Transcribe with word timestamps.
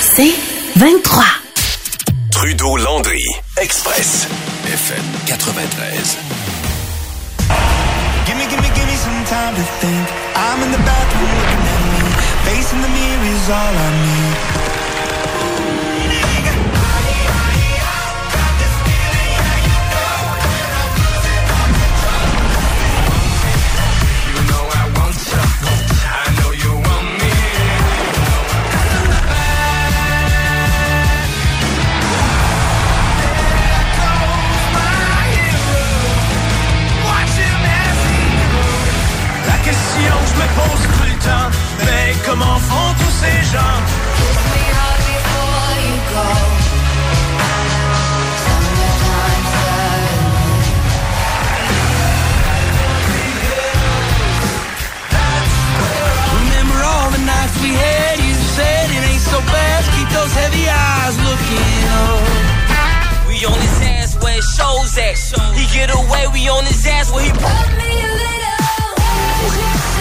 C'est 0.00 0.34
23. 0.76 1.24
Trudeau-Landry, 2.30 3.24
Express, 3.60 4.26
FM 4.64 5.04
93. 5.26 6.18
Gimme, 8.26 8.46
gimme, 8.48 8.68
gimme 8.74 8.96
some 8.96 9.24
time 9.24 9.54
to 9.54 9.62
think. 9.80 10.08
I'm 10.34 10.62
in 10.62 10.72
the 10.72 10.78
bathroom 10.78 11.30
looking 11.38 11.64
at 11.72 11.80
me. 11.92 12.00
Facing 12.44 12.82
the 12.82 12.88
mirror 12.88 13.34
is 13.34 13.48
all 13.48 13.74
I 13.74 13.90
need. 14.04 14.65
Comment 42.38 42.58
font 42.58 42.94
tous 42.98 43.14
ces 43.20 43.42
gens 43.52 43.78
Remember 56.34 56.84
all 56.84 57.10
the 57.10 57.18
nights 57.24 57.56
we 57.62 57.70
had, 57.74 58.18
you 58.18 58.34
said 58.34 58.90
it 58.90 59.02
ain't 59.10 59.20
so 59.20 59.40
bad, 59.40 59.84
keep 59.94 60.08
those 60.10 60.32
heavy 60.34 60.68
eyes 60.68 61.16
looking 61.28 61.84
up. 62.02 62.22
We 63.28 63.44
on 63.44 63.60
his 63.60 63.80
ass 63.82 64.22
where 64.22 64.38
it 64.38 64.44
shows 64.56 64.98
at. 64.98 65.16
He 65.54 65.66
get 65.72 65.90
away, 65.90 66.26
we 66.32 66.48
on 66.48 66.64
his 66.64 66.86
ass 66.86 67.12
where 67.12 67.24
he 67.24 67.30
put 67.30 67.68
me 67.78 68.00
a 68.02 68.16
Welcome 69.38 69.95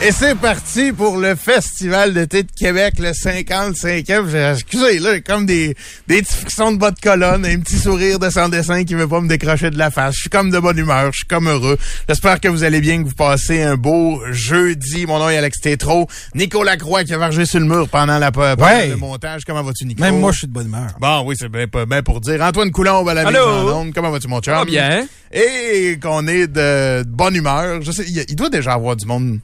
Et 0.00 0.12
c'est 0.12 0.36
parti 0.36 0.92
pour 0.92 1.16
le 1.16 1.34
Festival 1.34 2.14
d'été 2.14 2.44
de 2.44 2.48
Québec, 2.56 2.94
le 3.00 3.10
55e. 3.10 4.28
J'ai- 4.30 4.52
Excusez, 4.54 5.00
là, 5.00 5.20
comme 5.20 5.44
des, 5.44 5.74
des 6.06 6.22
petits 6.22 6.36
frissons 6.36 6.70
de 6.70 6.78
bas 6.78 6.92
de 6.92 7.00
colonne, 7.00 7.44
un 7.44 7.58
petit 7.58 7.76
sourire 7.78 8.20
de 8.20 8.30
sans 8.30 8.48
dessin 8.48 8.84
qui 8.84 8.94
veut 8.94 9.08
pas 9.08 9.20
me 9.20 9.26
décrocher 9.28 9.70
de 9.70 9.76
la 9.76 9.90
face. 9.90 10.14
Je 10.14 10.20
suis 10.20 10.30
comme 10.30 10.50
de 10.50 10.58
bonne 10.60 10.78
humeur, 10.78 11.10
je 11.12 11.18
suis 11.18 11.26
comme 11.26 11.48
heureux. 11.48 11.76
J'espère 12.08 12.38
que 12.38 12.46
vous 12.46 12.62
allez 12.62 12.80
bien, 12.80 13.02
que 13.02 13.08
vous 13.08 13.14
passez 13.14 13.60
un 13.62 13.76
beau 13.76 14.22
jeudi. 14.30 15.04
Mon 15.04 15.18
nom 15.18 15.28
est 15.30 15.36
Alex 15.36 15.60
Tétro. 15.60 16.06
Nico 16.36 16.62
Lacroix 16.62 17.02
qui 17.02 17.12
a 17.12 17.18
vargé 17.18 17.44
sur 17.44 17.58
le 17.58 17.66
mur 17.66 17.88
pendant, 17.88 18.18
la, 18.20 18.30
pendant 18.30 18.64
Ouais. 18.64 18.90
le 18.90 18.96
montage. 18.96 19.42
Comment 19.44 19.64
vas-tu, 19.64 19.84
Nico? 19.84 20.00
Même 20.00 20.20
moi, 20.20 20.30
je 20.30 20.38
suis 20.38 20.46
de 20.46 20.52
bonne 20.52 20.66
humeur. 20.68 20.90
Bon, 21.00 21.24
oui, 21.26 21.34
c'est 21.36 21.48
bien, 21.48 21.66
pas- 21.66 21.86
bien 21.86 22.04
pour 22.04 22.20
dire. 22.20 22.40
Antoine 22.40 22.70
Coulombe 22.70 23.08
à 23.08 23.14
la 23.14 23.26
Allô? 23.26 23.84
Comment 23.92 24.10
vas-tu, 24.12 24.28
mon 24.28 24.40
chum? 24.40 24.64
Bien. 24.64 25.08
Et 25.32 25.98
qu'on 26.00 26.28
est 26.28 26.46
de, 26.46 27.02
de 27.02 27.08
bonne 27.08 27.34
humeur. 27.34 27.82
Je 27.82 27.90
sais, 27.90 28.04
il 28.06 28.36
doit 28.36 28.48
déjà 28.48 28.74
avoir 28.74 28.94
du 28.94 29.04
monde 29.04 29.40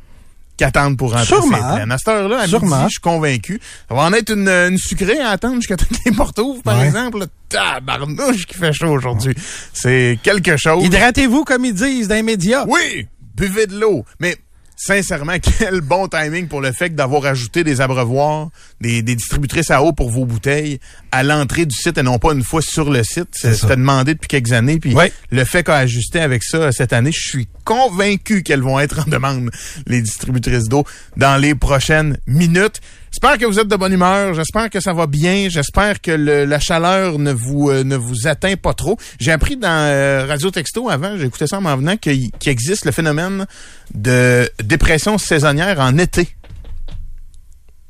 qui 0.57 0.65
attendent 0.65 0.97
pour 0.97 1.13
rentrer. 1.13 1.27
Sûrement. 1.27 1.57
À 1.57 1.99
cette 1.99 2.09
heure-là, 2.09 2.41
à 2.41 2.47
Sûrement. 2.47 2.77
midi, 2.77 2.85
je 2.89 2.93
suis 2.93 3.01
convaincu. 3.01 3.61
Ça 3.89 3.95
va 3.95 4.03
en 4.03 4.13
être 4.13 4.31
une, 4.33 4.49
une 4.49 4.79
sucrée 4.79 5.19
à 5.21 5.31
attendre 5.31 5.57
jusqu'à 5.57 5.77
temps 5.77 5.87
que 5.91 5.95
les 6.09 6.13
portes 6.17 6.39
ouvrent, 6.39 6.63
par 6.63 6.79
Ouais. 6.79 6.87
exemple. 6.87 7.25
Tabarnouche 7.49 8.47
qui 8.47 8.55
fait 8.55 8.73
chaud 8.73 8.89
aujourd'hui. 8.91 9.35
C'est 9.73 10.19
quelque 10.23 10.57
chose. 10.57 10.85
Hydratez-vous 10.85 11.45
comme 11.45 11.65
ils 11.65 11.75
disent 11.75 12.09
dans 12.09 12.15
les 12.15 12.23
médias. 12.23 12.65
Oui, 12.69 13.07
buvez 13.37 13.67
de 13.67 13.79
l'eau. 13.79 14.05
Mais 14.21 14.37
sincèrement, 14.77 15.35
quel 15.59 15.81
bon 15.81 16.09
timing 16.09 16.49
pour 16.49 16.61
le 16.61 16.73
fait 16.73 16.95
d'avoir 16.95 17.25
ajouté 17.27 17.65
des 17.65 17.81
abreuvoirs, 17.81 18.49
des, 18.85 19.03
des 19.03 19.15
distributrices 19.17 19.71
à 19.71 19.83
eau 19.83 19.93
pour 19.93 20.11
vos 20.11 20.27
bouteilles 20.27 20.79
à 21.11 21.23
l'entrée 21.23 21.65
du 21.65 21.75
site 21.75 21.97
et 21.97 22.03
non 22.03 22.19
pas 22.19 22.33
une 22.35 22.43
fois 22.43 22.61
sur 22.61 22.91
le 22.91 23.03
site. 23.03 23.29
C'était 23.33 23.77
demandé 23.77 24.13
depuis 24.15 24.29
quelques 24.29 24.53
années. 24.53 24.79
Puis 24.79 24.95
Oui. 24.95 25.07
le 25.31 25.45
fait 25.45 25.63
qu'a 25.65 25.77
ajusté 25.79 26.21
avec 26.21 26.43
ça 26.45 26.71
cette 26.71 26.93
année, 26.93 27.11
je 27.13 27.21
suis 27.31 27.49
convaincu 27.65 28.43
qu'elles 28.43 28.61
vont 28.63 28.79
être 28.79 29.01
en 29.07 29.11
demande, 29.11 29.51
les 29.87 30.03
distributrices 30.03 30.65
d'eau, 30.69 30.85
dans 31.17 31.37
les 31.41 31.55
prochaines 31.55 32.19
minutes. 32.27 32.81
J'espère 33.11 33.39
que 33.39 33.47
vous 33.47 33.59
êtes 33.61 33.69
de 33.69 33.77
bonne 33.77 33.93
humeur. 33.93 34.35
J'espère 34.35 34.69
que 34.69 34.81
ça 34.81 34.93
va 34.93 35.07
bien. 35.07 35.49
J'espère 35.49 36.01
que 36.03 36.11
le- 36.11 36.45
la 36.45 36.59
chaleur 36.61 37.19
ne 37.19 37.33
vous 37.33 37.71
euh, 37.71 37.85
ne 37.85 37.97
vous 37.97 38.27
atteint 38.27 38.57
pas 38.57 38.75
trop. 38.75 38.99
J'ai 39.21 39.31
appris 39.33 39.57
dans 39.57 39.69
euh, 39.71 40.27
Radio 40.29 40.51
Texto 40.51 40.91
avant, 40.91 41.17
j'ai 41.17 41.25
écouté 41.27 41.47
ça 41.47 41.59
en 41.59 41.61
m'en 41.63 41.77
venant, 41.77 41.97
qu'il 41.97 42.31
qu'il 42.33 42.51
existe 42.53 42.85
le 42.85 42.93
phénomène 42.93 43.47
de 43.95 44.51
dépression 44.63 45.17
saisonnière 45.17 45.79
en 45.81 45.97
été. 45.97 46.29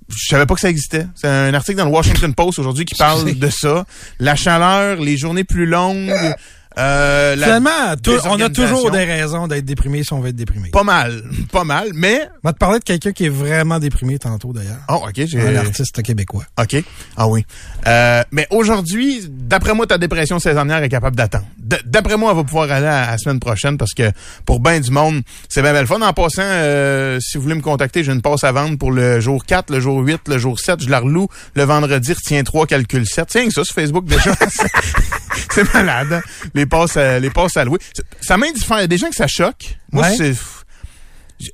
Je 0.09 0.27
savais 0.29 0.47
pas 0.47 0.55
que 0.55 0.61
ça 0.61 0.71
existait. 0.71 1.07
C'est 1.15 1.29
un 1.29 1.55
article 1.55 1.79
dans 1.79 1.87
le 1.87 1.91
Washington 1.91 2.35
Post 2.35 2.59
aujourd'hui 2.59 2.85
qui 2.85 2.95
parle 2.95 3.35
de 3.35 3.51
ça. 3.51 3.85
La 4.19 4.37
chaleur, 4.37 5.01
les 5.01 5.17
journées 5.17 5.45
plus 5.45 5.67
longues. 5.67 6.13
Euh, 6.77 7.37
la 7.37 7.47
Finalement, 7.47 7.95
on 8.27 8.41
a 8.41 8.49
toujours 8.49 8.91
des 8.91 9.05
raisons 9.05 9.47
d'être 9.47 9.65
déprimé 9.65 10.03
si 10.03 10.12
on 10.12 10.21
veut 10.21 10.31
être 10.31 10.37
déprimé. 10.37 10.71
Pas 10.71 10.83
mal, 10.83 11.23
pas 11.53 11.65
mal, 11.65 11.91
mais... 11.95 12.29
On 12.43 12.49
va 12.49 12.53
te 12.53 12.59
parler 12.59 12.79
de 12.79 12.85
quelqu'un 12.85 13.12
qui 13.12 13.27
est 13.27 13.31
vraiment 13.31 13.79
déprimé 13.79 14.19
tantôt, 14.19 14.53
d'ailleurs. 14.53 14.79
Oh, 14.89 15.01
OK, 15.07 15.25
j'ai... 15.25 15.41
Un 15.41 15.57
artiste 15.57 16.03
québécois. 16.03 16.45
OK. 16.61 16.83
Ah 17.17 17.29
oui. 17.29 17.45
Euh, 17.87 18.23
mais 18.33 18.47
aujourd'hui, 18.51 19.27
d'après 19.29 19.75
moi, 19.75 19.87
ta 19.87 19.99
dépression 19.99 20.39
saisonnière 20.39 20.83
est 20.83 20.89
capable 20.89 21.17
d'attendre. 21.17 21.47
D'après 21.87 22.17
moi, 22.17 22.31
elle 22.31 22.37
va 22.37 22.45
pouvoir 22.45 22.71
aller 22.71 22.87
à 22.87 23.12
la 23.12 23.19
semaine 23.19 23.41
prochaine 23.41 23.79
parce 23.79 23.95
que 23.95 24.11
pour 24.45 24.61
bien 24.61 24.81
du 24.81 24.91
monde, 24.91 25.23
c'est 25.49 25.62
bien 25.62 25.73
belle 25.73 25.87
fun. 25.87 26.01
En 26.01 26.12
passant, 26.12 26.43
euh, 26.43 27.19
si 27.21 27.37
vous 27.37 27.45
voulez 27.45 27.55
me 27.55 27.62
contacter, 27.62 28.05
j'ai 28.05 28.12
une 28.12 28.23
passe 28.23 28.45
à 28.45 28.53
vendre 28.53 28.77
pour 28.79 28.91
le 28.91 29.21
jour 29.21 29.45
4, 29.45 29.71
le 29.71 29.81
jour 29.81 29.99
8, 30.01 30.29
le 30.29 30.39
jour 30.39 30.59
7. 30.59 30.83
Je 30.83 30.91
la 30.91 31.01
reloue 31.01 31.29
le 31.55 31.62
vendredi, 31.62 32.12
retiens 32.12 32.43
3, 32.43 32.67
calcul 32.67 33.06
7. 33.06 33.29
Tiens, 33.29 33.51
ça 33.51 33.65
sur 33.65 33.75
Facebook 33.75 34.05
déjà. 34.05 34.35
c'est 35.50 35.72
malade. 35.75 36.12
hein? 36.12 36.22
Les 36.55 36.67
passes, 36.67 36.97
à, 36.97 37.19
les 37.19 37.31
passes 37.31 37.56
à 37.56 37.65
louer. 37.65 37.78
Ça- 38.21 38.37
m'indiffère. 38.37 38.78
Il 38.78 38.83
y 38.83 38.84
a 38.84 38.89
des 38.89 38.99
gens 38.99 39.09
que 39.11 39.17
ça 39.17 39.27
choque. 39.27 39.77
Moi, 39.93 40.05
Ouais. 40.09 40.15
c'est... 40.17 40.34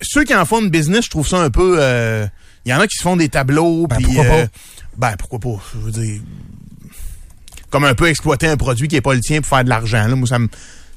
Ceux 0.02 0.24
qui 0.24 0.34
en 0.34 0.44
font 0.44 0.60
une 0.60 0.70
business, 0.70 1.04
je 1.06 1.10
trouve 1.10 1.26
ça 1.26 1.38
un 1.38 1.50
peu... 1.50 1.76
euh, 1.80 2.26
Il 2.64 2.70
y 2.70 2.74
en 2.74 2.80
a 2.80 2.86
qui 2.86 2.96
se 2.96 3.02
font 3.02 3.16
des 3.16 3.28
tableaux. 3.28 3.86
Ben, 3.86 3.96
puis, 3.96 4.04
pourquoi 4.06 4.24
euh, 4.24 4.46
pas? 4.46 4.50
ben, 4.96 5.16
pourquoi 5.19 5.38
pas? 5.38 5.62
Je 5.74 5.78
veux 5.80 5.90
dire, 5.92 6.20
comme 7.70 7.84
un 7.84 7.94
peu 7.94 8.08
exploiter 8.08 8.46
un 8.48 8.56
produit 8.56 8.88
qui 8.88 8.96
est 8.96 9.00
pas 9.00 9.14
le 9.14 9.20
tien 9.20 9.40
pour 9.40 9.48
faire 9.48 9.64
de 9.64 9.69
l'argent. 9.69 10.06
Là. 10.06 10.14
Moi, 10.16 10.26
ça 10.28 10.38
me. 10.38 10.48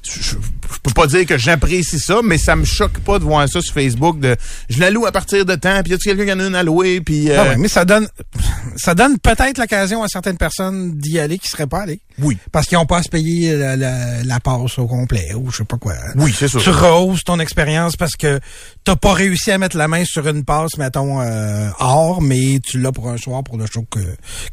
Je, 0.06 0.20
je- 0.20 0.30
je 0.74 0.78
peux 0.82 0.92
pas 0.92 1.06
dire 1.06 1.24
que 1.24 1.38
j'apprécie 1.38 1.98
ça, 1.98 2.20
mais 2.22 2.36
ça 2.36 2.56
me 2.56 2.64
choque 2.66 2.98
pas 3.00 3.18
de 3.18 3.24
voir 3.24 3.48
ça 3.48 3.62
sur 3.62 3.72
Facebook. 3.72 4.20
De, 4.20 4.36
je 4.68 4.78
la 4.80 4.90
loue 4.90 5.06
à 5.06 5.12
partir 5.12 5.46
de 5.46 5.54
temps, 5.54 5.80
puis 5.82 5.92
y 5.92 5.94
a 5.94 5.98
quelqu'un 5.98 6.26
qui 6.26 6.32
en 6.32 6.40
a 6.40 6.46
une 6.46 6.54
à 6.54 6.62
louer, 6.62 7.00
puis. 7.00 7.30
euh, 7.30 7.36
Ah 7.40 7.48
ouais, 7.50 7.56
mais 7.56 7.68
ça 7.68 7.86
donne, 7.86 8.06
ça 8.76 8.94
donne 8.94 9.18
peut-être 9.18 9.56
l'occasion 9.56 10.02
à 10.02 10.08
certaines 10.08 10.36
personnes 10.36 10.92
d'y 10.98 11.18
aller 11.18 11.38
qui 11.38 11.48
seraient 11.48 11.66
pas 11.66 11.82
allées. 11.82 12.00
Oui. 12.20 12.38
Parce 12.52 12.66
qu'ils 12.66 12.78
ont 12.78 12.86
pas 12.86 12.98
à 12.98 13.02
se 13.02 13.08
payer 13.08 13.56
la, 13.56 13.76
la, 13.76 14.22
la 14.22 14.40
passe 14.40 14.78
au 14.78 14.86
complet 14.86 15.34
ou 15.34 15.50
je 15.50 15.58
sais 15.58 15.64
pas 15.64 15.76
quoi. 15.76 15.94
Oui, 16.16 16.34
c'est 16.36 16.48
ça. 16.48 16.58
Tu 16.60 16.70
rehausses 16.70 17.24
ton 17.24 17.40
expérience 17.40 17.96
parce 17.96 18.14
que 18.16 18.38
t'as 18.84 18.96
pas 18.96 19.12
réussi 19.12 19.50
à 19.50 19.58
mettre 19.58 19.76
la 19.76 19.88
main 19.88 20.04
sur 20.04 20.28
une 20.28 20.44
passe, 20.44 20.76
mettons, 20.78 21.20
euh, 21.20 21.68
or, 21.80 22.22
mais 22.22 22.60
tu 22.64 22.78
l'as 22.80 22.92
pour 22.92 23.08
un 23.08 23.16
soir 23.16 23.42
pour 23.42 23.58
le 23.58 23.66
show 23.66 23.84
que, 23.90 23.98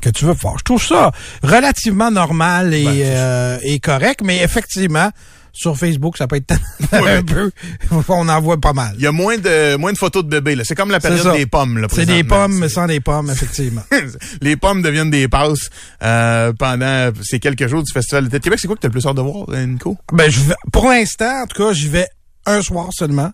que 0.01 0.09
tu 0.09 0.25
veux 0.25 0.33
faire. 0.33 0.57
Je 0.57 0.63
trouve 0.63 0.83
ça 0.83 1.11
relativement 1.43 2.09
normal 2.09 2.73
et, 2.73 2.83
Ben, 2.83 3.01
euh, 3.01 3.57
et 3.61 3.79
correct, 3.79 4.21
mais 4.23 4.41
effectivement, 4.41 5.11
sur 5.53 5.77
Facebook, 5.77 6.17
ça 6.17 6.27
peut 6.27 6.37
être 6.37 6.53
Ouais. 6.93 7.11
un 7.17 7.23
peu, 7.23 7.51
on 8.09 8.27
en 8.29 8.41
voit 8.41 8.59
pas 8.59 8.73
mal. 8.73 8.93
Il 8.97 9.01
y 9.03 9.07
a 9.07 9.11
moins 9.11 9.37
de 9.37 9.75
moins 9.75 9.91
de 9.93 9.97
photos 9.97 10.23
de 10.23 10.29
bébés. 10.29 10.55
là. 10.55 10.63
C'est 10.65 10.75
comme 10.75 10.91
la 10.91 10.99
période 10.99 11.35
des 11.35 11.45
pommes. 11.45 11.77
là, 11.77 11.87
C'est 11.91 12.05
des 12.05 12.23
pommes, 12.23 12.57
mais 12.59 12.69
sans 12.69 12.85
des 12.87 12.99
pommes, 12.99 13.29
effectivement. 13.29 13.83
les 14.41 14.55
pommes 14.55 14.81
deviennent 14.81 15.11
des 15.11 15.27
passes 15.27 15.69
euh, 16.03 16.53
pendant 16.53 17.11
ces 17.21 17.39
quelques 17.39 17.67
jours 17.67 17.83
du 17.83 17.91
Festival 17.91 18.29
de 18.29 18.37
Québec. 18.37 18.59
C'est 18.61 18.67
quoi 18.67 18.75
que 18.75 18.81
t'as 18.81 18.87
le 18.87 18.93
plus 18.93 19.05
hâte 19.05 19.15
de 19.15 19.21
voir, 19.21 19.45
euh, 19.49 19.65
Nico? 19.65 19.97
Ben, 20.13 20.29
je 20.29 20.39
vais, 20.41 20.55
pour 20.71 20.89
l'instant, 20.89 21.43
en 21.43 21.45
tout 21.47 21.63
cas, 21.63 21.73
j'y 21.73 21.87
vais 21.89 22.07
un 22.45 22.61
soir 22.61 22.89
seulement. 22.91 23.31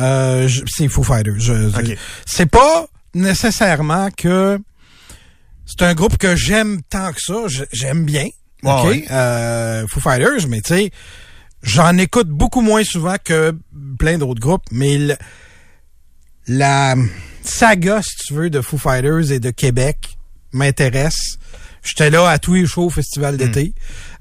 Euh, 0.00 0.48
c'est 0.66 0.88
Foo 0.88 1.02
Fighters. 1.02 1.34
C'est 2.24 2.46
pas 2.50 2.86
nécessairement 3.14 4.08
que 4.16 4.58
c'est 5.66 5.82
un 5.82 5.94
groupe 5.94 6.16
que 6.16 6.36
j'aime 6.36 6.80
tant 6.88 7.12
que 7.12 7.20
ça. 7.20 7.34
J'aime 7.72 8.04
bien. 8.04 8.26
OK? 8.62 8.84
ouais. 8.84 9.04
Euh, 9.10 9.86
Foo 9.88 10.00
Fighters, 10.00 10.48
mais 10.48 10.60
tu 10.60 10.74
sais, 10.74 10.90
j'en 11.66 11.96
écoute 11.98 12.28
beaucoup 12.28 12.60
moins 12.62 12.84
souvent 12.84 13.16
que 13.22 13.54
plein 13.98 14.16
d'autres 14.18 14.40
groupes, 14.40 14.64
mais 14.70 14.96
le- 14.98 15.16
la 16.48 16.94
saga, 17.42 18.00
si 18.02 18.16
tu 18.26 18.34
veux, 18.34 18.50
de 18.50 18.60
Foo 18.60 18.78
Fighters 18.78 19.32
et 19.32 19.40
de 19.40 19.50
Québec 19.50 20.16
m'intéresse. 20.52 21.38
J'étais 21.84 22.10
là 22.10 22.28
à 22.28 22.38
tous 22.40 22.54
les 22.54 22.66
shows 22.66 22.86
au 22.86 22.90
festival 22.90 23.36
d'été. 23.36 23.72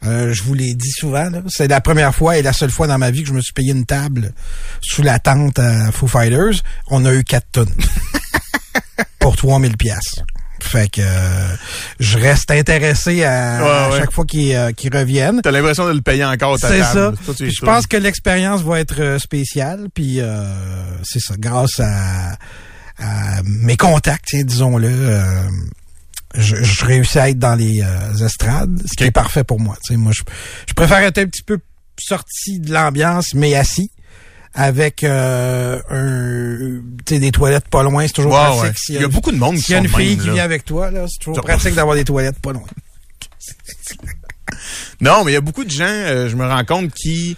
Euh, 0.04 0.32
je 0.34 0.44
vous 0.44 0.54
l'ai 0.54 0.76
dit 0.76 0.92
souvent. 0.92 1.30
là. 1.32 1.42
C'est 1.48 1.68
la 1.68 1.82
première 1.82 2.14
fois 2.14 2.38
et 2.38 2.44
la 2.44 2.54
seule 2.54 2.70
fois 2.70 2.86
dans 2.86 3.00
ma 3.00 3.10
vie 3.10 3.24
que 3.24 3.28
je 3.30 3.34
me 3.34 3.42
suis 3.42 3.54
payé 3.54 3.72
une 3.72 3.86
table 3.88 4.34
sous 4.82 5.02
la 5.02 5.18
tente 5.18 5.58
à 5.58 5.92
Foo 5.92 6.06
Fighters. 6.08 6.62
On 6.92 7.06
a 7.06 7.14
eu 7.16 7.24
quatre 7.24 7.48
tonnes 7.52 7.74
pour 9.20 9.36
3000 9.36 9.78
pièces. 9.78 10.22
Fait 10.60 10.90
que 10.90 11.02
euh, 11.02 11.56
je 12.00 12.18
reste 12.18 12.50
intéressé 12.52 13.24
à, 13.24 13.60
Ouais, 13.62 13.70
à 13.70 13.90
ouais. 13.92 13.98
chaque 14.00 14.12
fois 14.12 14.26
qu'ils 14.26 14.56
euh, 14.56 14.72
qu'ils 14.72 14.96
reviennent. 14.96 15.42
T'as 15.42 15.52
l'impression 15.52 15.86
de 15.88 15.92
le 15.94 16.02
payer 16.02 16.26
encore 16.26 16.58
ta 16.60 16.70
C'est 16.70 16.84
ça. 16.84 17.12
Puis 17.38 17.52
Je 17.52 17.66
pense 17.66 17.88
que 17.88 17.98
l'expérience 17.98 18.62
va 18.62 18.80
être 18.80 19.00
euh, 19.02 19.20
spéciale. 19.20 19.88
Puis 19.94 20.20
euh, 20.20 20.46
c'est 21.04 21.20
ça, 21.20 21.36
grâce 21.38 21.80
à, 21.80 22.34
à 22.98 23.42
mes 23.44 23.78
contacts, 23.78 24.36
disons-le, 24.36 24.88
euh, 24.90 25.44
je, 26.36 26.56
je 26.64 26.86
réussis 26.86 27.20
à 27.20 27.30
être 27.30 27.40
dans 27.40 27.56
les 27.56 27.82
euh, 27.82 28.26
estrades, 28.26 28.80
ce 28.86 28.96
qui 28.98 29.04
est 29.06 29.12
parfait 29.12 29.44
pour 29.44 29.60
moi. 29.60 29.78
Moi, 29.92 30.12
je, 30.14 30.24
je 30.68 30.74
préfère 30.74 31.00
être 31.00 31.18
un 31.20 31.26
petit 31.26 31.44
peu 31.44 31.60
sorti 32.00 32.60
de 32.60 32.74
l'ambiance, 32.74 33.34
mais 33.34 33.56
assis. 33.56 33.92
Avec 34.58 35.04
euh, 35.04 35.82
un, 35.90 36.82
des 37.06 37.32
toilettes 37.32 37.68
pas 37.68 37.84
loin, 37.84 38.08
c'est 38.08 38.14
toujours 38.14 38.32
pratique. 38.32 38.64
ouais. 38.64 38.72
Il 38.90 39.02
y 39.02 39.04
a 39.04 39.08
beaucoup 39.10 39.32
de 39.32 39.38
monde 39.38 39.58
qui 39.58 39.74
y 39.74 39.76
a 39.76 39.80
une 39.80 39.90
fille 39.90 40.12
même, 40.12 40.20
qui 40.20 40.28
là. 40.28 40.34
vient 40.34 40.44
avec 40.44 40.64
toi, 40.64 40.90
là, 40.92 41.06
c'est 41.10 41.20
toujours 41.20 41.44
pratique 41.44 41.76
d'avoir 41.76 41.96
des 41.96 42.06
toilettes 42.06 42.40
pas 42.40 42.54
loin. 42.54 42.64
Non, 45.02 45.24
mais 45.24 45.32
il 45.32 45.34
y 45.34 45.38
a 45.38 45.42
beaucoup 45.42 45.66
de 45.66 45.72
gens, 45.72 45.86
euh, 45.86 46.30
je 46.30 46.36
me 46.36 46.48
rends 46.48 46.64
compte, 46.64 46.94
qui 46.94 47.36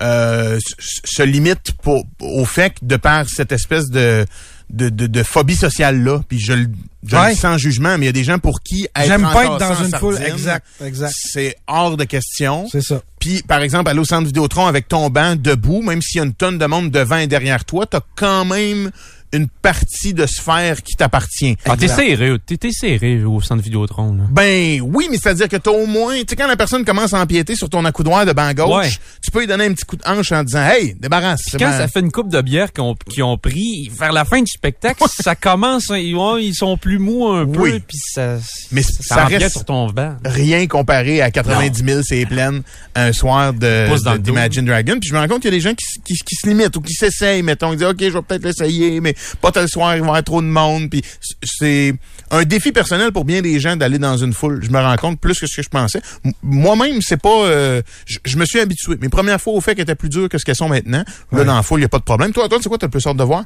euh, 0.00 0.58
se 0.78 1.22
limitent 1.22 1.72
pour, 1.82 2.04
au 2.20 2.44
fait 2.44 2.70
que 2.70 2.84
de 2.84 2.96
par 2.96 3.28
cette 3.28 3.52
espèce 3.52 3.88
de 3.90 4.26
de, 4.70 4.88
de, 4.88 5.06
de 5.06 5.22
phobie 5.22 5.54
sociale 5.56 6.02
là, 6.02 6.20
puis 6.28 6.38
je, 6.40 6.52
le- 6.52 6.66
je 7.06 7.14
Ouais. 7.16 7.30
le 7.30 7.36
sans 7.36 7.56
jugement, 7.56 7.96
mais 7.98 8.04
il 8.04 8.06
y 8.06 8.08
a 8.08 8.12
des 8.12 8.24
gens 8.24 8.38
pour 8.38 8.60
qui 8.62 8.88
être 8.96 9.06
J'aime 9.06 9.22
pas 9.22 9.44
être 9.44 9.58
dans 9.58 9.74
une 9.84 9.94
foule. 9.96 10.18
Exact, 10.26 10.66
exact. 10.84 11.12
C'est 11.16 11.56
hors 11.68 11.96
de 11.96 12.04
question. 12.04 12.66
C'est 12.70 12.80
ça. 12.82 13.00
Puis, 13.20 13.42
par 13.42 13.60
exemple, 13.62 13.88
aller 13.90 14.00
au 14.00 14.04
centre 14.04 14.26
Vidéotron 14.26 14.66
avec 14.66 14.88
ton 14.88 15.08
banc 15.08 15.36
debout, 15.36 15.82
même 15.82 16.02
s'il 16.02 16.18
y 16.18 16.20
a 16.20 16.24
une 16.24 16.34
tonne 16.34 16.58
de 16.58 16.66
monde 16.66 16.90
devant 16.90 17.16
et 17.16 17.26
derrière 17.28 17.64
toi, 17.64 17.86
t'as 17.86 18.00
quand 18.16 18.44
même 18.44 18.90
une 19.32 19.48
partie 19.48 20.14
de 20.14 20.26
sphère 20.26 20.82
qui 20.82 20.94
t'appartient. 20.96 21.56
Ah, 21.64 21.76
t'es 21.76 21.88
serré, 21.88 22.36
t'es 22.46 22.70
serré 22.72 23.24
au 23.24 23.40
centre 23.40 23.62
Vidéotron, 23.62 24.14
là. 24.14 24.24
Ben 24.30 24.80
oui, 24.82 25.08
mais 25.10 25.16
c'est-à-dire 25.18 25.48
que 25.48 25.56
t'as 25.56 25.70
au 25.70 25.86
moins, 25.86 26.14
tu 26.20 26.24
sais, 26.30 26.36
quand 26.36 26.46
la 26.46 26.56
personne 26.56 26.84
commence 26.84 27.12
à 27.14 27.20
empiéter 27.20 27.56
sur 27.56 27.68
ton 27.68 27.84
accoudoir 27.84 28.24
de 28.26 28.32
banc 28.32 28.52
gauche, 28.52 28.68
Ouais. 28.68 28.90
tu 29.22 29.30
peux 29.30 29.40
lui 29.40 29.46
donner 29.46 29.64
un 29.66 29.72
petit 29.72 29.84
coup 29.84 29.96
de 29.96 30.02
hanche 30.06 30.32
en 30.32 30.44
disant 30.44 30.62
Hey, 30.66 30.94
débarrasse. 30.94 31.42
Quand 31.58 31.72
ça 31.72 31.88
fait 31.88 32.00
une 32.00 32.12
coupe 32.12 32.28
de 32.30 32.40
bière 32.40 32.68
qu'ils 32.72 33.22
ont, 33.24 33.38
pris, 33.38 33.90
vers 33.98 34.12
la 34.12 34.24
fin 34.24 34.40
du 34.40 34.50
spectacle, 34.50 35.02
ça 35.22 35.34
commence, 35.34 35.90
hein, 35.90 35.98
ils, 35.98 36.54
sont 36.54 36.76
plus 36.78 36.98
mous 36.98 37.26
un 37.28 37.46
peu, 37.46 37.60
Oui. 37.60 37.80
puis 37.86 37.98
ça, 37.98 38.38
Mais 38.72 38.82
ça, 38.82 39.24
reste- 39.26 39.50
sur 39.52 39.64
ton 39.64 39.88
banc. 39.90 40.16
Rien 40.24 40.66
comparé 40.66 41.20
à 41.22 41.30
90 41.30 41.82
000 41.84 42.00
c'est 42.04 42.24
pleine 42.26 42.62
un 42.94 43.12
soir 43.12 43.52
de, 43.52 44.16
d'Imagine 44.18 44.64
Dragon. 44.64 44.96
Puis 45.00 45.08
je 45.10 45.14
me 45.14 45.18
rends 45.18 45.28
compte 45.28 45.42
qu'il 45.42 45.50
y 45.52 45.54
a 45.54 45.56
des 45.56 45.60
gens 45.60 45.74
qui, 45.74 45.84
qui, 46.04 46.14
qui 46.14 46.34
se 46.36 46.46
limitent 46.48 46.76
ou 46.76 46.80
qui 46.80 46.92
s'essayent, 46.94 47.42
mettons, 47.42 47.72
ils 47.72 47.78
disent 47.78 47.86
OK, 47.88 48.00
je 48.00 48.08
vais 48.10 48.22
peut-être 48.22 48.44
l'essayer, 48.44 49.00
mais 49.00 49.14
pas 49.40 49.52
tel 49.52 49.68
soir, 49.68 49.94
il 49.96 50.00
va 50.00 50.06
y 50.06 50.08
avoir 50.08 50.24
trop 50.24 50.40
de 50.42 50.46
monde. 50.46 50.90
Puis 50.90 51.02
c'est 51.42 51.94
un 52.30 52.44
défi 52.44 52.72
personnel 52.72 53.12
pour 53.12 53.24
bien 53.24 53.42
des 53.42 53.60
gens 53.60 53.76
d'aller 53.76 53.98
dans 53.98 54.16
une 54.16 54.32
foule. 54.32 54.62
Je 54.64 54.70
me 54.70 54.78
rends 54.80 54.96
compte 54.96 55.20
plus 55.20 55.38
que 55.38 55.46
ce 55.46 55.56
que 55.56 55.62
je 55.62 55.68
pensais. 55.68 56.00
Moi-même, 56.42 57.00
c'est 57.02 57.20
pas. 57.20 57.44
euh, 57.46 57.82
je, 58.06 58.18
je 58.24 58.36
me 58.36 58.44
suis 58.44 58.60
habitué. 58.60 58.96
Mes 59.00 59.08
premières 59.08 59.40
fois 59.40 59.52
au 59.52 59.60
fait 59.60 59.74
qu'elles 59.74 59.82
étaient 59.84 59.94
plus 59.94 60.08
dures 60.08 60.28
que 60.28 60.38
ce 60.38 60.44
qu'elles 60.44 60.56
sont 60.56 60.68
maintenant. 60.68 61.04
Là, 61.32 61.38
Ouais. 61.38 61.44
dans 61.44 61.56
la 61.56 61.62
foule, 61.62 61.78
il 61.80 61.82
n'y 61.82 61.86
a 61.86 61.88
pas 61.90 61.98
de 61.98 62.04
problème. 62.04 62.32
Toi, 62.32 62.48
toi, 62.48 62.58
c'est 62.62 62.68
quoi, 62.68 62.78
t'as 62.78 62.86
le 62.86 62.90
plus 62.90 63.06
hâte 63.06 63.16
de 63.16 63.24
voir? 63.24 63.44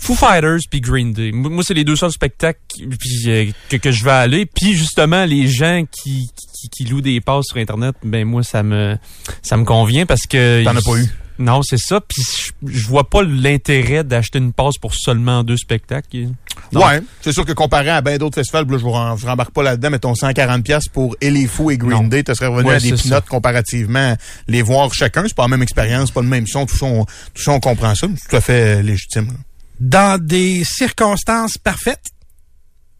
Foo 0.00 0.14
Fighters 0.14 0.60
puis 0.70 0.80
Green 0.80 1.12
Day. 1.12 1.32
Moi, 1.32 1.62
c'est 1.66 1.74
les 1.74 1.82
deux 1.82 1.96
seuls 1.96 2.12
spectacles 2.12 2.60
puis, 2.76 3.22
euh, 3.26 3.46
que, 3.68 3.76
que 3.78 3.90
je 3.90 4.04
vais 4.04 4.12
aller. 4.12 4.46
Puis 4.46 4.74
justement, 4.74 5.24
les 5.24 5.48
gens 5.48 5.82
qui, 5.90 6.30
qui, 6.54 6.68
qui 6.68 6.84
louent 6.84 7.00
des 7.00 7.20
passes 7.20 7.46
sur 7.48 7.56
Internet, 7.56 7.96
ben 8.04 8.24
moi, 8.24 8.44
ça 8.44 8.62
me 8.62 8.96
ça 9.42 9.56
me 9.56 9.64
convient 9.64 10.06
parce 10.06 10.22
que... 10.28 10.62
T'en 10.62 10.76
as 10.76 10.82
pas 10.82 10.98
eu? 10.98 11.06
Non, 11.38 11.62
c'est 11.62 11.78
ça. 11.78 12.00
Puis 12.00 12.22
je, 12.66 12.86
vois 12.86 13.08
pas 13.08 13.22
l'intérêt 13.22 14.04
d'acheter 14.04 14.38
une 14.38 14.52
passe 14.52 14.76
pour 14.78 14.94
seulement 14.94 15.44
deux 15.44 15.56
spectacles. 15.56 16.28
Non. 16.72 16.84
Ouais, 16.84 17.00
c'est 17.20 17.32
sûr 17.32 17.44
que 17.44 17.52
comparé 17.52 17.90
à 17.90 18.00
bien 18.00 18.18
d'autres 18.18 18.34
festivals, 18.34 18.66
là, 18.68 18.78
je 18.78 19.20
je 19.20 19.26
rembarque 19.26 19.52
pas 19.52 19.62
là-dedans, 19.62 19.90
mettons 19.90 20.14
140 20.14 20.64
pièces 20.64 20.88
pour 20.88 21.16
Et 21.20 21.30
les 21.30 21.46
Fous 21.46 21.70
et 21.70 21.78
Green 21.78 22.02
Non. 22.02 22.08
Day, 22.08 22.24
tu 22.24 22.34
serais 22.34 22.48
revenu 22.48 22.68
Ouais, 22.68 22.74
à 22.74 22.80
des 22.80 22.96
c'est 22.96 23.02
pinottes 23.02 23.26
comparativement, 23.26 24.16
les 24.48 24.62
voir 24.62 24.92
chacun, 24.92 25.22
c'est 25.26 25.34
pas 25.36 25.42
la 25.42 25.48
même 25.48 25.62
expérience, 25.62 26.10
pas 26.10 26.22
le 26.22 26.28
même 26.28 26.46
son, 26.46 26.66
tout 26.66 26.76
ça, 26.76 26.86
on, 26.86 27.04
tout 27.04 27.42
ça, 27.42 27.52
on 27.52 27.60
comprend 27.60 27.94
ça, 27.94 28.06
c'est 28.16 28.28
tout 28.28 28.36
à 28.36 28.40
fait 28.40 28.82
légitime. 28.82 29.26
là. 29.26 29.34
Dans 29.80 30.20
des 30.22 30.64
circonstances 30.64 31.56
parfaites, 31.56 32.02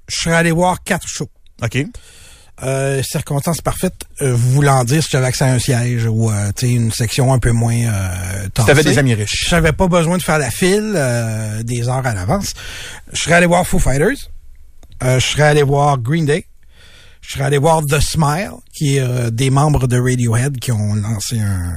je 0.08 0.16
serais 0.22 0.36
allé 0.36 0.52
voir 0.52 0.82
quatre 0.84 1.08
shows. 1.08 1.28
OK? 1.62 1.86
Euh, 2.64 3.02
circonstances 3.04 3.60
parfaites, 3.60 3.94
euh, 4.20 4.34
voulant 4.34 4.82
dire 4.82 5.00
si 5.02 5.10
j'avais 5.12 5.26
accès 5.26 5.44
à 5.44 5.52
un 5.52 5.60
siège 5.60 6.06
ou 6.06 6.28
euh, 6.28 6.50
tu 6.56 6.66
sais, 6.66 6.72
une 6.72 6.90
section 6.90 7.32
un 7.32 7.38
peu 7.38 7.52
moins 7.52 7.72
euh, 7.86 8.42
Si 8.46 8.50
tassée. 8.66 8.82
des 8.82 8.98
amis 8.98 9.14
riches. 9.14 9.46
J'avais 9.48 9.70
pas 9.72 9.86
besoin 9.86 10.18
de 10.18 10.22
faire 10.24 10.38
la 10.38 10.50
file 10.50 10.92
euh, 10.96 11.62
des 11.62 11.88
heures 11.88 12.04
à 12.04 12.14
l'avance. 12.14 12.54
Je 13.12 13.22
serais 13.22 13.34
allé 13.36 13.46
voir 13.46 13.64
Foo 13.64 13.78
Fighters. 13.78 14.30
Euh, 15.04 15.20
je 15.20 15.26
serais 15.26 15.44
allé 15.44 15.62
voir 15.62 15.98
Green 15.98 16.26
Day. 16.26 16.46
Je 17.20 17.34
serais 17.34 17.44
allé 17.44 17.58
voir 17.58 17.82
The 17.84 18.00
Smile, 18.00 18.52
qui 18.72 18.96
est 18.96 19.00
euh, 19.00 19.30
des 19.30 19.50
membres 19.50 19.86
de 19.86 19.96
Radiohead 20.00 20.58
qui 20.58 20.72
ont 20.72 20.94
lancé 20.94 21.38
un... 21.38 21.74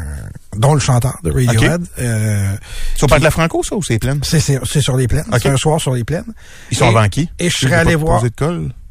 dont 0.57 0.73
le 0.73 0.79
chanteur 0.79 1.19
de 1.23 1.29
Radiohead. 1.29 1.83
Euh, 1.99 2.55
Tu 2.95 3.01
vas 3.01 3.07
parler 3.07 3.19
de 3.19 3.25
la 3.25 3.31
Franco, 3.31 3.61
ça, 3.61 3.75
ou 3.75 3.83
c'est 3.83 3.99
plein? 3.99 4.17
c'est 4.23 4.39
c'est- 4.39 4.61
c'est 4.65 4.81
sur 4.81 4.95
les 4.97 5.07
plaines. 5.07 5.25
Ok. 5.31 5.39
C'est 5.43 5.49
un 5.49 5.57
soir 5.57 5.79
sur 5.79 5.93
les 5.93 6.03
plaines. 6.05 6.23
Ils 6.71 6.77
sont 6.77 6.85
Et- 6.85 6.87
avant 6.97 7.07
qui? 7.09 7.29
et 7.37 7.49
je 7.49 7.57
serais 7.57 7.75
allé 7.75 7.93
voir-? 7.95 8.23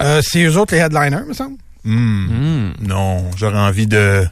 Euh, 0.03 0.21
c'est 0.23 0.45
eux 0.45 0.57
autres 0.59 0.75
les 0.75 0.81
headliners, 0.81 1.25
me 1.27 1.33
semble. 1.35 1.57
Hmm. 1.85 2.73
Non, 2.81 3.31
j'aurais 3.37 3.59
envie 3.59 3.87
de, 3.87 4.25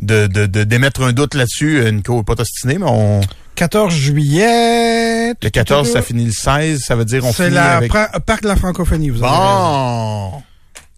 de, 0.00 0.26
de, 0.26 0.46
de 0.46 0.64
d'émettre 0.64 1.02
un 1.02 1.12
doute 1.12 1.34
là-dessus. 1.34 1.82
Nico 1.92 2.22
pas 2.22 2.34
ostiné, 2.38 2.78
mais 2.78 2.86
on, 2.88 3.20
14 3.54 3.92
juillet. 3.94 5.34
le 5.42 5.48
14, 5.50 5.90
ça 5.90 6.02
finit 6.02 6.24
le 6.26 6.32
16, 6.32 6.80
ça 6.86 6.96
veut 6.96 7.04
dire 7.04 7.24
on 7.24 7.32
C'est 7.32 7.44
finit 7.44 7.54
la 7.56 7.76
avec... 7.76 7.92
pra- 7.92 8.18
parc 8.20 8.42
de 8.42 8.48
la 8.48 8.56
francophonie, 8.56 9.10
vous 9.10 9.22
avez 9.22 9.30
raison. 9.32 9.42
Bon! 9.44 10.42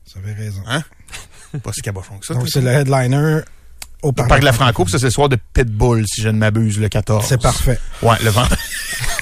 Vous 0.07 0.21
avez 0.23 0.33
raison. 0.35 0.63
Hein? 0.67 0.83
Pas 1.63 1.73
si 1.73 1.83
cabochon 1.83 2.19
que 2.19 2.27
ça. 2.27 2.35
Donc 2.35 2.49
c'est 2.49 2.61
le 2.61 2.69
headliner 2.71 3.41
au 4.03 4.09
Le 4.09 4.13
parc, 4.13 4.41
de 4.41 4.45
la 4.45 4.53
Franco, 4.53 4.85
puis 4.85 4.93
ça, 4.93 4.99
c'est 4.99 5.07
le 5.07 5.11
soir 5.11 5.29
de 5.29 5.39
Pitbull, 5.55 6.05
si 6.07 6.21
je 6.21 6.29
ne 6.29 6.37
m'abuse, 6.39 6.79
le 6.79 6.89
14. 6.89 7.25
C'est 7.27 7.41
parfait. 7.41 7.79
Ouais, 8.03 8.17
le 8.23 8.31
vent. 8.31 8.45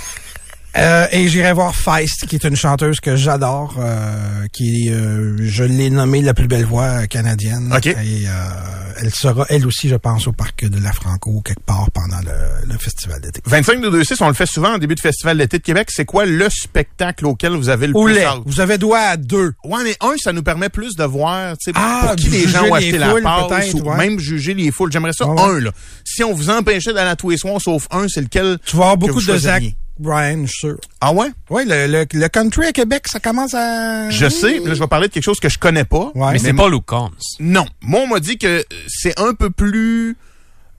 Euh, 0.76 1.06
et 1.12 1.28
j'irai 1.28 1.52
voir 1.52 1.74
Feist, 1.74 2.26
qui 2.26 2.36
est 2.36 2.44
une 2.44 2.56
chanteuse 2.56 2.98
que 3.00 3.14
j'adore, 3.14 3.76
euh, 3.78 4.46
qui 4.52 4.90
euh, 4.90 5.36
je 5.40 5.64
l'ai 5.64 5.90
nommée 5.90 6.22
la 6.22 6.32
plus 6.32 6.48
belle 6.48 6.64
voix 6.64 7.06
canadienne. 7.06 7.70
OK. 7.76 7.86
Et 7.86 7.96
euh, 7.96 8.30
elle 9.02 9.10
sera, 9.10 9.44
elle 9.50 9.66
aussi, 9.66 9.88
je 9.90 9.96
pense, 9.96 10.26
au 10.28 10.32
parc 10.32 10.64
de 10.64 10.78
la 10.82 10.92
Franco 10.92 11.42
quelque 11.44 11.64
part 11.64 11.90
pendant 11.92 12.20
le, 12.20 12.72
le 12.72 12.78
festival 12.78 13.20
d'été. 13.20 13.42
25 13.44 13.82
de 13.82 13.88
26, 13.88 14.20
on 14.22 14.28
le 14.28 14.34
fait 14.34 14.46
souvent 14.46 14.74
en 14.74 14.78
début 14.78 14.94
de 14.94 15.00
Festival 15.00 15.36
d'été 15.36 15.58
de 15.58 15.62
Québec. 15.62 15.88
C'est 15.90 16.06
quoi 16.06 16.24
le 16.24 16.48
spectacle 16.48 17.26
auquel 17.26 17.52
vous 17.52 17.68
avez 17.68 17.88
le 17.88 17.96
Au 17.96 18.04
plus 18.04 18.16
vous 18.46 18.60
avez 18.60 18.78
droit 18.78 18.98
à 18.98 19.16
deux. 19.18 19.52
Ouais, 19.64 19.82
mais 19.84 19.96
un, 20.00 20.14
ça 20.16 20.32
nous 20.32 20.42
permet 20.42 20.70
plus 20.70 20.94
de 20.96 21.04
voir, 21.04 21.54
tu 21.58 21.70
sais, 21.70 21.72
Ah, 21.74 22.04
pour 22.06 22.16
qui 22.16 22.28
les 22.28 22.48
gens 22.48 22.64
ont 22.64 22.74
acheté 22.74 22.96
la 22.96 23.12
passe 23.20 23.46
peut-être, 23.48 23.74
ou 23.74 23.90
ouais. 23.90 23.96
même 23.98 24.18
juger 24.18 24.54
les 24.54 24.70
foules. 24.70 24.90
J'aimerais 24.90 25.12
ça 25.12 25.26
Ouais, 25.26 25.40
un, 25.42 25.60
là. 25.60 25.70
Si 26.04 26.24
on 26.24 26.32
vous 26.32 26.48
empêchait 26.48 26.94
d'aller 26.94 27.10
à 27.10 27.16
tous 27.16 27.28
les 27.30 27.36
soirs, 27.36 27.60
sauf 27.60 27.86
un, 27.90 28.06
c'est 28.08 28.22
lequel? 28.22 28.58
Tu 28.64 28.76
vas 28.76 28.84
avoir 28.84 28.96
beaucoup 28.96 29.20
de 29.20 29.36
Zach 29.36 29.62
Bryan, 29.98 30.46
je 30.46 30.50
suis 30.50 30.58
sûr. 30.60 30.76
Ah 31.00 31.12
ouais? 31.12 31.28
Oui, 31.50 31.62
le, 31.66 31.86
le, 31.86 32.06
le 32.12 32.28
country 32.28 32.66
à 32.66 32.72
Québec, 32.72 33.06
ça 33.08 33.20
commence 33.20 33.54
à... 33.54 34.10
Je 34.10 34.28
sais, 34.28 34.58
mais 34.60 34.68
là, 34.70 34.74
je 34.74 34.80
vais 34.80 34.86
parler 34.88 35.08
de 35.08 35.12
quelque 35.12 35.22
chose 35.22 35.38
que 35.40 35.48
je 35.48 35.58
connais 35.58 35.84
pas. 35.84 36.10
Ouais. 36.14 36.32
Mais 36.32 36.38
c'est 36.38 36.52
pas 36.54 36.68
Luke 36.68 36.86
Combs. 36.86 37.10
Non. 37.40 37.66
Moi, 37.82 38.00
on 38.04 38.06
m'a 38.08 38.20
dit 38.20 38.38
que 38.38 38.64
c'est 38.88 39.18
un 39.20 39.34
peu 39.34 39.50
plus... 39.50 40.16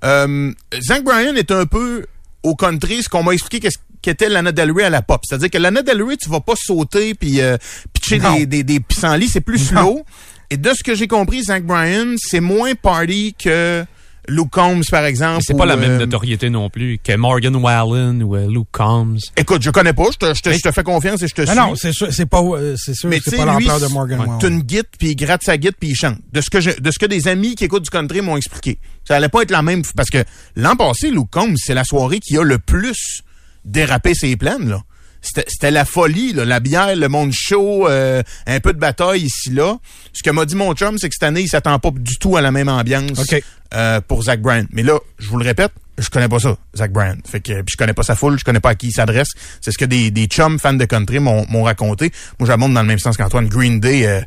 Euh, 0.03 0.51
Zach 0.81 1.03
Bryan 1.03 1.35
est 1.37 1.51
un 1.51 1.65
peu 1.65 2.05
au 2.43 2.55
country, 2.55 3.01
ce 3.03 3.07
qu'on 3.09 3.23
m'a 3.23 3.31
expliqué 3.33 3.61
qu'est-ce 3.61 3.77
qu'était 4.01 4.27
Lana 4.27 4.51
Del 4.51 4.71
Rey 4.71 4.83
à 4.83 4.89
la 4.89 5.01
pop. 5.01 5.21
C'est-à-dire 5.23 5.49
que 5.49 5.57
Lana 5.57 5.81
Del 5.81 6.03
Rey, 6.03 6.17
tu 6.17 6.29
vas 6.29 6.41
pas 6.41 6.55
sauter 6.57 7.13
puis 7.13 7.39
euh, 7.39 7.55
pitcher 7.93 8.19
Non. 8.19 8.35
des, 8.35 8.45
des, 8.45 8.63
des 8.63 8.79
pissenlits, 8.81 9.29
c'est 9.29 9.39
plus 9.39 9.71
Non. 9.71 9.81
slow. 9.81 10.05
Et 10.49 10.57
de 10.57 10.69
ce 10.73 10.83
que 10.83 10.93
j'ai 10.93 11.07
compris, 11.07 11.43
Zach 11.43 11.63
Bryan, 11.63 12.15
c'est 12.17 12.41
moins 12.41 12.75
party 12.75 13.33
que 13.41 13.85
Luke 14.27 14.49
Combs, 14.51 14.83
par 14.89 15.05
exemple. 15.05 15.41
C'est 15.45 15.57
pas 15.57 15.65
la 15.65 15.75
même 15.75 15.91
euh, 15.91 15.99
notoriété 15.99 16.49
non 16.49 16.69
plus 16.69 16.97
que 17.03 17.15
Morgan 17.15 17.55
Wallen 17.55 18.23
ou 18.23 18.35
euh, 18.35 18.47
Luke 18.47 18.67
Combs. 18.71 19.17
Écoute, 19.35 19.61
je 19.61 19.69
connais 19.69 19.93
pas, 19.93 20.05
je 20.11 20.17
te, 20.17 20.33
je 20.33 20.41
te, 20.41 20.51
je 20.51 20.59
te 20.59 20.71
fais 20.71 20.83
confiance 20.83 21.21
et 21.21 21.27
je 21.27 21.35
te 21.35 21.45
suis. 21.45 21.55
non, 21.55 21.75
c'est 21.75 21.91
sûr, 21.91 22.07
c'est 22.11 22.25
pas, 22.25 22.41
euh, 22.41 22.75
c'est 22.77 22.93
sûr, 22.93 23.09
tu 23.09 23.19
c'est 23.21 23.31
sais, 23.31 23.37
pas 23.37 23.45
l'ampleur 23.45 23.79
de 23.79 23.87
Morgan 23.87 24.19
Wallen. 24.19 24.37
t'as 24.39 24.47
une 24.47 24.61
guide, 24.61 24.85
puis 24.97 25.09
il 25.09 25.15
gratte 25.15 25.43
sa 25.43 25.57
guide, 25.57 25.75
puis 25.79 25.89
il 25.89 25.95
chante. 25.95 26.19
De 26.31 26.41
ce 26.41 26.49
que 26.49 26.61
je, 26.61 26.71
de 26.71 26.91
ce 26.91 26.99
que 26.99 27.05
des 27.05 27.27
amis 27.27 27.55
qui 27.55 27.65
écoutent 27.65 27.83
du 27.83 27.89
country 27.89 28.21
m'ont 28.21 28.37
expliqué. 28.37 28.79
Ça 29.07 29.15
allait 29.17 29.29
pas 29.29 29.41
être 29.41 29.51
la 29.51 29.61
même, 29.61 29.81
parce 29.95 30.09
que 30.09 30.23
l'an 30.55 30.75
passé, 30.75 31.11
Luke 31.11 31.29
Combs, 31.31 31.55
c'est 31.57 31.73
la 31.73 31.83
soirée 31.83 32.19
qui 32.19 32.37
a 32.37 32.43
le 32.43 32.59
plus 32.59 33.23
dérapé 33.65 34.13
ses 34.13 34.35
plaines, 34.37 34.69
là. 34.69 34.81
C'était 35.23 35.45
c'était 35.47 35.71
la 35.71 35.85
folie, 35.85 36.33
là, 36.33 36.45
la 36.45 36.59
bière, 36.59 36.95
le 36.95 37.07
monde 37.07 37.31
chaud, 37.33 37.87
euh, 37.87 38.21
un 38.45 38.59
peu 38.59 38.73
de 38.73 38.77
bataille 38.77 39.23
ici 39.23 39.49
là. 39.49 39.77
Ce 40.11 40.21
que 40.21 40.29
m'a 40.29 40.45
dit 40.45 40.55
mon 40.55 40.73
chum, 40.75 40.97
c'est 40.99 41.07
que 41.09 41.15
cette 41.15 41.23
année, 41.23 41.41
il 41.41 41.47
s'attend 41.47 41.79
pas 41.79 41.89
du 41.91 42.17
tout 42.17 42.37
à 42.37 42.41
la 42.41 42.51
même 42.51 42.69
ambiance 42.69 43.17
OK. 43.19 43.41
euh, 43.73 44.01
pour 44.01 44.23
Zach 44.23 44.41
Bryan. 44.41 44.67
Mais 44.71 44.83
là, 44.83 44.99
je 45.17 45.29
vous 45.29 45.37
le 45.37 45.45
répète, 45.45 45.71
je 45.97 46.09
connais 46.09 46.27
pas 46.27 46.39
ça, 46.39 46.57
Zach 46.75 46.91
Brand. 46.91 47.17
Fait 47.25 47.39
que 47.39 47.53
puis 47.61 47.71
je 47.73 47.77
connais 47.77 47.93
pas 47.93 48.03
sa 48.03 48.15
foule, 48.15 48.37
je 48.37 48.43
connais 48.43 48.59
pas 48.59 48.71
à 48.71 48.75
qui 48.75 48.87
il 48.87 48.91
s'adresse. 48.91 49.29
C'est 49.61 49.71
ce 49.71 49.77
que 49.77 49.85
des, 49.85 50.11
des 50.11 50.25
chums 50.25 50.59
fans 50.59 50.73
de 50.73 50.85
country 50.85 51.19
m'ont 51.19 51.45
m'ont 51.49 51.63
raconté. 51.63 52.11
Moi, 52.37 52.47
j'abonde 52.47 52.73
dans 52.73 52.81
le 52.81 52.87
même 52.87 52.99
sens 52.99 53.15
qu'Antoine. 53.17 53.47
Green 53.47 53.79
Day, 53.79 54.05
euh, 54.05 54.21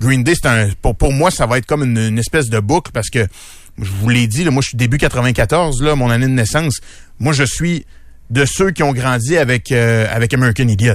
Green 0.00 0.24
Day, 0.24 0.34
c'est 0.34 0.48
un 0.48 0.68
pour, 0.82 0.96
pour 0.96 1.12
moi, 1.12 1.30
ça 1.30 1.46
va 1.46 1.58
être 1.58 1.66
comme 1.66 1.84
une, 1.84 1.96
une 1.96 2.18
espèce 2.18 2.48
de 2.48 2.58
boucle 2.58 2.90
parce 2.92 3.08
que 3.08 3.26
je 3.80 3.90
vous 3.90 4.08
l'ai 4.08 4.26
dit, 4.26 4.44
là, 4.44 4.50
moi, 4.50 4.62
je 4.62 4.68
suis 4.68 4.76
début 4.76 4.98
94, 4.98 5.80
là, 5.82 5.94
mon 5.94 6.10
année 6.10 6.26
de 6.26 6.32
naissance. 6.32 6.80
Moi, 7.18 7.32
je 7.32 7.44
suis 7.44 7.86
de 8.30 8.44
ceux 8.44 8.70
qui 8.70 8.82
ont 8.82 8.92
grandi 8.92 9.36
avec 9.36 9.72
euh, 9.72 10.06
avec 10.10 10.32
American 10.32 10.68
Idiot. 10.68 10.94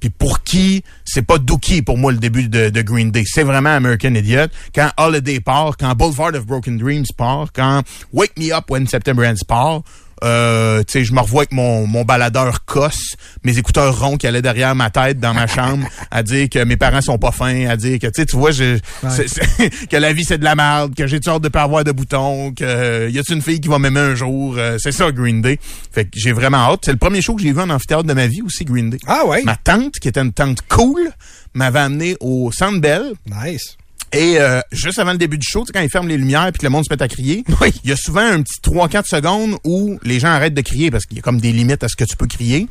Puis 0.00 0.10
pour 0.10 0.42
qui, 0.42 0.84
c'est 1.04 1.26
pas 1.26 1.38
Dookie 1.38 1.82
pour 1.82 1.96
moi 1.96 2.12
le 2.12 2.18
début 2.18 2.48
de, 2.48 2.68
de 2.68 2.82
Green 2.82 3.10
Day. 3.10 3.24
C'est 3.26 3.42
vraiment 3.42 3.70
American 3.70 4.14
Idiot. 4.14 4.48
Quand 4.74 4.90
Holiday 4.98 5.40
part, 5.40 5.76
quand 5.78 5.94
Boulevard 5.94 6.34
of 6.34 6.46
Broken 6.46 6.76
Dreams 6.76 7.06
part, 7.16 7.48
quand 7.54 7.82
Wake 8.12 8.38
Me 8.38 8.52
Up 8.52 8.70
When 8.70 8.86
September 8.86 9.26
Ends 9.26 9.44
part, 9.46 9.82
euh, 10.24 10.82
tu 10.84 10.92
sais, 10.92 11.04
je 11.04 11.12
me 11.12 11.20
revois 11.20 11.42
avec 11.42 11.52
mon, 11.52 11.86
mon 11.86 12.04
baladeur 12.04 12.64
cosse, 12.64 13.16
mes 13.44 13.58
écouteurs 13.58 13.98
ronds 14.00 14.16
qui 14.16 14.26
allaient 14.26 14.42
derrière 14.42 14.74
ma 14.74 14.90
tête 14.90 15.20
dans 15.20 15.34
ma 15.34 15.46
chambre, 15.46 15.86
à 16.10 16.22
dire 16.22 16.48
que 16.48 16.64
mes 16.64 16.76
parents 16.76 17.02
sont 17.02 17.18
pas 17.18 17.32
fins, 17.32 17.68
à 17.68 17.76
dire 17.76 17.98
que, 17.98 18.06
tu 18.06 18.12
sais, 18.16 18.26
tu 18.26 18.36
vois, 18.36 18.50
je, 18.50 18.78
que 19.90 19.96
la 19.96 20.12
vie 20.12 20.24
c'est 20.24 20.38
de 20.38 20.44
la 20.44 20.54
merde, 20.54 20.94
que 20.94 21.06
j'ai 21.06 21.20
sorte 21.22 21.42
de 21.42 21.48
pas 21.48 21.62
avoir 21.62 21.84
de 21.84 21.92
boutons, 21.92 22.52
que 22.52 22.64
euh, 22.64 23.10
y 23.10 23.18
a 23.18 23.22
une 23.28 23.42
fille 23.42 23.60
qui 23.60 23.68
va 23.68 23.78
m'aimer 23.78 24.00
un 24.00 24.14
jour, 24.14 24.54
euh, 24.56 24.76
c'est 24.78 24.92
ça 24.92 25.10
Green 25.10 25.42
Day. 25.42 25.58
Fait 25.92 26.04
que 26.04 26.10
j'ai 26.14 26.32
vraiment 26.32 26.58
hâte. 26.58 26.80
C'est 26.84 26.92
le 26.92 26.98
premier 26.98 27.20
show 27.22 27.34
que 27.34 27.42
j'ai 27.42 27.52
vu 27.52 27.60
en 27.60 27.70
amphithéâtre 27.70 28.04
de 28.04 28.12
ma 28.12 28.26
vie 28.26 28.42
aussi, 28.42 28.64
Green 28.64 28.90
Day. 28.90 28.98
Ah 29.06 29.24
ouais? 29.26 29.42
Ma 29.44 29.56
tante, 29.56 29.94
qui 30.00 30.08
était 30.08 30.20
une 30.20 30.32
tante 30.32 30.60
cool, 30.68 31.10
m'avait 31.54 31.80
amené 31.80 32.16
au 32.20 32.52
Centre 32.52 32.80
Bell. 32.80 33.14
Nice. 33.26 33.76
Et 34.12 34.38
euh, 34.38 34.60
juste 34.72 34.98
avant 34.98 35.12
le 35.12 35.18
début 35.18 35.36
du 35.38 35.46
show, 35.46 35.60
tu 35.62 35.66
sais, 35.66 35.72
quand 35.72 35.80
ils 35.80 35.90
ferment 35.90 36.08
les 36.08 36.16
lumières 36.16 36.50
puis 36.52 36.60
que 36.60 36.66
le 36.66 36.70
monde 36.70 36.84
se 36.88 36.94
met 36.94 37.02
à 37.02 37.08
crier, 37.08 37.44
Oui. 37.60 37.72
il 37.84 37.90
y 37.90 37.92
a 37.92 37.96
souvent 37.96 38.20
un 38.24 38.42
petit 38.42 38.60
3-4 38.62 39.06
secondes 39.06 39.58
où 39.64 39.98
les 40.02 40.20
gens 40.20 40.28
arrêtent 40.28 40.54
de 40.54 40.60
crier 40.62 40.90
parce 40.90 41.04
qu'il 41.06 41.16
y 41.16 41.20
a 41.20 41.22
comme 41.22 41.40
des 41.40 41.52
limites 41.52 41.82
à 41.82 41.88
ce 41.88 41.96
que 41.96 42.04
tu 42.04 42.16
peux 42.16 42.26
crier. 42.26 42.68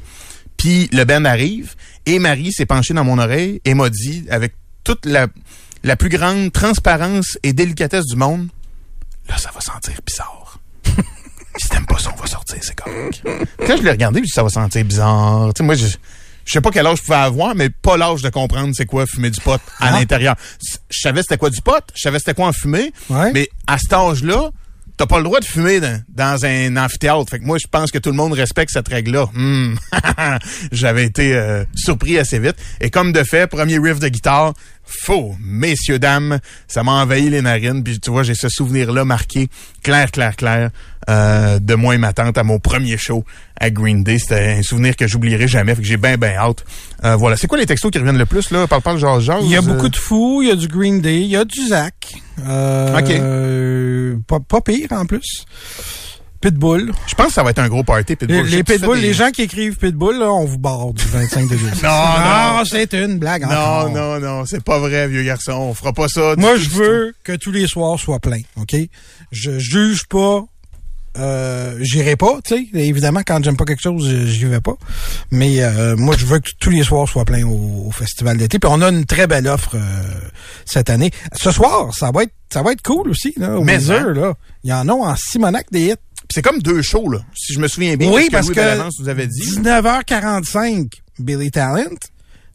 Puis 0.57 0.87
le 0.93 1.03
Ben 1.03 1.25
arrive 1.25 1.75
et 2.05 2.17
Marie 2.19 2.51
s'est 2.53 2.65
penchée 2.65 2.93
dans 2.93 3.03
mon 3.03 3.19
oreille 3.19 3.61
et 3.65 3.73
m'a 3.73 3.89
dit, 3.89 4.25
avec 4.29 4.53
toute 4.83 5.05
la, 5.05 5.27
la 5.83 5.95
plus 5.97 6.09
grande 6.09 6.51
transparence 6.53 7.37
et 7.43 7.51
délicatesse 7.53 8.05
du 8.05 8.15
monde, 8.15 8.47
là, 9.27 9.37
ça 9.37 9.51
va 9.53 9.59
sentir 9.59 9.93
bizarre. 10.05 10.59
si 11.57 11.67
t'aimes 11.69 11.85
pas 11.85 11.99
ça, 11.99 12.11
on 12.15 12.21
va 12.21 12.27
sortir, 12.27 12.57
c'est 12.61 12.75
correct. 12.75 13.21
Quand 13.67 13.77
je 13.77 13.83
l'ai 13.83 13.91
regardé, 13.91 14.19
je 14.19 14.25
dit, 14.25 14.31
ça 14.31 14.43
va 14.43 14.49
sentir 14.49 14.85
bizarre. 14.85 15.53
Tu 15.53 15.59
sais, 15.59 15.63
moi, 15.63 15.75
je, 15.75 15.87
je 16.45 16.51
sais 16.53 16.61
pas 16.61 16.71
quel 16.71 16.85
âge 16.87 16.99
je 16.99 17.03
pouvais 17.03 17.17
avoir, 17.17 17.55
mais 17.55 17.69
pas 17.69 17.97
l'âge 17.97 18.21
de 18.21 18.29
comprendre 18.29 18.71
c'est 18.75 18.85
quoi 18.85 19.05
fumer 19.05 19.29
du 19.31 19.41
pot 19.41 19.53
à 19.79 19.87
Ah. 19.87 19.91
l'intérieur. 19.91 20.35
Je 20.89 20.99
savais 20.99 21.21
c'était 21.21 21.37
quoi 21.37 21.49
du 21.49 21.61
pot, 21.61 21.83
je 21.95 22.01
savais 22.01 22.19
c'était 22.19 22.33
quoi 22.33 22.47
en 22.47 22.53
fumer, 22.53 22.91
Ouais. 23.09 23.31
mais 23.33 23.49
à 23.67 23.77
cet 23.77 23.93
âge-là, 23.93 24.51
t'as 24.97 25.07
pas 25.07 25.17
le 25.17 25.23
droit 25.25 25.41
de 25.41 25.45
fumer 25.45 25.81
dans, 25.81 26.01
dans 26.07 26.45
un 26.45 26.77
amphithéâtre. 26.77 27.29
Fait 27.29 27.39
que 27.39 27.43
moi, 27.43 27.57
je 27.57 27.67
pense 27.67 27.91
que 27.91 27.97
tout 27.97 28.11
le 28.11 28.15
monde 28.15 28.31
respecte 28.31 28.71
cette 28.71 28.87
règle-là. 28.87 29.25
Hmm. 29.33 29.75
J'avais 30.71 31.03
été 31.05 31.35
euh, 31.35 31.65
surpris 31.75 32.17
assez 32.17 32.39
vite. 32.39 32.55
Et 32.79 32.89
comme 32.89 33.11
de 33.11 33.23
fait, 33.23 33.47
premier 33.47 33.77
riff 33.77 33.99
de 33.99 34.07
guitare, 34.07 34.53
faux, 34.85 35.35
messieurs, 35.41 35.99
dames, 35.99 36.39
ça 36.69 36.83
m'a 36.83 36.93
envahi 36.93 37.29
les 37.29 37.41
narines. 37.41 37.83
Puis 37.83 37.99
tu 37.99 38.09
vois, 38.11 38.23
j'ai 38.23 38.35
ce 38.35 38.47
souvenir-là 38.47 39.03
marqué, 39.03 39.49
clair, 39.83 40.11
clair, 40.11 40.35
clair, 40.37 40.69
euh, 41.09 41.59
de 41.59 41.75
moi 41.75 41.95
et 41.95 41.97
ma 41.97 42.13
tante 42.13 42.37
à 42.37 42.43
mon 42.43 42.59
premier 42.59 42.97
show 42.97 43.25
à 43.59 43.69
Green 43.69 44.03
Day. 44.03 44.19
C'était 44.19 44.55
un 44.59 44.61
souvenir 44.63 44.95
que 44.95 45.07
j'oublierai 45.07 45.47
jamais. 45.47 45.73
Fait 45.75 45.81
que 45.81 45.87
j'ai 45.87 45.97
bien, 45.97 46.17
bien 46.17 46.35
hâte. 46.37 46.63
Euh, 47.03 47.15
voilà. 47.15 47.37
C'est 47.37 47.47
quoi 47.47 47.57
les 47.57 47.65
textos 47.65 47.91
qui 47.91 47.97
reviennent 47.97 48.17
le 48.17 48.25
plus, 48.25 48.51
là? 48.51 48.67
Parle, 48.67 48.81
parle, 48.81 48.97
genre, 48.99 49.19
genre. 49.19 49.39
Il 49.43 49.49
y 49.49 49.55
a 49.55 49.61
beaucoup 49.61 49.89
de 49.89 49.95
fous, 49.95 50.41
il 50.41 50.49
y 50.49 50.51
a 50.51 50.55
du 50.55 50.67
Green 50.67 51.01
Day, 51.01 51.21
il 51.21 51.27
y 51.27 51.35
a 51.37 51.45
du 51.45 51.67
Zach. 51.67 52.13
Euh, 52.47 52.97
Ok. 52.99 53.09
euh, 53.11 54.15
pas, 54.27 54.39
pas 54.39 54.61
pire 54.61 54.87
en 54.91 55.05
plus. 55.05 55.45
Pitbull. 56.41 56.91
Je 57.07 57.15
pense 57.15 57.27
que 57.27 57.33
ça 57.33 57.43
va 57.43 57.49
être 57.51 57.59
un 57.59 57.69
gros 57.69 57.83
party. 57.83 58.15
Pitbull. 58.15 58.45
Les, 58.45 58.63
Pitbull, 58.63 58.97
des- 58.99 59.07
les 59.07 59.13
gens 59.13 59.31
qui 59.31 59.41
écrivent 59.43 59.77
Pitbull, 59.77 60.19
là, 60.19 60.31
on 60.31 60.45
vous 60.45 60.59
barre 60.59 60.93
du 60.93 61.03
25 61.05 61.49
degrés. 61.49 61.71
Non, 61.83 62.57
non. 62.59 62.63
c'est 62.65 62.93
une 62.93 63.17
blague 63.17 63.43
Non, 63.43 63.47
encore. 63.49 63.89
non, 63.89 64.19
non, 64.19 64.45
c'est 64.45 64.63
pas 64.63 64.77
vrai, 64.77 65.07
vieux 65.07 65.23
garçon. 65.23 65.53
On 65.53 65.73
fera 65.73 65.91
pas 65.93 66.07
ça. 66.07 66.35
Moi, 66.37 66.57
je 66.57 66.69
veux 66.69 67.15
que 67.23 67.31
tous 67.31 67.51
les 67.51 67.65
soirs 67.67 67.99
soient 67.99 68.19
pleins, 68.19 68.41
OK? 68.57 68.75
Je 69.31 69.57
juge 69.57 70.05
pas, 70.07 70.43
euh, 71.17 71.77
j'irai 71.81 72.15
pas, 72.15 72.39
tu 72.43 72.55
sais. 72.55 72.67
Évidemment, 72.79 73.21
quand 73.25 73.43
j'aime 73.43 73.57
pas 73.57 73.65
quelque 73.65 73.81
chose, 73.81 74.09
je- 74.09 74.25
j'y 74.25 74.45
vais 74.45 74.61
pas. 74.61 74.75
Mais 75.31 75.61
euh, 75.63 75.95
moi, 75.95 76.15
je 76.17 76.25
veux 76.25 76.39
que 76.39 76.49
tous 76.59 76.69
les 76.69 76.83
soirs 76.83 77.07
soient 77.07 77.25
pleins 77.25 77.45
au, 77.45 77.85
au 77.87 77.91
festival 77.91 78.37
d'été. 78.37 78.59
Puis 78.59 78.69
on 78.71 78.81
a 78.81 78.89
une 78.89 79.05
très 79.05 79.27
belle 79.27 79.47
offre 79.47 79.75
euh, 79.75 79.79
cette 80.65 80.89
année. 80.89 81.11
Ce 81.35 81.51
soir, 81.51 81.93
ça 81.93 82.11
va 82.13 82.23
être 82.23 82.33
ça 82.51 82.61
va 82.63 82.71
être 82.71 82.81
cool 82.83 83.09
aussi, 83.09 83.33
là, 83.37 83.57
au 83.57 83.63
Mais, 83.63 83.89
hein? 83.91 84.13
là. 84.13 84.33
Il 84.63 84.69
y 84.69 84.73
en 84.73 84.87
a 84.87 84.93
en 84.93 85.15
Simonac 85.15 85.65
des 85.71 85.87
hits. 85.89 85.95
C'est 86.33 86.41
comme 86.41 86.59
deux 86.59 86.81
shows, 86.81 87.09
là. 87.09 87.19
Si 87.35 87.53
je 87.53 87.59
me 87.59 87.67
souviens 87.67 87.95
bien. 87.97 88.11
Oui, 88.11 88.25
ce 88.25 88.31
parce 88.31 88.49
que 88.49 88.53
Bellavance 88.55 88.99
nous 88.99 89.09
avait 89.09 89.27
dit. 89.27 89.41
19h45, 89.57 90.87
Billy 91.19 91.51
Talent. 91.51 91.95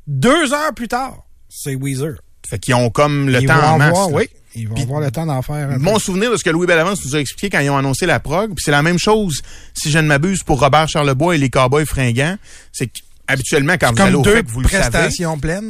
Deux 0.06 0.52
heures 0.52 0.74
plus 0.74 0.88
tard, 0.88 1.24
c'est 1.48 1.74
Weezer. 1.76 2.14
Fait 2.50 2.58
qu'ils 2.58 2.74
ont 2.74 2.90
comme 2.90 3.28
le 3.28 3.40
ils 3.40 3.46
temps 3.46 3.54
vont 3.54 3.66
en 3.66 3.78
masse. 3.78 3.88
avoir, 3.90 4.10
là. 4.10 4.16
oui, 4.16 4.28
ils 4.56 4.68
vont 4.68 4.82
avoir 4.82 5.00
le 5.00 5.10
temps 5.10 5.24
d'en 5.24 5.40
faire 5.40 5.70
un 5.70 5.74
peu. 5.74 5.78
Mon 5.78 5.98
souvenir 6.00 6.32
de 6.32 6.36
ce 6.36 6.42
que 6.42 6.50
Louis 6.50 6.66
Bellavance 6.66 7.04
nous 7.04 7.14
a 7.14 7.20
expliqué 7.20 7.50
quand 7.50 7.60
ils 7.60 7.70
ont 7.70 7.76
annoncé 7.76 8.06
la 8.06 8.18
prog, 8.18 8.48
puis 8.54 8.62
c'est 8.64 8.72
la 8.72 8.82
même 8.82 8.98
chose, 8.98 9.40
si 9.72 9.90
je 9.90 9.98
ne 9.98 10.06
m'abuse, 10.06 10.42
pour 10.42 10.58
Robert 10.58 10.88
Charlebois 10.88 11.36
et 11.36 11.38
les 11.38 11.48
Cowboys 11.48 11.86
fringants, 11.86 12.36
c'est 12.72 12.90
qu'habituellement, 13.28 13.74
quand 13.80 13.92
vous 13.94 14.02
allez 14.02 14.16
au 14.16 14.22
deux 14.22 14.36
FEC, 14.36 14.48
vous 14.48 14.60
le 14.62 14.68
savez, 14.68 15.08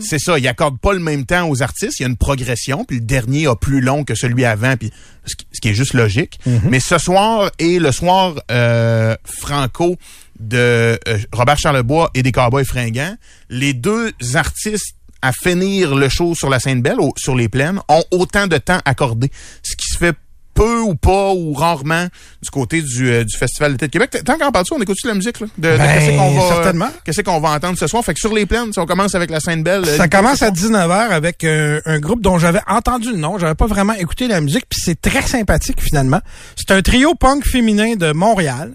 c'est 0.01 0.19
ça, 0.19 0.39
ils 0.39 0.49
accordent 0.49 0.81
pas 0.81 0.95
le 0.95 1.01
même 1.01 1.27
temps 1.27 1.49
aux 1.51 1.63
artistes, 1.63 2.01
il 2.01 2.05
y 2.05 2.07
a 2.07 2.09
une 2.09 2.17
progression, 2.17 2.87
puis 2.87 2.97
le 2.97 3.05
dernier 3.05 3.47
a 3.47 3.55
plus 3.55 3.83
long 3.83 4.05
que 4.05 4.15
celui 4.15 4.47
avant, 4.47 4.77
puis 4.79 4.91
ce 5.27 5.61
qui, 5.61 5.69
est 5.69 5.75
juste 5.75 5.93
logique. 5.93 6.41
Mm-hmm. 6.47 6.61
Mais 6.71 6.81
ce 6.81 6.97
soir 6.97 7.51
et 7.59 7.79
le 7.79 7.93
soir 7.93 8.35
euh, 8.51 9.15
franco 9.25 9.97
de 10.39 10.99
euh, 11.07 11.19
Robert 11.33 11.59
Charlebois 11.59 12.11
et 12.15 12.23
des 12.23 12.33
Cowboys 12.33 12.65
fringants, 12.65 13.15
les 13.51 13.75
deux 13.75 14.13
artistes 14.35 14.95
à 15.23 15.33
finir 15.33 15.95
le 15.95 16.09
show 16.09 16.35
sur 16.35 16.49
la 16.51 16.61
scène 16.61 16.83
belle, 16.83 17.01
au- 17.01 17.13
sur 17.17 17.35
les 17.35 17.49
plaines, 17.49 17.81
ont 17.89 18.05
autant 18.11 18.47
de 18.47 18.57
temps 18.59 18.81
accordé, 18.85 19.31
ce 19.63 19.77
qui 19.77 19.87
se 19.93 19.99
fait 19.99 20.17
peu 20.53 20.81
ou 20.81 20.95
pas 20.97 21.31
ou 21.33 21.53
rarement 21.55 22.07
du 22.43 22.51
côté 22.51 22.83
du, 22.83 23.09
euh, 23.09 23.25
du 23.25 23.37
Festival 23.37 23.73
d'été 23.73 23.87
de 23.87 23.93
Québec. 23.93 24.11
Tant 24.25 24.37
qu'en 24.37 24.51
parle 24.51 24.65
on 24.73 24.83
écoute 24.83 24.97
la 25.05 25.15
musique 25.15 25.39
là, 25.41 25.47
de, 25.57 25.69
de 25.73 25.77
Ben, 25.79 25.87
qu'est-ce 25.95 26.17
qu'on 26.17 26.31
va 26.35 26.49
certainement. 26.49 26.89
qu'est-ce 27.05 27.21
qu'on 27.23 27.41
va 27.41 27.51
entendre 27.51 27.79
ce 27.79 27.87
soir? 27.87 28.05
Fait 28.05 28.13
que 28.15 28.21
sur 28.21 28.35
les 28.35 28.47
plaines, 28.47 28.73
si 28.73 28.79
on 28.81 28.85
commence 28.85 29.15
avec 29.15 29.31
la 29.31 29.39
scène 29.41 29.63
belle, 29.63 29.85
euh, 29.87 29.97
Ça 29.97 30.09
commence 30.09 30.43
à 30.43 30.51
19h 30.51 30.91
avec 31.13 31.45
euh, 31.45 31.81
un 31.87 32.01
groupe 32.01 32.21
dont 32.21 32.39
j'avais 32.39 32.61
entendu 32.67 33.11
le 33.13 33.17
nom, 33.19 33.39
j'avais 33.39 33.55
pas 33.55 33.67
vraiment 33.69 33.95
écouté 33.95 34.27
la 34.27 34.41
musique, 34.41 34.65
puis 34.69 34.81
c'est 34.85 35.01
très 35.01 35.23
sympathique 35.23 35.81
finalement. 35.81 36.21
C'est 36.57 36.73
un 36.75 36.83
trio 36.83 37.15
punk 37.15 37.47
féminin 37.47 37.95
de 37.95 38.13
Montréal, 38.13 38.75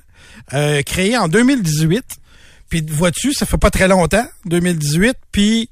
euh, 0.53 0.81
créé 0.81 1.17
en 1.17 1.27
2018. 1.27 2.03
Puis 2.69 2.83
vois-tu, 2.89 3.33
ça 3.33 3.45
fait 3.45 3.57
pas 3.57 3.69
très 3.69 3.87
longtemps, 3.89 4.25
2018. 4.45 5.15
Puis 5.31 5.69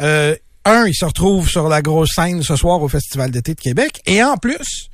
euh, 0.00 0.34
un, 0.64 0.86
il 0.86 0.94
se 0.94 1.04
retrouve 1.04 1.48
sur 1.48 1.68
la 1.68 1.82
grosse 1.82 2.10
scène 2.14 2.42
ce 2.42 2.56
soir 2.56 2.82
au 2.82 2.88
Festival 2.88 3.30
d'été 3.30 3.54
de 3.54 3.60
Québec, 3.60 4.00
et 4.06 4.22
en 4.22 4.36
plus, 4.36 4.88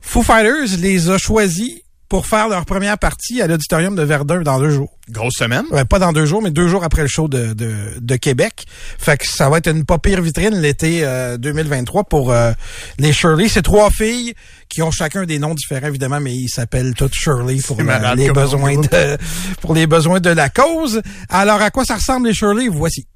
Foo 0.00 0.22
Fighters 0.22 0.78
les 0.78 1.10
a 1.10 1.18
choisis 1.18 1.80
pour 2.08 2.26
faire 2.26 2.48
leur 2.48 2.64
première 2.64 2.98
partie 2.98 3.40
à 3.40 3.46
l'auditorium 3.46 3.94
de 3.94 4.02
Verdun 4.02 4.40
dans 4.42 4.58
deux 4.58 4.70
jours. 4.70 4.98
grosse 5.10 5.34
semaine. 5.36 5.62
Ouais, 5.70 5.84
pas 5.84 6.00
dans 6.00 6.12
deux 6.12 6.26
jours, 6.26 6.42
mais 6.42 6.50
deux 6.50 6.66
jours 6.66 6.82
après 6.82 7.02
le 7.02 7.08
show 7.08 7.28
de, 7.28 7.52
de, 7.52 7.72
de 8.00 8.16
Québec. 8.16 8.64
Fait 8.98 9.16
que 9.16 9.26
ça 9.28 9.48
va 9.48 9.58
être 9.58 9.68
une 9.70 9.84
pas 9.84 9.98
pire 9.98 10.20
vitrine 10.20 10.60
l'été 10.60 11.04
euh, 11.04 11.36
2023 11.36 12.02
pour 12.04 12.32
euh, 12.32 12.50
les 12.98 13.12
Shirley. 13.12 13.48
C'est 13.48 13.62
trois 13.62 13.90
filles 13.90 14.34
qui 14.68 14.82
ont 14.82 14.90
chacun 14.90 15.24
des 15.24 15.38
noms 15.38 15.54
différents, 15.54 15.86
évidemment, 15.86 16.18
mais 16.20 16.34
ils 16.34 16.48
s'appellent 16.48 16.94
toutes 16.94 17.14
Shirley 17.14 17.58
pour 17.64 17.80
la- 17.80 18.16
les 18.16 18.32
besoins 18.32 18.76
de 18.80 19.16
pour 19.60 19.74
les 19.74 19.86
besoins 19.86 20.18
de 20.18 20.30
la 20.30 20.48
cause. 20.48 21.02
Alors, 21.28 21.62
à 21.62 21.70
quoi 21.70 21.84
ça 21.84 21.94
ressemble 21.94 22.26
les 22.26 22.34
Shirley? 22.34 22.66
Voici. 22.68 23.06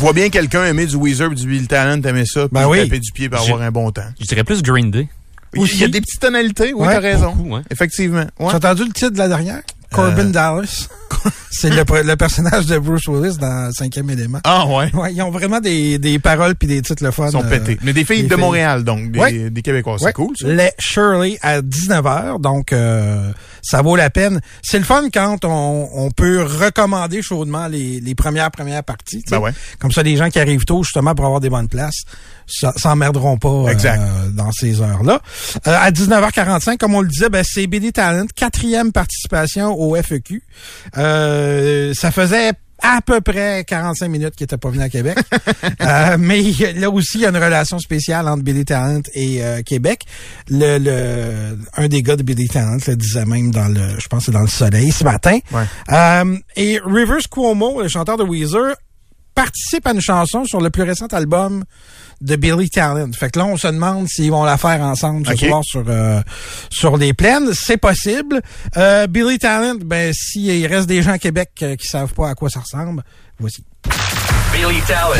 Vois 0.00 0.12
bien 0.12 0.28
quelqu'un 0.30 0.64
aimer 0.64 0.86
du 0.86 0.96
Weezer, 0.96 1.30
du 1.30 1.46
Bill 1.46 1.68
Talent, 1.68 2.00
aimer 2.02 2.24
ça, 2.26 2.40
puis 2.42 2.48
Ben 2.52 2.66
oui. 2.68 2.78
taper 2.84 2.98
du 3.00 3.12
pied 3.12 3.28
pour 3.28 3.40
avoir 3.40 3.62
un 3.62 3.70
bon 3.70 3.90
temps. 3.90 4.02
Je 4.20 4.26
dirais 4.26 4.44
plus 4.44 4.62
Green 4.62 4.90
Day. 4.90 5.08
Il 5.54 5.76
y 5.80 5.84
a 5.84 5.88
des 5.88 6.00
petites 6.00 6.20
tonalités, 6.20 6.72
oui, 6.72 6.86
Ouais, 6.86 6.94
t'as 6.94 7.00
raison. 7.00 7.32
beaucoup, 7.34 7.54
ouais. 7.56 7.62
Effectivement. 7.70 8.24
Ouais. 8.38 8.48
Tu 8.48 8.54
as 8.54 8.56
entendu 8.56 8.84
le 8.84 8.92
titre 8.92 9.10
de 9.10 9.18
la 9.18 9.28
dernière? 9.28 9.62
Corbin 9.90 10.26
Euh, 10.28 10.30
Dallas. 10.30 10.88
C'est 11.50 11.68
le, 11.70 11.84
le 12.02 12.16
personnage 12.16 12.66
de 12.66 12.78
Bruce 12.78 13.06
Willis 13.08 13.36
dans 13.36 13.70
Cinquième 13.72 14.08
élément. 14.10 14.38
Ah 14.44 14.64
ouais. 14.66 14.90
Ouais, 14.94 15.12
ils 15.12 15.20
ont 15.22 15.30
vraiment 15.30 15.60
des, 15.60 15.98
des 15.98 16.18
paroles 16.18 16.54
puis 16.54 16.68
des 16.68 16.80
titres 16.80 17.02
le 17.04 17.10
fun. 17.10 17.26
Ils 17.26 17.32
sont 17.32 17.44
euh, 17.44 17.48
pétés. 17.50 17.78
Mais 17.82 17.92
des 17.92 18.04
filles 18.04 18.22
les 18.22 18.28
de 18.28 18.34
filles. 18.34 18.40
Montréal, 18.44 18.84
donc, 18.84 19.10
des, 19.10 19.18
Ouais. 19.18 19.50
des 19.50 19.62
Québécois. 19.62 19.96
C'est 19.98 20.06
Ouais. 20.06 20.12
cool, 20.12 20.34
ça. 20.38 20.46
Les 20.48 20.70
Shirley 20.78 21.38
à 21.42 21.60
19h, 21.60 22.40
donc 22.40 22.72
euh, 22.72 23.32
ça 23.62 23.82
vaut 23.82 23.96
la 23.96 24.08
peine. 24.10 24.40
C'est 24.62 24.78
le 24.78 24.84
fun 24.84 25.08
quand 25.12 25.44
on, 25.44 25.88
on 25.92 26.10
peut 26.10 26.42
recommander 26.42 27.20
chaudement 27.20 27.66
les, 27.66 28.00
les 28.00 28.14
premières 28.14 28.50
premières 28.50 28.84
parties. 28.84 29.24
Ben 29.30 29.38
ouais. 29.40 29.50
Comme 29.80 29.90
ça, 29.92 30.02
les 30.02 30.16
gens 30.16 30.30
qui 30.30 30.38
arrivent 30.38 30.64
tôt, 30.64 30.82
justement, 30.84 31.14
pour 31.14 31.26
avoir 31.26 31.40
des 31.40 31.50
bonnes 31.50 31.68
places, 31.68 32.04
s'emmerderont 32.76 33.38
pas 33.38 33.48
euh, 33.48 33.68
Exact. 33.68 34.00
dans 34.32 34.52
ces 34.52 34.80
heures-là. 34.80 35.20
Euh, 35.66 35.76
à 35.78 35.90
19h45, 35.90 36.76
comme 36.78 36.94
on 36.94 37.00
le 37.00 37.08
disait, 37.08 37.28
ben, 37.28 37.44
c'est 37.46 37.66
BD 37.66 37.92
Talent, 37.92 38.26
quatrième 38.34 38.92
participation 38.92 39.78
au 39.78 39.96
FEQ. 39.96 40.42
Euh, 40.96 41.94
ça 41.94 42.10
faisait 42.10 42.52
à 42.82 43.00
peu 43.04 43.20
près 43.20 43.64
45 43.66 44.08
minutes 44.08 44.34
qu'il 44.36 44.44
était 44.44 44.56
pas 44.56 44.70
venu 44.70 44.82
à 44.82 44.88
Québec. 44.88 45.18
Euh, 45.82 46.16
mais 46.18 46.42
là 46.74 46.90
aussi, 46.90 47.18
il 47.18 47.20
y 47.22 47.26
a 47.26 47.30
une 47.30 47.36
relation 47.36 47.78
spéciale 47.78 48.28
entre 48.28 48.42
Billy 48.42 48.64
Talent 48.64 49.00
et 49.14 49.42
euh, 49.42 49.62
Québec. 49.62 50.04
Le, 50.48 50.78
le, 50.78 51.58
un 51.76 51.88
des 51.88 52.02
gars 52.02 52.16
de 52.16 52.22
Billy 52.22 52.48
Talent 52.48 52.76
le 52.86 52.96
disait 52.96 53.24
même 53.24 53.50
dans 53.50 53.68
le, 53.68 53.98
je 53.98 54.06
pense 54.08 54.20
que 54.20 54.26
c'est 54.26 54.32
dans 54.32 54.42
le 54.42 54.48
soleil 54.48 54.90
ce 54.92 55.04
matin. 55.04 55.38
Ouais. 55.52 55.64
Euh, 55.90 56.36
et 56.56 56.80
Rivers 56.84 57.28
Cuomo, 57.30 57.82
le 57.82 57.88
chanteur 57.88 58.18
de 58.18 58.24
Weezer, 58.24 58.74
participe 59.40 59.86
à 59.86 59.92
une 59.92 60.02
chanson 60.02 60.44
sur 60.44 60.60
le 60.60 60.68
plus 60.68 60.82
récent 60.82 61.06
album 61.06 61.64
de 62.20 62.36
Billy 62.36 62.68
Talent. 62.68 63.10
Fait 63.12 63.30
que 63.30 63.38
là, 63.38 63.46
on 63.46 63.56
se 63.56 63.68
demande 63.68 64.06
s'ils 64.06 64.30
vont 64.30 64.44
la 64.44 64.58
faire 64.58 64.82
ensemble 64.82 65.26
ce 65.26 65.34
soir 65.34 65.62
sur 65.64 65.84
euh, 65.88 66.20
sur 66.68 66.98
les 66.98 67.14
plaines. 67.14 67.54
C'est 67.54 67.78
possible. 67.78 68.42
Euh, 68.76 69.06
Billy 69.06 69.38
Talent, 69.38 69.78
ben 69.82 70.12
s'il 70.12 70.66
reste 70.66 70.86
des 70.86 71.00
gens 71.00 71.12
à 71.12 71.18
Québec 71.18 71.52
euh, 71.62 71.76
qui 71.76 71.86
savent 71.86 72.12
pas 72.12 72.28
à 72.28 72.34
quoi 72.34 72.50
ça 72.50 72.60
ressemble, 72.60 73.02
voici. 73.38 73.64
Billy 74.52 74.82
Talent. 74.86 75.14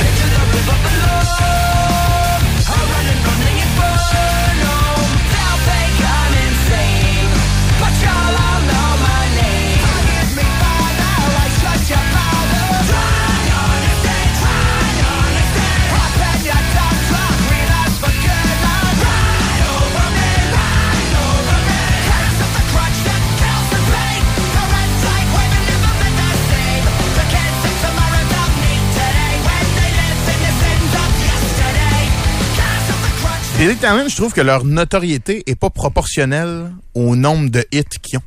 Billy 33.61 33.77
Talent, 33.77 34.09
je 34.09 34.17
trouve 34.17 34.33
que 34.33 34.41
leur 34.41 34.65
notoriété 34.65 35.43
est 35.47 35.55
pas 35.55 35.69
proportionnelle 35.69 36.71
au 36.95 37.15
nombre 37.15 37.51
de 37.51 37.63
hits 37.73 37.85
qu'ils 38.01 38.19
ont. 38.19 38.23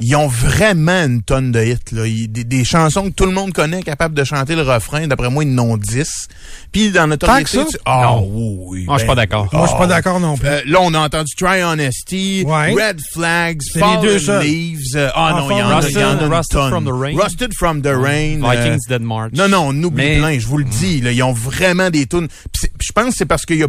Ils 0.00 0.14
ont 0.14 0.28
vraiment 0.28 1.04
une 1.06 1.22
tonne 1.22 1.50
de 1.52 1.60
hits. 1.64 1.78
Là. 1.92 2.06
Ils- 2.06 2.28
des, 2.30 2.44
des 2.44 2.64
chansons 2.64 3.04
que 3.04 3.14
tout 3.14 3.24
le 3.24 3.32
monde 3.32 3.52
connaît, 3.54 3.82
capables 3.82 4.14
de 4.14 4.22
chanter 4.24 4.54
le 4.54 4.62
refrain. 4.62 5.08
D'après 5.08 5.28
moi, 5.30 5.42
ils 5.42 5.58
en 5.58 5.70
ont 5.70 5.76
10. 5.78 6.28
Puis 6.70 6.90
dans 6.90 7.06
notoriété... 7.08 7.64
Tu- 7.64 7.78
Ah, 7.86 8.02
Non. 8.18 8.28
oui, 8.30 8.84
Moi, 8.84 8.96
je 8.96 8.98
suis 9.00 9.06
ben, 9.08 9.14
pas 9.14 9.20
d'accord. 9.22 9.48
Moi, 9.52 9.62
je 9.64 9.68
suis 9.70 9.78
pas 9.78 9.86
d'accord 9.88 10.20
non 10.20 10.36
plus. 10.36 10.46
Euh, 10.46 10.60
là, 10.66 10.78
on 10.82 10.92
a 10.94 10.98
entendu 11.00 11.32
Try 11.34 11.62
Honesty, 11.64 12.44
Ouais. 12.46 12.72
Red 12.74 13.00
Flags, 13.12 13.60
les 13.74 13.80
deux 14.02 14.18
Fallen. 14.20 14.42
Leaves. 14.46 14.78
euh, 14.96 15.08
ah 15.14 15.32
non, 15.38 15.50
il 15.50 15.56
y 15.58 15.62
en 15.62 15.70
a, 15.70 15.88
y 15.88 15.96
en 16.04 16.30
a 16.30 16.36
Rusted 16.38 16.58
tonne. 16.58 16.70
from 16.70 16.84
the 16.84 16.92
Rain. 16.92 17.16
Rusted 17.16 17.52
from 17.54 17.80
the 17.82 17.86
Rain. 17.86 18.42
euh, 18.44 18.50
Vikings 18.50 18.86
Dead 18.86 19.02
March. 19.02 19.32
non, 19.34 19.48
non, 19.48 19.68
on 19.70 19.82
oublie 19.82 20.04
Mais- 20.04 20.18
plein, 20.18 20.38
je 20.38 20.46
vous 20.46 20.58
le 20.58 20.64
dis. 20.64 21.00
Là, 21.00 21.10
ils 21.10 21.22
ont 21.24 21.32
vraiment 21.32 21.88
des 21.90 22.06
tunes. 22.06 22.28
Je 22.54 22.92
pense 22.94 23.06
que 23.06 23.14
c'est 23.16 23.26
parce 23.26 23.44
qu'il 23.46 23.56
y 23.56 23.64
a 23.64 23.68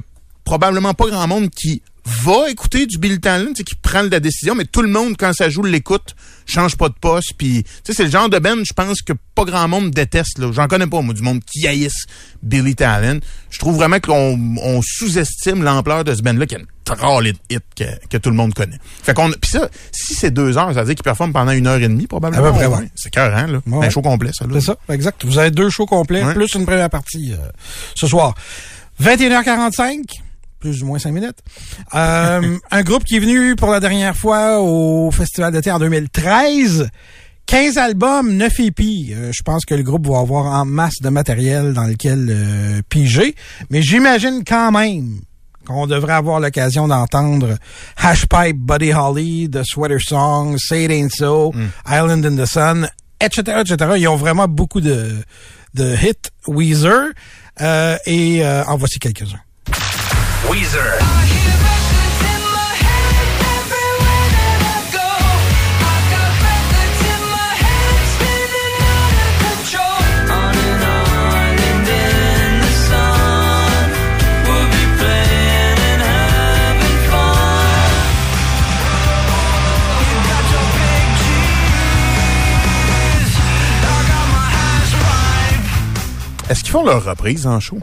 probablement 0.50 0.96
pas 0.96 1.06
grand 1.08 1.28
monde 1.28 1.52
qui 1.52 1.84
va 2.24 2.50
écouter 2.50 2.88
du 2.88 2.98
Bill 2.98 3.20
Talent, 3.20 3.50
tu 3.50 3.58
sais, 3.58 3.64
qui 3.64 3.76
prend 3.76 4.02
la 4.02 4.20
décision, 4.20 4.56
mais 4.56 4.66
tout 4.66 4.82
le 4.82 4.88
monde, 4.88 5.14
quand 5.16 5.32
ça 5.32 5.48
joue, 5.48 5.62
l'écoute, 5.62 6.16
change 6.48 6.76
pas 6.76 6.90
de 6.90 6.96
poste. 7.00 7.34
Puis, 7.38 7.64
tu 7.64 7.70
sais, 7.84 7.94
c'est 7.94 8.06
le 8.06 8.10
genre 8.10 8.30
de 8.30 8.40
band, 8.40 8.56
je 8.68 8.74
pense 8.74 9.04
que 9.04 9.14
pas 9.36 9.46
grand 9.46 9.68
monde 9.68 9.92
déteste. 9.92 10.40
J'en 10.52 10.68
connais 10.68 10.88
pas, 10.88 11.02
moi, 11.02 11.14
du 11.14 11.22
monde 11.22 11.42
qui 11.46 11.68
haïsse 11.68 12.08
Billy 12.42 12.74
Talent. 12.76 13.20
Je 13.52 13.60
trouve 13.60 13.76
vraiment 13.76 14.00
qu'on 14.00 14.40
on 14.64 14.82
sous-estime 14.82 15.62
l'ampleur 15.62 16.04
de 16.04 16.16
ce 16.16 16.24
band-là, 16.24 16.48
qui 16.48 16.56
a 16.56 16.60
une 16.60 16.66
troll 16.84 17.28
hit, 17.28 17.38
hit 17.52 17.64
que, 17.76 17.84
que 18.10 18.18
tout 18.18 18.32
le 18.32 18.36
monde 18.36 18.56
connaît. 18.56 18.80
Fait 19.04 19.14
qu'on, 19.14 19.30
puis 19.30 19.52
ça, 19.52 19.70
si 19.92 20.16
c'est 20.16 20.32
deux 20.32 20.58
heures, 20.58 20.74
ça 20.74 20.80
veut 20.82 20.86
dire 20.88 20.96
qu'ils 20.96 21.04
performent 21.04 21.34
pendant 21.34 21.52
une 21.52 21.68
heure 21.68 21.78
et 21.78 21.88
demie, 21.88 22.08
probablement. 22.08 22.44
À 22.44 22.50
peu 22.52 22.58
près, 22.58 22.66
ouais. 22.66 22.90
C'est 22.96 23.12
cœur, 23.12 23.36
hein, 23.38 23.46
là. 23.46 23.60
Ouais. 23.68 23.86
Un 23.86 23.90
show 23.92 24.02
complet, 24.02 24.32
ça, 24.34 24.46
là. 24.48 24.54
C'est 24.60 24.66
ça, 24.66 24.78
exact. 24.90 25.24
Vous 25.26 25.38
avez 25.38 25.52
deux 25.52 25.70
shows 25.70 25.86
complets, 25.86 26.24
Ouais. 26.24 26.34
plus 26.34 26.52
une 26.56 26.66
première 26.66 26.90
partie 26.90 27.34
euh, 27.34 27.38
ce 27.94 28.08
soir. 28.08 28.34
21h45, 29.00 30.02
plus 30.60 30.84
ou 30.84 30.88
moins 30.88 31.00
5 31.00 31.12
minutes. 31.12 31.40
Euh, 31.96 32.58
un 32.72 32.84
groupe 32.84 33.04
qui 33.04 33.18
est 33.18 33.20
venu 33.20 33.56
pour 33.56 33.72
la 33.72 33.80
dernière 33.80 34.16
fois 34.16 34.60
au 34.62 35.12
Festival 35.12 35.52
d'été 35.54 35.72
en 35.72 35.80
2013. 35.80 36.90
15 37.46 37.78
albums, 37.78 38.36
9 38.36 38.60
EP. 38.60 38.84
Euh, 39.12 39.32
je 39.34 39.42
pense 39.42 39.66
que 39.66 39.74
le 39.74 39.84
groupe 39.84 40.08
va 40.08 40.20
avoir 40.20 40.46
en 40.46 40.66
masse 40.66 41.02
de 41.02 41.10
matériel 41.10 41.74
dans 41.74 41.86
lequel 41.86 42.28
euh, 42.30 42.82
piger. 42.90 43.36
Mais 43.70 43.82
j'imagine 43.82 44.44
quand 44.46 44.72
même 44.72 45.22
qu'on 45.66 45.88
devrait 45.88 46.14
avoir 46.14 46.40
l'occasion 46.40 46.88
d'entendre 46.88 47.58
Hashpipe, 47.98 48.58
Buddy 48.58 48.94
Holly, 48.94 49.50
The 49.50 49.64
Sweater 49.64 50.00
Song, 50.00 50.58
Say 50.58 50.86
It 50.86 50.92
Ain't 50.92 51.10
So, 51.16 51.54
Island 51.88 52.26
in 52.26 52.36
the 52.36 52.46
Sun, 52.46 52.88
etc., 53.22 53.62
etc. 53.62 53.94
Ils 53.98 54.08
ont 54.08 54.16
vraiment 54.16 54.48
beaucoup 54.48 54.82
de, 54.82 55.16
de 55.74 55.96
hits 55.96 56.30
Weezer. 56.48 57.10
Euh, 57.62 57.98
et 58.06 58.46
euh, 58.46 58.64
en 58.66 58.78
voici 58.78 59.00
quelques-uns. 59.00 59.42
Weezer. 60.50 60.98
Est-ce 86.50 86.64
qu'ils 86.64 86.72
font 86.72 86.84
leur 86.84 87.04
reprise 87.04 87.46
en 87.46 87.60
show? 87.60 87.78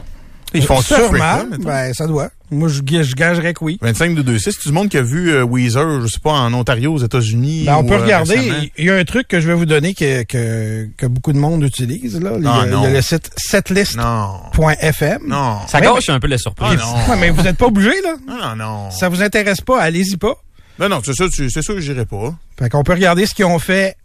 Ils 0.53 0.65
font 0.65 0.81
Sûrement. 0.81 1.45
Ben, 1.59 1.93
ça 1.93 2.05
doit. 2.05 2.29
Moi, 2.49 2.69
je, 2.69 2.75
je 3.03 3.15
gagerais 3.15 3.53
que 3.53 3.63
oui. 3.63 3.77
25 3.81 4.15
de 4.15 4.21
2 4.21 4.39
6 4.39 4.57
tout 4.59 4.69
le 4.69 4.73
monde 4.73 4.87
qui 4.89 4.97
a 4.97 5.01
vu 5.01 5.31
euh, 5.31 5.43
Weezer, 5.43 6.01
je 6.01 6.07
sais 6.07 6.19
pas, 6.19 6.31
en 6.31 6.53
Ontario, 6.53 6.93
aux 6.93 6.97
États-Unis. 7.03 7.63
Ben, 7.65 7.75
on 7.75 7.83
ou, 7.83 7.87
peut 7.87 7.95
euh, 7.95 8.01
regarder. 8.03 8.69
Il 8.77 8.85
y 8.85 8.89
a 8.89 8.95
un 8.95 9.03
truc 9.03 9.27
que 9.27 9.39
je 9.41 9.47
vais 9.47 9.53
vous 9.53 9.65
donner 9.65 9.93
que, 9.93 10.23
que, 10.23 10.87
que 10.95 11.05
beaucoup 11.07 11.33
de 11.33 11.37
monde 11.39 11.63
utilise. 11.63 12.19
Là. 12.21 12.31
Il, 12.37 12.43
y 12.43 12.47
a, 12.47 12.51
Ah, 12.53 12.61
il 12.65 12.69
y 12.69 12.71
non. 12.71 12.83
a 12.83 12.89
le 12.89 13.01
site 13.01 13.29
setlist.fm. 13.35 15.21
Non. 15.27 15.27
Non. 15.27 15.57
Ça 15.67 15.81
gâche 15.81 16.09
un 16.09 16.19
peu 16.19 16.27
la 16.27 16.37
surprise. 16.37 16.79
Ah, 16.81 16.85
non. 17.07 17.07
Ouais, 17.13 17.17
mais 17.19 17.29
vous 17.31 17.41
n'êtes 17.41 17.57
pas 17.57 17.67
obligé, 17.67 17.91
là. 18.03 18.15
Non, 18.27 18.37
non, 18.37 18.55
non. 18.55 18.91
Ça 18.91 19.09
vous 19.09 19.21
intéresse 19.21 19.61
pas, 19.61 19.81
allez-y 19.81 20.17
pas. 20.17 20.35
Ben 20.79 20.89
non, 20.89 21.01
c'est 21.03 21.13
ça, 21.15 21.27
tu- 21.29 21.49
c'est 21.49 21.61
sûr 21.63 21.73
que 21.75 21.81
j'irai 21.81 22.05
pas. 22.05 22.35
Fait 22.59 22.69
qu'on 22.69 22.83
peut 22.83 22.93
regarder 22.93 23.25
ce 23.25 23.33
qu'ils 23.33 23.45
ont 23.45 23.59
fait 23.59 23.95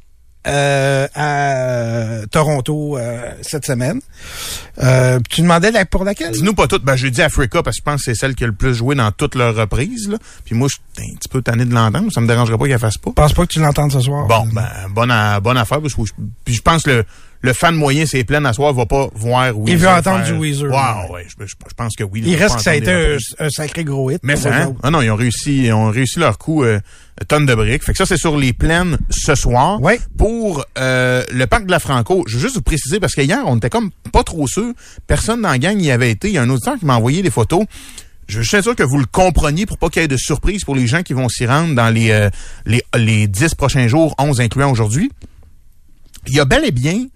euh, 0.47 1.07
à 1.15 1.49
euh, 1.51 2.27
Toronto 2.31 2.97
euh, 2.99 3.31
cette 3.43 3.65
semaine. 3.67 4.01
Euh, 4.83 5.21
tu 5.31 5.43
demandais 5.43 5.71
la- 5.71 5.85
pour 5.87 6.05
laquelle? 6.05 6.33
Dis-nous 6.33 6.55
pas 6.55 6.67
toutes. 6.67 6.85
Ben, 6.85 6.97
j'ai 6.97 7.11
dit 7.11 7.23
Africa 7.23 7.63
parce 7.63 7.77
que 7.77 7.81
je 7.81 7.85
pense 7.85 8.05
que 8.05 8.13
c'est 8.13 8.19
celle 8.19 8.35
qui 8.35 8.45
a 8.45 8.47
le 8.49 8.53
plus 8.53 8.75
joué 8.75 8.95
dans 8.95 9.11
toutes 9.13 9.35
leurs 9.35 9.55
reprises, 9.55 10.09
là. 10.09 10.17
Puis 10.45 10.55
moi, 10.55 10.69
je 10.69 10.77
suis 11.03 11.13
un 11.13 11.15
petit 11.17 11.29
peu 11.29 11.43
tanné 11.43 11.65
de 11.65 11.75
l'entendre. 11.75 12.11
Ça 12.13 12.21
me 12.21 12.27
dérangerait 12.27 12.59
pas 12.59 12.67
qu'elle 12.67 12.79
fasse 12.79 12.99
pas. 12.99 13.11
Je 13.11 13.15
pense 13.15 13.33
pas 13.33 13.43
que 13.47 13.53
tu 13.53 13.61
l'entendes 13.61 13.93
ce 13.93 14.01
soir? 14.01 14.27
Bon, 14.27 14.47
ben, 14.53 14.67
bonne, 14.91 15.13
bonne 15.43 15.57
affaire. 15.59 15.81
Parce 15.81 15.95
que 15.95 16.05
je, 16.05 16.13
puis 16.45 16.55
je 16.55 16.63
pense 16.63 16.83
que 16.83 16.91
le, 16.91 17.05
le 17.43 17.53
fan 17.53 17.75
moyen, 17.75 18.07
c'est 18.07 18.25
plein 18.25 18.45
à 18.45 18.53
soir, 18.53 18.73
va 18.73 18.87
pas 18.87 19.09
voir 19.15 19.57
Weezer. 19.59 19.69
Il 19.75 19.77
veut 19.79 19.89
entendre 19.89 20.25
faire- 20.25 20.35
du 20.35 20.41
Weezer. 20.41 20.71
Wow, 20.71 21.13
ouais. 21.15 21.27
Je, 21.29 21.45
je- 21.45 21.53
je 21.69 21.75
pense 21.75 21.95
que 21.97 22.05
oui. 22.05 22.23
Il 22.25 22.37
reste 22.37 22.57
que 22.57 22.63
ça 22.63 22.71
a 22.71 22.75
été 22.77 23.17
un, 23.39 23.51
sacré 23.51 23.85
gros 23.85 24.11
hit. 24.11 24.21
Mais 24.23 24.37
ça, 24.37 24.55
hein? 24.55 24.75
Ah 24.83 24.91
non, 24.91 25.03
ils 25.03 25.11
ont 25.11 25.17
réussi, 25.17 25.65
ils 25.65 25.73
ont 25.73 25.91
réussi 25.91 26.19
leur 26.21 26.39
coup, 26.39 26.63
euh, 26.65 26.79
tonne 27.29 27.45
de 27.47 27.55
briques. 27.55 27.83
Fait 27.85 27.93
que 27.93 27.99
ça, 27.99 28.07
c'est 28.07 28.17
sur 28.17 28.37
les 28.39 28.53
plaines 28.53 28.97
ce 29.11 29.35
soir. 29.35 29.81
Ouais. 29.83 30.01
Pour 30.17 30.65
euh, 30.79 31.25
le 31.33 31.47
parc 31.47 31.67
de 31.67 31.71
la 31.73 31.81
Franco, 31.81 32.25
je 32.29 32.37
veux 32.37 32.43
juste 32.43 32.55
vous 32.55 32.63
préciser, 32.63 33.01
parce 33.01 33.15
qu'hier, 33.15 33.43
on 33.47 33.57
était 33.57 33.71
comme 33.71 33.91
pas 34.13 34.23
trop 34.23 34.47
sûr. 34.47 34.73
Personne 35.07 35.43
dans 35.43 35.51
la 35.51 35.59
gang 35.59 35.81
y 35.81 35.91
avait 35.91 36.11
été. 36.13 36.29
Il 36.29 36.35
y 36.35 36.39
a 36.39 36.43
un 36.43 36.49
auditeur 36.51 36.79
qui 36.79 36.87
m'a 36.87 36.97
envoyé 36.97 37.23
des 37.23 37.31
photos. 37.31 37.65
Je 38.29 38.39
être 38.41 38.63
sûr 38.63 38.77
que 38.77 38.85
vous 38.85 38.99
le 38.99 39.05
compreniez 39.05 39.67
pour 39.67 39.79
pas 39.79 39.89
qu'il 39.91 40.01
y 40.01 40.05
ait 40.05 40.09
de 40.09 40.17
surprise 40.17 40.65
pour 40.65 40.77
les 40.77 40.87
gens 40.87 41.03
qui 41.03 41.13
vont 41.13 41.29
s'y 41.29 41.45
rendre 41.45 41.75
dans 41.75 41.91
les, 41.91 42.13
euh, 42.13 42.31
les, 42.65 42.83
les 42.97 43.27
10 43.27 43.57
prochains 43.57 43.89
jours, 43.89 44.15
11 44.19 44.41
incluant 44.41 44.71
aujourd'hui. 44.71 45.11
Il 46.29 46.35
y 46.37 46.41
a 46.41 46.45
bel 46.45 46.65
et 46.65 46.71
bien 46.71 47.07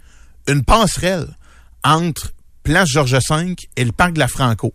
une 0.48 0.64
passerelle 0.64 1.28
entre 1.84 2.32
Place 2.62 2.88
Georges 2.88 3.18
V 3.30 3.56
et 3.76 3.84
le 3.84 3.92
parc 3.92 4.14
de 4.14 4.18
la 4.18 4.28
Franco. 4.28 4.72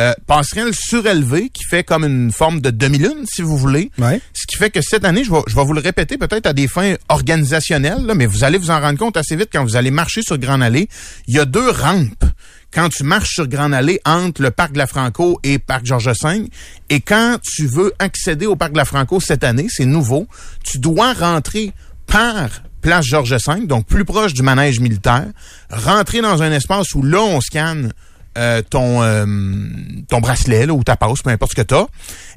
Euh, 0.00 0.14
passerelle 0.26 0.72
surélevée 0.74 1.50
qui 1.50 1.64
fait 1.64 1.84
comme 1.84 2.04
une 2.04 2.32
forme 2.32 2.62
de 2.62 2.70
demi-lune, 2.70 3.26
si 3.26 3.42
vous 3.42 3.58
voulez. 3.58 3.90
Ouais. 3.98 4.22
Ce 4.32 4.46
qui 4.46 4.56
fait 4.56 4.70
que 4.70 4.80
cette 4.80 5.04
année, 5.04 5.22
je 5.22 5.30
vais, 5.30 5.40
je 5.46 5.54
vais 5.54 5.64
vous 5.64 5.74
le 5.74 5.82
répéter 5.82 6.16
peut-être 6.16 6.46
à 6.46 6.54
des 6.54 6.66
fins 6.66 6.94
organisationnelles, 7.10 8.06
là, 8.06 8.14
mais 8.14 8.24
vous 8.24 8.42
allez 8.42 8.56
vous 8.56 8.70
en 8.70 8.80
rendre 8.80 8.98
compte 8.98 9.18
assez 9.18 9.36
vite 9.36 9.50
quand 9.52 9.62
vous 9.62 9.76
allez 9.76 9.90
marcher 9.90 10.22
sur 10.22 10.38
Grande 10.38 10.62
Allée. 10.62 10.88
Il 11.28 11.34
y 11.34 11.38
a 11.38 11.44
deux 11.44 11.68
rampes 11.68 12.24
quand 12.72 12.88
tu 12.88 13.04
marches 13.04 13.34
sur 13.34 13.46
Grande 13.46 13.74
Allée 13.74 14.00
entre 14.06 14.40
le 14.40 14.50
Parc 14.50 14.72
de 14.72 14.78
la 14.78 14.86
Franco 14.86 15.38
et 15.42 15.58
Parc 15.58 15.84
Georges 15.84 16.12
V. 16.22 16.48
Et 16.88 17.00
quand 17.00 17.36
tu 17.42 17.66
veux 17.66 17.92
accéder 17.98 18.46
au 18.46 18.56
Parc 18.56 18.72
de 18.72 18.78
la 18.78 18.86
Franco 18.86 19.20
cette 19.20 19.44
année, 19.44 19.66
c'est 19.68 19.84
nouveau, 19.84 20.26
tu 20.64 20.78
dois 20.78 21.12
rentrer 21.12 21.72
par 22.06 22.48
Place 22.82 23.06
Georges 23.06 23.36
V, 23.46 23.66
donc 23.66 23.86
plus 23.86 24.04
proche 24.04 24.34
du 24.34 24.42
manège 24.42 24.80
militaire, 24.80 25.26
rentrer 25.70 26.20
dans 26.20 26.42
un 26.42 26.52
espace 26.52 26.94
où 26.94 27.02
là, 27.02 27.22
on 27.22 27.40
scanne 27.40 27.92
euh, 28.36 28.62
ton, 28.62 29.02
euh, 29.02 29.24
ton 30.08 30.20
bracelet 30.20 30.66
là, 30.66 30.74
ou 30.74 30.82
ta 30.82 30.96
passe, 30.96 31.22
peu 31.22 31.30
importe 31.30 31.52
ce 31.52 31.62
que 31.62 31.66
tu. 31.66 31.74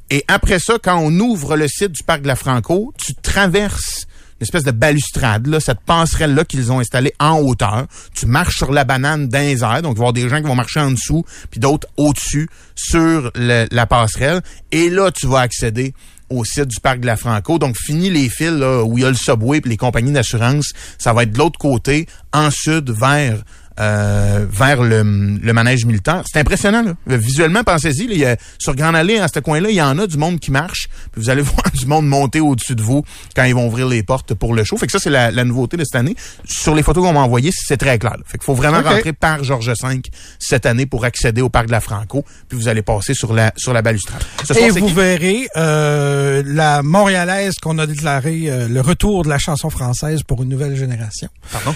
Et 0.10 0.24
après 0.28 0.60
ça, 0.60 0.76
quand 0.82 0.98
on 0.98 1.12
ouvre 1.20 1.58
le 1.58 1.68
site 1.68 1.92
du 1.92 2.04
Parc 2.04 2.22
de 2.22 2.28
la 2.28 2.36
Franco, 2.36 2.94
tu 2.98 3.14
traverses 3.16 4.06
une 4.40 4.44
espèce 4.44 4.66
de 4.66 4.72
balustrade, 4.72 5.48
là, 5.48 5.62
cette 5.62 5.80
passerelle-là 5.80 6.44
qu'ils 6.44 6.72
ont 6.72 6.80
installée 6.80 7.14
en 7.20 7.40
hauteur. 7.40 7.86
Tu 8.14 8.26
marches 8.26 8.58
sur 8.58 8.74
la 8.74 8.84
banane 8.84 9.30
les 9.32 9.64
airs, 9.64 9.82
donc 9.82 9.98
il 9.98 10.06
y 10.06 10.14
des 10.24 10.30
gens 10.30 10.38
qui 10.42 10.48
vont 10.48 10.56
marcher 10.56 10.82
en 10.82 10.92
dessous, 10.92 11.24
puis 11.50 11.62
d'autres 11.62 11.88
au-dessus 11.96 12.50
sur 12.76 13.32
la 13.36 13.86
passerelle. 13.88 14.42
Et 14.74 14.90
là, 14.90 15.12
tu 15.12 15.28
vas 15.28 15.40
accéder 15.40 15.94
au 16.30 16.44
site 16.46 16.68
du 16.68 16.80
parc 16.80 17.00
de 17.00 17.06
la 17.06 17.18
Franco. 17.18 17.60
Donc, 17.60 17.76
fini 17.78 18.10
les 18.10 18.30
fils 18.30 18.52
là, 18.52 18.84
où 18.84 18.98
il 18.98 19.04
y 19.04 19.06
a 19.06 19.10
le 19.10 19.16
subway 19.16 19.60
et 19.60 19.70
les 19.70 19.78
compagnies 19.78 20.12
d'assurance. 20.12 20.74
Ça 20.98 21.14
va 21.14 21.24
être 21.24 21.32
de 21.32 21.38
l'autre 21.38 21.60
côté, 21.60 22.08
en 22.34 22.50
sud, 22.52 22.90
vers 22.90 23.44
euh, 23.80 24.46
vers 24.50 24.82
le, 24.84 25.04
le 25.42 25.54
manège 25.54 25.86
militaire. 25.86 26.24
C'est 26.32 26.40
impressionnant. 26.40 26.84
Là. 26.84 27.18
Visuellement, 27.18 27.64
pensez-y. 27.64 28.08
là, 28.08 28.14
il 28.14 28.20
y 28.20 28.26
a- 28.26 28.38
sur 28.58 28.76
Grande 28.76 28.96
Allée, 28.96 29.20
à 29.20 29.28
ce 29.28 29.40
coin-là, 29.40 29.70
il 29.70 29.76
y 29.76 29.82
en 29.82 29.98
a 30.00 30.08
du 30.08 30.18
monde 30.18 30.40
qui 30.40 30.52
marche. 30.52 30.88
Puis 31.12 31.22
vous 31.22 31.30
allez 31.30 31.42
voir 31.44 31.64
du 31.74 31.86
monde 31.86 32.08
monter 32.08 32.40
au-dessus 32.40 32.76
de 32.76 32.82
vous 32.82 33.04
quand 33.36 33.44
ils 33.44 33.54
vont 33.56 33.68
ouvrir 33.68 33.88
les 33.88 34.04
portes 34.04 34.34
pour 34.34 34.54
le 34.54 34.64
show. 34.64 34.78
Fait 34.78 34.86
que 34.86 34.92
ça, 34.92 35.00
c'est 35.00 35.10
la, 35.10 35.32
la 35.32 35.44
nouveauté 35.44 35.78
de 35.78 35.84
cette 35.84 35.96
année. 35.96 36.16
Sur 36.46 36.76
les 36.76 36.84
photos 36.84 37.04
qu'on 37.04 37.14
m'a 37.14 37.20
envoyées, 37.22 37.52
c'est 37.54 37.78
très 37.78 38.00
clair. 38.00 38.14
là. 38.18 38.24
Fait 38.26 38.38
qu'il 38.38 38.46
faut 38.46 38.56
vraiment 38.56 38.82
rentrer 38.82 39.14
par 39.14 39.44
Georges 39.44 39.68
V 39.84 40.02
cette 40.40 40.66
année 40.66 40.86
pour 40.86 41.06
accéder 41.06 41.42
au 41.42 41.50
parc 41.50 41.68
de 41.68 41.72
la 41.72 41.82
Franco. 41.82 42.24
Puis 42.48 42.58
vous 42.58 42.68
allez 42.68 42.82
passer 42.82 43.14
sur 43.14 43.34
la 43.34 43.52
sur 43.58 43.74
la 43.74 43.82
balustrade. 43.82 44.22
Ce 44.44 44.54
Et 44.54 44.70
vous 44.70 44.88
verrez 44.88 45.48
euh, 45.58 46.44
la 46.46 46.82
montréalaise 46.84 47.56
qu'on 47.62 47.78
a 47.80 47.86
déclaré 47.88 48.44
euh, 48.48 48.68
le 48.68 48.82
retour 48.82 49.24
de 49.24 49.30
la 49.30 49.38
chanson 49.38 49.70
française 49.70 50.22
pour 50.24 50.44
une 50.44 50.50
nouvelle 50.50 50.76
génération. 50.76 51.28
Pardon? 51.52 51.76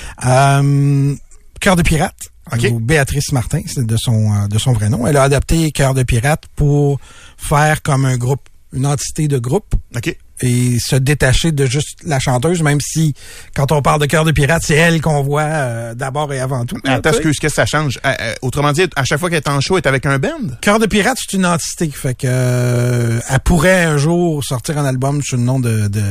Cœur 1.60 1.76
de 1.76 1.82
pirate. 1.82 2.30
OK. 2.52 2.68
ou 2.72 2.80
Béatrice 2.80 3.32
Martin, 3.32 3.62
c'est 3.68 3.86
de 3.86 3.98
son 3.98 4.34
euh, 4.34 4.48
de 4.48 4.58
son 4.58 4.74
vrai 4.74 4.90
nom. 4.90 5.06
Elle 5.06 5.18
a 5.18 5.24
adapté 5.24 5.72
Cœur 5.72 5.94
de 5.94 6.04
pirate 6.04 6.46
pour 6.56 7.00
faire 7.38 7.82
comme 7.84 8.06
un 8.06 8.18
groupe, 8.18 8.50
une 8.74 8.88
entité 8.88 9.28
de 9.28 9.38
groupe 9.38 9.76
OK. 9.96 10.18
Et 10.42 10.78
se 10.80 10.96
détacher 10.96 11.52
de 11.52 11.66
juste 11.66 12.00
la 12.06 12.20
chanteuse, 12.20 12.62
même 12.62 12.80
si 12.82 13.14
quand 13.56 13.72
on 13.72 13.82
parle 13.82 14.02
de 14.02 14.06
Cœur 14.06 14.26
de 14.26 14.32
pirate, 14.32 14.64
c'est 14.66 14.76
elle 14.76 15.02
qu'on 15.02 15.22
voit 15.22 15.42
euh, 15.44 15.94
d'abord 15.94 16.32
et 16.34 16.40
avant 16.40 16.66
tout. 16.66 16.78
Attends, 16.86 17.10
excuse, 17.12 17.38
qu'est-ce 17.40 17.56
que 17.56 17.62
ça 17.62 17.66
change? 17.66 18.00
Euh, 18.06 18.14
euh, 18.22 18.34
autrement 18.42 18.72
dit, 18.72 18.88
à 18.96 19.04
chaque 19.04 19.20
fois 19.20 19.30
qu'elle 19.30 19.38
est 19.38 19.50
en 19.50 19.62
show, 19.62 19.78
elle 19.78 19.84
est 19.84 19.88
avec 19.88 20.06
un 20.06 20.18
band? 20.20 20.30
Cœur 20.62 20.80
de 20.80 20.86
pirate, 20.86 21.18
c'est 21.20 21.36
une 21.38 21.46
entité, 21.46 21.90
fait 21.92 22.14
que 22.16 22.28
euh, 22.28 23.20
elle 23.30 23.40
pourrait 23.40 23.84
un 23.84 23.98
jour 23.98 24.44
sortir 24.44 24.78
un 24.78 24.86
album 24.86 25.22
sous 25.22 25.36
le 25.36 25.44
nom 25.44 25.60
de, 25.60 25.88
de 25.88 26.02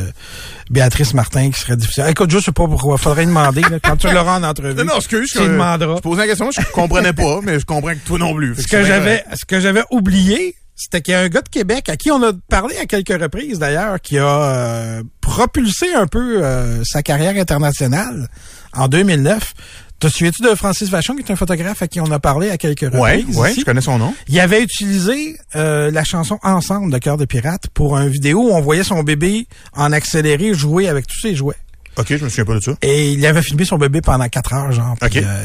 Béatrice 0.71 1.15
Martin 1.15 1.51
qui 1.51 1.61
serait 1.61 1.77
difficile. 1.77 2.05
Écoute, 2.09 2.31
je 2.31 2.39
sais 2.39 2.53
pas 2.53 2.67
pourquoi, 2.67 2.99
faudrait 2.99 3.27
demander 3.27 3.63
là, 3.63 3.79
quand 3.83 3.97
tu 3.97 4.09
l'auras 4.13 4.39
en 4.39 4.43
entrevue. 4.43 4.75
Non, 4.75 4.85
non, 4.85 4.97
excuse. 4.97 5.31
tu 5.31 5.39
je- 5.39 5.45
demanderas. 5.45 5.97
Je 5.97 6.01
posais 6.03 6.23
la 6.23 6.27
question, 6.27 6.51
je 6.51 6.61
comprenais 6.73 7.13
pas, 7.13 7.41
mais 7.43 7.59
je 7.59 7.65
comprends 7.65 7.93
que 7.93 8.05
toi 8.07 8.19
non 8.19 8.35
plus. 8.35 8.55
Ce 8.57 8.67
que 8.67 8.85
j'avais, 8.85 9.25
ce 9.35 9.45
que 9.45 9.61
j'avais 9.61 9.83
oublié, 9.91 10.55
c'était 10.79 11.03
qu'il 11.03 11.13
y 11.13 11.15
a 11.17 11.21
un 11.21 11.29
gars 11.29 11.43
de 11.43 11.49
Québec 11.49 11.89
à 11.89 11.97
qui 11.97 12.11
on 12.11 12.23
a 12.23 12.33
parlé 12.49 12.77
à 12.79 12.87
quelques 12.87 13.21
reprises 13.21 13.59
d'ailleurs, 13.59 14.01
qui 14.01 14.17
a 14.17 14.27
euh, 14.27 15.03
propulsé 15.21 15.93
un 15.93 16.07
peu 16.07 16.43
euh, 16.45 16.83
sa 16.85 17.03
carrière 17.03 17.37
internationale 17.37 18.29
en 18.75 18.89
2009. 18.89 19.53
Te 19.99 20.07
souviens-tu 20.07 20.43
de 20.43 20.55
Francis 20.55 20.89
Vachon, 20.91 21.17
qui 21.17 21.23
est 21.23 21.33
un 21.33 21.37
photographe 21.37 21.83
à 21.83 21.89
qui 21.89 22.01
on 22.01 22.11
a 22.13 22.21
parlé 22.21 22.51
à 22.51 22.57
quelques 22.57 22.83
reprises? 22.93 23.37
ouais, 23.37 23.51
ici? 23.51 23.61
je 23.61 23.65
connais 23.65 23.81
son 23.81 23.99
nom. 23.99 24.15
Il 24.29 24.39
avait 24.39 24.63
utilisé 24.63 25.37
euh, 25.57 25.91
la 25.91 26.05
chanson 26.05 26.39
Ensemble 26.45 26.93
de 26.93 26.99
Cœur 26.99 27.17
de 27.17 27.25
Pirate 27.25 27.67
pour 27.75 27.97
un 27.97 28.07
vidéo 28.07 28.51
où 28.51 28.53
on 28.53 28.61
voyait 28.61 28.85
son 28.85 29.03
bébé 29.03 29.49
en 29.73 29.91
accéléré 29.91 30.55
jouer 30.55 30.89
avec 30.89 31.09
tous 31.09 31.19
ses 31.21 31.35
jouets. 31.35 31.57
OK, 31.97 32.07
je 32.17 32.23
me 32.23 32.29
souviens 32.29 32.45
pas 32.45 32.55
de 32.55 32.61
ça. 32.61 32.73
Et 32.83 33.11
il 33.11 33.27
avait 33.27 33.43
filmé 33.43 33.65
son 33.65 33.77
bébé 33.77 34.01
pendant 34.01 34.29
quatre 34.29 34.53
heures, 34.55 34.71
genre. 34.71 34.95
Puis, 35.01 35.19
OK. 35.19 35.25
euh, 35.27 35.45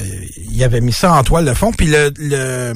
il 0.51 0.63
avait 0.63 0.81
mis 0.81 0.93
ça 0.93 1.13
en 1.13 1.23
toile 1.23 1.45
de 1.45 1.53
fond. 1.55 1.71
Puis 1.71 1.87
le, 1.87 2.11
le 2.19 2.73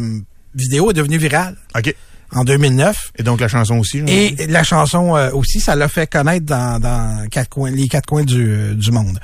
vidéo 0.56 0.89
est 0.89 0.96
devenu 0.96 1.20
viral 1.20 1.56
OK. 1.78 1.93
En 2.34 2.44
2009. 2.44 3.12
Et 3.18 3.24
donc 3.24 3.40
la 3.40 3.48
chanson 3.48 3.78
aussi. 3.78 4.00
Et 4.08 4.48
la 4.48 4.63
chanson 4.63 5.16
euh, 5.16 5.32
aussi, 5.32 5.60
ça 5.60 5.76
l'a 5.76 5.88
fait 5.88 6.08
connaître 6.08 6.46
dans, 6.46 6.80
dans 6.80 7.28
quatre 7.30 7.50
coins, 7.50 7.72
les 7.72 7.88
quatre 7.88 8.06
coins 8.06 8.24
du, 8.24 8.48
euh, 8.50 8.74
du 8.74 8.92
monde. 8.92 9.20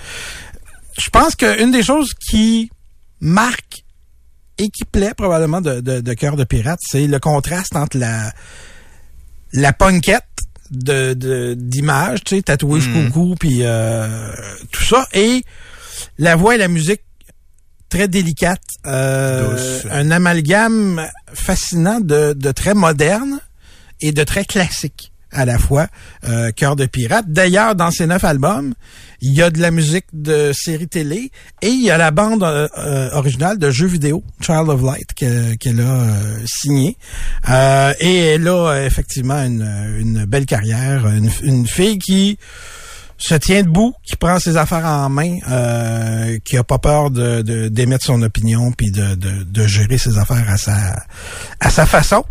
Je 1.01 1.09
pense 1.09 1.35
qu'une 1.35 1.71
des 1.71 1.83
choses 1.83 2.13
qui 2.13 2.69
marque 3.19 3.83
et 4.57 4.69
qui 4.69 4.85
plaît 4.85 5.13
probablement 5.17 5.61
de, 5.61 5.81
de, 5.81 6.01
de 6.01 6.13
Cœur 6.13 6.35
de 6.35 6.43
Pirate, 6.43 6.79
c'est 6.81 7.07
le 7.07 7.19
contraste 7.19 7.75
entre 7.75 7.97
la 7.97 8.31
la 9.53 9.73
punkette 9.73 10.23
de 10.71 11.13
de- 11.13 11.53
d'images, 11.57 12.23
tu 12.23 12.35
sais, 12.37 12.41
tatoué 12.43 12.79
jusqu'au 12.81 13.09
cou, 13.11 13.35
puis 13.39 13.59
euh, 13.61 14.31
tout 14.71 14.83
ça, 14.83 15.07
et 15.13 15.43
la 16.17 16.35
voix 16.35 16.55
et 16.55 16.57
la 16.57 16.67
musique 16.67 17.01
très 17.93 18.07
délicate, 18.07 18.63
euh, 18.87 19.55
un 19.91 20.09
amalgame 20.09 21.07
fascinant 21.33 21.99
de, 21.99 22.33
de 22.33 22.51
très 22.51 22.73
moderne 22.73 23.39
et 24.01 24.11
de 24.11 24.23
très 24.23 24.45
classique 24.45 25.11
à 25.31 25.45
la 25.45 25.57
fois, 25.59 25.87
euh, 26.27 26.51
Cœur 26.51 26.75
de 26.75 26.85
pirate. 26.85 27.25
D'ailleurs, 27.27 27.73
dans 27.75 27.89
ces 27.91 28.05
neuf 28.07 28.23
albums, 28.23 28.73
il 29.21 29.33
y 29.33 29.41
a 29.41 29.49
de 29.49 29.59
la 29.59 29.71
musique 29.71 30.05
de 30.13 30.51
séries 30.53 30.87
télé 30.87 31.31
et 31.61 31.69
il 31.69 31.83
y 31.83 31.89
a 31.91 31.97
la 31.97 32.11
bande 32.11 32.43
euh, 32.43 33.09
originale 33.13 33.57
de 33.57 33.69
jeux 33.71 33.87
vidéo, 33.87 34.23
Child 34.41 34.69
of 34.69 34.81
Light, 34.83 35.09
que- 35.15 35.55
qu'elle 35.55 35.79
a 35.81 35.83
euh, 35.83 36.37
signée. 36.45 36.97
Et 37.99 38.15
elle 38.35 38.47
a 38.47 38.83
effectivement 38.85 39.41
une, 39.43 39.67
une 39.99 40.25
belle 40.25 40.45
carrière, 40.45 41.07
une, 41.07 41.29
une 41.43 41.67
fille 41.67 41.97
qui 41.99 42.37
se 43.23 43.35
tient 43.35 43.63
debout, 43.63 43.93
qui 44.03 44.15
prend 44.15 44.37
ses 44.39 44.57
affaires 44.57 44.85
en 44.85 45.07
main, 45.09 45.37
euh, 45.49 46.37
qui 46.43 46.57
a 46.57 46.63
pas 46.63 46.77
peur 46.77 47.09
de 47.09 47.41
de- 47.41 47.67
d'émettre 47.69 48.05
son 48.05 48.21
opinion 48.21 48.71
puis 48.71 48.91
de, 48.91 49.15
de, 49.15 49.43
de 49.43 49.67
gérer 49.67 49.97
ses 49.97 50.17
affaires 50.17 50.49
à 50.49 50.57
sa 50.57 50.95
à 51.59 51.69
sa 51.69 51.85
façon. 51.85 52.23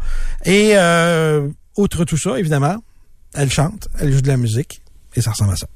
Et 0.44 0.72
euh, 0.74 1.48
outre 1.76 2.04
tout 2.04 2.18
ça, 2.18 2.38
évidemment, 2.38 2.76
elle 3.34 3.50
chante, 3.50 3.88
elle 4.00 4.12
joue 4.12 4.20
de 4.20 4.28
la 4.28 4.36
musique 4.36 4.82
et 5.16 5.22
ça 5.22 5.30
ressemble 5.30 5.52
à 5.52 5.56
ça. 5.56 5.66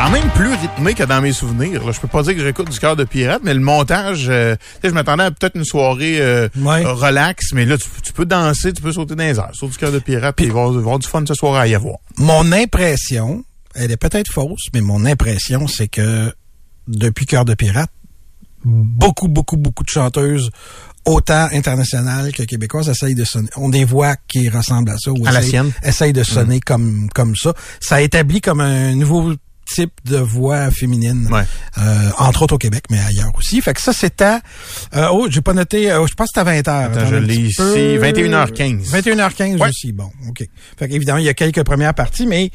Quand 0.00 0.10
même 0.10 0.30
plus 0.30 0.52
rythmé 0.54 0.94
que 0.94 1.02
dans 1.02 1.20
mes 1.20 1.32
souvenirs. 1.32 1.84
Là. 1.84 1.90
Je 1.90 1.98
peux 1.98 2.06
pas 2.06 2.22
dire 2.22 2.34
que 2.36 2.40
j'écoute 2.40 2.70
du 2.70 2.78
cœur 2.78 2.94
de 2.94 3.02
pirate, 3.02 3.40
mais 3.42 3.52
le 3.52 3.58
montage, 3.58 4.26
euh, 4.28 4.54
je 4.84 4.90
m'attendais 4.90 5.24
à 5.24 5.32
peut-être 5.32 5.56
une 5.56 5.64
soirée 5.64 6.20
euh, 6.20 6.48
Ouais. 6.56 6.84
euh, 6.86 6.92
relax, 6.92 7.52
mais 7.52 7.64
là, 7.64 7.76
tu, 7.76 7.88
tu 8.04 8.12
peux 8.12 8.24
danser, 8.24 8.72
tu 8.72 8.80
peux 8.80 8.92
sauter 8.92 9.16
dans 9.16 9.24
les 9.24 9.36
airs. 9.40 9.50
Sur 9.54 9.68
du 9.68 9.76
cœur 9.76 9.90
de 9.90 9.98
pirate, 9.98 10.36
puis 10.36 10.46
il 10.46 10.52
va 10.52 10.60
y 10.60 10.76
avoir- 10.76 11.00
du 11.00 11.06
fun 11.08 11.24
ce 11.26 11.34
soir 11.34 11.56
à 11.56 11.66
y 11.66 11.74
avoir. 11.74 11.96
Mon 12.16 12.52
impression, 12.52 13.42
elle 13.74 13.90
est 13.90 13.96
peut-être 13.96 14.30
fausse, 14.32 14.66
mais 14.72 14.82
mon 14.82 15.04
impression, 15.04 15.66
c'est 15.66 15.88
que 15.88 16.32
depuis 16.86 17.26
Cœur 17.26 17.44
de 17.44 17.54
Pirate, 17.54 17.90
beaucoup, 18.64 19.26
beaucoup, 19.26 19.56
beaucoup 19.56 19.82
de 19.82 19.90
chanteuses, 19.90 20.50
autant 21.06 21.48
internationales 21.52 22.30
que 22.32 22.44
québécoises, 22.44 22.88
essayent 22.88 23.16
de 23.16 23.24
sonner. 23.24 23.48
On 23.56 23.68
des 23.68 23.84
voix 23.84 24.14
qui 24.28 24.48
ressemblent 24.48 24.90
à 24.92 24.96
ça. 24.98 25.10
Ou 25.10 25.26
À 25.26 25.32
la 25.32 25.40
essayent- 25.40 25.50
sienne. 25.50 25.72
Essayent 25.82 26.12
de 26.12 26.22
sonner 26.22 26.60
comme, 26.60 27.08
comme 27.16 27.34
ça. 27.34 27.52
Ça 27.80 28.00
établit 28.00 28.40
comme 28.40 28.60
un 28.60 28.94
nouveau 28.94 29.32
types 29.74 29.92
de 30.04 30.16
voix 30.16 30.70
féminines, 30.70 31.28
Ouais. 31.30 31.42
euh, 31.78 32.10
entre 32.18 32.42
autres 32.42 32.54
au 32.54 32.58
Québec, 32.58 32.84
mais 32.90 32.98
ailleurs 33.00 33.32
aussi. 33.36 33.60
Fait 33.60 33.74
que 33.74 33.80
ça, 33.80 33.92
c'était... 33.92 34.38
Euh, 34.96 35.08
oh, 35.12 35.26
j'ai 35.30 35.40
pas 35.40 35.52
noté... 35.54 35.90
euh, 35.90 36.06
je 36.06 36.14
pense 36.14 36.28
que 36.32 36.40
c'était 36.40 36.48
à 36.70 36.88
20h. 36.88 36.92
Attends, 36.92 37.06
je 37.06 37.16
l'ai 37.16 37.34
ici, 37.36 37.60
21h15. 37.60 38.90
21h15 38.90 39.58
Ouais. 39.60 39.68
aussi, 39.68 39.92
bon, 39.92 40.10
OK. 40.28 40.42
Fait 40.78 40.88
qu'évidemment, 40.88 41.18
il 41.18 41.24
y 41.24 41.28
a 41.28 41.34
quelques 41.34 41.62
premières 41.64 41.94
parties, 41.94 42.26
mais 42.26 42.50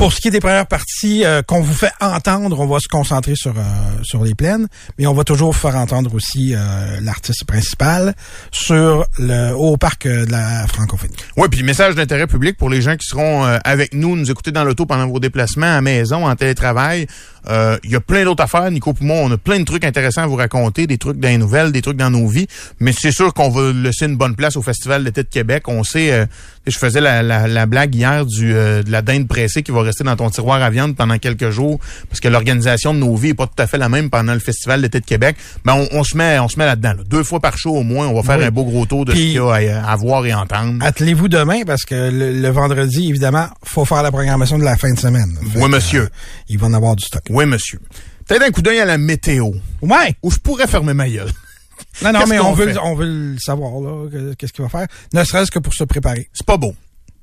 pour 0.00 0.14
ce 0.14 0.20
qui 0.22 0.28
est 0.28 0.30
des 0.30 0.40
premières 0.40 0.66
parties 0.66 1.26
euh, 1.26 1.42
qu'on 1.42 1.60
vous 1.60 1.74
fait 1.74 1.92
entendre, 2.00 2.58
on 2.58 2.66
va 2.66 2.78
se 2.80 2.88
concentrer 2.88 3.34
sur 3.36 3.52
euh, 3.58 3.62
sur 4.02 4.24
les 4.24 4.34
plaines, 4.34 4.66
mais 4.98 5.06
on 5.06 5.12
va 5.12 5.24
toujours 5.24 5.54
faire 5.54 5.76
entendre 5.76 6.14
aussi 6.14 6.54
euh, 6.54 6.98
l'artiste 7.02 7.44
principal 7.44 8.14
sur 8.50 9.04
le 9.18 9.52
au 9.52 9.76
parc 9.76 10.06
euh, 10.06 10.24
de 10.24 10.32
la 10.32 10.66
francophonie. 10.68 11.16
Oui, 11.36 11.48
puis 11.50 11.62
message 11.62 11.96
d'intérêt 11.96 12.26
public 12.26 12.56
pour 12.56 12.70
les 12.70 12.80
gens 12.80 12.96
qui 12.96 13.06
seront 13.06 13.42
avec 13.42 13.92
nous, 13.92 14.16
nous 14.16 14.30
écouter 14.30 14.52
dans 14.52 14.64
l'auto 14.64 14.86
pendant 14.86 15.06
vos 15.06 15.20
déplacements 15.20 15.76
à 15.76 15.82
maison, 15.82 16.26
en 16.26 16.34
télétravail. 16.34 17.06
Euh, 17.48 17.78
Il 17.84 17.90
y 17.90 17.96
a 17.96 18.00
plein 18.00 18.24
d'autres 18.24 18.42
affaires, 18.44 18.70
Nico 18.70 18.92
et 19.00 19.04
moi, 19.04 19.16
on 19.22 19.30
a 19.32 19.38
plein 19.38 19.58
de 19.58 19.64
trucs 19.64 19.84
intéressants 19.84 20.22
à 20.22 20.26
vous 20.26 20.36
raconter, 20.36 20.86
des 20.86 20.98
trucs 20.98 21.18
dans 21.18 21.28
les 21.28 21.38
nouvelles, 21.38 21.72
des 21.72 21.82
trucs 21.82 21.96
dans 21.96 22.10
nos 22.10 22.26
vies, 22.26 22.46
mais 22.80 22.92
c'est 22.92 23.12
sûr 23.12 23.32
qu'on 23.32 23.48
va 23.50 23.72
laisser 23.72 24.06
une 24.06 24.16
bonne 24.16 24.36
place 24.36 24.56
au 24.56 24.62
Festival 24.62 25.04
d'été 25.04 25.22
de 25.22 25.28
Québec. 25.28 25.64
On 25.68 25.82
sait, 25.84 26.12
euh, 26.12 26.26
je 26.66 26.76
faisais 26.78 27.00
la, 27.00 27.22
la, 27.22 27.48
la 27.48 27.66
blague 27.66 27.94
hier 27.94 28.26
du 28.26 28.54
euh, 28.54 28.82
de 28.82 28.90
la 28.92 29.02
dinde 29.02 29.26
pressée 29.28 29.62
qui 29.62 29.70
va 29.72 29.82
rester 29.82 30.04
dans 30.04 30.16
ton 30.16 30.28
tiroir 30.30 30.62
à 30.62 30.70
viande 30.70 30.94
pendant 30.96 31.18
quelques 31.18 31.50
jours, 31.50 31.80
parce 32.08 32.20
que 32.20 32.28
l'organisation 32.28 32.92
de 32.94 32.98
nos 32.98 33.16
vies 33.16 33.30
est 33.30 33.34
pas 33.34 33.46
tout 33.46 33.60
à 33.62 33.66
fait 33.66 33.78
la 33.78 33.88
même 33.88 34.10
pendant 34.10 34.34
le 34.34 34.40
Festival 34.40 34.82
d'été 34.82 35.00
de 35.00 35.06
Québec. 35.06 35.36
Mais 35.64 35.72
on, 35.72 35.88
on 35.92 36.04
se 36.04 36.16
met 36.16 36.38
on 36.38 36.48
se 36.48 36.58
met 36.58 36.66
là-dedans. 36.66 36.94
là. 36.98 37.02
Deux 37.08 37.24
fois 37.24 37.40
par 37.40 37.56
show 37.56 37.70
au 37.76 37.82
moins, 37.82 38.06
on 38.08 38.14
va 38.14 38.22
faire 38.22 38.38
Oui. 38.38 38.44
un 38.44 38.50
beau 38.50 38.64
gros 38.64 38.86
tour 38.86 39.04
de 39.04 39.12
Puis- 39.12 39.20
ce 39.20 39.24
qu'il 39.26 39.34
y 39.34 39.68
a 39.68 39.80
à, 39.84 39.92
à 39.92 39.96
voir 39.96 40.24
et 40.26 40.34
entendre. 40.34 40.74
Attelez-vous 40.84 41.28
demain 41.28 41.62
parce 41.66 41.82
que 41.84 42.10
le, 42.10 42.32
le 42.40 42.48
vendredi, 42.50 43.08
évidemment, 43.08 43.46
faut 43.64 43.84
faire 43.84 44.02
la 44.02 44.10
programmation 44.10 44.58
de 44.58 44.64
la 44.64 44.76
fin 44.76 44.92
de 44.92 44.98
semaine. 44.98 45.36
Fait 45.52 45.60
Oui, 45.62 45.70
monsieur. 45.70 46.02
euh, 46.02 46.08
il 46.48 46.58
va 46.58 46.66
en 46.66 46.74
avoir 46.74 46.96
du 46.96 47.04
stock. 47.04 47.22
Oui, 47.30 47.46
monsieur. 47.46 47.80
Peut-être 48.26 48.42
un 48.42 48.50
coup 48.50 48.62
d'œil 48.62 48.78
à 48.80 48.84
la 48.84 48.98
météo, 48.98 49.50
Ouais. 49.82 50.14
où 50.22 50.30
je 50.30 50.38
pourrais 50.38 50.66
fermer 50.66 50.94
ma 50.94 51.08
gueule. 51.08 51.30
Non, 52.02 52.12
non, 52.12 52.20
mais 52.28 52.38
on 52.38 52.52
veut, 52.52 52.74
on 52.82 52.94
veut 52.94 53.32
le 53.32 53.38
savoir 53.38 53.72
là. 53.80 54.08
que- 54.10 54.34
Qu'est-ce 54.34 54.52
qu'il 54.52 54.62
va 54.62 54.68
faire 54.70 54.86
Ne 55.12 55.24
serait-ce 55.24 55.50
que 55.50 55.58
pour 55.58 55.74
se 55.74 55.84
préparer. 55.84 56.28
C'est 56.32 56.46
pas 56.46 56.56
beau. 56.56 56.74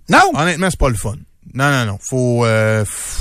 Non? 0.10 0.32
Honnêtement, 0.36 0.70
c'est 0.70 0.80
pas 0.80 0.90
le 0.90 0.96
fun. 0.96 1.16
Non, 1.54 1.72
non, 1.72 1.86
non. 1.86 2.00
Faut. 2.02 2.46
euh, 2.46 2.84
f- 2.84 3.20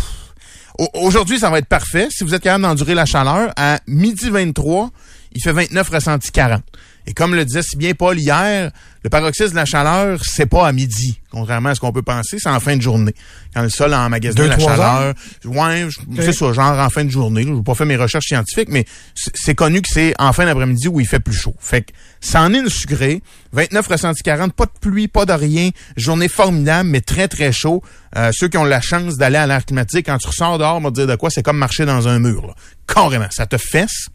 Au- 0.79 0.89
Aujourd'hui, 1.07 1.39
ça 1.39 1.49
va 1.51 1.59
être 1.59 1.67
parfait. 1.69 2.09
Si 2.11 2.25
vous 2.25 2.35
êtes 2.35 2.43
capable 2.43 2.63
d'endurer 2.65 2.95
la 2.95 3.07
chaleur, 3.07 3.53
à 3.57 3.79
midi 3.87 4.29
23, 4.29 4.91
il 5.33 5.43
fait 5.43 5.53
29 5.53 5.89
ressenti 5.89 6.31
40. 6.33 6.63
Et 7.09 7.15
comme 7.15 7.35
le 7.35 7.45
disait 7.45 7.63
si 7.63 7.77
bien 7.77 7.93
Paul 7.95 8.19
hier, 8.19 8.71
le 9.05 9.11
paroxysme 9.11 9.51
de 9.51 9.57
la 9.57 9.65
chaleur, 9.65 10.19
c'est 10.25 10.47
pas 10.47 10.67
à 10.67 10.73
midi, 10.73 11.21
contrairement 11.31 11.69
à 11.69 11.75
ce 11.77 11.81
qu'on 11.81 11.93
peut 11.93 12.03
penser, 12.03 12.39
c'est 12.41 12.49
en 12.49 12.59
fin 12.59 12.77
de 12.77 12.83
journée. 12.83 13.15
Quand 13.55 13.63
le 13.63 13.69
sol 13.71 13.95
a 13.95 14.01
emmagasiné 14.05 14.43
la 14.49 14.57
chaleur. 14.77 15.15
Ouais, 15.45 15.87
je- 15.89 16.01
c'est 16.23 16.33
ça, 16.33 16.53
genre 16.53 16.79
en 16.81 16.91
fin 16.91 17.05
de 17.05 17.11
journée. 17.11 17.45
Je 17.45 17.49
n'ai 17.51 17.63
pas 17.63 17.77
fait 17.77 17.85
mes 17.85 17.95
recherches 17.97 18.27
scientifiques, 18.27 18.69
mais 18.71 18.85
c'est 19.15 19.55
connu 19.55 19.83
que 19.83 19.89
c'est 19.89 20.15
en 20.19 20.33
fin 20.33 20.47
d'après-midi 20.47 20.89
où 20.89 20.99
il 20.99 21.07
fait 21.07 21.21
plus 21.21 21.35
chaud. 21.37 21.55
Fait 21.61 21.83
que 21.83 21.93
ça 22.21 22.43
en 22.43 22.53
est 22.53 22.59
une 22.59 22.69
sucrée. 22.69 23.23
29 23.53 23.87
ressenti 23.87 24.23
40, 24.25 24.53
pas 24.53 24.67
de 24.67 24.73
pluie, 24.81 25.07
pas 25.07 25.25
de 25.27 25.33
rien. 25.33 25.71
Journée 25.97 26.29
formidable, 26.29 26.89
mais 26.89 27.01
très, 27.03 27.29
très 27.29 27.53
chaud. 27.53 27.83
Euh, 28.17 28.31
ceux 28.35 28.49
qui 28.49 28.57
ont 28.59 28.65
la 28.65 28.81
chance 28.81 29.17
d'aller 29.17 29.37
à 29.39 29.47
l'air 29.47 29.65
climatisé, 29.65 30.03
quand 30.03 30.19
tu 30.19 30.27
ressors 30.27 30.59
dehors, 30.59 30.81
me 30.81 30.91
dire 30.91 31.07
de 31.07 31.15
quoi, 31.15 31.31
c'est 31.31 31.45
comme 31.45 31.59
marcher 31.59 31.87
dans 31.87 32.09
un 32.09 32.19
mur. 32.19 32.49
Là. 32.49 32.55
Carrément, 32.93 33.29
ça 33.31 33.47
te 33.47 33.57
fesse. 33.59 34.09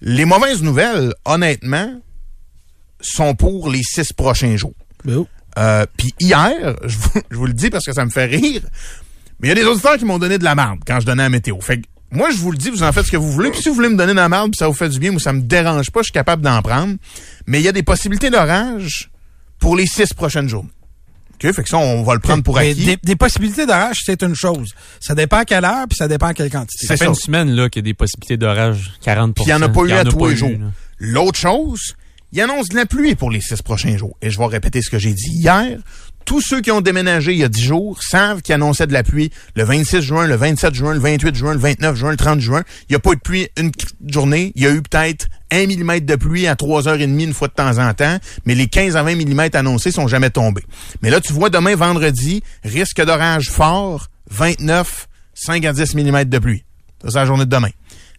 Les 0.00 0.24
mauvaises 0.24 0.62
nouvelles, 0.62 1.12
honnêtement, 1.26 1.92
sont 3.02 3.34
pour 3.34 3.70
les 3.70 3.82
six 3.82 4.12
prochains 4.12 4.56
jours. 4.56 4.74
Oh. 5.08 5.26
Euh, 5.58 5.84
Puis 5.96 6.14
hier, 6.20 6.76
je 6.84 6.96
vous, 6.96 7.20
je 7.30 7.36
vous 7.36 7.46
le 7.46 7.52
dis 7.52 7.70
parce 7.70 7.84
que 7.84 7.92
ça 7.92 8.04
me 8.04 8.10
fait 8.10 8.26
rire, 8.26 8.62
mais 9.40 9.48
il 9.48 9.50
y 9.50 9.52
a 9.52 9.54
des 9.54 9.64
auditeurs 9.64 9.96
qui 9.96 10.04
m'ont 10.04 10.18
donné 10.18 10.38
de 10.38 10.44
la 10.44 10.54
merde 10.54 10.80
quand 10.86 11.00
je 11.00 11.06
donnais 11.06 11.24
la 11.24 11.28
météo. 11.28 11.60
Fait 11.60 11.78
que 11.78 11.86
moi, 12.10 12.30
je 12.30 12.36
vous 12.36 12.52
le 12.52 12.58
dis, 12.58 12.68
vous 12.70 12.82
en 12.82 12.92
faites 12.92 13.06
ce 13.06 13.10
que 13.10 13.16
vous 13.16 13.32
voulez. 13.32 13.50
Puis 13.50 13.62
si 13.62 13.68
vous 13.70 13.74
voulez 13.74 13.88
me 13.88 13.96
donner 13.96 14.12
de 14.12 14.18
la 14.18 14.28
merde, 14.28 14.50
puis 14.50 14.58
ça 14.58 14.68
vous 14.68 14.74
fait 14.74 14.88
du 14.90 14.98
bien, 14.98 15.10
moi, 15.12 15.20
ça 15.20 15.32
me 15.32 15.40
dérange 15.40 15.90
pas, 15.90 16.00
je 16.00 16.04
suis 16.04 16.12
capable 16.12 16.42
d'en 16.42 16.60
prendre. 16.60 16.96
Mais 17.46 17.58
il 17.60 17.64
y 17.64 17.68
a 17.68 17.72
des 17.72 17.82
possibilités 17.82 18.28
d'orage 18.28 19.10
pour 19.58 19.76
les 19.76 19.86
six 19.86 20.12
prochaines 20.12 20.48
journées. 20.48 20.68
OK? 21.42 21.52
Fait 21.54 21.62
que 21.62 21.68
ça, 21.68 21.78
on 21.78 22.02
va 22.02 22.12
le 22.14 22.20
prendre 22.20 22.42
pour 22.42 22.58
acquis. 22.58 22.74
des, 22.84 22.98
des 23.02 23.16
possibilités 23.16 23.64
d'orage, 23.64 24.00
c'est 24.04 24.22
une 24.22 24.34
chose. 24.34 24.74
Ça 25.00 25.14
dépend 25.14 25.38
à 25.38 25.44
quelle 25.46 25.64
heure, 25.64 25.86
puis 25.88 25.96
ça 25.96 26.06
dépend 26.06 26.26
à 26.26 26.34
quelle 26.34 26.50
quantité. 26.50 26.86
Ça 26.86 26.96
fait 26.96 27.04
ça. 27.04 27.08
une 27.10 27.14
semaine 27.14 27.50
là 27.50 27.70
qu'il 27.70 27.80
y 27.80 27.84
a 27.84 27.88
des 27.90 27.94
possibilités 27.94 28.36
d'orage 28.36 28.92
40% 29.04 29.32
Puis 29.32 29.44
il 29.44 29.46
n'y 29.46 29.54
en 29.54 29.62
a 29.62 29.68
pas 29.68 29.80
eu 29.80 29.92
en 29.92 29.96
à 29.96 30.04
tous 30.04 30.26
les 30.26 30.36
jours. 30.36 30.50
L'autre 30.98 31.38
chose, 31.38 31.94
il 32.32 32.40
annonce 32.40 32.68
de 32.70 32.76
la 32.76 32.86
pluie 32.86 33.14
pour 33.14 33.30
les 33.30 33.40
six 33.40 33.60
prochains 33.62 33.96
jours. 33.96 34.16
Et 34.22 34.30
je 34.30 34.38
vais 34.38 34.46
répéter 34.46 34.80
ce 34.80 34.90
que 34.90 34.98
j'ai 34.98 35.12
dit 35.12 35.30
hier. 35.30 35.78
Tous 36.24 36.40
ceux 36.40 36.60
qui 36.60 36.70
ont 36.70 36.80
déménagé 36.80 37.32
il 37.32 37.38
y 37.38 37.44
a 37.44 37.48
10 37.48 37.62
jours 37.62 38.02
savent 38.02 38.42
qu'il 38.42 38.54
annonçait 38.54 38.86
de 38.86 38.92
la 38.92 39.02
pluie 39.02 39.30
le 39.56 39.64
26 39.64 40.02
juin, 40.02 40.26
le 40.26 40.36
27 40.36 40.72
juin, 40.72 40.94
le 40.94 41.00
28 41.00 41.34
juin, 41.34 41.52
le 41.52 41.58
29 41.58 41.96
juin, 41.96 42.10
le 42.10 42.16
30 42.16 42.40
juin. 42.40 42.62
Il 42.88 42.92
n'y 42.92 42.96
a 42.96 43.00
pas 43.00 43.10
eu 43.10 43.16
de 43.16 43.20
pluie 43.20 43.48
une 43.58 43.72
journée. 44.06 44.52
Il 44.54 44.62
y 44.62 44.66
a 44.66 44.70
eu 44.70 44.82
peut-être 44.82 45.26
1 45.50 45.66
mm 45.66 46.00
de 46.00 46.14
pluie 46.14 46.46
à 46.46 46.54
3h30 46.54 47.22
une 47.22 47.34
fois 47.34 47.48
de 47.48 47.52
temps 47.52 47.78
en 47.78 47.92
temps, 47.92 48.18
mais 48.46 48.54
les 48.54 48.68
15 48.68 48.96
à 48.96 49.02
20 49.02 49.16
mm 49.16 49.50
annoncés 49.54 49.90
sont 49.90 50.06
jamais 50.06 50.30
tombés. 50.30 50.64
Mais 51.02 51.10
là, 51.10 51.20
tu 51.20 51.32
vois, 51.32 51.50
demain, 51.50 51.74
vendredi, 51.74 52.42
risque 52.62 53.04
d'orage 53.04 53.50
fort, 53.50 54.06
29, 54.30 55.08
5 55.34 55.64
à 55.64 55.72
10 55.72 55.94
mm 55.96 56.24
de 56.24 56.38
pluie. 56.38 56.64
Ça, 57.02 57.10
c'est 57.10 57.18
la 57.18 57.26
journée 57.26 57.44
de 57.46 57.50
demain. 57.50 57.70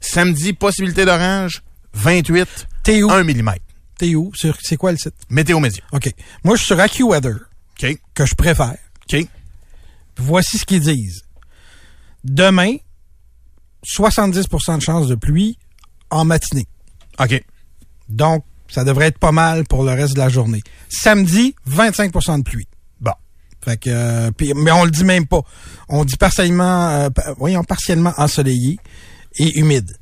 Samedi, 0.02 0.52
possibilité 0.52 1.06
d'orage, 1.06 1.64
28, 1.94 2.68
T'es 2.84 3.02
où? 3.02 3.10
1 3.10 3.24
mm. 3.24 3.54
T'es 4.04 4.16
où? 4.16 4.32
Sur- 4.36 4.58
C'est 4.62 4.76
quoi 4.76 4.92
le 4.92 4.98
site? 4.98 5.14
Météo 5.30 5.62
Média. 5.62 5.82
OK. 5.94 6.12
Moi, 6.44 6.56
je 6.56 6.60
suis 6.60 6.68
sur 6.68 6.80
AccuWeather, 6.82 7.36
OK. 7.82 7.98
que 8.14 8.26
je 8.26 8.36
préfère. 8.36 8.76
OK. 9.10 9.28
Voici 10.18 10.58
ce 10.58 10.66
qu'ils 10.66 10.82
disent. 10.82 11.24
Demain, 12.26 12.76
70% 13.86 14.78
de 14.78 14.82
chances 14.82 15.08
de 15.08 15.16
pluie 15.16 15.58
en 16.10 16.26
matinée. 16.26 16.68
OK. 17.18 17.42
Donc, 18.10 18.44
ça 18.68 18.84
devrait 18.84 19.08
être 19.08 19.20
pas 19.20 19.32
mal 19.32 19.64
pour 19.66 19.84
le 19.86 19.92
reste 19.92 20.16
de 20.16 20.20
la 20.20 20.28
journée. 20.28 20.62
Samedi, 20.90 21.56
25% 21.70 22.40
de 22.40 22.44
pluie. 22.44 22.68
Bon. 23.00 23.14
Fait 23.64 23.78
que, 23.78 23.90
euh, 23.90 24.32
mais 24.58 24.72
on 24.72 24.84
le 24.84 24.92
dit 24.92 25.06
même 25.06 25.26
pas. 25.28 25.44
On 25.88 26.04
dit 26.04 26.18
partiellement, 26.18 26.90
euh, 26.90 27.10
voyons, 27.38 27.64
partiellement 27.64 28.14
ensoleillé 28.18 28.80
et 29.38 29.58
humide. 29.60 29.96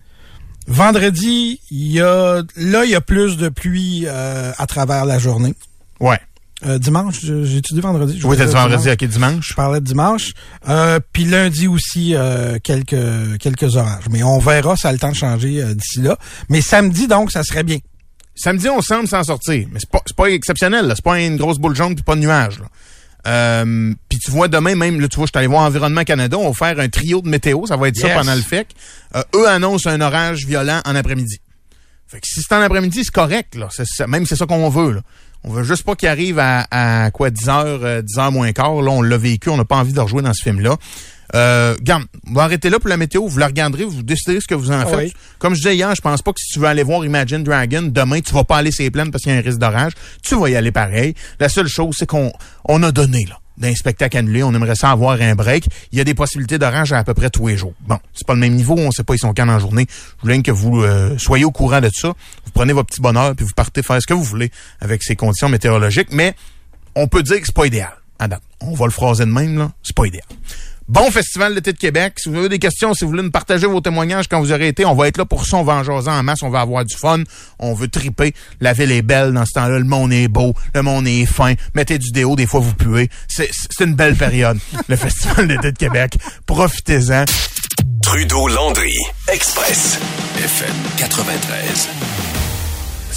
Vendredi, 0.67 1.59
il 1.71 1.91
y 1.91 2.01
a, 2.01 2.43
là, 2.55 2.85
il 2.85 2.91
y 2.91 2.95
a 2.95 3.01
plus 3.01 3.37
de 3.37 3.49
pluie 3.49 4.05
euh, 4.07 4.51
à 4.57 4.67
travers 4.67 5.05
la 5.05 5.19
journée. 5.19 5.55
Ouais. 5.99 6.19
Euh, 6.65 6.77
dimanche, 6.77 7.21
j'ai 7.21 7.57
étudié 7.57 7.81
vendredi? 7.81 8.19
Je 8.19 8.27
Oui, 8.27 8.37
t'as 8.37 8.45
dit 8.45 8.53
vendredi, 8.53 8.83
dimanche. 8.83 8.93
OK, 9.01 9.09
dimanche. 9.09 9.47
Je 9.49 9.53
parlais 9.55 9.79
de 9.79 9.85
dimanche. 9.85 10.33
Euh, 10.69 10.99
Puis 11.11 11.25
lundi 11.25 11.67
aussi, 11.67 12.13
euh, 12.15 12.59
quelques 12.61 13.39
quelques 13.39 13.75
orages. 13.75 14.03
Mais 14.11 14.21
on 14.21 14.37
verra, 14.37 14.75
ça 14.75 14.89
a 14.89 14.91
le 14.91 14.99
temps 14.99 15.09
de 15.09 15.15
changer 15.15 15.61
euh, 15.61 15.73
d'ici 15.73 16.01
là. 16.01 16.17
Mais 16.49 16.61
samedi, 16.61 17.07
donc, 17.07 17.31
ça 17.31 17.43
serait 17.43 17.63
bien. 17.63 17.79
Samedi, 18.35 18.69
on 18.69 18.81
semble 18.81 19.07
s'en 19.07 19.23
sortir. 19.23 19.67
Mais 19.71 19.79
c'est 19.79 19.89
pas, 19.89 20.01
c'est 20.05 20.15
pas 20.15 20.27
exceptionnel, 20.27 20.85
là. 20.85 20.95
C'est 20.95 21.03
pas 21.03 21.19
une 21.19 21.37
grosse 21.37 21.57
boule 21.57 21.75
jaune 21.75 21.95
puis 21.95 22.03
pas 22.03 22.15
de 22.15 22.21
nuages, 22.21 22.59
là. 22.59 22.65
Euh, 23.27 23.93
puis 24.09 24.19
tu 24.19 24.31
vois 24.31 24.47
demain 24.47 24.75
même, 24.75 24.99
là, 24.99 25.07
tu 25.07 25.17
vois, 25.17 25.25
je 25.25 25.31
suis 25.31 25.37
allé 25.37 25.47
voir 25.47 25.63
Environnement 25.63 26.03
Canada, 26.03 26.37
on 26.37 26.49
va 26.49 26.53
faire 26.53 26.79
un 26.79 26.89
trio 26.89 27.21
de 27.21 27.29
météo, 27.29 27.65
ça 27.67 27.77
va 27.77 27.87
être 27.87 27.97
ça 27.97 28.09
pendant 28.09 28.35
le 28.35 28.41
FEC. 28.41 28.67
Euh, 29.15 29.23
eux 29.35 29.47
annoncent 29.47 29.89
un 29.89 30.01
orage 30.01 30.45
violent 30.45 30.81
en 30.85 30.95
après-midi. 30.95 31.39
Fait 32.07 32.19
que 32.19 32.27
si 32.27 32.41
c'est 32.41 32.53
en 32.55 32.61
après-midi, 32.61 33.03
c'est 33.03 33.13
correct, 33.13 33.55
là. 33.55 33.69
Même 34.07 34.25
c'est 34.25 34.35
ça 34.35 34.45
qu'on 34.45 34.69
veut, 34.69 34.91
là. 34.93 35.01
On 35.43 35.51
veut 35.51 35.63
juste 35.63 35.83
pas 35.83 35.95
qu'il 35.95 36.07
arrive 36.07 36.37
à, 36.37 36.67
à 36.69 37.09
quoi, 37.09 37.31
10 37.31 37.49
heures, 37.49 37.83
euh, 37.83 38.01
10 38.01 38.19
heures 38.19 38.31
moins 38.31 38.51
quart. 38.51 38.81
Là, 38.81 38.91
on 38.91 39.01
l'a 39.01 39.17
vécu, 39.17 39.49
on 39.49 39.57
n'a 39.57 39.65
pas 39.65 39.77
envie 39.77 39.93
de 39.93 39.99
rejouer 39.99 40.21
dans 40.21 40.33
ce 40.33 40.43
film-là. 40.43 40.75
Euh, 41.33 41.75
garde, 41.81 42.03
on 42.27 42.33
va 42.33 42.43
arrêter 42.43 42.69
là 42.69 42.79
pour 42.79 42.89
la 42.89 42.97
météo. 42.97 43.27
Vous 43.27 43.37
la 43.37 43.47
regarderez, 43.47 43.85
vous 43.85 44.03
déciderez 44.03 44.39
ce 44.41 44.47
que 44.47 44.55
vous 44.55 44.71
en 44.71 44.85
faites. 44.85 44.97
oui. 44.97 45.13
Comme 45.39 45.53
je 45.53 45.59
disais 45.61 45.75
hier, 45.75 45.93
je 45.95 46.01
pense 46.01 46.21
pas 46.21 46.33
que 46.33 46.39
si 46.39 46.53
tu 46.53 46.59
veux 46.59 46.67
aller 46.67 46.83
voir 46.83 47.05
Imagine 47.05 47.43
Dragon, 47.43 47.83
demain, 47.83 48.19
tu 48.21 48.33
vas 48.33 48.43
pas 48.43 48.57
aller 48.57 48.71
sur 48.71 48.83
les 48.83 48.91
plaines 48.91 49.11
parce 49.11 49.23
qu'il 49.23 49.31
y 49.31 49.35
a 49.35 49.39
un 49.39 49.41
risque 49.41 49.59
d'orage. 49.59 49.93
Tu 50.23 50.35
vas 50.39 50.49
y 50.49 50.55
aller 50.55 50.71
pareil. 50.71 51.15
La 51.39 51.49
seule 51.49 51.67
chose, 51.67 51.95
c'est 51.97 52.05
qu'on 52.05 52.31
on 52.65 52.83
a 52.83 52.91
donné, 52.91 53.25
là, 53.29 53.39
d'un 53.57 53.73
spectacle 53.73 54.17
annulé. 54.17 54.43
On 54.43 54.53
aimerait 54.53 54.75
ça 54.75 54.91
avoir 54.91 55.19
un 55.21 55.35
break. 55.35 55.65
Il 55.91 55.97
y 55.97 56.01
a 56.01 56.03
des 56.03 56.13
possibilités 56.13 56.57
d'orage 56.57 56.91
à, 56.91 56.99
à 56.99 57.03
peu 57.03 57.13
près 57.13 57.29
tous 57.29 57.47
les 57.47 57.57
jours. 57.57 57.73
Bon, 57.87 57.97
c'est 58.13 58.27
pas 58.27 58.33
le 58.33 58.39
même 58.39 58.53
niveau. 58.55 58.75
On 58.77 58.91
sait 58.91 59.03
pas 59.03 59.15
ils 59.15 59.19
sont 59.19 59.33
quand 59.33 59.47
en 59.47 59.59
journée. 59.59 59.87
Je 60.17 60.21
voulais 60.23 60.41
que 60.41 60.51
vous 60.51 60.81
euh, 60.83 61.17
soyez 61.17 61.45
au 61.45 61.51
courant 61.51 61.79
de 61.79 61.89
ça. 61.93 62.09
Vous 62.09 62.51
prenez 62.53 62.73
votre 62.73 62.89
petit 62.89 63.01
bonheur 63.01 63.35
puis 63.35 63.45
vous 63.45 63.53
partez 63.55 63.83
faire 63.83 64.01
ce 64.01 64.07
que 64.07 64.13
vous 64.13 64.23
voulez 64.23 64.51
avec 64.81 65.01
ces 65.03 65.15
conditions 65.15 65.49
météorologiques. 65.49 66.09
Mais 66.11 66.35
on 66.95 67.07
peut 67.07 67.23
dire 67.23 67.39
que 67.39 67.45
c'est 67.45 67.55
pas 67.55 67.65
idéal. 67.65 67.93
Date. 68.19 68.41
On 68.59 68.75
va 68.75 68.85
le 68.85 68.91
phraser 68.91 69.25
de 69.25 69.31
même, 69.31 69.57
là. 69.57 69.71
C'est 69.81 69.95
pas 69.95 70.05
idéal. 70.05 70.25
Bon 70.91 71.09
Festival 71.09 71.55
d'été 71.55 71.71
de 71.71 71.77
Québec. 71.77 72.15
Si 72.17 72.27
vous 72.27 72.35
avez 72.35 72.49
des 72.49 72.59
questions, 72.59 72.93
si 72.93 73.05
vous 73.05 73.11
voulez 73.11 73.23
nous 73.23 73.31
partager 73.31 73.65
vos 73.65 73.79
témoignages 73.79 74.27
quand 74.27 74.41
vous 74.41 74.51
aurez 74.51 74.67
été, 74.67 74.83
on 74.83 74.93
va 74.93 75.07
être 75.07 75.17
là 75.17 75.23
pour 75.23 75.45
ça. 75.45 75.55
On 75.55 75.63
va 75.63 75.81
en 75.81 76.23
masse. 76.23 76.43
On 76.43 76.49
va 76.49 76.59
avoir 76.59 76.83
du 76.83 76.97
fun. 76.97 77.23
On 77.59 77.73
veut 77.73 77.87
triper. 77.87 78.33
La 78.59 78.73
ville 78.73 78.91
est 78.91 79.01
belle 79.01 79.31
dans 79.31 79.45
ce 79.45 79.53
temps-là. 79.53 79.79
Le 79.79 79.85
monde 79.85 80.11
est 80.11 80.27
beau. 80.27 80.53
Le 80.75 80.81
monde 80.81 81.07
est 81.07 81.25
fin. 81.25 81.53
Mettez 81.75 81.97
du 81.97 82.11
déo. 82.11 82.35
Des 82.35 82.45
fois, 82.45 82.59
vous 82.59 82.73
puez. 82.73 83.07
C'est 83.29 83.49
c'est 83.53 83.85
une 83.85 83.95
belle 83.95 84.17
période. 84.17 84.59
le 84.89 84.97
Festival 84.97 85.47
d'été 85.47 85.71
de 85.71 85.77
Québec. 85.77 86.17
Profitez-en. 86.45 87.23
Trudeau 88.03 88.49
Landry, 88.49 88.97
Express, 89.29 89.97
FM 90.43 90.75
93. 90.97 92.50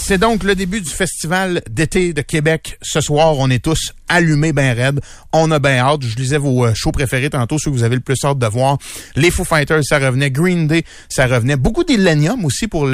C'est 0.06 0.18
donc 0.18 0.44
le 0.44 0.54
début 0.54 0.82
du 0.82 0.90
festival 0.90 1.62
d'été 1.70 2.12
de 2.12 2.20
Québec. 2.20 2.76
Ce 2.82 3.00
soir, 3.00 3.38
on 3.38 3.48
est 3.48 3.64
tous 3.64 3.94
allumés 4.06 4.52
ben 4.52 4.76
raides. 4.76 5.00
On 5.32 5.50
a 5.50 5.58
bien 5.58 5.78
hâte. 5.78 6.02
Je 6.02 6.14
lisais 6.16 6.36
vos 6.36 6.66
euh, 6.66 6.74
shows 6.74 6.92
préférés 6.92 7.30
tantôt, 7.30 7.58
ceux 7.58 7.70
que 7.70 7.76
vous 7.76 7.84
avez 7.84 7.94
le 7.94 8.02
plus 8.02 8.22
hâte 8.22 8.38
de 8.38 8.46
voir. 8.46 8.76
Les 9.16 9.30
Foo 9.30 9.44
Fighters, 9.44 9.82
ça 9.82 9.98
revenait. 9.98 10.30
Green 10.30 10.66
Day, 10.66 10.84
ça 11.08 11.26
revenait. 11.26 11.56
Beaucoup 11.56 11.84
d'Illenium 11.84 12.44
aussi 12.44 12.68
pour 12.68 12.84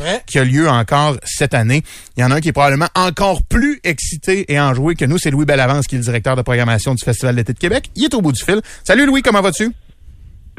vrai. 0.00 0.24
qui 0.26 0.40
a 0.40 0.42
lieu 0.42 0.68
encore 0.68 1.16
cette 1.24 1.54
année. 1.54 1.84
Il 2.16 2.22
y 2.22 2.24
en 2.24 2.32
a 2.32 2.34
un 2.34 2.40
qui 2.40 2.48
est 2.48 2.52
probablement 2.52 2.88
encore 2.96 3.44
plus 3.44 3.78
excité 3.84 4.52
et 4.52 4.58
enjoué 4.58 4.96
que 4.96 5.04
nous. 5.04 5.16
C'est 5.16 5.30
Louis 5.30 5.44
Bellavance 5.44 5.86
qui 5.86 5.94
est 5.94 5.98
le 5.98 6.04
directeur 6.04 6.34
de 6.34 6.42
programmation 6.42 6.92
du 6.92 7.04
Festival 7.04 7.36
d'été 7.36 7.52
de 7.52 7.58
Québec. 7.60 7.88
Il 7.94 8.06
est 8.06 8.14
au 8.14 8.20
bout 8.20 8.32
du 8.32 8.42
fil. 8.42 8.60
Salut 8.82 9.06
Louis, 9.06 9.22
comment 9.22 9.42
vas-tu? 9.42 9.72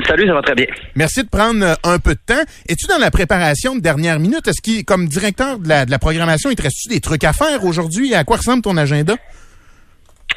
Salut, 0.07 0.27
ça 0.27 0.33
va 0.33 0.41
très 0.41 0.55
bien. 0.55 0.65
Merci 0.95 1.23
de 1.23 1.29
prendre 1.29 1.63
euh, 1.63 1.73
un 1.83 1.99
peu 1.99 2.11
de 2.11 2.19
temps. 2.25 2.41
Es-tu 2.67 2.87
dans 2.87 2.97
la 2.97 3.11
préparation 3.11 3.75
de 3.75 3.81
dernière 3.81 4.19
minute? 4.19 4.47
Est-ce 4.47 4.61
qu'il, 4.61 4.85
comme 4.85 5.07
directeur 5.07 5.59
de 5.59 5.67
la, 5.67 5.85
de 5.85 5.91
la 5.91 5.99
programmation, 5.99 6.49
il 6.49 6.55
te 6.55 6.63
reste-tu 6.63 6.89
des 6.89 7.01
trucs 7.01 7.23
à 7.23 7.33
faire 7.33 7.63
aujourd'hui? 7.63 8.13
À 8.13 8.23
quoi 8.23 8.37
ressemble 8.37 8.61
ton 8.61 8.77
agenda? 8.77 9.15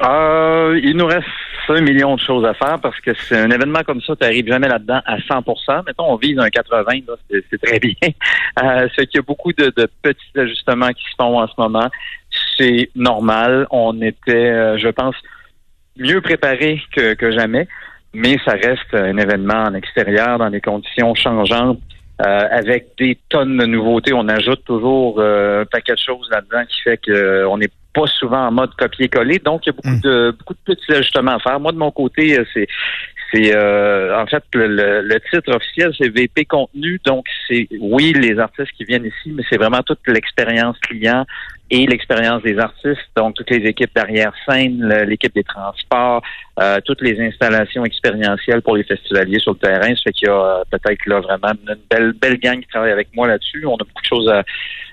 Euh, 0.02 0.80
il 0.82 0.96
nous 0.96 1.06
reste 1.06 1.26
un 1.68 1.80
million 1.80 2.16
de 2.16 2.20
choses 2.20 2.44
à 2.44 2.52
faire 2.54 2.78
parce 2.80 2.98
que 3.00 3.12
c'est 3.14 3.38
un 3.38 3.50
événement 3.50 3.82
comme 3.86 4.00
ça, 4.02 4.14
tu 4.16 4.24
n'arrives 4.24 4.46
jamais 4.46 4.68
là-dedans 4.68 5.00
à 5.06 5.16
100% 5.18 5.84
Mettons, 5.86 6.12
on 6.12 6.16
vise 6.16 6.38
un 6.38 6.50
80, 6.50 6.92
là, 7.06 7.14
c'est, 7.30 7.62
très 7.62 7.78
bien. 7.78 7.94
Euh, 8.62 8.86
c'est 8.94 9.06
qu'il 9.06 9.18
y 9.18 9.18
a 9.18 9.22
beaucoup 9.22 9.52
de, 9.52 9.72
de 9.76 9.88
petits 10.02 10.38
ajustements 10.38 10.90
qui 10.90 11.02
se 11.02 11.16
font 11.18 11.40
en 11.40 11.48
ce 11.48 11.54
moment. 11.58 11.90
C'est 12.56 12.88
normal. 12.94 13.66
On 13.70 14.00
était, 14.00 14.32
euh, 14.32 14.78
je 14.78 14.88
pense, 14.88 15.16
mieux 15.96 16.20
préparé 16.20 16.80
que, 16.94 17.14
que 17.14 17.32
jamais, 17.32 17.66
mais 18.14 18.38
ça 18.44 18.52
reste 18.52 18.94
un 18.94 19.16
événement 19.16 19.64
en 19.64 19.74
extérieur 19.74 20.38
dans 20.38 20.50
des 20.50 20.60
conditions 20.60 21.14
changeantes. 21.14 21.80
euh, 22.20 22.46
avec 22.50 22.90
des 22.96 23.18
tonnes 23.28 23.56
de 23.56 23.66
nouveautés, 23.66 24.12
on 24.12 24.28
ajoute 24.28 24.64
toujours 24.64 25.16
euh, 25.18 25.62
un 25.62 25.66
paquet 25.66 25.94
de 25.94 25.98
choses 25.98 26.28
là-dedans 26.30 26.64
qui 26.68 26.80
fait 26.82 27.00
qu'on 27.04 27.58
n'est 27.58 27.70
pas 27.92 28.06
souvent 28.06 28.46
en 28.46 28.52
mode 28.52 28.72
copier-coller. 28.76 29.40
Donc, 29.40 29.66
il 29.66 29.70
y 29.70 29.70
a 29.70 29.72
beaucoup 29.72 30.00
de 30.00 30.30
beaucoup 30.38 30.54
de 30.54 30.74
petits 30.74 30.92
ajustements 30.92 31.36
à 31.36 31.38
faire. 31.40 31.58
Moi, 31.58 31.72
de 31.72 31.78
mon 31.78 31.90
côté, 31.90 32.38
euh, 32.38 32.44
c'est 32.54 32.68
euh, 33.54 34.20
en 34.20 34.26
fait 34.26 34.42
le, 34.54 34.66
le- 34.68 35.00
le 35.02 35.20
titre 35.30 35.54
officiel, 35.54 35.92
c'est 35.98 36.08
VP 36.08 36.44
contenu. 36.44 37.00
Donc, 37.04 37.26
c'est 37.48 37.66
oui 37.80 38.12
les 38.12 38.38
artistes 38.38 38.72
qui 38.76 38.84
viennent 38.84 39.06
ici, 39.06 39.32
mais 39.34 39.42
c'est 39.50 39.56
vraiment 39.56 39.82
toute 39.82 40.06
l'expérience 40.06 40.78
client 40.80 41.24
et 41.70 41.86
l'expérience 41.86 42.42
des 42.42 42.58
artistes. 42.58 43.08
Donc, 43.16 43.34
toutes 43.34 43.50
les 43.50 43.66
équipes 43.68 43.90
derrière 43.94 44.32
scène, 44.48 44.86
l'équipe 45.06 45.34
des 45.34 45.42
transports, 45.44 46.22
euh, 46.60 46.78
toutes 46.84 47.00
les 47.00 47.20
installations 47.20 47.84
expérientielles 47.84 48.62
pour 48.62 48.76
les 48.76 48.84
festivaliers 48.84 49.38
sur 49.40 49.52
le 49.52 49.58
terrain. 49.58 49.94
Ça 49.96 50.02
fait 50.04 50.12
qu'il 50.12 50.28
y 50.28 50.30
a 50.30 50.34
euh, 50.60 50.64
peut-être 50.70 51.04
là 51.06 51.20
vraiment 51.20 51.52
une 51.66 51.76
belle 51.90 52.12
belle 52.12 52.38
gang 52.38 52.60
qui 52.60 52.68
travaille 52.68 52.92
avec 52.92 53.08
moi 53.14 53.26
là-dessus. 53.26 53.64
On 53.66 53.74
a 53.74 53.78
beaucoup 53.78 54.02
de 54.02 54.06
choses 54.06 54.28
à, 54.28 54.42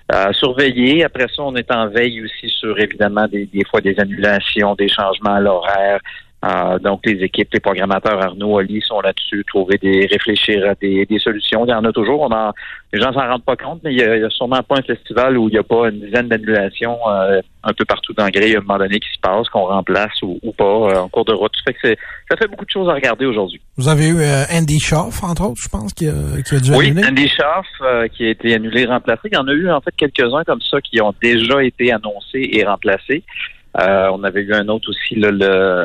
à 0.09 0.33
surveiller. 0.33 1.03
Après 1.03 1.27
ça, 1.35 1.43
on 1.43 1.55
est 1.55 1.71
en 1.71 1.87
veille 1.89 2.23
aussi 2.23 2.49
sur 2.49 2.79
évidemment 2.79 3.27
des, 3.27 3.45
des 3.45 3.63
fois 3.69 3.81
des 3.81 3.99
annulations, 3.99 4.73
des 4.75 4.89
changements 4.89 5.35
à 5.35 5.39
l'horaire. 5.41 5.99
Euh, 6.43 6.79
donc, 6.79 7.01
les 7.05 7.23
équipes, 7.23 7.49
les 7.53 7.59
programmateurs 7.59 8.19
Arnaud, 8.21 8.57
Ali 8.57 8.81
sont 8.81 8.99
là-dessus, 8.99 9.43
trouver 9.47 9.77
des, 9.77 10.07
réfléchir 10.07 10.67
à 10.69 10.75
des, 10.75 11.05
des 11.05 11.19
solutions. 11.19 11.65
Il 11.65 11.69
y 11.69 11.73
en 11.73 11.83
a 11.85 11.91
toujours. 11.91 12.21
On 12.21 12.31
en, 12.31 12.51
les 12.93 12.99
gens 12.99 13.13
s'en 13.13 13.27
rendent 13.27 13.45
pas 13.45 13.55
compte, 13.55 13.81
mais 13.83 13.93
il 13.93 13.99
y, 13.99 14.03
a, 14.03 14.15
il 14.15 14.21
y 14.21 14.25
a 14.25 14.29
sûrement 14.29 14.63
pas 14.63 14.77
un 14.77 14.81
festival 14.81 15.37
où 15.37 15.49
il 15.49 15.53
n'y 15.53 15.59
a 15.59 15.63
pas 15.63 15.89
une 15.89 15.99
dizaine 16.01 16.27
d'annulations 16.27 16.97
euh, 17.07 17.41
un 17.63 17.73
peu 17.73 17.85
partout 17.85 18.13
dans 18.13 18.25
le 18.25 18.31
gré 18.31 18.55
à 18.55 18.57
un 18.57 18.61
moment 18.61 18.79
donné 18.79 18.99
qui 18.99 19.09
se 19.13 19.19
passe, 19.21 19.47
qu'on 19.49 19.65
remplace 19.65 20.21
ou, 20.23 20.39
ou 20.41 20.51
pas 20.51 20.63
euh, 20.63 20.99
en 21.01 21.09
cours 21.09 21.25
de 21.25 21.33
route. 21.33 21.51
Ça 21.55 21.71
fait 21.71 21.95
que 21.95 22.01
ça 22.29 22.37
fait 22.37 22.47
beaucoup 22.47 22.65
de 22.65 22.71
choses 22.71 22.89
à 22.89 22.93
regarder 22.93 23.25
aujourd'hui. 23.25 23.61
Vous 23.77 23.87
avez 23.87 24.07
eu 24.07 24.19
euh, 24.19 24.43
Andy 24.51 24.79
Schaff, 24.79 25.23
entre 25.23 25.43
autres, 25.43 25.61
je 25.63 25.69
pense, 25.69 25.93
qui 25.93 26.07
a, 26.07 26.41
qui 26.43 26.55
a 26.55 26.59
dû 26.59 26.73
Oui, 26.73 26.89
annuler. 26.89 27.07
Andy 27.07 27.27
Schaff 27.27 27.65
euh, 27.81 28.07
qui 28.07 28.25
a 28.25 28.29
été 28.29 28.53
annulé, 28.55 28.85
remplacé. 28.85 29.21
Il 29.25 29.35
y 29.35 29.37
en 29.37 29.47
a 29.47 29.53
eu 29.53 29.69
en 29.69 29.81
fait 29.81 29.93
quelques-uns 29.95 30.43
comme 30.43 30.61
ça 30.61 30.81
qui 30.81 31.01
ont 31.01 31.13
déjà 31.21 31.63
été 31.63 31.91
annoncés 31.91 32.49
et 32.51 32.63
remplacés. 32.63 33.23
Euh, 33.79 34.09
on 34.11 34.23
avait 34.23 34.41
eu 34.41 34.53
un 34.53 34.67
autre 34.67 34.89
aussi 34.89 35.15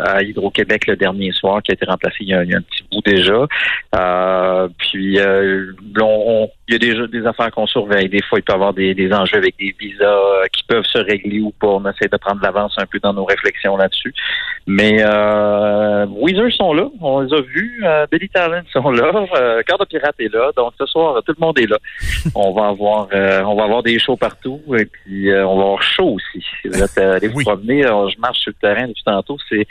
à 0.06 0.22
Hydro-Québec 0.22 0.86
le 0.88 0.96
dernier 0.96 1.32
soir 1.32 1.62
qui 1.62 1.70
a 1.70 1.74
été 1.74 1.86
remplacé 1.86 2.16
il 2.20 2.28
y 2.28 2.34
a, 2.34 2.40
un 2.40 2.44
petit 2.62 2.84
bout 2.90 3.02
déjà. 3.04 3.46
Euh, 3.94 4.68
puis 4.78 5.18
euh, 5.18 5.72
on- 6.00 6.50
il 6.68 6.72
y 6.72 6.74
a 6.74 6.78
déjà 6.78 7.06
des 7.06 7.24
affaires 7.26 7.50
qu'on 7.52 7.66
surveille. 7.66 8.08
Des 8.08 8.22
fois, 8.22 8.38
il 8.38 8.42
peut 8.42 8.52
y 8.52 8.54
avoir 8.54 8.74
des, 8.74 8.92
des 8.94 9.12
enjeux 9.12 9.36
avec 9.38 9.56
des 9.56 9.74
visas 9.78 10.04
euh, 10.04 10.44
qui 10.52 10.64
peuvent 10.64 10.84
se 10.84 10.98
régler 10.98 11.40
ou 11.40 11.52
pas. 11.52 11.68
On 11.68 11.88
essaie 11.88 12.08
de 12.08 12.16
prendre 12.16 12.42
l'avance 12.42 12.74
un 12.78 12.86
peu 12.86 12.98
dans 12.98 13.12
nos 13.12 13.24
réflexions 13.24 13.76
là-dessus. 13.76 14.12
Mais 14.66 14.96
euh, 15.00 16.06
Weezer 16.06 16.50
sont 16.52 16.74
là, 16.74 16.88
on 17.00 17.20
les 17.20 17.32
a 17.32 17.40
vus. 17.40 17.82
Euh, 17.84 18.06
Billy 18.10 18.28
Talent 18.28 18.62
sont 18.72 18.90
là. 18.90 19.12
Euh, 19.36 19.62
Cœur 19.62 19.78
de 19.78 19.84
Pirate 19.84 20.16
est 20.18 20.32
là. 20.32 20.50
Donc 20.56 20.72
ce 20.78 20.86
soir, 20.86 21.22
tout 21.24 21.34
le 21.38 21.44
monde 21.44 21.58
est 21.60 21.66
là. 21.70 21.78
on 22.34 22.52
va 22.52 22.68
avoir 22.68 23.08
euh, 23.12 23.42
on 23.44 23.54
va 23.54 23.64
avoir 23.64 23.82
des 23.84 23.98
shows 24.00 24.16
partout 24.16 24.60
et 24.76 24.86
puis 24.86 25.30
euh, 25.30 25.46
on 25.46 25.56
va 25.56 25.62
avoir 25.62 25.82
chaud 25.82 26.14
aussi. 26.14 26.44
Si 26.62 26.68
vous 26.68 26.82
êtes 26.82 26.98
euh, 26.98 27.14
allés 27.16 27.28
vous 27.28 27.36
Oui. 27.38 27.44
promener, 27.44 27.82
je 27.82 28.18
marche 28.18 28.38
sur 28.38 28.50
le 28.50 28.68
terrain 28.68 28.88
depuis 28.88 29.04
tantôt, 29.04 29.36
c'est 29.48 29.66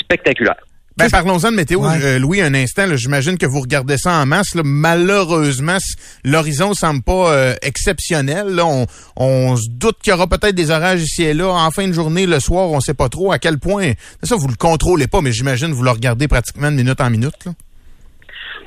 spectaculaire. 0.00 0.56
Ben, 0.98 1.10
parlons-en 1.10 1.50
de 1.50 1.56
météo, 1.56 1.80
Ouais. 1.80 1.98
euh, 2.02 2.18
Louis, 2.18 2.40
un 2.40 2.54
instant. 2.54 2.86
là, 2.86 2.96
J'imagine 2.96 3.36
que 3.36 3.44
vous 3.44 3.60
regardez 3.60 3.98
ça 3.98 4.12
en 4.14 4.24
masse. 4.24 4.54
là. 4.54 4.62
Malheureusement, 4.64 5.76
l'horizon 6.24 6.72
semble 6.72 7.02
pas 7.02 7.32
euh, 7.34 7.54
exceptionnel. 7.62 8.46
Là. 8.54 8.64
On, 8.64 8.86
on 9.16 9.56
se 9.56 9.68
doute 9.70 9.96
qu'il 10.02 10.12
y 10.12 10.14
aura 10.14 10.26
peut-être 10.26 10.54
des 10.54 10.70
orages 10.70 11.02
ici 11.02 11.22
et 11.24 11.34
là. 11.34 11.48
En 11.48 11.70
fin 11.70 11.86
de 11.86 11.92
journée, 11.92 12.26
le 12.26 12.40
soir, 12.40 12.70
on 12.70 12.80
sait 12.80 12.94
pas 12.94 13.10
trop 13.10 13.30
à 13.30 13.38
quel 13.38 13.58
point. 13.58 13.92
Ça, 14.22 14.36
vous 14.36 14.48
le 14.48 14.54
contrôlez 14.56 15.06
pas, 15.06 15.20
mais 15.20 15.32
j'imagine 15.32 15.68
que 15.68 15.74
vous 15.74 15.82
le 15.84 15.90
regardez 15.90 16.28
pratiquement 16.28 16.70
de 16.70 16.76
minute 16.76 17.00
en 17.00 17.10
minute. 17.10 17.44
Là. 17.44 17.52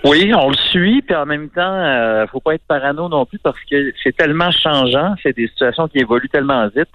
Oui, 0.05 0.31
on 0.33 0.49
le 0.51 0.55
suit, 0.71 1.01
puis 1.01 1.15
en 1.15 1.25
même 1.25 1.49
temps, 1.49 1.61
euh, 1.73 2.25
faut 2.31 2.39
pas 2.39 2.53
être 2.53 2.63
parano 2.67 3.09
non 3.09 3.25
plus 3.25 3.39
parce 3.39 3.57
que 3.69 3.91
c'est 4.01 4.15
tellement 4.15 4.49
changeant, 4.51 5.15
c'est 5.21 5.35
des 5.35 5.47
situations 5.47 5.87
qui 5.89 5.97
évoluent 5.97 6.29
tellement 6.29 6.65
vite 6.67 6.87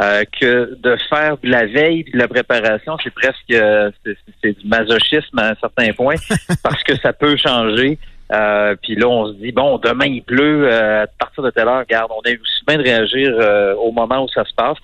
euh, 0.00 0.24
que 0.40 0.74
de 0.80 0.96
faire 1.08 1.36
de 1.38 1.48
la 1.48 1.66
veille, 1.66 2.04
de 2.04 2.18
la 2.18 2.28
préparation, 2.28 2.96
c'est 3.02 3.12
presque 3.12 3.50
euh, 3.52 3.90
c'est, 4.42 4.58
du 4.58 4.66
masochisme 4.68 5.38
à 5.38 5.50
un 5.50 5.54
certain 5.56 5.92
point 5.92 6.14
parce 6.62 6.82
que 6.82 6.96
ça 6.96 7.12
peut 7.12 7.36
changer. 7.36 7.98
Euh, 8.30 8.76
puis 8.82 8.94
là, 8.94 9.08
on 9.08 9.28
se 9.28 9.32
dit 9.38 9.52
bon, 9.52 9.78
demain 9.78 10.06
il 10.06 10.22
pleut, 10.22 10.68
euh, 10.70 11.04
à 11.04 11.06
partir 11.06 11.42
de 11.42 11.50
telle 11.50 11.66
heure, 11.66 11.80
regarde, 11.80 12.10
on 12.16 12.22
est 12.28 12.38
aussi 12.38 12.64
bien 12.66 12.76
de 12.76 12.82
réagir 12.82 13.34
euh, 13.40 13.74
au 13.76 13.90
moment 13.90 14.24
où 14.24 14.28
ça 14.28 14.44
se 14.44 14.54
passe. 14.54 14.76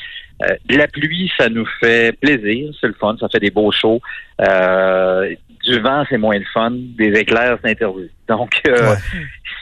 Euh, 0.42 0.56
la 0.70 0.88
pluie, 0.88 1.30
ça 1.38 1.48
nous 1.48 1.66
fait 1.78 2.18
plaisir, 2.18 2.72
c'est 2.80 2.88
le 2.88 2.94
fun, 2.94 3.16
ça 3.20 3.28
fait 3.28 3.40
des 3.40 3.50
beaux 3.50 3.70
shows. 3.70 4.00
Euh, 4.40 5.32
du 5.64 5.78
vent, 5.80 6.04
c'est 6.08 6.18
moins 6.18 6.36
le 6.38 6.44
fun. 6.52 6.72
Des 6.72 7.12
éclairs, 7.18 7.58
c'est 7.62 7.70
interdit. 7.70 8.10
Donc, 8.28 8.60
euh, 8.66 8.72
Ouais. 8.90 8.96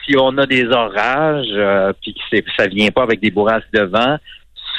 si 0.05 0.15
on 0.17 0.37
a 0.37 0.45
des 0.45 0.65
orages, 0.65 1.45
euh, 1.51 1.93
puis 2.01 2.13
que 2.13 2.37
ça 2.57 2.67
vient 2.67 2.89
pas 2.89 3.03
avec 3.03 3.19
des 3.21 3.31
bourrasques 3.31 3.71
de 3.73 3.81
vent, 3.83 4.17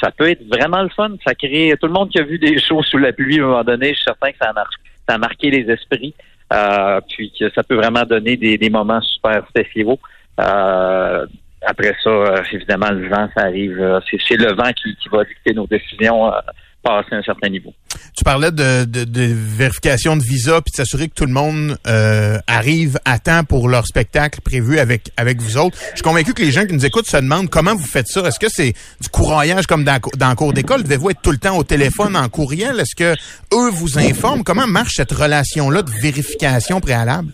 ça 0.01 0.11
peut 0.11 0.29
être 0.29 0.45
vraiment 0.47 0.83
le 0.83 0.89
fun. 0.89 1.11
Ça 1.25 1.33
crée 1.35 1.73
tout 1.79 1.87
le 1.87 1.93
monde 1.93 2.09
qui 2.09 2.19
a 2.19 2.23
vu 2.23 2.37
des 2.39 2.59
shows 2.59 2.83
sous 2.83 2.97
la 2.97 3.13
pluie 3.13 3.39
à 3.39 3.43
un 3.43 3.47
moment 3.47 3.63
donné, 3.63 3.89
je 3.89 3.95
suis 3.95 4.03
certain 4.03 4.31
que 4.31 4.37
ça 4.39 4.49
a, 4.49 4.63
ça 5.07 5.15
a 5.15 5.17
marqué 5.17 5.49
les 5.49 5.71
esprits. 5.71 6.13
Euh, 6.53 7.01
puis 7.09 7.33
que 7.37 7.49
ça 7.51 7.63
peut 7.63 7.75
vraiment 7.75 8.03
donner 8.03 8.37
des, 8.37 8.69
moments 8.69 9.01
super 9.01 9.43
spéciaux. 9.49 9.99
Euh, 10.39 11.25
après 11.65 11.95
ça, 12.03 12.09
euh, 12.09 12.43
évidemment, 12.51 12.91
le 12.91 13.07
vent, 13.07 13.27
ça 13.35 13.45
arrive. 13.45 13.79
euh, 13.81 13.99
c'est, 14.09 14.37
le 14.37 14.53
vent 14.53 14.71
qui, 14.73 14.95
qui 14.95 15.09
va 15.09 15.23
dicter 15.23 15.53
nos 15.53 15.65
décisions 15.65 16.31
euh, 16.31 16.39
passer 16.85 17.15
un 17.15 17.23
certain 17.23 17.49
niveau. 17.49 17.73
Tu 18.15 18.23
parlais 18.23 18.51
de, 18.51 18.85
vérification 19.33 20.15
de 20.15 20.21
visa 20.21 20.61
puis 20.61 20.71
de 20.71 20.75
s'assurer 20.75 21.09
que 21.09 21.15
tout 21.15 21.25
le 21.25 21.33
monde 21.33 21.77
euh, 21.87 22.37
arrive 22.47 22.99
à 23.05 23.17
temps 23.17 23.43
pour 23.43 23.67
leur 23.67 23.87
spectacle 23.87 24.39
prévu 24.41 24.79
avec 24.79 25.11
avec 25.17 25.41
vous 25.41 25.57
autres. 25.57 25.77
Je 25.91 25.95
suis 25.95 26.03
convaincu 26.03 26.33
que 26.33 26.43
les 26.43 26.51
gens 26.51 26.65
qui 26.65 26.73
nous 26.73 26.85
écoutent 26.85 27.09
se 27.09 27.17
demandent 27.17 27.49
comment 27.49 27.75
vous 27.75 27.85
faites 27.85 28.07
ça. 28.07 28.21
Est-ce 28.21 28.39
que 28.39 28.49
c'est 28.49 28.73
du 29.01 29.09
courroyage 29.09 29.65
comme 29.65 29.83
dans, 29.83 29.99
dans 30.15 30.29
le 30.29 30.35
cours 30.35 30.53
d'école? 30.53 30.83
Devez-vous 30.83 31.09
être 31.09 31.21
tout 31.21 31.31
le 31.31 31.37
temps 31.37 31.57
au 31.57 31.63
téléphone, 31.63 32.15
en 32.15 32.29
courriel? 32.29 32.79
Est-ce 32.79 32.95
que 32.95 33.15
eux 33.53 33.69
vous 33.71 33.97
informent? 33.97 34.43
Comment 34.43 34.67
marche 34.67 34.93
cette 34.97 35.11
relation-là 35.11 35.81
de 35.81 35.91
vérification 35.91 36.79
préalable? 36.79 37.33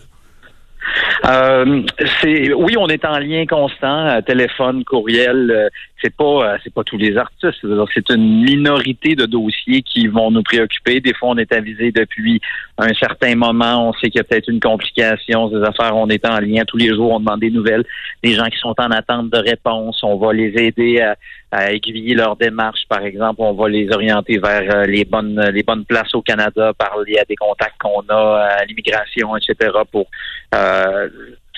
Euh, 1.26 1.82
oui, 2.56 2.74
on 2.78 2.88
est 2.88 3.04
en 3.04 3.18
lien 3.18 3.46
constant, 3.46 4.06
euh, 4.06 4.20
téléphone, 4.20 4.84
courriel. 4.84 5.50
euh, 5.50 5.68
c'est 6.02 6.14
pas 6.14 6.56
c'est 6.64 6.74
pas 6.74 6.82
tous 6.82 6.96
les 6.96 7.16
artistes. 7.16 7.58
C'est 7.94 8.10
une 8.10 8.42
minorité 8.42 9.14
de 9.14 9.24
dossiers 9.24 9.82
qui 9.82 10.08
vont 10.08 10.32
nous 10.32 10.42
préoccuper. 10.42 11.00
Des 11.00 11.14
fois, 11.14 11.30
on 11.30 11.38
est 11.38 11.52
avisé 11.52 11.92
depuis 11.92 12.40
un 12.76 12.92
certain 12.94 13.36
moment. 13.36 13.88
On 13.88 13.92
sait 13.92 14.10
qu'il 14.10 14.18
y 14.18 14.20
a 14.20 14.24
peut-être 14.24 14.48
une 14.48 14.58
complication, 14.58 15.48
des 15.48 15.62
affaires. 15.62 15.96
On 15.96 16.08
est 16.08 16.26
en 16.26 16.40
lien 16.40 16.64
tous 16.66 16.76
les 16.76 16.88
jours. 16.88 17.12
On 17.12 17.20
demande 17.20 17.40
des 17.40 17.50
nouvelles. 17.50 17.84
Des 18.24 18.34
gens 18.34 18.46
qui 18.46 18.58
sont 18.58 18.74
en 18.78 18.90
attente 18.90 19.30
de 19.30 19.38
réponse, 19.38 20.02
on 20.02 20.16
va 20.16 20.32
les 20.32 20.52
aider 20.56 21.00
à, 21.00 21.14
à 21.52 21.70
aiguiller 21.70 22.14
leur 22.14 22.34
démarche. 22.36 22.80
Par 22.88 23.04
exemple, 23.04 23.42
on 23.42 23.52
va 23.52 23.68
les 23.68 23.92
orienter 23.92 24.38
vers 24.38 24.74
euh, 24.74 24.86
les 24.86 25.04
bonnes 25.04 25.40
les 25.52 25.62
bonnes 25.62 25.84
places 25.84 26.14
au 26.14 26.22
Canada, 26.22 26.72
parler 26.76 27.18
à 27.18 27.24
des 27.24 27.36
contacts 27.36 27.80
qu'on 27.80 28.02
a 28.08 28.48
à 28.58 28.64
l'immigration, 28.64 29.36
etc. 29.36 29.70
pour 29.90 30.06
euh, 30.54 31.08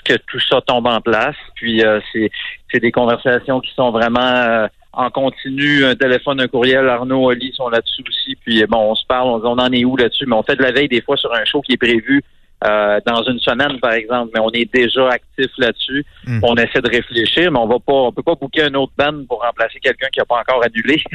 que 0.05 0.15
tout 0.27 0.41
ça 0.41 0.61
tombe 0.61 0.89
en 0.89 1.01
place. 1.01 1.37
Puis 1.55 1.85
euh, 1.85 2.01
c'est 2.13 2.31
c'est 2.73 2.81
des 2.81 2.93
conversations 2.93 3.61
qui 3.61 3.73
sont 3.75 3.93
vraiment 3.93 4.21
euh, 4.21 4.67
en 4.93 5.11
continu. 5.11 5.85
Un 5.85 5.95
téléphone, 5.95 6.41
un 6.41 6.49
courriel, 6.49 6.89
Arnaud, 6.89 7.31
Oli 7.31 7.53
sont 7.55 7.69
là-dessus 7.69 8.03
aussi. 8.07 8.37
Puis 8.45 8.65
bon, 8.67 8.91
on 8.91 8.95
se 8.97 9.07
parle, 9.07 9.29
on 9.47 9.59
en 9.59 9.73
est 9.73 9.85
où 9.85 9.97
là-dessus, 9.97 10.27
mais 10.27 10.35
on 10.35 10.43
fait 10.43 10.57
de 10.57 10.63
la 10.63 10.73
veille 10.73 10.89
des 10.89 11.03
fois 11.03 11.17
sur 11.17 11.33
un 11.33 11.45
show 11.45 11.61
qui 11.63 11.75
est 11.75 11.77
prévu 11.77 12.23
euh, 12.65 12.99
dans 13.07 13.23
une 13.25 13.39
semaine, 13.41 13.79
par 13.81 13.93
exemple, 13.93 14.31
mais 14.35 14.41
on 14.41 14.51
est 14.51 14.73
déjà 14.73 15.09
actif 15.11 15.51
là-dessus. 15.59 16.05
Hmm. 16.27 16.41
On 16.43 16.55
essaie 16.57 16.81
de 16.81 16.89
réfléchir, 16.89 17.51
mais 17.53 17.59
on 17.59 17.67
va 17.67 17.79
pas, 17.79 17.93
on 17.93 18.13
peut 18.13 18.23
pas 18.23 18.35
booker 18.37 18.63
un 18.63 18.75
autre 18.75 18.93
band 18.97 19.25
pour 19.29 19.43
remplacer 19.43 19.79
quelqu'un 19.81 20.07
qui 20.13 20.19
n'a 20.19 20.25
pas 20.25 20.41
encore 20.41 20.63
annulé. 20.65 21.03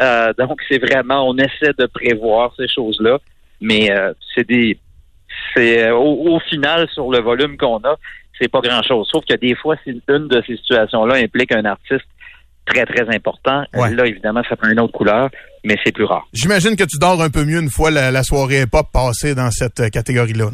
Euh, 0.00 0.32
donc, 0.38 0.60
c'est 0.68 0.78
vraiment, 0.78 1.28
on 1.28 1.36
essaie 1.36 1.72
de 1.78 1.86
prévoir 1.86 2.52
ces 2.56 2.66
choses-là, 2.66 3.18
mais 3.60 3.90
euh, 3.92 4.12
c'est 4.34 4.46
des, 4.48 4.78
c'est 5.54 5.90
au, 5.90 6.34
au 6.34 6.40
final 6.40 6.88
sur 6.92 7.10
le 7.10 7.20
volume 7.20 7.56
qu'on 7.56 7.76
a, 7.78 7.96
c'est 8.40 8.48
pas 8.48 8.60
grand-chose. 8.60 9.06
Sauf 9.12 9.24
que 9.28 9.34
des 9.36 9.54
fois, 9.54 9.76
si 9.84 9.90
une 10.08 10.28
de 10.28 10.42
ces 10.46 10.56
situations-là 10.56 11.16
implique 11.16 11.52
un 11.52 11.64
artiste 11.66 12.06
très 12.64 12.84
très 12.86 13.08
important, 13.14 13.64
Ouais. 13.74 13.94
là 13.94 14.06
évidemment, 14.06 14.42
ça 14.48 14.56
prend 14.56 14.70
une 14.70 14.80
autre 14.80 14.92
couleur, 14.92 15.28
mais 15.62 15.76
c'est 15.84 15.92
plus 15.92 16.04
rare. 16.04 16.26
J'imagine 16.32 16.74
que 16.74 16.84
tu 16.84 16.98
dors 16.98 17.20
un 17.22 17.30
peu 17.30 17.44
mieux 17.44 17.60
une 17.60 17.70
fois 17.70 17.90
la, 17.90 18.10
la 18.10 18.22
soirée 18.22 18.62
hip-hop 18.62 18.86
passée 18.92 19.34
dans 19.34 19.50
cette 19.50 19.90
catégorie-là. 19.90 20.46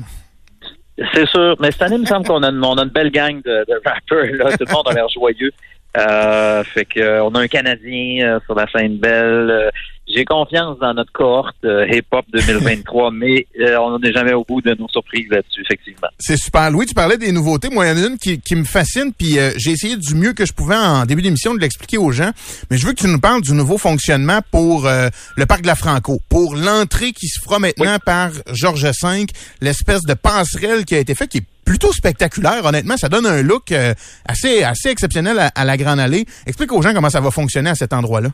C'est 1.15 1.27
sûr, 1.27 1.55
mais 1.61 1.71
cette 1.71 1.83
année, 1.83 1.97
il 1.97 2.01
me 2.03 2.07
semble 2.07 2.27
qu'on 2.27 2.43
a, 2.43 2.49
une- 2.51 2.89
belle 2.89 3.11
gang 3.11 3.41
de, 3.43 3.65
de 3.69 3.81
rappers. 3.85 4.35
Là. 4.37 4.57
Tout 4.57 4.65
le 4.67 4.73
monde 4.73 4.89
a 4.89 4.93
l'air 4.95 5.09
joyeux. 5.09 5.53
Euh, 5.97 6.63
fait 6.65 6.85
que 6.85 7.01
euh, 7.01 7.25
on 7.25 7.35
a 7.35 7.41
un 7.41 7.49
Canadien 7.49 8.27
euh, 8.27 8.41
sur 8.45 8.55
la 8.55 8.67
scène 8.71 8.99
belle. 8.99 9.51
Euh, 9.51 9.71
J'ai 10.07 10.25
confiance 10.25 10.79
dans 10.79 10.95
notre 10.95 11.13
cohorte 11.13 11.57
euh, 11.65 11.87
hip-hop 11.91 12.25
2023, 12.33 13.11
mais 13.13 13.47
euh, 13.61 13.77
on 13.79 13.99
n'est 13.99 14.13
jamais 14.13 14.33
au 14.35 14.45
bout 14.45 14.61
de 14.61 14.75
nos 14.75 14.89
surprises 14.89 15.27
là-dessus, 15.31 15.63
effectivement. 15.63 16.09
C'est 16.19 16.37
super. 16.37 16.71
Louis, 16.71 16.87
tu 16.87 16.95
parlais 16.95 17.17
des 17.17 17.33
nouveautés. 17.33 17.69
Moi, 17.71 17.87
il 17.87 17.89
y 17.89 17.93
en 18.01 18.05
a 18.05 18.07
une 18.09 18.19
qui, 18.19 18.39
qui 18.41 18.55
me 18.55 18.65
fascine, 18.65 19.13
puis 19.17 19.39
euh, 19.39 19.51
j'ai 19.57 19.71
essayé 19.73 19.97
du 19.97 20.15
mieux 20.15 20.35
que 20.35 20.47
je 20.47 20.53
pouvais 20.53 20.77
en 20.77 21.05
début 21.05 21.23
d'émission 21.23 21.55
de 21.55 21.61
l'expliquer 21.61 21.99
aux 21.99 22.13
gens. 22.13 22.31
Mais 22.71 22.77
je 22.77 22.87
veux 22.87 22.93
que 22.93 23.01
tu 23.01 23.09
nous 23.09 23.21
parles 23.21 23.43
du 23.43 23.53
nouveau 23.53 23.79
fonctionnement 23.79 24.41
pour 24.51 24.87
euh, 24.87 25.09
le 25.37 25.47
parc 25.47 25.63
de 25.63 25.67
la 25.67 25.75
Franco, 25.75 26.21
pour 26.29 26.55
l'entrée 26.55 27.13
qui 27.13 27.29
se 27.29 27.41
fera 27.43 27.59
maintenant 27.59 27.99
par 28.05 28.31
Georges 28.53 28.85
V, 29.03 29.27
l'espèce 29.61 30.03
de 30.03 30.15
passerelle 30.15 30.85
qui 30.85 30.95
a 30.95 30.99
été 30.99 31.15
faite, 31.15 31.31
qui 31.31 31.39
est 31.39 31.47
plutôt 31.69 31.93
spectaculaire. 31.93 32.65
Honnêtement, 32.65 32.97
ça 32.97 33.09
donne 33.09 33.27
un 33.27 33.43
look 33.43 33.73
euh, 33.73 33.93
assez 34.27 34.65
assez 34.65 34.89
exceptionnel 34.89 35.39
à, 35.39 35.49
à 35.55 35.65
la 35.65 35.77
Grande 35.77 36.01
Allée. 36.01 36.25
Explique 36.47 36.73
aux 36.73 36.81
gens 36.81 36.95
comment 36.95 37.11
ça 37.11 37.21
va 37.21 37.31
fonctionner 37.31 37.71
à 37.71 37.75
cet 37.75 37.93
endroit-là. 37.93 38.31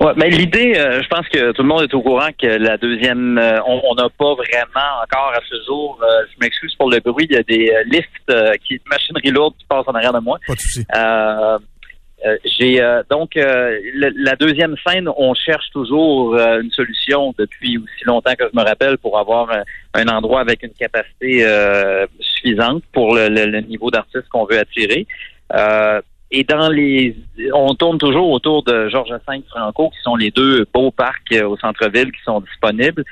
Ouais, 0.00 0.12
mais 0.16 0.30
l'idée, 0.30 0.74
euh, 0.76 1.02
je 1.02 1.08
pense 1.08 1.28
que 1.28 1.52
tout 1.52 1.62
le 1.62 1.68
monde 1.68 1.82
est 1.82 1.92
au 1.92 2.00
courant 2.00 2.28
que 2.40 2.46
la 2.46 2.76
deuxième, 2.78 3.36
euh, 3.36 3.58
on 3.66 3.94
n'a 3.96 4.08
pas 4.16 4.32
vraiment 4.34 4.88
encore 5.02 5.32
à 5.34 5.40
ce 5.50 5.56
jour. 5.66 5.98
euh, 6.02 6.06
je 6.32 6.36
m'excuse 6.40 6.74
pour 6.76 6.88
le 6.88 7.00
bruit. 7.00 7.26
Il 7.28 7.34
y 7.34 7.36
a 7.36 7.42
des 7.42 7.72
euh, 8.30 8.52
qui 8.64 8.80
machinerie 8.86 9.30
lourde 9.30 9.54
qui 9.58 9.66
passent 9.68 9.88
en 9.88 9.92
arrière 9.92 10.12
de 10.12 10.20
moi. 10.20 10.38
Pas 10.46 10.54
de 10.54 10.60
souci. 10.60 10.86
Euh, 12.26 12.36
j'ai 12.44 12.82
euh, 12.82 13.02
donc 13.08 13.36
euh, 13.36 13.78
la 13.94 14.34
deuxième 14.34 14.74
scène, 14.84 15.08
on 15.16 15.34
cherche 15.34 15.70
toujours 15.70 16.34
euh, 16.34 16.60
une 16.60 16.70
solution 16.72 17.32
depuis 17.38 17.78
aussi 17.78 18.04
longtemps 18.06 18.34
que 18.34 18.44
je 18.52 18.58
me 18.58 18.64
rappelle 18.64 18.98
pour 18.98 19.18
avoir 19.20 19.48
un, 19.94 20.08
endroit 20.08 20.40
avec 20.40 20.64
une 20.64 20.72
capacité 20.72 21.44
euh, 21.46 22.06
suffisante 22.18 22.82
pour 22.92 23.14
le, 23.14 23.28
le- 23.28 23.46
le 23.46 23.60
niveau 23.60 23.90
d'artiste 23.92 24.28
qu'on 24.30 24.46
veut 24.46 24.58
attirer. 24.58 25.06
Et 26.30 26.44
dans 26.44 26.68
les, 26.68 27.16
on 27.54 27.74
tourne 27.74 27.96
toujours 27.98 28.30
autour 28.30 28.62
de 28.62 28.88
Georges 28.90 29.14
V 29.26 29.42
Franco, 29.48 29.88
qui 29.90 29.98
sont 30.02 30.14
les 30.16 30.30
deux 30.30 30.66
beaux 30.74 30.90
parcs 30.90 31.32
au 31.32 31.56
centre-ville 31.56 32.12
qui 32.12 32.22
sont 32.22 32.40
disponibles. 32.40 33.02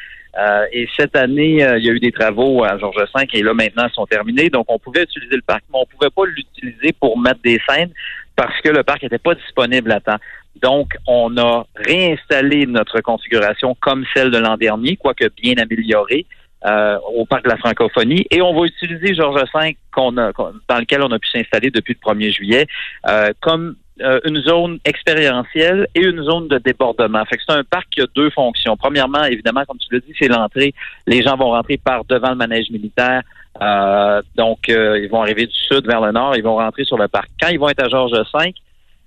Et 0.72 0.86
cette 0.98 1.16
année, 1.16 1.64
il 1.78 1.84
y 1.84 1.88
a 1.88 1.92
eu 1.92 1.98
des 1.98 2.12
travaux 2.12 2.62
à 2.62 2.76
Georges 2.76 2.96
V 3.14 3.26
et 3.32 3.42
là 3.42 3.54
maintenant 3.54 3.86
ils 3.88 3.94
sont 3.94 4.04
terminés. 4.04 4.50
Donc 4.50 4.66
on 4.68 4.78
pouvait 4.78 5.04
utiliser 5.04 5.36
le 5.36 5.40
parc, 5.46 5.62
mais 5.72 5.78
on 5.80 5.86
pouvait 5.86 6.10
pas 6.10 6.26
l'utiliser 6.26 6.92
pour 7.00 7.18
mettre 7.18 7.40
des 7.42 7.58
scènes 7.66 7.90
parce 8.36 8.60
que 8.60 8.68
le 8.68 8.82
parc 8.82 9.02
n'était 9.02 9.18
pas 9.18 9.34
disponible 9.34 9.90
à 9.90 10.00
temps. 10.00 10.18
Donc, 10.62 10.96
on 11.06 11.36
a 11.38 11.66
réinstallé 11.74 12.66
notre 12.66 13.00
configuration 13.00 13.76
comme 13.80 14.04
celle 14.14 14.30
de 14.30 14.38
l'an 14.38 14.56
dernier, 14.56 14.96
quoique 14.96 15.26
bien 15.42 15.54
améliorée, 15.56 16.26
euh, 16.64 16.98
au 17.14 17.26
parc 17.26 17.44
de 17.44 17.50
la 17.50 17.56
francophonie. 17.56 18.26
Et 18.30 18.40
on 18.40 18.58
va 18.58 18.66
utiliser 18.66 19.14
Georges 19.14 19.44
V, 19.54 19.76
qu'on 19.92 20.16
a, 20.16 20.32
dans 20.32 20.78
lequel 20.78 21.02
on 21.02 21.10
a 21.12 21.18
pu 21.18 21.28
s'installer 21.28 21.70
depuis 21.70 21.94
le 21.94 22.12
1er 22.12 22.34
juillet, 22.34 22.66
euh, 23.08 23.32
comme 23.40 23.76
euh, 24.02 24.20
une 24.24 24.42
zone 24.42 24.78
expérientielle 24.84 25.86
et 25.94 26.00
une 26.00 26.22
zone 26.22 26.48
de 26.48 26.58
débordement. 26.58 27.24
Fait 27.24 27.36
que 27.36 27.42
c'est 27.48 27.54
un 27.54 27.64
parc 27.64 27.88
qui 27.90 28.02
a 28.02 28.06
deux 28.14 28.30
fonctions. 28.30 28.76
Premièrement, 28.76 29.24
évidemment, 29.24 29.64
comme 29.66 29.78
tu 29.78 29.86
l'as 29.90 30.00
dit, 30.00 30.14
c'est 30.18 30.28
l'entrée. 30.28 30.74
Les 31.06 31.22
gens 31.22 31.36
vont 31.36 31.50
rentrer 31.50 31.78
par 31.78 32.04
devant 32.04 32.30
le 32.30 32.36
manège 32.36 32.70
militaire. 32.70 33.22
Euh, 33.62 34.22
donc, 34.34 34.68
euh, 34.68 34.98
ils 34.98 35.08
vont 35.08 35.22
arriver 35.22 35.46
du 35.46 35.54
sud 35.54 35.86
vers 35.86 36.00
le 36.00 36.12
nord. 36.12 36.36
Ils 36.36 36.42
vont 36.42 36.56
rentrer 36.56 36.84
sur 36.84 36.98
le 36.98 37.08
parc. 37.08 37.28
Quand 37.40 37.48
ils 37.48 37.58
vont 37.58 37.68
être 37.68 37.82
à 37.82 37.88
Georges 37.88 38.12
V, 38.12 38.54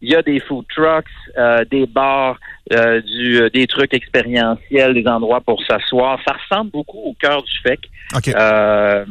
il 0.01 0.09
y 0.09 0.15
a 0.15 0.21
des 0.21 0.39
food 0.39 0.65
trucks, 0.73 1.05
euh, 1.37 1.65
des 1.69 1.85
bars, 1.85 2.37
euh, 2.73 3.01
du, 3.01 3.41
euh, 3.41 3.49
des 3.49 3.67
trucs 3.67 3.93
expérientiels, 3.93 4.93
des 4.93 5.07
endroits 5.07 5.41
pour 5.41 5.61
s'asseoir. 5.65 6.19
Ça 6.25 6.35
ressemble 6.35 6.71
beaucoup 6.71 6.99
au 6.99 7.13
cœur 7.13 7.43
du 7.43 7.51
FEC. 7.63 7.79
OK. 8.15 8.29
Euh, 8.29 9.05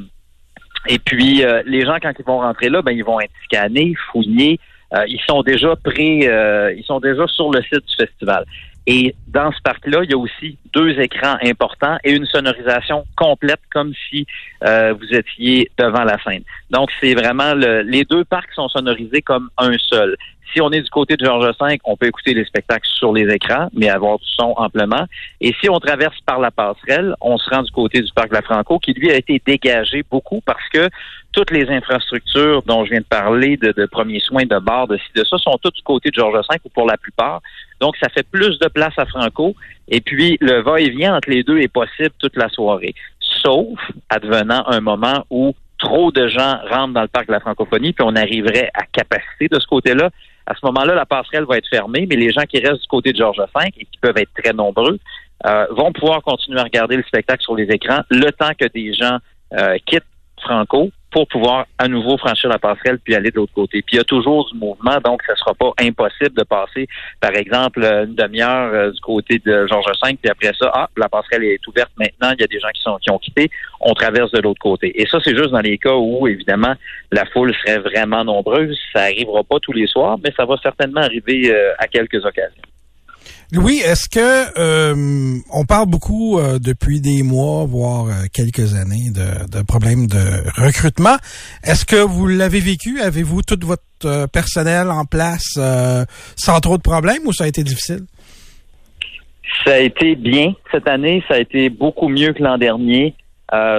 et 0.86 0.98
puis, 0.98 1.44
euh, 1.44 1.62
les 1.66 1.84
gens, 1.84 1.96
quand 2.00 2.12
ils 2.18 2.24
vont 2.24 2.38
rentrer 2.38 2.70
là, 2.70 2.80
ben, 2.82 2.92
ils 2.92 3.04
vont 3.04 3.20
être 3.20 3.32
scannés, 3.44 3.94
fouillés. 4.10 4.58
Euh, 4.94 5.04
ils 5.06 5.20
sont 5.28 5.42
déjà 5.42 5.76
prêts, 5.76 6.20
euh, 6.22 6.72
ils 6.72 6.84
sont 6.84 6.98
déjà 6.98 7.26
sur 7.26 7.50
le 7.50 7.60
site 7.62 7.86
du 7.86 7.94
festival. 7.94 8.46
Et 8.90 9.14
dans 9.26 9.52
ce 9.52 9.60
parc-là, 9.60 10.00
il 10.04 10.10
y 10.10 10.14
a 10.14 10.16
aussi 10.16 10.56
deux 10.72 10.98
écrans 10.98 11.36
importants 11.42 11.98
et 12.04 12.12
une 12.12 12.24
sonorisation 12.24 13.04
complète, 13.18 13.60
comme 13.70 13.92
si 14.08 14.26
euh, 14.64 14.94
vous 14.94 15.14
étiez 15.14 15.70
devant 15.76 16.04
la 16.04 16.16
scène. 16.24 16.42
Donc, 16.70 16.88
c'est 16.98 17.12
vraiment 17.12 17.52
le, 17.52 17.82
les 17.82 18.04
deux 18.04 18.24
parcs 18.24 18.50
sont 18.54 18.70
sonorisés 18.70 19.20
comme 19.20 19.50
un 19.58 19.76
seul. 19.76 20.16
Si 20.54 20.62
on 20.62 20.70
est 20.70 20.80
du 20.80 20.88
côté 20.88 21.18
de 21.18 21.24
Georges 21.26 21.54
V, 21.60 21.78
on 21.84 21.98
peut 21.98 22.06
écouter 22.06 22.32
les 22.32 22.46
spectacles 22.46 22.88
sur 22.88 23.12
les 23.12 23.30
écrans, 23.30 23.68
mais 23.74 23.90
avoir 23.90 24.18
du 24.18 24.24
son 24.24 24.54
amplement. 24.56 25.04
Et 25.42 25.54
si 25.60 25.68
on 25.68 25.78
traverse 25.78 26.18
par 26.24 26.40
la 26.40 26.50
passerelle, 26.50 27.14
on 27.20 27.36
se 27.36 27.50
rend 27.50 27.62
du 27.62 27.70
côté 27.70 28.00
du 28.00 28.10
parc 28.14 28.32
la 28.32 28.40
Franco, 28.40 28.78
qui 28.78 28.94
lui 28.94 29.10
a 29.10 29.16
été 29.16 29.42
dégagé 29.44 30.02
beaucoup 30.10 30.40
parce 30.46 30.66
que 30.72 30.88
toutes 31.32 31.50
les 31.50 31.68
infrastructures 31.68 32.62
dont 32.62 32.86
je 32.86 32.92
viens 32.92 33.00
de 33.00 33.04
parler, 33.04 33.58
de, 33.58 33.72
de 33.72 33.84
premiers 33.84 34.20
soins, 34.20 34.46
de 34.46 34.58
bars, 34.58 34.88
de 34.88 34.96
ci, 34.96 35.04
de 35.14 35.24
ça, 35.24 35.36
sont 35.36 35.58
toutes 35.62 35.74
du 35.74 35.82
côté 35.82 36.08
de 36.08 36.14
Georges 36.14 36.46
V 36.50 36.56
ou 36.64 36.70
pour 36.70 36.86
la 36.86 36.96
plupart. 36.96 37.42
Donc, 37.80 37.96
ça 37.96 38.08
fait 38.08 38.26
plus 38.28 38.58
de 38.58 38.68
place 38.68 38.94
à 38.96 39.06
Franco. 39.06 39.54
Et 39.88 40.00
puis, 40.00 40.36
le 40.40 40.62
va-et-vient 40.62 41.16
entre 41.16 41.30
les 41.30 41.42
deux 41.42 41.58
est 41.58 41.72
possible 41.72 42.10
toute 42.18 42.36
la 42.36 42.48
soirée. 42.48 42.94
Sauf 43.20 43.78
advenant 44.08 44.64
un 44.66 44.80
moment 44.80 45.24
où 45.30 45.54
trop 45.78 46.10
de 46.10 46.26
gens 46.26 46.58
rentrent 46.68 46.94
dans 46.94 47.02
le 47.02 47.08
parc 47.08 47.28
de 47.28 47.32
la 47.32 47.40
francophonie, 47.40 47.92
puis 47.92 48.04
on 48.06 48.16
arriverait 48.16 48.70
à 48.74 48.82
capacité 48.92 49.48
de 49.48 49.58
ce 49.60 49.66
côté-là. 49.66 50.10
À 50.46 50.54
ce 50.54 50.66
moment-là, 50.66 50.94
la 50.94 51.06
passerelle 51.06 51.44
va 51.44 51.56
être 51.56 51.68
fermée, 51.68 52.06
mais 52.08 52.16
les 52.16 52.32
gens 52.32 52.42
qui 52.42 52.58
restent 52.58 52.82
du 52.82 52.88
côté 52.88 53.12
de 53.12 53.18
Georges 53.18 53.38
V, 53.38 53.70
et 53.76 53.84
qui 53.84 53.98
peuvent 54.00 54.16
être 54.16 54.32
très 54.42 54.52
nombreux, 54.52 54.98
euh, 55.46 55.66
vont 55.70 55.92
pouvoir 55.92 56.22
continuer 56.22 56.58
à 56.58 56.64
regarder 56.64 56.96
le 56.96 57.04
spectacle 57.04 57.42
sur 57.42 57.54
les 57.54 57.64
écrans 57.64 58.00
le 58.10 58.30
temps 58.32 58.50
que 58.58 58.66
des 58.66 58.92
gens 58.92 59.18
euh, 59.52 59.76
quittent 59.86 60.02
Franco 60.40 60.90
pour 61.10 61.26
pouvoir 61.28 61.66
à 61.78 61.88
nouveau 61.88 62.18
franchir 62.18 62.50
la 62.50 62.58
passerelle 62.58 62.98
puis 62.98 63.14
aller 63.14 63.30
de 63.30 63.36
l'autre 63.36 63.52
côté. 63.54 63.82
Puis 63.82 63.96
il 63.96 63.96
y 63.96 64.00
a 64.00 64.04
toujours 64.04 64.50
du 64.50 64.58
mouvement, 64.58 64.98
donc 65.02 65.22
ça 65.26 65.34
sera 65.36 65.54
pas 65.54 65.72
impossible 65.80 66.32
de 66.36 66.42
passer, 66.42 66.86
par 67.20 67.34
exemple, 67.34 67.82
une 67.82 68.14
demi-heure 68.14 68.72
euh, 68.74 68.90
du 68.90 69.00
côté 69.00 69.40
de 69.44 69.66
Georges 69.66 69.86
V, 70.04 70.18
puis 70.20 70.30
après 70.30 70.52
ça, 70.58 70.70
ah, 70.74 70.88
la 70.96 71.08
passerelle 71.08 71.44
est 71.44 71.66
ouverte 71.66 71.90
maintenant, 71.98 72.34
il 72.36 72.40
y 72.40 72.44
a 72.44 72.46
des 72.46 72.60
gens 72.60 72.68
qui 72.74 72.82
sont 72.82 72.98
qui 72.98 73.10
ont 73.10 73.18
quitté, 73.18 73.50
on 73.80 73.94
traverse 73.94 74.30
de 74.32 74.40
l'autre 74.40 74.60
côté. 74.60 75.00
Et 75.00 75.06
ça, 75.06 75.18
c'est 75.22 75.36
juste 75.36 75.50
dans 75.50 75.60
les 75.60 75.78
cas 75.78 75.94
où, 75.94 76.26
évidemment, 76.26 76.74
la 77.10 77.24
foule 77.26 77.54
serait 77.54 77.78
vraiment 77.78 78.24
nombreuse. 78.24 78.78
Ça 78.92 79.02
arrivera 79.02 79.44
pas 79.44 79.58
tous 79.60 79.72
les 79.72 79.86
soirs, 79.86 80.18
mais 80.22 80.32
ça 80.36 80.44
va 80.44 80.56
certainement 80.62 81.00
arriver 81.00 81.50
euh, 81.50 81.72
à 81.78 81.86
quelques 81.86 82.24
occasions. 82.24 82.62
Louis, 83.50 83.78
est-ce 83.78 84.10
que 84.10 84.58
euh, 84.60 85.38
on 85.50 85.64
parle 85.64 85.86
beaucoup 85.86 86.38
euh, 86.38 86.58
depuis 86.58 87.00
des 87.00 87.22
mois, 87.22 87.64
voire 87.64 88.04
euh, 88.04 88.26
quelques 88.30 88.74
années, 88.74 89.08
de, 89.08 89.48
de 89.50 89.64
problèmes 89.64 90.06
de 90.06 90.44
recrutement. 90.62 91.16
Est-ce 91.64 91.86
que 91.86 91.96
vous 91.96 92.26
l'avez 92.26 92.60
vécu? 92.60 93.00
Avez-vous 93.00 93.40
tout 93.40 93.58
votre 93.62 94.26
personnel 94.30 94.90
en 94.90 95.06
place 95.06 95.58
sans 96.36 96.60
trop 96.60 96.76
de 96.76 96.82
problèmes 96.82 97.26
ou 97.26 97.32
ça 97.32 97.44
a 97.44 97.46
été 97.46 97.64
difficile? 97.64 98.02
Ça 99.64 99.72
a 99.72 99.78
été 99.78 100.14
bien 100.14 100.52
cette 100.70 100.86
année, 100.86 101.24
ça 101.26 101.34
a 101.34 101.38
été 101.38 101.70
beaucoup 101.70 102.08
mieux 102.08 102.34
que 102.34 102.42
l'an 102.42 102.58
dernier. 102.58 103.14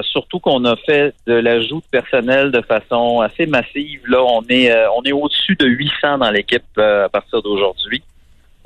Surtout 0.02 0.40
qu'on 0.40 0.66
a 0.66 0.76
fait 0.78 1.14
de 1.28 1.34
l'ajout 1.34 1.78
de 1.78 1.90
personnel 1.92 2.52
de 2.52 2.62
façon 2.62 3.22
assez 3.22 3.46
massive. 3.46 4.02
Là, 4.08 4.24
on 4.24 4.42
est 4.50 4.74
on 4.98 5.04
est 5.04 5.12
au-dessus 5.12 5.56
de 5.56 5.68
800 5.68 6.18
dans 6.18 6.32
l'équipe 6.32 6.78
à 6.78 7.08
partir 7.08 7.44
d'aujourd'hui. 7.44 8.02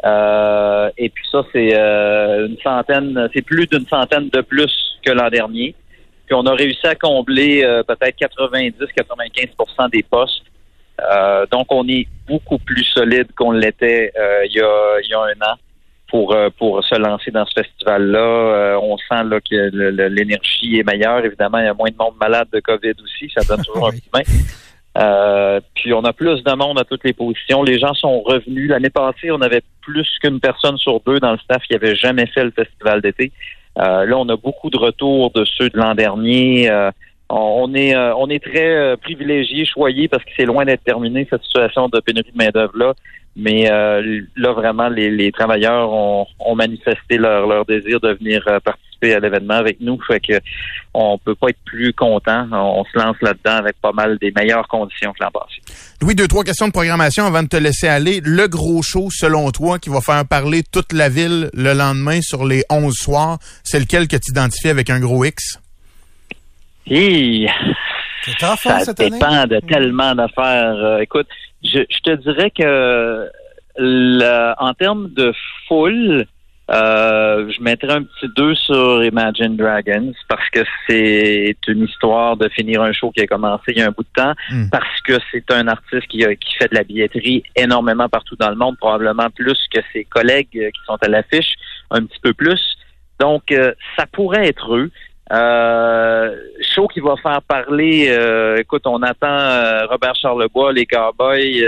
Euh, 0.03 0.89
et 0.97 1.09
puis 1.09 1.23
ça, 1.31 1.43
c'est 1.51 1.73
euh, 1.73 2.47
une 2.47 2.57
centaine, 2.61 3.29
c'est 3.33 3.41
plus 3.41 3.67
d'une 3.67 3.87
centaine 3.87 4.29
de 4.29 4.41
plus 4.41 4.99
que 5.03 5.11
l'an 5.11 5.29
dernier. 5.29 5.75
Puis 6.25 6.35
on 6.35 6.45
a 6.45 6.53
réussi 6.53 6.85
à 6.87 6.95
combler 6.95 7.63
euh, 7.63 7.83
peut-être 7.83 8.17
90-95% 8.17 9.89
des 9.91 10.03
postes. 10.03 10.43
Euh, 11.01 11.45
donc 11.51 11.67
on 11.69 11.87
est 11.87 12.07
beaucoup 12.27 12.59
plus 12.59 12.83
solide 12.83 13.27
qu'on 13.35 13.51
l'était 13.51 14.13
euh, 14.15 14.45
il, 14.45 14.55
y 14.55 14.61
a, 14.61 14.99
il 15.03 15.09
y 15.09 15.13
a 15.13 15.21
un 15.21 15.51
an 15.51 15.57
pour 16.13 16.35
euh, 16.35 16.49
pour 16.55 16.83
se 16.83 16.95
lancer 16.95 17.31
dans 17.31 17.45
ce 17.47 17.53
festival-là. 17.61 18.19
Euh, 18.19 18.79
on 18.79 18.97
sent 18.97 19.23
là 19.23 19.39
que 19.41 20.07
l'énergie 20.09 20.77
est 20.77 20.83
meilleure. 20.83 21.25
Évidemment, 21.25 21.57
il 21.57 21.65
y 21.65 21.67
a 21.67 21.73
moins 21.73 21.89
de 21.89 21.95
monde 21.97 22.13
malade 22.21 22.47
de 22.53 22.59
COVID 22.59 22.93
aussi. 23.03 23.31
Ça 23.35 23.41
donne 23.47 23.65
toujours 23.65 23.87
un 23.87 23.91
de 23.93 24.01
main. 24.13 24.21
Euh, 24.97 25.59
puis 25.75 25.93
on 25.93 26.01
a 26.01 26.13
plus 26.13 26.43
de 26.43 26.55
monde 26.55 26.79
à 26.79 26.83
toutes 26.83 27.03
les 27.03 27.13
positions. 27.13 27.63
Les 27.63 27.79
gens 27.79 27.93
sont 27.93 28.21
revenus. 28.21 28.69
L'année 28.69 28.89
passée, 28.89 29.31
on 29.31 29.41
avait 29.41 29.63
plus 29.81 30.07
qu'une 30.21 30.39
personne 30.39 30.77
sur 30.77 30.99
deux 31.01 31.19
dans 31.19 31.31
le 31.31 31.39
staff 31.39 31.63
qui 31.63 31.75
avait 31.75 31.95
jamais 31.95 32.27
fait 32.27 32.43
le 32.43 32.51
festival 32.51 33.01
d'été. 33.01 33.31
Euh, 33.79 34.05
là, 34.05 34.17
on 34.17 34.29
a 34.29 34.35
beaucoup 34.35 34.69
de 34.69 34.77
retours 34.77 35.31
de 35.31 35.45
ceux 35.45 35.69
de 35.69 35.77
l'an 35.77 35.95
dernier. 35.95 36.69
Euh, 36.69 36.91
on 37.29 37.73
est 37.73 37.95
euh, 37.95 38.13
on 38.15 38.29
est 38.29 38.43
très 38.43 38.69
euh, 38.69 38.95
privilégié, 38.95 39.65
choyé 39.65 40.07
parce 40.07 40.23
que 40.23 40.29
c'est 40.37 40.45
loin 40.45 40.65
d'être 40.65 40.83
terminé 40.83 41.25
cette 41.29 41.43
situation 41.43 41.89
de 41.89 41.99
pénurie 41.99 42.31
de 42.31 42.37
main 42.37 42.49
d'œuvre 42.53 42.77
là. 42.77 42.93
Mais 43.35 43.63
là 43.65 44.51
vraiment 44.51 44.89
les, 44.89 45.09
les 45.09 45.31
travailleurs 45.31 45.91
ont, 45.91 46.27
ont 46.37 46.55
manifesté 46.55 47.17
leur 47.17 47.47
leur 47.47 47.65
désir 47.65 47.99
de 47.99 48.13
venir 48.13 48.43
euh, 48.47 48.59
participer 49.03 49.13
à 49.13 49.19
l'événement 49.19 49.55
avec 49.55 49.79
nous. 49.79 49.99
Fait 50.07 50.19
que 50.19 50.39
on 50.93 51.17
peut 51.17 51.35
pas 51.35 51.49
être 51.49 51.59
plus 51.65 51.93
content. 51.93 52.47
On, 52.51 52.81
on 52.81 52.85
se 52.85 52.97
lance 52.97 53.15
là-dedans 53.21 53.57
avec 53.57 53.79
pas 53.81 53.91
mal 53.91 54.17
des 54.19 54.31
meilleures 54.31 54.67
conditions 54.67 55.11
que 55.13 55.23
l'an 55.23 55.31
passé. 55.31 55.61
Louis, 56.01 56.15
deux, 56.15 56.27
trois 56.27 56.43
questions 56.43 56.67
de 56.67 56.71
programmation 56.73 57.25
avant 57.25 57.43
de 57.43 57.47
te 57.47 57.57
laisser 57.57 57.87
aller. 57.87 58.21
Le 58.23 58.47
gros 58.47 58.81
show, 58.81 59.09
selon 59.11 59.51
toi, 59.51 59.79
qui 59.79 59.89
va 59.89 60.01
faire 60.01 60.25
parler 60.27 60.63
toute 60.63 60.93
la 60.93 61.09
ville 61.09 61.49
le 61.53 61.73
lendemain 61.73 62.21
sur 62.21 62.45
les 62.45 62.63
11 62.69 62.93
soirs, 62.93 63.37
c'est 63.63 63.79
lequel 63.79 64.07
que 64.07 64.17
tu 64.17 64.31
identifies 64.31 64.69
avec 64.69 64.89
un 64.89 64.99
gros 64.99 65.23
X? 65.25 65.59
Hi! 66.87 67.47
Tough, 68.39 68.49
hein, 68.49 68.55
Ça 68.55 68.79
cette 68.79 68.99
année? 68.99 69.11
dépend 69.11 69.45
de 69.47 69.59
tellement 69.67 70.15
d'affaires. 70.15 70.75
Euh, 70.75 70.99
écoute, 70.99 71.27
je, 71.63 71.79
je 71.89 71.99
te 72.03 72.15
dirais 72.15 72.51
que 72.51 73.29
en 74.59 74.73
termes 74.75 75.09
de 75.13 75.33
foule, 75.67 76.25
euh, 76.71 77.51
je 77.51 77.61
mettrais 77.61 77.91
un 77.91 78.03
petit 78.03 78.27
2 78.37 78.55
sur 78.55 79.03
Imagine 79.03 79.57
Dragons 79.57 80.13
parce 80.29 80.49
que 80.49 80.61
c'est 80.87 81.55
une 81.67 81.83
histoire 81.83 82.37
de 82.37 82.47
finir 82.49 82.81
un 82.81 82.93
show 82.93 83.11
qui 83.11 83.21
a 83.21 83.27
commencé 83.27 83.63
il 83.69 83.77
y 83.79 83.81
a 83.81 83.87
un 83.87 83.91
bout 83.91 84.03
de 84.03 84.21
temps, 84.21 84.33
Mm. 84.51 84.69
parce 84.71 85.01
que 85.01 85.13
c'est 85.31 85.51
un 85.51 85.67
artiste 85.67 86.07
qui, 86.07 86.23
a- 86.23 86.35
qui 86.35 86.55
fait 86.55 86.69
de 86.71 86.75
la 86.75 86.83
billetterie 86.83 87.43
énormément 87.55 88.07
partout 88.07 88.35
dans 88.37 88.49
le 88.49 88.55
monde, 88.55 88.77
probablement 88.77 89.29
plus 89.29 89.59
que 89.73 89.81
ses 89.91 90.05
collègues 90.05 90.47
euh, 90.55 90.69
qui 90.71 90.79
sont 90.85 90.97
à 91.01 91.07
l'affiche, 91.09 91.53
un 91.91 92.05
petit 92.05 92.19
peu 92.21 92.33
plus. 92.33 92.61
Donc, 93.19 93.51
euh, 93.51 93.73
ça 93.97 94.05
pourrait 94.07 94.47
être 94.47 94.73
eux. 94.75 94.89
Euh, 95.31 96.35
show 96.61 96.87
qui 96.87 96.99
va 96.99 97.15
faire 97.21 97.41
parler. 97.41 98.07
euh, 98.09 98.57
écoute, 98.57 98.83
on 98.85 99.01
attend 99.01 99.87
Robert 99.89 100.15
Charlebois, 100.15 100.71
les 100.73 100.85
Cowboys, 100.85 101.65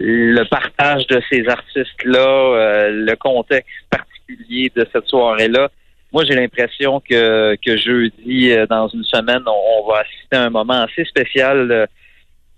le 0.00 0.42
partage 0.44 1.06
de 1.08 1.20
ces 1.30 1.46
artistes-là, 1.48 2.18
euh, 2.28 2.90
le 2.90 3.14
contexte 3.16 3.68
particulier 3.90 4.10
de 4.36 4.86
cette 4.92 5.06
soirée-là. 5.06 5.70
Moi, 6.12 6.24
j'ai 6.24 6.34
l'impression 6.34 7.00
que, 7.00 7.56
que 7.56 7.76
jeudi, 7.76 8.52
euh, 8.52 8.66
dans 8.66 8.86
une 8.88 9.02
semaine, 9.04 9.42
on, 9.46 9.82
on 9.82 9.88
va 9.90 10.00
assister 10.00 10.36
à 10.36 10.44
un 10.44 10.50
moment 10.50 10.82
assez 10.82 11.04
spécial 11.04 11.70
euh, 11.72 11.86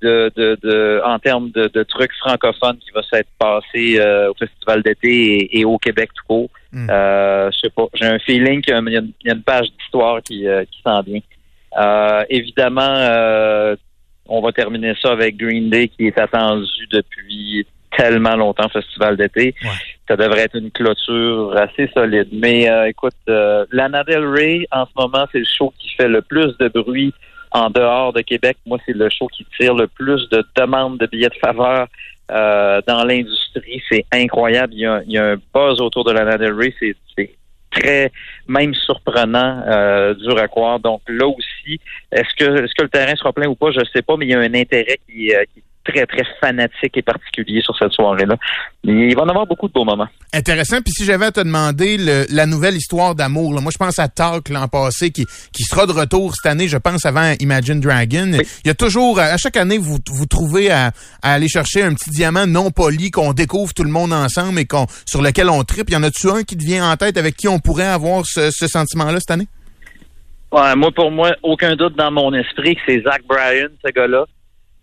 de, 0.02 0.30
de, 0.36 0.58
de, 0.62 1.00
en 1.04 1.18
termes 1.18 1.50
de, 1.52 1.68
de 1.68 1.82
trucs 1.82 2.12
francophones 2.20 2.76
qui 2.78 2.90
va 2.90 3.02
s'être 3.10 3.30
passé 3.38 3.98
euh, 3.98 4.30
au 4.30 4.34
Festival 4.34 4.82
d'été 4.82 5.08
et, 5.08 5.60
et 5.60 5.64
au 5.64 5.78
Québec 5.78 6.10
tout 6.14 6.24
court. 6.26 6.50
Mm. 6.70 6.88
Euh, 6.90 7.50
je 7.50 7.58
sais 7.60 7.70
pas. 7.70 7.86
J'ai 7.94 8.04
un 8.06 8.18
feeling 8.18 8.60
qu'il 8.60 8.74
y 8.74 8.76
a 8.76 8.80
une, 8.80 9.12
il 9.22 9.26
y 9.26 9.30
a 9.30 9.34
une 9.34 9.42
page 9.42 9.68
d'histoire 9.78 10.22
qui, 10.22 10.46
euh, 10.46 10.64
qui 10.70 10.82
s'en 10.82 11.00
vient. 11.00 11.20
Évidemment, 12.28 13.76
on 14.28 14.40
va 14.40 14.52
terminer 14.52 14.94
ça 15.00 15.12
avec 15.12 15.36
Green 15.36 15.70
Day 15.70 15.88
qui 15.88 16.06
est 16.06 16.18
attendu 16.18 16.86
depuis 16.90 17.66
tellement 17.96 18.36
longtemps 18.36 18.68
Festival 18.68 19.16
d'été. 19.16 19.54
Ouais. 19.62 19.70
Ça 20.08 20.16
devrait 20.16 20.42
être 20.42 20.56
une 20.56 20.70
clôture 20.70 21.56
assez 21.56 21.88
solide. 21.94 22.28
Mais 22.32 22.68
euh, 22.68 22.88
écoute, 22.88 23.14
euh, 23.28 23.64
Lana 23.72 24.04
Del 24.04 24.26
Rey, 24.26 24.66
en 24.70 24.86
ce 24.86 24.92
moment, 24.96 25.26
c'est 25.32 25.38
le 25.38 25.44
show 25.44 25.72
qui 25.78 25.90
fait 25.96 26.08
le 26.08 26.22
plus 26.22 26.56
de 26.58 26.68
bruit 26.68 27.12
en 27.50 27.70
dehors 27.70 28.12
de 28.12 28.20
Québec. 28.20 28.56
Moi, 28.66 28.78
c'est 28.86 28.96
le 28.96 29.08
show 29.08 29.26
qui 29.28 29.46
tire 29.58 29.74
le 29.74 29.86
plus 29.86 30.28
de 30.28 30.44
demandes 30.56 30.98
de 30.98 31.06
billets 31.06 31.28
de 31.28 31.34
faveur 31.34 31.88
euh, 32.30 32.80
dans 32.86 33.04
l'industrie. 33.04 33.82
C'est 33.88 34.04
incroyable. 34.12 34.74
Il 34.74 34.80
y, 34.80 34.86
a, 34.86 35.02
il 35.06 35.12
y 35.12 35.18
a 35.18 35.24
un 35.32 35.36
buzz 35.54 35.80
autour 35.80 36.04
de 36.04 36.12
Lana 36.12 36.36
Del 36.38 36.52
Rey. 36.52 36.74
C'est, 36.78 36.94
c'est 37.16 37.30
très, 37.70 38.12
même 38.46 38.74
surprenant, 38.74 39.62
euh, 39.66 40.14
dur 40.14 40.38
à 40.38 40.48
croire. 40.48 40.78
Donc 40.80 41.02
là 41.08 41.26
aussi, 41.26 41.80
est-ce 42.12 42.34
que, 42.36 42.64
est-ce 42.64 42.74
que 42.74 42.82
le 42.82 42.88
terrain 42.88 43.14
sera 43.16 43.32
plein 43.32 43.48
ou 43.48 43.54
pas? 43.54 43.70
Je 43.70 43.80
sais 43.92 44.02
pas, 44.02 44.16
mais 44.16 44.26
il 44.26 44.30
y 44.30 44.34
a 44.34 44.40
un 44.40 44.54
intérêt 44.54 44.98
qui, 45.08 45.34
euh, 45.34 45.44
qui 45.52 45.62
très, 45.86 46.04
très 46.06 46.24
fanatique 46.40 46.96
et 46.96 47.02
particulier 47.02 47.60
sur 47.62 47.76
cette 47.78 47.92
soirée-là. 47.92 48.36
Il 48.84 49.14
va 49.14 49.22
en 49.22 49.28
avoir 49.28 49.46
beaucoup 49.46 49.68
de 49.68 49.72
beaux 49.72 49.84
moments. 49.84 50.08
Intéressant. 50.32 50.80
Puis 50.82 50.92
si 50.92 51.04
j'avais 51.04 51.26
à 51.26 51.32
te 51.32 51.40
demander 51.40 51.96
le- 51.96 52.26
la 52.30 52.46
nouvelle 52.46 52.76
histoire 52.76 53.14
d'amour, 53.14 53.52
moi 53.60 53.70
je 53.72 53.78
pense 53.78 53.98
à 53.98 54.08
Talk 54.08 54.48
l'an 54.48 54.68
passé 54.68 55.10
qui, 55.10 55.24
qui 55.52 55.62
sera 55.64 55.86
de 55.86 55.92
retour 55.92 56.34
cette 56.34 56.50
année, 56.50 56.68
je 56.68 56.76
pense 56.76 57.04
avant 57.06 57.32
Imagine 57.40 57.80
Dragon. 57.80 58.30
Il 58.64 58.66
y 58.66 58.70
a 58.70 58.74
toujours, 58.74 59.18
à 59.18 59.36
chaque 59.36 59.56
année, 59.56 59.78
vous 59.78 59.98
vous 60.10 60.26
trouvez 60.26 60.70
à, 60.70 60.92
à 61.22 61.32
aller 61.34 61.48
chercher 61.48 61.82
un 61.82 61.94
petit 61.94 62.10
diamant 62.10 62.46
non 62.46 62.70
poli 62.70 63.10
qu'on 63.10 63.32
découvre 63.32 63.72
tout 63.74 63.84
le 63.84 63.90
monde 63.90 64.12
ensemble 64.12 64.58
et 64.60 64.66
qu'on 64.66 64.86
sur 65.06 65.22
lequel 65.22 65.48
on 65.48 65.62
tripe. 65.64 65.90
Y 65.90 65.96
en 65.96 66.02
a-tu 66.02 66.28
un 66.28 66.42
qui 66.42 66.56
te 66.56 66.64
vient 66.64 66.90
en 66.90 66.96
tête 66.96 67.16
avec 67.16 67.36
qui 67.36 67.48
on 67.48 67.58
pourrait 67.58 67.86
avoir 67.86 68.24
ce, 68.26 68.50
ce 68.50 68.66
sentiment-là 68.66 69.18
cette 69.20 69.30
année? 69.30 69.46
Ouais, 70.52 70.74
moi, 70.76 70.90
pour 70.94 71.10
moi, 71.10 71.32
aucun 71.42 71.74
doute 71.74 71.96
dans 71.96 72.10
mon 72.10 72.32
esprit 72.32 72.76
que 72.76 72.80
c'est 72.86 73.02
Zach 73.02 73.22
Bryan, 73.28 73.68
ce 73.84 73.90
gars-là. 73.90 74.24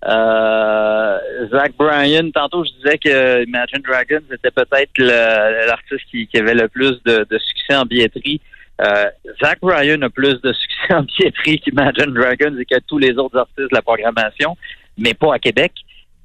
Euh, 0.05 1.19
Zach 1.51 1.73
Bryan, 1.77 2.31
tantôt 2.31 2.65
je 2.65 2.71
disais 2.73 2.97
que 2.97 3.43
Imagine 3.45 3.81
Dragons 3.81 4.25
était 4.31 4.51
peut-être 4.51 4.91
l'artiste 4.99 6.05
qui, 6.11 6.27
avait 6.37 6.55
le 6.55 6.67
plus 6.67 7.01
de, 7.03 7.25
de 7.29 7.37
succès 7.37 7.75
en 7.75 7.85
billetterie. 7.85 8.41
Euh, 8.81 9.05
Zach 9.41 9.59
Bryan 9.61 10.01
a 10.03 10.09
plus 10.09 10.41
de 10.41 10.51
succès 10.51 10.93
en 10.93 11.03
billetterie 11.03 11.59
qu'Imagine 11.59 12.13
Dragons 12.13 12.57
et 12.57 12.65
que 12.65 12.79
tous 12.87 12.97
les 12.97 13.17
autres 13.17 13.37
artistes 13.37 13.69
de 13.69 13.75
la 13.75 13.81
programmation, 13.81 14.57
mais 14.97 15.13
pas 15.13 15.35
à 15.35 15.39
Québec. 15.39 15.71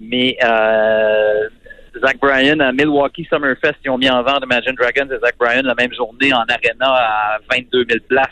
Mais 0.01 0.37
euh, 0.45 1.49
Zach 2.05 2.19
Bryan 2.21 2.61
à 2.61 2.73
Milwaukee 2.73 3.27
Summerfest, 3.31 3.77
ils 3.85 3.91
ont 3.91 3.99
mis 3.99 4.11
en 4.11 4.23
vente 4.23 4.43
Imagine 4.45 4.75
Dragons 4.75 5.09
et 5.13 5.19
Zach 5.21 5.37
Bryan 5.39 5.65
la 5.65 5.75
même 5.75 5.93
journée 5.93 6.33
en 6.33 6.45
arena 6.49 6.87
à 6.87 7.39
22 7.53 7.85
000 7.89 8.01
places. 8.09 8.29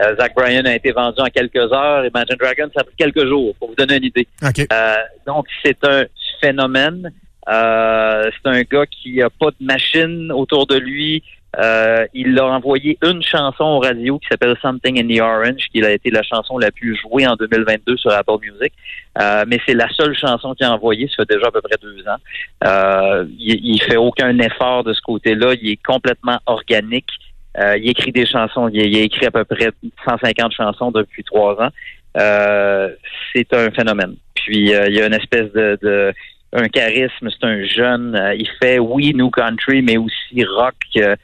Euh, 0.00 0.16
Zach 0.18 0.34
Bryan 0.34 0.66
a 0.66 0.74
été 0.74 0.92
vendu 0.92 1.20
en 1.20 1.26
quelques 1.26 1.72
heures. 1.72 2.04
Imagine 2.04 2.36
Dragons, 2.36 2.70
ça 2.74 2.80
a 2.80 2.84
pris 2.84 2.94
quelques 2.96 3.26
jours, 3.26 3.54
pour 3.56 3.68
vous 3.68 3.74
donner 3.74 3.96
une 3.96 4.04
idée. 4.04 4.26
OK. 4.42 4.66
Euh, 4.72 4.94
donc, 5.26 5.46
c'est 5.64 5.84
un 5.84 6.04
phénomène. 6.40 7.12
Euh, 7.48 8.30
c'est 8.30 8.50
un 8.50 8.62
gars 8.62 8.86
qui 8.86 9.20
a 9.20 9.28
pas 9.28 9.50
de 9.50 9.64
machine 9.64 10.30
autour 10.32 10.66
de 10.66 10.76
lui. 10.76 11.22
Euh, 11.58 12.06
il 12.14 12.38
a 12.38 12.46
envoyé 12.46 12.96
une 13.02 13.22
chanson 13.22 13.64
au 13.64 13.80
radio 13.80 14.18
qui 14.18 14.26
s'appelle 14.30 14.56
Something 14.62 14.98
in 14.98 15.14
the 15.14 15.20
Orange, 15.20 15.66
qui 15.70 15.84
a 15.84 15.90
été 15.90 16.10
la 16.10 16.22
chanson 16.22 16.56
la 16.56 16.70
plus 16.70 16.96
jouée 16.96 17.26
en 17.26 17.36
2022 17.36 17.96
sur 17.98 18.10
Apple 18.10 18.38
Music. 18.40 18.72
Euh, 19.20 19.44
mais 19.46 19.58
c'est 19.66 19.74
la 19.74 19.88
seule 19.90 20.16
chanson 20.16 20.54
qu'il 20.54 20.64
a 20.64 20.72
envoyée, 20.72 21.08
ça 21.08 21.24
fait 21.24 21.34
déjà 21.34 21.48
à 21.48 21.50
peu 21.50 21.60
près 21.60 21.76
deux 21.82 22.02
ans. 22.08 22.16
Euh, 22.64 23.26
il, 23.38 23.60
il 23.62 23.82
fait 23.82 23.96
aucun 23.96 24.38
effort 24.38 24.84
de 24.84 24.94
ce 24.94 25.00
côté-là. 25.02 25.54
Il 25.60 25.70
est 25.70 25.82
complètement 25.82 26.38
organique. 26.46 27.10
Euh, 27.58 27.76
il 27.78 27.90
écrit 27.90 28.12
des 28.12 28.26
chansons. 28.26 28.68
Il, 28.68 28.80
il 28.80 28.96
a 28.96 29.00
écrit 29.00 29.26
à 29.26 29.30
peu 29.30 29.44
près 29.44 29.70
150 30.08 30.52
chansons 30.52 30.90
depuis 30.90 31.22
trois 31.24 31.60
ans. 31.62 31.70
Euh, 32.18 32.90
c'est 33.34 33.52
un 33.54 33.70
phénomène. 33.70 34.16
Puis 34.34 34.74
euh, 34.74 34.86
il 34.88 34.94
y 34.94 35.00
a 35.00 35.06
une 35.06 35.14
espèce 35.14 35.50
de, 35.52 35.78
de 35.82 36.12
un 36.52 36.68
charisme. 36.68 37.28
C'est 37.30 37.46
un 37.46 37.64
jeune. 37.64 38.14
euh, 38.14 38.34
il 38.34 38.48
fait 38.62 38.78
oui 38.78 39.12
new 39.14 39.30
country, 39.30 39.82
mais 39.82 39.96
aussi 39.96 40.44
rock, 40.44 40.74
euh, 40.96 41.16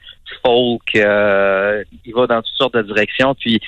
folk. 0.43 0.81
euh, 0.95 1.83
il 2.05 2.13
va 2.13 2.27
dans 2.27 2.41
toutes 2.41 2.55
sortes 2.55 2.75
de 2.75 2.81
directions. 2.83 3.35
Puis 3.35 3.59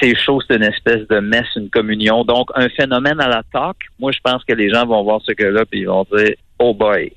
ces 0.00 0.14
choses, 0.14 0.44
c'est 0.48 0.56
une 0.56 0.64
espèce 0.64 1.06
de 1.08 1.20
messe, 1.20 1.46
une 1.56 1.70
communion. 1.70 2.24
Donc 2.24 2.50
un 2.54 2.68
phénomène 2.68 3.20
à 3.20 3.28
la 3.28 3.42
talk. 3.52 3.76
Moi, 3.98 4.12
je 4.12 4.18
pense 4.22 4.44
que 4.44 4.54
les 4.54 4.70
gens 4.70 4.86
vont 4.86 5.02
voir 5.02 5.20
ce 5.24 5.32
gars-là 5.32 5.64
puis 5.64 5.80
ils 5.80 5.88
vont 5.88 6.06
dire 6.14 6.34
oh 6.58 6.74
boy. 6.74 7.12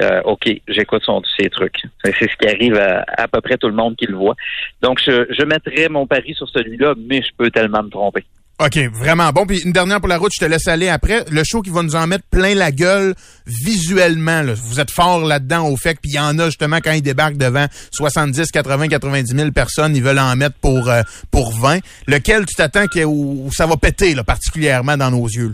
Euh, 0.00 0.20
OK, 0.24 0.48
j'écoute 0.68 1.02
son, 1.04 1.22
ses 1.38 1.50
trucs. 1.50 1.82
C'est 2.04 2.12
ce 2.12 2.36
qui 2.36 2.48
arrive 2.48 2.76
à, 2.76 3.04
à 3.16 3.28
peu 3.28 3.40
près 3.40 3.56
tout 3.56 3.68
le 3.68 3.74
monde 3.74 3.96
qui 3.96 4.06
le 4.06 4.16
voit. 4.16 4.34
Donc, 4.82 5.00
je, 5.04 5.26
je 5.30 5.88
mon 5.88 6.06
pari 6.06 6.34
sur 6.34 6.48
celui-là, 6.48 6.94
mais 6.96 7.22
je 7.22 7.30
peux 7.36 7.50
tellement 7.50 7.82
me 7.82 7.90
tromper. 7.90 8.24
OK, 8.62 8.78
vraiment 8.92 9.30
bon. 9.30 9.46
Puis 9.46 9.62
une 9.62 9.72
dernière 9.72 10.00
pour 10.00 10.08
la 10.08 10.18
route, 10.18 10.32
je 10.34 10.44
te 10.44 10.50
laisse 10.50 10.68
aller 10.68 10.90
après. 10.90 11.24
Le 11.30 11.42
show 11.44 11.62
qui 11.62 11.70
va 11.70 11.82
nous 11.82 11.96
en 11.96 12.06
mettre 12.06 12.24
plein 12.30 12.54
la 12.54 12.70
gueule 12.70 13.14
visuellement. 13.46 14.42
Vous 14.54 14.80
êtes 14.80 14.90
fort 14.90 15.24
là-dedans 15.24 15.66
au 15.66 15.78
fait. 15.78 15.98
Puis 15.98 16.12
y 16.12 16.18
en 16.18 16.38
a 16.38 16.46
justement 16.46 16.76
quand 16.76 16.92
ils 16.92 17.00
débarquent 17.00 17.38
devant 17.38 17.64
70, 17.92 18.50
80, 18.50 18.88
90 18.88 19.34
000 19.34 19.50
personnes, 19.52 19.96
ils 19.96 20.02
veulent 20.02 20.18
en 20.18 20.36
mettre 20.36 20.56
pour 20.60 20.90
euh, 20.90 21.00
pour 21.30 21.54
20. 21.54 21.78
Lequel 22.06 22.44
tu 22.44 22.54
t'attends 22.54 22.86
que 22.86 23.02
où, 23.02 23.48
ça 23.50 23.66
va 23.66 23.78
péter 23.78 24.14
particulièrement 24.26 24.98
dans 24.98 25.10
nos 25.10 25.26
yeux? 25.26 25.52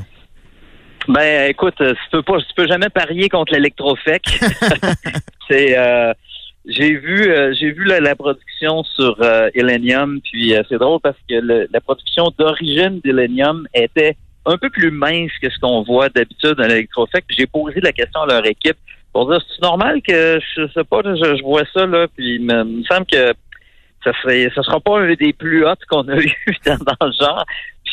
Ben, 1.09 1.51
écoute, 1.51 1.75
euh, 1.81 1.93
tu 1.95 2.11
peux 2.11 2.23
pas, 2.23 2.39
tu 2.39 2.55
peux 2.57 2.67
jamais 2.67 2.89
parier 2.89 3.29
contre 3.29 3.53
l'électrofec. 3.53 4.23
c'est, 5.49 5.79
euh, 5.79 6.13
j'ai 6.67 6.95
vu, 6.97 7.31
euh, 7.31 7.55
j'ai 7.55 7.71
vu 7.71 7.85
la, 7.85 8.01
la 8.01 8.17
production 8.17 8.83
sur 8.83 9.17
euh, 9.23 9.49
Illenium, 9.55 10.21
puis 10.21 10.55
euh, 10.55 10.63
c'est 10.69 10.79
drôle 10.79 11.01
parce 11.01 11.17
que 11.29 11.35
le- 11.35 11.69
la 11.73 11.81
production 11.81 12.33
d'origine 12.39 13.01
d'Illenium 13.05 13.69
était 13.73 14.17
un 14.47 14.57
peu 14.59 14.69
plus 14.71 14.91
mince 14.91 15.31
que 15.41 15.51
ce 15.51 15.59
qu'on 15.61 15.83
voit 15.83 16.09
d'habitude 16.09 16.61
à 16.61 16.67
l'électrofec. 16.69 17.25
J'ai 17.29 17.47
posé 17.47 17.81
la 17.81 17.93
question 17.93 18.23
à 18.23 18.27
leur 18.27 18.47
équipe 18.47 18.77
pour 19.13 19.31
dire, 19.31 19.41
c'est 19.49 19.63
normal 19.63 20.01
que 20.07 20.39
je 20.57 20.67
sais 20.75 20.85
pas, 20.85 21.01
je, 21.05 21.37
je 21.37 21.43
vois 21.43 21.63
ça 21.73 21.87
là, 21.87 22.07
puis 22.17 22.37
il 22.37 22.43
me, 22.43 22.83
semble 22.85 23.07
que 23.07 23.33
ça 24.05 24.13
serait, 24.23 24.51
ça 24.55 24.63
sera 24.63 24.79
pas 24.81 25.01
un 25.01 25.15
des 25.15 25.33
plus 25.33 25.65
hot 25.67 25.75
qu'on 25.89 26.07
a 26.09 26.17
eu 26.21 26.33
dans, 26.65 26.77
dans 26.77 27.07
le 27.07 27.13
genre. 27.13 27.45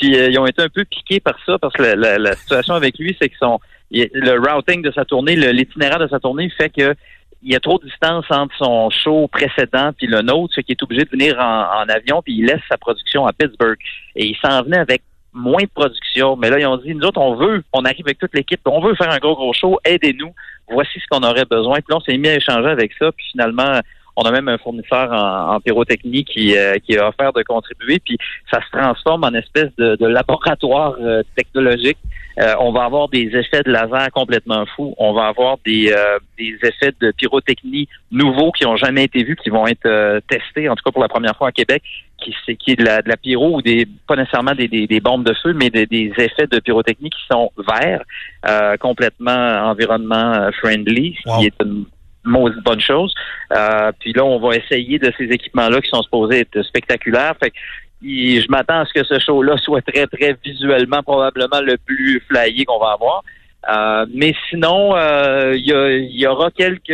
Puis 0.04 0.20
euh, 0.20 0.30
ils 0.30 0.38
ont 0.38 0.46
été 0.46 0.62
un 0.62 0.68
peu 0.68 0.84
piqués 0.84 1.22
par 1.22 1.36
ça 1.46 1.58
parce 1.58 1.74
que 1.74 1.82
la, 1.82 2.36
situation 2.36 2.74
avec 2.74 2.98
lui, 2.98 3.16
c'est 3.22 3.30
que 3.30 3.38
son 3.40 3.58
le 3.90 4.38
routing 4.38 4.82
de 4.82 4.92
sa 4.92 5.06
tournée, 5.06 5.38
l'itinéraire 5.38 6.00
de 6.00 6.08
sa 6.08 6.20
tournée 6.20 6.50
fait 6.50 6.70
que 6.70 6.94
il 7.42 7.54
y 7.54 7.56
a 7.56 7.60
trop 7.62 7.80
de 7.80 7.86
distance 7.86 8.26
entre 8.30 8.54
son 8.58 8.90
show 8.90 9.30
précédent 9.30 9.92
puis 9.98 10.08
le 10.08 10.22
nôtre, 10.22 10.56
ce 10.56 10.62
qui 10.62 10.74
est 10.74 10.84
obligé 10.84 11.06
de 11.06 11.10
venir 11.10 11.40
en, 11.40 11.84
en 11.84 11.88
avion, 11.88 12.22
puis 12.22 12.34
il 12.38 12.46
laisse 12.48 12.60
sa 12.70 12.78
production 12.78 13.26
à 13.26 13.32
Pittsburgh. 13.32 13.78
Et 14.18 14.26
il 14.26 14.36
s'en 14.44 14.62
venait 14.64 14.80
avec 14.80 15.04
moins 15.32 15.64
de 15.64 15.70
production. 15.74 16.36
Mais 16.36 16.50
là, 16.50 16.60
ils 16.60 16.66
ont 16.66 16.78
dit, 16.78 16.94
nous 16.94 17.06
autres, 17.06 17.22
on 17.22 17.36
veut, 17.36 17.64
on 17.72 17.86
arrive 17.86 18.06
avec 18.06 18.20
toute 18.20 18.34
l'équipe, 18.34 18.60
on 18.66 18.82
veut 18.82 18.96
faire 18.96 19.12
un 19.12 19.20
gros, 19.20 19.36
gros 19.36 19.54
show, 19.54 19.80
aidez-nous, 19.86 20.34
voici 20.70 21.00
ce 21.00 21.06
qu'on 21.10 21.24
aurait 21.24 21.46
besoin. 21.46 21.76
Puis 21.76 21.86
là, 21.90 21.98
on 21.98 22.02
s'est 22.02 22.18
mis 22.18 22.28
à 22.28 22.36
échanger 22.36 22.70
avec 22.70 22.92
ça, 23.00 23.12
puis 23.12 23.26
finalement, 23.32 23.80
on 24.16 24.24
a 24.24 24.32
même 24.32 24.48
un 24.48 24.58
fournisseur 24.58 25.12
en, 25.12 25.56
en 25.56 25.60
pyrotechnie 25.60 26.24
qui, 26.24 26.56
euh, 26.58 26.76
qui 26.86 26.98
a 26.98 27.08
offert 27.08 27.34
de 27.34 27.44
contribuer, 27.44 28.00
puis 28.00 28.18
ça 28.52 28.60
se 28.62 28.70
transforme 28.78 29.24
en 29.24 29.34
espèce 29.34 29.70
de, 29.78 29.96
de 29.96 30.06
laboratoire 30.06 30.96
euh, 31.02 31.24
technologique. 31.36 31.98
Euh, 32.40 32.56
on 32.60 32.72
va 32.72 32.86
avoir 32.86 33.10
des 33.10 33.30
effets 33.36 33.62
de 33.64 33.72
laser 33.72 34.10
complètement 34.12 34.66
fous. 34.76 34.96
On 34.98 35.14
va 35.14 35.28
avoir 35.28 35.58
des, 35.66 35.92
euh, 35.92 36.18
des 36.38 36.58
effets 36.64 36.92
de 37.00 37.12
pyrotechnie 37.12 37.88
nouveaux 38.12 38.52
qui 38.52 38.66
ont 38.66 38.76
jamais 38.76 39.04
été 39.04 39.24
vus, 39.24 39.36
qui 39.36 39.50
vont 39.52 39.68
être 39.68 39.86
euh, 39.86 40.20
testés, 40.28 40.68
en 40.68 40.76
tout 40.76 40.84
cas 40.84 40.92
pour 40.92 41.02
la 41.02 41.08
première 41.10 41.36
fois 41.36 41.50
à 41.50 41.52
Québec, 41.52 41.84
qui, 42.18 42.34
c'est, 42.46 42.56
qui 42.56 42.72
est 42.72 42.76
de 42.76 42.86
la, 42.86 43.02
de 43.04 43.10
la 43.10 43.18
pyro 43.18 43.58
ou 43.58 43.62
des 43.62 43.88
pas 44.08 44.16
nécessairement 44.16 44.56
des, 44.56 44.68
des, 44.68 44.88
des 44.88 45.00
bombes 45.00 45.26
de 45.26 45.34
feu, 45.44 45.54
mais 45.54 45.70
des, 45.70 45.86
des 45.86 46.12
effets 46.18 46.48
de 46.48 46.60
pyrotechnie 46.60 47.12
qui 47.12 47.22
sont 47.32 47.52
verts, 47.68 48.02
euh, 48.48 48.78
complètement 48.78 49.70
environnement 49.70 50.50
friendly, 50.60 51.16
ce 51.24 51.30
Wow. 51.30 51.40
qui 51.40 51.46
est 51.48 51.54
une 51.64 51.86
bonne 52.26 52.82
chose. 52.82 53.14
Euh, 53.56 53.92
puis 54.00 54.14
là, 54.14 54.24
on 54.26 54.40
va 54.40 54.56
essayer 54.56 55.00
de 55.00 55.12
ces 55.18 55.26
équipements-là 55.26 55.82
qui 55.82 55.90
sont 55.90 56.02
supposés 56.04 56.40
être 56.42 56.62
spectaculaires. 56.64 57.34
Fait 57.42 57.52
que 57.52 57.56
je 58.02 58.46
m'attends 58.50 58.82
à 58.82 58.86
ce 58.86 58.94
que 58.94 59.06
ce 59.06 59.20
show-là 59.20 59.58
soit 59.64 59.82
très, 59.82 60.08
très 60.08 60.36
visuellement 60.44 61.02
probablement 61.04 61.62
le 61.62 61.78
plus 61.78 62.22
flyé 62.30 62.66
qu'on 62.66 62.80
va 62.80 62.92
avoir. 62.94 63.24
Euh, 63.70 64.06
mais 64.14 64.36
sinon, 64.50 64.94
euh, 64.96 65.54
il 65.56 65.66
y, 65.66 65.72
a- 65.74 65.90
il 65.96 66.20
y 66.20 66.28
aura 66.28 66.52
quelques, 66.52 66.90
il 66.90 66.94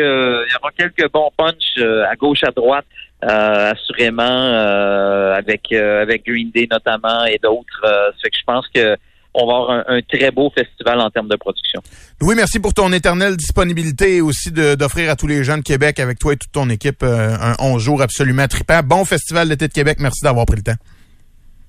y 0.54 0.56
aura 0.62 0.72
quelques 0.78 1.12
bons 1.12 1.32
punch 1.36 1.56
euh, 1.80 2.06
à 2.08 2.16
gauche, 2.16 2.44
à 2.44 2.52
droite, 2.52 2.86
euh, 3.24 3.72
assurément 3.72 4.22
euh, 4.24 5.34
avec 5.34 5.64
euh, 5.72 6.04
avec 6.04 6.26
Green 6.28 6.52
Day 6.52 6.68
notamment 6.72 7.26
et 7.26 7.40
d'autres. 7.42 7.82
Euh, 7.86 8.12
que 8.24 8.38
je 8.38 8.44
pense 8.46 8.68
que 8.68 8.96
on 9.34 9.46
va 9.46 9.54
avoir 9.54 9.70
un, 9.72 9.84
un 9.88 10.02
très 10.02 10.32
beau 10.32 10.52
festival 10.54 11.00
en 11.00 11.10
termes 11.10 11.28
de 11.28 11.36
production. 11.36 11.82
Louis, 12.22 12.36
merci 12.36 12.60
pour 12.60 12.74
ton 12.74 12.92
éternelle 12.92 13.38
disponibilité 13.38 14.18
et 14.18 14.22
aussi 14.22 14.52
d'offrir 14.52 15.10
à 15.10 15.16
tous 15.16 15.28
les 15.28 15.44
gens 15.44 15.58
de 15.58 15.64
Québec 15.64 16.00
avec 16.00 16.20
toi 16.20 16.34
et 16.34 16.38
toute 16.38 16.52
ton 16.52 16.70
équipe 16.70 17.04
euh, 17.04 17.36
un 17.40 17.56
11 17.60 17.82
jours 17.82 18.02
absolument 18.02 18.48
trippant. 18.48 18.82
Bon 18.84 19.06
festival 19.06 19.48
d'été 19.50 19.68
de 19.68 19.74
Québec. 19.74 19.98
Merci 20.00 20.24
d'avoir 20.24 20.46
pris 20.46 20.58
le 20.58 20.64
temps. 20.64 20.78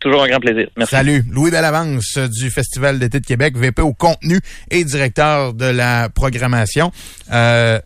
Toujours 0.00 0.22
un 0.22 0.28
grand 0.28 0.40
plaisir. 0.40 0.66
Merci. 0.78 0.92
Salut, 0.92 1.22
Louis 1.30 1.50
Bellavance 1.50 2.16
du 2.16 2.50
Festival 2.50 2.98
d'été 2.98 3.20
de 3.20 3.26
Québec, 3.26 3.54
VP 3.58 3.82
au 3.82 3.92
contenu 3.92 4.40
et 4.70 4.82
directeur 4.82 5.52
de 5.52 5.66
la 5.66 6.08
programmation. 6.08 6.90
Euh, 7.30 7.78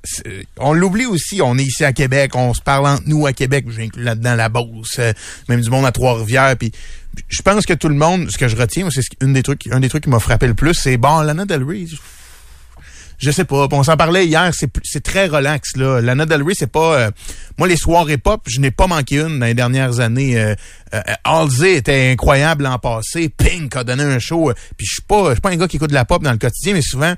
on 0.58 0.74
l'oublie 0.74 1.06
aussi, 1.06 1.42
on 1.42 1.58
est 1.58 1.64
ici 1.64 1.84
à 1.84 1.92
Québec, 1.92 2.36
on 2.36 2.54
se 2.54 2.62
parle 2.62 2.86
entre 2.86 3.02
nous 3.06 3.26
à 3.26 3.32
Québec, 3.32 3.64
j'inclus 3.68 4.04
là-dedans 4.04 4.36
la 4.36 4.48
Beauce, 4.48 5.00
euh, 5.00 5.12
même 5.48 5.60
du 5.60 5.70
monde 5.70 5.86
à 5.86 5.90
Trois-Rivières, 5.90 6.56
puis 6.56 6.70
je 7.28 7.42
pense 7.42 7.66
que 7.66 7.74
tout 7.74 7.88
le 7.88 7.94
monde, 7.94 8.30
ce 8.30 8.38
que 8.38 8.48
je 8.48 8.56
retiens, 8.56 8.88
c'est 8.90 9.02
ce- 9.02 9.08
une 9.20 9.32
des 9.32 9.42
trucs, 9.42 9.66
un 9.70 9.80
des 9.80 9.88
trucs 9.88 10.04
qui 10.04 10.10
m'a 10.10 10.20
frappé 10.20 10.46
le 10.46 10.54
plus, 10.54 10.74
c'est 10.74 10.96
bon, 10.96 11.20
Lana 11.20 11.44
Del 11.44 11.62
Rey, 11.64 11.86
je 13.18 13.30
sais 13.30 13.44
pas. 13.44 13.68
On 13.70 13.82
s'en 13.84 13.96
parlait 13.96 14.26
hier. 14.26 14.50
C'est 14.82 15.02
très 15.02 15.26
relax 15.26 15.76
là. 15.76 16.00
Lana 16.00 16.26
Del 16.26 16.42
Rey, 16.42 16.52
c'est 16.56 16.70
pas. 16.70 16.98
euh, 16.98 17.10
moi, 17.56 17.68
les 17.68 17.76
soirées 17.76 18.18
pop, 18.18 18.42
je 18.46 18.58
n'ai 18.60 18.72
pas 18.72 18.88
manqué 18.88 19.20
une 19.20 19.38
dans 19.38 19.46
les 19.46 19.54
dernières 19.54 20.00
années. 20.00 20.38
Euh, 20.38 20.54
euh, 20.94 21.64
était 21.64 22.10
incroyable 22.10 22.64
l'an 22.64 22.78
passé. 22.78 23.28
Pink 23.28 23.76
a 23.76 23.84
donné 23.84 24.02
un 24.02 24.18
show. 24.18 24.52
Puis 24.76 24.86
je 24.86 24.94
suis 24.94 25.02
pas, 25.02 25.28
je 25.28 25.34
suis 25.34 25.40
pas 25.40 25.50
un 25.50 25.56
gars 25.56 25.68
qui 25.68 25.76
écoute 25.76 25.90
de 25.90 25.94
la 25.94 26.04
pop 26.04 26.22
dans 26.24 26.32
le 26.32 26.38
quotidien, 26.38 26.74
mais 26.74 26.82
souvent 26.82 27.14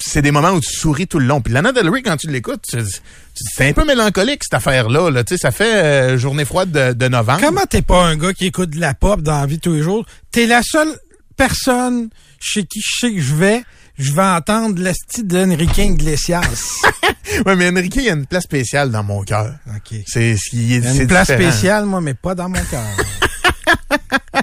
c'est 0.00 0.22
des 0.22 0.30
moments 0.30 0.50
où 0.50 0.60
tu 0.60 0.72
souris 0.72 1.06
tout 1.06 1.18
le 1.18 1.26
long. 1.26 1.40
Puis 1.40 1.52
Lana 1.52 1.72
Del 1.72 1.88
Rey, 1.88 2.02
quand 2.02 2.16
tu 2.16 2.28
l'écoutes, 2.28 2.64
c'est 3.34 3.68
un 3.68 3.72
peu 3.72 3.84
mélancolique 3.84 4.44
cette 4.44 4.54
affaire-là. 4.54 5.10
Là. 5.10 5.24
Tu 5.24 5.34
sais, 5.34 5.38
ça 5.38 5.50
fait 5.50 5.74
euh, 5.74 6.18
journée 6.18 6.44
froide 6.44 6.70
de, 6.70 6.92
de 6.92 7.08
novembre. 7.08 7.40
Comment 7.42 7.66
t'es 7.68 7.82
pas 7.82 8.02
un 8.04 8.16
gars 8.16 8.32
qui 8.32 8.46
écoute 8.46 8.70
de 8.70 8.80
la 8.80 8.94
pop 8.94 9.20
dans 9.22 9.40
la 9.40 9.46
vie 9.46 9.56
de 9.56 9.62
tous 9.62 9.74
les 9.74 9.82
jours? 9.82 10.04
T'es 10.30 10.46
la 10.46 10.62
seule 10.62 10.94
personne 11.36 12.08
chez 12.40 12.64
qui 12.64 12.80
je 12.80 13.00
sais 13.00 13.14
que 13.14 13.20
je 13.20 13.34
vais, 13.34 13.62
je 13.98 14.12
vais 14.12 14.22
entendre 14.22 14.80
l'esti 14.80 15.24
d'Enrique 15.24 15.78
Iglesias. 15.78 16.42
Ouais, 17.44 17.56
mais 17.56 17.68
Enrique, 17.68 17.96
il 17.96 18.04
y 18.04 18.08
a 18.08 18.14
une 18.14 18.26
place 18.26 18.44
spéciale 18.44 18.90
dans 18.90 19.04
mon 19.04 19.22
cœur. 19.22 19.54
OK. 19.68 19.98
C'est 20.06 20.36
ce 20.36 20.48
qui 20.50 20.74
est 20.74 20.78
une 20.78 21.06
place 21.06 21.30
spéciale, 21.30 21.84
moi, 21.84 22.00
mais 22.00 22.14
pas 22.14 22.34
dans 22.34 22.48
mon 22.48 22.62
cœur. 22.70 22.86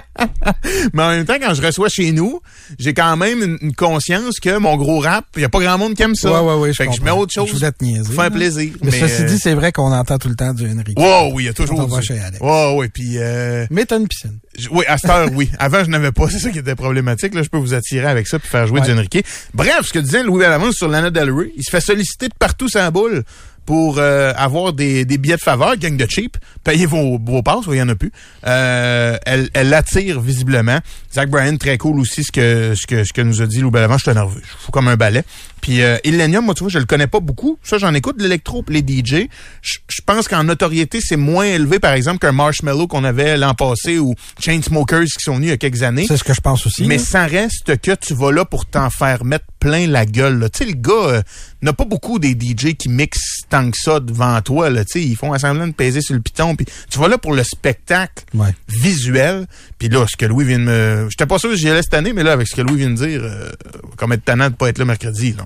Mais 0.92 1.02
en 1.02 1.08
même 1.10 1.24
temps, 1.24 1.36
quand 1.40 1.54
je 1.54 1.62
reçois 1.62 1.88
chez 1.88 2.12
nous, 2.12 2.40
j'ai 2.78 2.94
quand 2.94 3.16
même 3.16 3.42
une, 3.42 3.58
une 3.60 3.74
conscience 3.74 4.40
que 4.40 4.58
mon 4.58 4.76
gros 4.76 5.00
rap, 5.00 5.24
il 5.36 5.42
y 5.42 5.44
a 5.44 5.48
pas 5.48 5.60
grand 5.60 5.78
monde 5.78 5.94
qui 5.94 6.02
aime 6.02 6.14
ça. 6.14 6.30
Ouais, 6.42 6.48
ouais, 6.54 6.60
ouais, 6.60 6.72
je 6.72 6.76
Fait 6.76 6.86
que 6.88 6.94
je 6.94 7.02
mets 7.02 7.10
autre 7.10 7.32
chose. 7.32 7.48
Je 7.48 7.54
voulais 7.54 7.72
te 7.72 7.84
niaiser, 7.84 8.04
pour 8.04 8.14
faire 8.14 8.24
là. 8.24 8.30
plaisir. 8.30 8.72
Mais, 8.82 8.90
ceci 8.90 9.22
euh, 9.22 9.26
dit, 9.26 9.38
c'est 9.38 9.54
vrai 9.54 9.72
qu'on 9.72 9.92
entend 9.92 10.18
tout 10.18 10.28
le 10.28 10.36
temps 10.36 10.54
du 10.54 10.66
Enrique. 10.66 10.98
Wow, 10.98 11.32
oui, 11.34 11.44
il 11.44 11.46
y 11.46 11.48
a 11.48 11.52
toujours 11.52 11.86
du- 11.98 12.06
chez 12.06 12.18
Alex. 12.18 12.40
Ouais, 12.40 12.74
ouais, 12.76 12.88
puis 12.88 13.14
euh, 13.18 13.66
Mais 13.70 13.84
t'as 13.84 13.98
une 13.98 14.08
piscine. 14.08 14.38
oui, 14.70 14.84
à 14.88 14.98
cette 14.98 15.10
heure, 15.10 15.28
oui. 15.32 15.50
Avant, 15.58 15.84
je 15.84 15.90
n'avais 15.90 16.12
pas, 16.12 16.28
c'est 16.30 16.38
ça 16.38 16.50
qui 16.50 16.58
était 16.58 16.74
problématique. 16.74 17.34
Là, 17.34 17.42
je 17.42 17.48
peux 17.48 17.58
vous 17.58 17.74
attirer 17.74 18.06
avec 18.06 18.26
ça 18.26 18.38
puis 18.38 18.48
faire 18.48 18.66
jouer 18.66 18.80
Ouais. 18.80 18.86
du 18.86 18.92
Enrique. 18.92 19.24
Bref, 19.54 19.82
ce 19.86 19.92
que 19.92 19.98
disait 19.98 20.22
Louis 20.22 20.40
Bellamont 20.40 20.72
sur 20.72 20.88
Lana 20.88 21.10
Del 21.10 21.30
Rey, 21.30 21.52
il 21.56 21.62
se 21.64 21.70
fait 21.70 21.80
solliciter 21.80 22.28
de 22.28 22.34
partout 22.38 22.68
sans 22.68 22.90
boule 22.90 23.22
pour 23.66 23.98
euh, 23.98 24.32
avoir 24.36 24.72
des, 24.72 25.04
des 25.04 25.18
billets 25.18 25.36
de 25.36 25.40
faveur, 25.40 25.76
gang 25.76 25.96
de 25.96 26.06
cheap, 26.08 26.38
payez 26.64 26.86
vos, 26.86 27.18
vos 27.18 27.42
passes, 27.42 27.64
il 27.68 27.76
y 27.76 27.82
en 27.82 27.88
a 27.88 27.96
plus. 27.96 28.12
Euh, 28.46 29.18
elle, 29.26 29.50
elle 29.52 29.68
l'attire 29.68 30.20
visiblement. 30.20 30.78
Zach 31.12 31.28
Bryan, 31.28 31.58
très 31.58 31.76
cool 31.76 31.98
aussi, 31.98 32.22
ce 32.22 32.30
que, 32.30 32.74
ce 32.76 32.86
que, 32.86 33.04
ce 33.04 33.12
que 33.12 33.22
nous 33.22 33.42
a 33.42 33.46
dit 33.46 33.60
Louis 33.60 33.72
Bellamont, 33.72 33.98
je 33.98 34.04
suis 34.04 34.14
nerveux, 34.14 34.40
je 34.40 34.64
fous 34.64 34.70
comme 34.70 34.88
un 34.88 34.96
balai. 34.96 35.24
Puis 35.60 35.82
euh, 35.82 35.96
Illenium, 36.04 36.44
moi, 36.44 36.54
tu 36.54 36.62
vois, 36.62 36.70
je 36.70 36.78
le 36.78 36.84
connais 36.84 37.08
pas 37.08 37.18
beaucoup. 37.18 37.58
Ça, 37.62 37.78
j'en 37.78 37.92
écoute 37.92 38.18
de 38.18 38.22
l'électro 38.22 38.64
les 38.68 38.80
DJ. 38.80 39.28
Je 39.62 39.78
je 39.88 40.02
pense 40.04 40.28
qu'en 40.28 40.44
notoriété, 40.44 41.00
c'est 41.00 41.16
moins 41.16 41.46
élevé, 41.46 41.80
par 41.80 41.94
exemple, 41.94 42.18
qu'un 42.18 42.30
Marshmallow 42.30 42.86
qu'on 42.86 43.02
avait 43.02 43.36
l'an 43.36 43.54
passé 43.54 43.98
ou 43.98 44.14
Chainsmokers 44.38 45.06
qui 45.06 45.22
sont 45.24 45.36
venus 45.36 45.48
il 45.48 45.50
y 45.50 45.54
a 45.54 45.56
quelques 45.56 45.82
années. 45.82 46.04
C'est 46.06 46.16
ce 46.16 46.22
que 46.22 46.34
je 46.34 46.40
pense 46.40 46.66
aussi. 46.66 46.84
Mais 46.84 46.98
là. 46.98 47.02
ça 47.02 47.26
reste 47.26 47.80
que 47.80 47.94
tu 47.94 48.14
vas 48.14 48.30
là 48.30 48.44
pour 48.44 48.66
t'en 48.66 48.90
faire 48.90 49.24
mettre 49.24 49.46
plein 49.66 49.88
la 49.88 50.06
gueule. 50.06 50.38
là. 50.38 50.48
Tu 50.48 50.58
sais, 50.58 50.64
le 50.70 50.76
gars, 50.76 50.92
euh, 50.92 51.22
n'a 51.60 51.72
pas 51.72 51.84
beaucoup 51.84 52.20
des 52.20 52.30
DJ 52.38 52.74
qui 52.76 52.88
mixent 52.88 53.40
tant 53.50 53.68
que 53.70 53.76
ça 53.76 53.98
devant 53.98 54.40
toi. 54.42 54.70
Là. 54.70 54.84
Tu 54.84 54.92
sais, 54.92 55.02
ils 55.04 55.16
font 55.16 55.32
un 55.32 55.38
semblant 55.38 55.66
de 55.66 55.72
peser 55.72 56.00
sur 56.00 56.14
le 56.14 56.20
piton. 56.20 56.54
Puis 56.54 56.66
tu 56.88 56.98
vas 57.00 57.08
là 57.08 57.18
pour 57.18 57.32
le 57.34 57.42
spectacle 57.42 58.24
Ouais. 58.34 58.54
visuel. 58.68 59.46
Puis 59.78 59.88
là, 59.88 60.06
ce 60.08 60.16
que 60.16 60.24
Louis 60.26 60.44
vient 60.44 60.58
de 60.60 60.64
me... 60.64 61.06
J'étais 61.10 61.26
pas 61.26 61.38
sûr 61.40 61.50
que 61.50 61.56
j'y 61.56 61.68
allais 61.68 61.82
cette 61.82 61.94
année, 61.94 62.12
mais 62.12 62.22
là, 62.22 62.32
avec 62.32 62.46
ce 62.46 62.54
que 62.54 62.62
Louis 62.62 62.76
vient 62.78 62.90
de 62.90 62.94
dire, 62.94 63.20
euh, 63.24 63.50
comme 63.96 64.12
être 64.12 64.24
tannant 64.24 64.50
de 64.50 64.54
pas 64.54 64.68
être 64.68 64.78
là 64.78 64.84
mercredi, 64.84 65.34
là. 65.36 65.44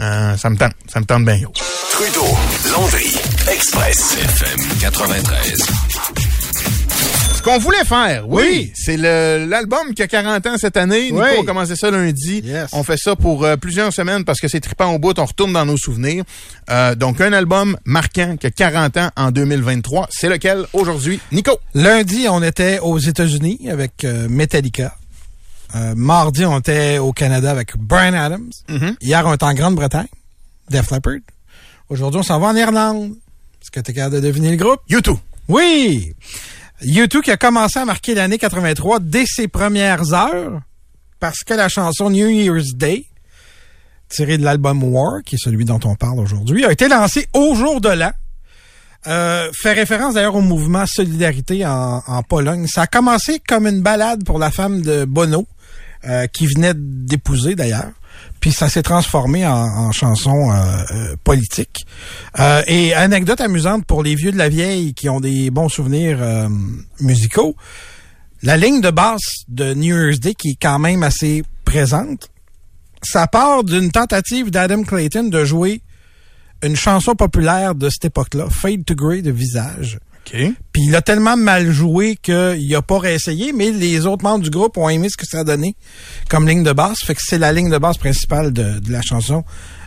Euh, 0.00 0.36
ça 0.36 0.50
me 0.50 0.56
tente. 0.56 0.72
Ça 0.92 1.00
me 1.00 1.04
tente 1.06 1.24
bien. 1.24 1.38
gros. 1.40 1.52
Trudeau, 1.92 2.36
Landry, 2.72 3.14
Express, 3.50 4.16
FM 4.18 4.78
93. 4.80 5.91
Ce 7.42 7.48
qu'on 7.50 7.58
voulait 7.58 7.84
faire, 7.84 8.28
oui, 8.28 8.42
Oui. 8.44 8.72
c'est 8.72 8.96
le- 8.96 9.46
l'album 9.48 9.94
qui 9.96 10.02
a 10.02 10.06
40 10.06 10.46
ans 10.46 10.56
cette 10.58 10.76
année. 10.76 11.10
Nico 11.10 11.24
Oui. 11.24 11.40
a 11.40 11.44
commencé 11.44 11.74
ça 11.74 11.90
lundi. 11.90 12.40
Yes. 12.44 12.68
On 12.72 12.84
fait 12.84 12.96
ça 12.96 13.16
pour 13.16 13.44
euh, 13.44 13.56
plusieurs 13.56 13.92
semaines 13.92 14.24
parce 14.24 14.38
que 14.38 14.46
c'est 14.46 14.60
trippant 14.60 14.92
au 14.94 15.00
bout. 15.00 15.18
On 15.18 15.24
retourne 15.24 15.52
dans 15.52 15.66
nos 15.66 15.76
souvenirs. 15.76 16.22
Euh, 16.70 16.94
donc, 16.94 17.20
un 17.20 17.32
album 17.32 17.76
marquant 17.84 18.36
qui 18.36 18.46
a 18.46 18.50
40 18.52 18.96
ans 18.96 19.10
en 19.16 19.32
2023. 19.32 20.06
C'est 20.12 20.28
lequel 20.28 20.66
aujourd'hui? 20.72 21.18
Nico. 21.32 21.58
Lundi, 21.74 22.26
on 22.30 22.40
était 22.44 22.78
aux 22.78 22.98
États-Unis 23.00 23.66
avec 23.68 24.04
euh, 24.04 24.28
Metallica. 24.28 24.94
Euh, 25.74 25.94
mardi, 25.96 26.44
on 26.44 26.60
était 26.60 26.98
au 26.98 27.12
Canada 27.12 27.50
avec 27.50 27.76
Brian 27.76 28.14
Adams. 28.14 28.52
Mhm. 28.68 28.94
Hier, 29.00 29.26
on 29.26 29.34
était 29.34 29.44
en 29.46 29.54
Grande-Bretagne, 29.54 30.06
Def 30.70 30.92
Leppard. 30.92 31.16
Aujourd'hui, 31.88 32.20
on 32.20 32.22
s'en 32.22 32.38
va 32.38 32.46
en 32.46 32.54
Irlande. 32.56 33.14
Est-ce 33.60 33.72
que 33.72 33.80
tu 33.80 33.90
es 33.90 33.94
capable 33.94 34.14
de 34.14 34.20
deviner 34.20 34.52
le 34.52 34.56
groupe? 34.56 34.78
YouTube. 34.88 35.16
Oui! 35.48 36.14
U2 36.84 37.20
qui 37.22 37.30
a 37.30 37.36
commencé 37.36 37.78
à 37.78 37.84
marquer 37.84 38.14
l'année 38.14 38.38
83 38.38 39.00
dès 39.00 39.24
ses 39.26 39.48
premières 39.48 40.12
heures 40.12 40.60
parce 41.20 41.44
que 41.44 41.54
la 41.54 41.68
chanson 41.68 42.10
New 42.10 42.28
Year's 42.28 42.74
Day, 42.74 43.04
tirée 44.08 44.38
de 44.38 44.44
l'album 44.44 44.82
War, 44.82 45.22
qui 45.24 45.36
est 45.36 45.38
celui 45.38 45.64
dont 45.64 45.80
on 45.84 45.94
parle 45.94 46.18
aujourd'hui, 46.18 46.64
a 46.64 46.72
été 46.72 46.88
lancée 46.88 47.28
au 47.32 47.54
jour 47.54 47.80
de 47.80 47.90
l'an. 47.90 48.10
Euh, 49.06 49.50
fait 49.52 49.72
référence 49.72 50.14
d'ailleurs 50.14 50.36
au 50.36 50.40
mouvement 50.40 50.84
Solidarité 50.86 51.64
en, 51.66 52.02
en 52.06 52.22
Pologne. 52.22 52.66
Ça 52.66 52.82
a 52.82 52.86
commencé 52.86 53.40
comme 53.40 53.66
une 53.66 53.82
balade 53.82 54.24
pour 54.24 54.38
la 54.38 54.50
femme 54.50 54.82
de 54.82 55.04
Bono, 55.04 55.46
euh, 56.04 56.26
qui 56.26 56.46
venait 56.46 56.74
d'épouser 56.74 57.54
d'ailleurs. 57.54 57.92
Puis 58.40 58.52
ça 58.52 58.68
s'est 58.68 58.82
transformé 58.82 59.46
en, 59.46 59.92
chanson 59.92 60.50
euh, 60.50 60.82
euh, 60.90 61.16
politique. 61.22 61.86
Euh, 62.40 62.62
et 62.66 62.92
anecdote 62.94 63.40
amusante 63.40 63.86
pour 63.86 64.02
les 64.02 64.14
vieux 64.14 64.32
de 64.32 64.38
la 64.38 64.48
vieille 64.48 64.94
qui 64.94 65.08
ont 65.08 65.20
des 65.20 65.50
bons 65.50 65.68
souvenirs 65.68 66.18
euh, 66.20 66.48
musicaux. 67.00 67.54
La 68.42 68.56
ligne 68.56 68.80
de 68.80 68.90
basse 68.90 69.44
de 69.48 69.74
New 69.74 69.96
Year's 69.96 70.18
Day, 70.18 70.34
qui 70.34 70.50
est 70.50 70.58
quand 70.60 70.80
même 70.80 71.04
assez 71.04 71.44
présente, 71.64 72.30
ça 73.02 73.26
part 73.28 73.62
d'une 73.62 73.92
tentative 73.92 74.50
d'Adam 74.50 74.82
Clayton 74.82 75.24
de 75.24 75.44
jouer 75.44 75.82
une 76.62 76.76
chanson 76.76 77.14
populaire 77.14 77.74
de 77.74 77.88
cette 77.90 78.06
époque-là, 78.06 78.48
Fade 78.50 78.84
to 78.84 78.94
Grey 78.94 79.22
de 79.22 79.30
Visage. 79.30 79.98
OK. 80.26 80.36
Puis 80.72 80.82
il 80.86 80.94
a 80.94 81.02
tellement 81.02 81.36
mal 81.36 81.70
joué 81.70 82.16
qu'il 82.16 82.74
a 82.74 82.82
pas 82.82 82.98
réessayé, 82.98 83.52
mais 83.52 83.70
les 83.70 84.06
autres 84.06 84.22
membres 84.22 84.44
du 84.44 84.50
groupe 84.50 84.76
ont 84.76 84.88
aimé 84.88 85.08
ce 85.10 85.16
que 85.16 85.26
ça 85.26 85.40
a 85.40 85.44
donné 85.44 85.76
comme 86.28 86.48
ligne 86.48 86.62
de 86.62 86.72
basse. 86.72 87.00
Fait 87.04 87.14
que 87.14 87.22
c'est 87.22 87.38
la 87.38 87.52
ligne 87.52 87.70
de 87.70 87.78
basse 87.78 87.98
principale 87.98 88.52
de, 88.52 88.80
la 88.90 89.02
chanson 89.02 89.44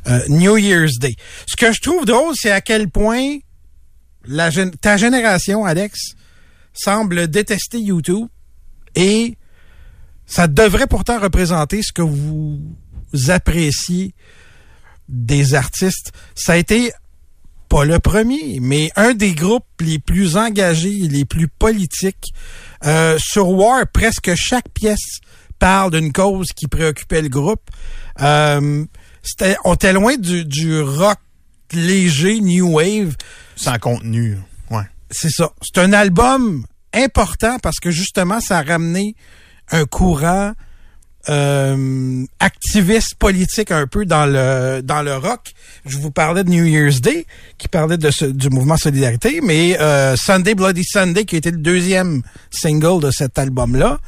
euh, 0.08 0.20
New 0.30 0.58
Year's 0.58 1.00
Day. 1.00 1.16
Ce 1.48 1.56
que 1.56 1.72
je 1.72 1.82
trouve 1.82 2.06
drôle, 2.06 2.34
c'est 2.36 2.52
à 2.52 2.62
quel 2.62 2.90
point 2.90 3.38
ta 4.82 4.98
génération, 4.98 5.66
Alex, 5.66 6.16
semble 6.74 7.28
détester 7.28 7.80
YouTube 7.80 8.28
et 8.96 9.38
ça 10.26 10.48
devrait 10.48 10.88
pourtant 10.88 11.20
représenter 11.20 11.82
ce 11.84 11.94
que 11.94 12.02
vous 12.02 12.60
appréciez 13.28 14.14
des 15.08 15.54
artistes. 15.54 16.12
Ça 16.34 16.54
a 16.54 16.58
été 16.58 16.92
pas 17.76 17.84
le 17.84 18.00
premier, 18.00 18.60
mais 18.62 18.90
un 18.96 19.14
des 19.14 19.34
groupes 19.34 19.66
les 19.82 20.00
plus 20.00 20.38
engagés, 20.38 21.10
les 21.10 21.26
plus 21.26 21.50
politiques. 21.50 22.34
Euh, 22.86 23.18
sur 23.20 23.50
War, 23.50 23.84
presque 23.92 24.34
chaque 24.34 24.70
pièce 24.70 25.20
parle 25.60 25.92
d'une 25.92 26.14
cause 26.14 26.48
qui 26.56 26.68
préoccupait 26.68 27.22
le 27.22 27.28
groupe. 27.28 27.70
Euh, 28.22 28.86
c'était, 29.22 29.58
on 29.66 29.74
était 29.74 29.92
loin 29.92 30.16
du, 30.16 30.46
du 30.46 30.80
rock 30.80 31.18
léger, 31.74 32.40
new 32.40 32.66
wave. 32.78 33.18
Sans 33.58 33.78
contenu. 33.78 34.38
Ouais. 34.72 34.88
C'est 35.12 35.32
ça. 35.32 35.52
C'est 35.62 35.82
un 35.82 35.92
album 35.92 36.66
important 36.94 37.58
parce 37.62 37.82
que 37.82 37.92
justement, 37.92 38.40
ça 38.40 38.60
a 38.60 38.64
ramené 38.64 39.18
un 39.72 39.84
courant 39.84 40.54
euh, 41.30 42.24
activiste 42.40 43.16
politique 43.16 43.72
un 43.72 43.88
peu 43.88 44.06
dans 44.06 44.26
le 44.26 44.82
dans 44.82 45.02
le 45.02 45.16
rock. 45.16 45.54
Je 45.86 45.98
vous 45.98 46.12
parlais 46.12 46.44
de 46.44 46.50
New 46.50 46.66
Year's 46.66 47.02
Day, 47.02 47.26
qui 47.58 47.68
parlait 47.68 47.98
de 47.98 48.32
du 48.32 48.50
mouvement 48.50 48.78
Solidarité, 48.78 49.42
mais 49.42 49.80
euh, 49.80 50.16
Sunday 50.16 50.56
Bloody 50.56 50.84
Sunday, 50.84 51.26
qui 51.26 51.36
était 51.36 51.52
le 51.52 51.58
deuxième 51.58 52.22
single 52.52 53.02
de 53.02 53.12
cet 53.12 53.38
album-là, 53.40 54.00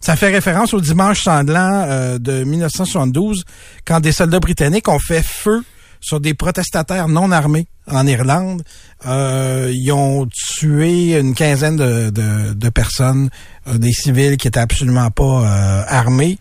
ça 0.00 0.16
fait 0.16 0.28
référence 0.28 0.74
au 0.74 0.80
dimanche 0.80 1.22
sanglant 1.22 1.86
euh, 1.88 2.18
de 2.18 2.44
1972, 2.44 3.44
quand 3.86 4.00
des 4.00 4.12
soldats 4.12 4.40
britanniques 4.40 4.88
ont 4.88 4.98
fait 4.98 5.22
feu 5.22 5.62
sur 6.04 6.20
des 6.20 6.34
protestataires 6.34 7.08
non 7.08 7.32
armés 7.32 7.66
en 7.86 8.06
Irlande. 8.06 8.62
Euh, 9.06 9.70
ils 9.74 9.90
ont 9.92 10.26
tué 10.26 11.18
une 11.18 11.34
quinzaine 11.34 11.76
de, 11.76 12.10
de, 12.10 12.52
de 12.54 12.68
personnes, 12.68 13.30
euh, 13.68 13.78
des 13.78 13.92
civils 13.92 14.36
qui 14.36 14.48
étaient 14.48 14.60
absolument 14.60 15.10
pas 15.10 15.24
euh, 15.24 15.82
armés. 15.88 16.38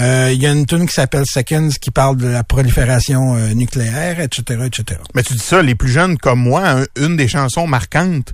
Euh, 0.00 0.30
Il 0.32 0.40
y 0.42 0.46
a 0.46 0.52
une 0.52 0.66
tune 0.66 0.86
qui 0.86 0.94
s'appelle 0.94 1.24
Seconds 1.26 1.70
qui 1.80 1.90
parle 1.90 2.16
de 2.16 2.26
la 2.28 2.44
prolifération 2.44 3.36
euh, 3.36 3.54
nucléaire, 3.54 4.20
etc., 4.20 4.60
etc. 4.66 5.00
Mais 5.14 5.22
tu 5.22 5.34
dis 5.34 5.38
ça, 5.40 5.62
les 5.62 5.74
plus 5.74 5.90
jeunes 5.90 6.16
comme 6.18 6.40
moi, 6.40 6.68
un- 6.68 6.84
une 6.96 7.16
des 7.16 7.28
chansons 7.28 7.66
marquantes 7.66 8.32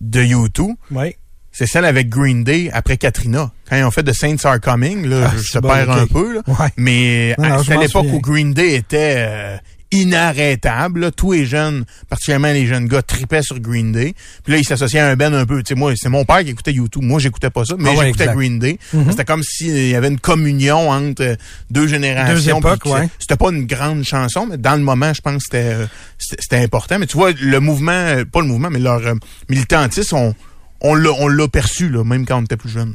de 0.00 0.22
U2, 0.22 0.74
Oui. 0.90 1.14
c'est 1.52 1.66
celle 1.66 1.84
avec 1.86 2.08
Green 2.08 2.44
Day 2.44 2.70
après 2.72 2.96
Katrina. 2.96 3.50
Quand 3.68 3.76
ils 3.76 3.84
ont 3.84 3.90
fait 3.90 4.02
The 4.02 4.12
Saints 4.12 4.44
Are 4.44 4.60
Coming, 4.60 5.06
là, 5.06 5.30
Ah, 5.32 5.36
je 5.36 5.52
te 5.52 5.58
bon, 5.58 5.68
perds 5.68 5.90
un 5.90 6.06
peu, 6.06 6.34
là. 6.34 6.40
Ouais. 6.46 6.68
mais 6.76 7.34
Non, 7.38 7.48
non, 7.48 7.60
à- 7.60 7.76
l'époque 7.76 8.06
où 8.12 8.20
Green 8.20 8.52
Day 8.52 8.74
était 8.74 9.14
euh, 9.16 9.56
inarrêtable. 9.92 11.00
là. 11.00 11.10
Tous 11.10 11.32
les 11.32 11.46
jeunes, 11.46 11.84
particulièrement 12.08 12.52
les 12.52 12.66
jeunes 12.66 12.86
gars, 12.88 13.02
tripaient 13.02 13.42
sur 13.42 13.60
Green 13.60 13.92
Day. 13.92 14.14
Puis 14.42 14.52
là, 14.52 14.58
ils 14.58 14.64
s'associaient 14.64 14.98
à 15.00 15.08
un 15.08 15.16
band 15.16 15.32
un 15.32 15.46
peu. 15.46 15.62
Tu 15.62 15.68
sais, 15.68 15.74
moi, 15.74 15.92
c'est 15.96 16.08
mon 16.08 16.24
père 16.24 16.42
qui 16.42 16.50
écoutait 16.50 16.72
U2. 16.72 17.00
Moi, 17.02 17.20
j'écoutais 17.20 17.50
pas 17.50 17.64
ça, 17.64 17.74
mais 17.78 17.90
Ah 17.92 17.98
ouais, 17.98 18.06
j'écoutais. 18.06 18.26
Green 18.34 18.58
Day. 18.58 18.78
Mhm. 18.92 19.10
C'était 19.10 19.24
comme 19.24 19.42
s'il 19.42 19.88
y 19.88 19.94
avait 19.94 20.08
une 20.08 20.18
communion 20.20 20.90
entre 20.90 21.22
euh, 21.22 21.36
deux 21.70 21.86
générations. 21.86 22.60
Deux 22.60 22.90
ouais. 22.90 23.08
C'était 23.18 23.36
pas 23.36 23.50
une 23.50 23.66
grande 23.66 24.02
chanson, 24.04 24.46
mais 24.50 24.56
dans 24.56 24.74
le 24.76 24.82
moment, 24.82 25.12
je 25.14 25.20
pense 25.20 25.46
que 25.46 25.86
c'était 26.18 26.56
euh, 26.56 26.64
important. 26.64 26.98
Mais 26.98 27.06
tu 27.06 27.16
vois, 27.16 27.30
le 27.32 27.60
mouvement, 27.60 27.92
euh, 27.92 28.24
pas 28.24 28.40
le 28.40 28.46
mouvement, 28.46 28.70
mais 28.70 28.78
leur 28.78 29.06
euh, 29.06 29.14
militantisme, 29.48 30.16
on, 30.16 30.34
on 30.80 30.94
l'a 30.94 31.10
on 31.18 31.28
l'a 31.28 31.48
perçu, 31.48 31.88
là, 31.88 32.02
même 32.04 32.26
quand 32.26 32.38
on 32.38 32.44
était 32.44 32.56
plus 32.56 32.70
jeune. 32.70 32.94